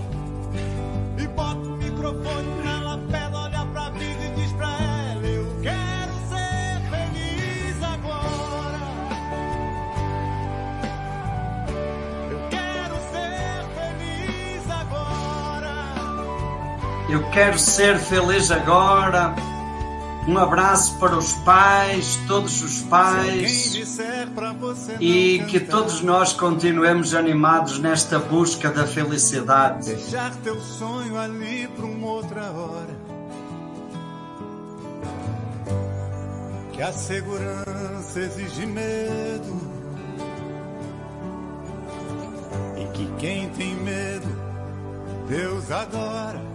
E 1.17 1.27
bota 1.29 1.67
o 1.67 1.77
microfone 1.79 2.63
na 2.63 2.83
lapela, 2.83 3.45
olha 3.45 3.65
pra 3.73 3.89
vida 3.89 4.25
e 4.25 4.35
diz 4.35 4.53
pra 4.53 4.69
ela: 4.69 5.27
Eu 5.27 5.47
quero 5.63 6.13
ser 6.29 6.83
feliz 6.91 7.83
agora. 7.83 8.81
Eu 12.31 12.39
quero 12.51 12.97
ser 13.13 13.65
feliz 13.79 14.71
agora. 14.71 15.75
Eu 17.09 17.31
quero 17.31 17.59
ser 17.59 17.99
feliz 17.99 18.51
agora. 18.51 19.35
Um 20.29 20.39
abraço 20.39 20.99
para 20.99 21.17
os 21.17 21.33
pais, 21.45 22.19
todos 22.29 22.63
os 22.63 22.83
pais, 22.83 23.75
e 25.01 25.43
que 25.49 25.59
todos 25.59 26.03
nós 26.03 26.33
continuemos 26.33 27.15
animados 27.15 27.79
nesta 27.79 28.19
busca 28.19 28.71
da 28.71 28.87
felicidade. 28.87 29.87
Deixar 29.87 30.35
teu 30.37 30.61
sonho 30.61 31.19
ali 31.19 31.67
para 31.69 31.87
uma 31.87 32.07
outra 32.07 32.43
hora. 32.53 33.01
Que 36.73 36.83
a 36.83 36.93
segurança 36.93 38.21
exige 38.21 38.67
medo. 38.67 39.81
E 42.77 42.85
que 42.93 43.07
quem 43.19 43.49
tem 43.51 43.75
medo, 43.75 44.29
Deus 45.29 45.71
adora. 45.71 46.50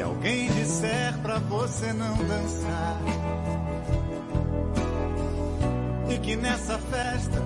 Se 0.00 0.04
alguém 0.04 0.50
disser 0.52 1.18
pra 1.18 1.38
você 1.40 1.92
não 1.92 2.16
dançar, 2.16 3.02
e 6.08 6.18
que 6.20 6.36
nessa 6.36 6.78
festa 6.78 7.42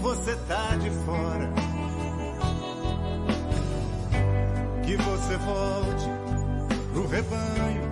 você 0.00 0.34
tá 0.48 0.76
de 0.76 0.88
fora, 1.04 1.52
que 4.82 4.96
você 4.96 5.36
volte 5.36 6.08
pro 6.94 7.06
rebanho. 7.06 7.82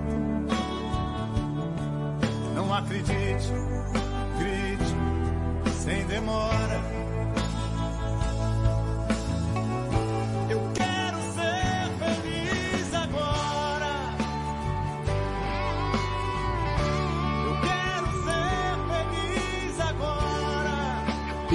Não 2.54 2.72
acredite, 2.72 3.52
grite 4.38 5.74
sem 5.84 6.06
demora. 6.06 7.05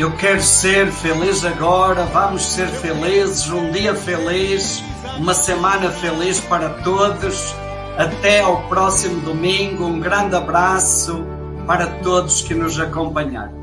Eu 0.01 0.11
quero 0.13 0.41
ser 0.41 0.91
feliz 0.91 1.45
agora, 1.45 2.05
vamos 2.05 2.53
ser 2.53 2.65
felizes, 2.69 3.47
um 3.51 3.69
dia 3.69 3.93
feliz, 3.93 4.83
uma 5.19 5.35
semana 5.35 5.91
feliz 5.91 6.39
para 6.39 6.69
todos. 6.81 7.53
Até 7.99 8.39
ao 8.39 8.63
próximo 8.63 9.21
domingo, 9.21 9.85
um 9.85 9.99
grande 9.99 10.35
abraço 10.35 11.23
para 11.67 11.85
todos 11.85 12.41
que 12.41 12.55
nos 12.55 12.79
acompanharam. 12.79 13.60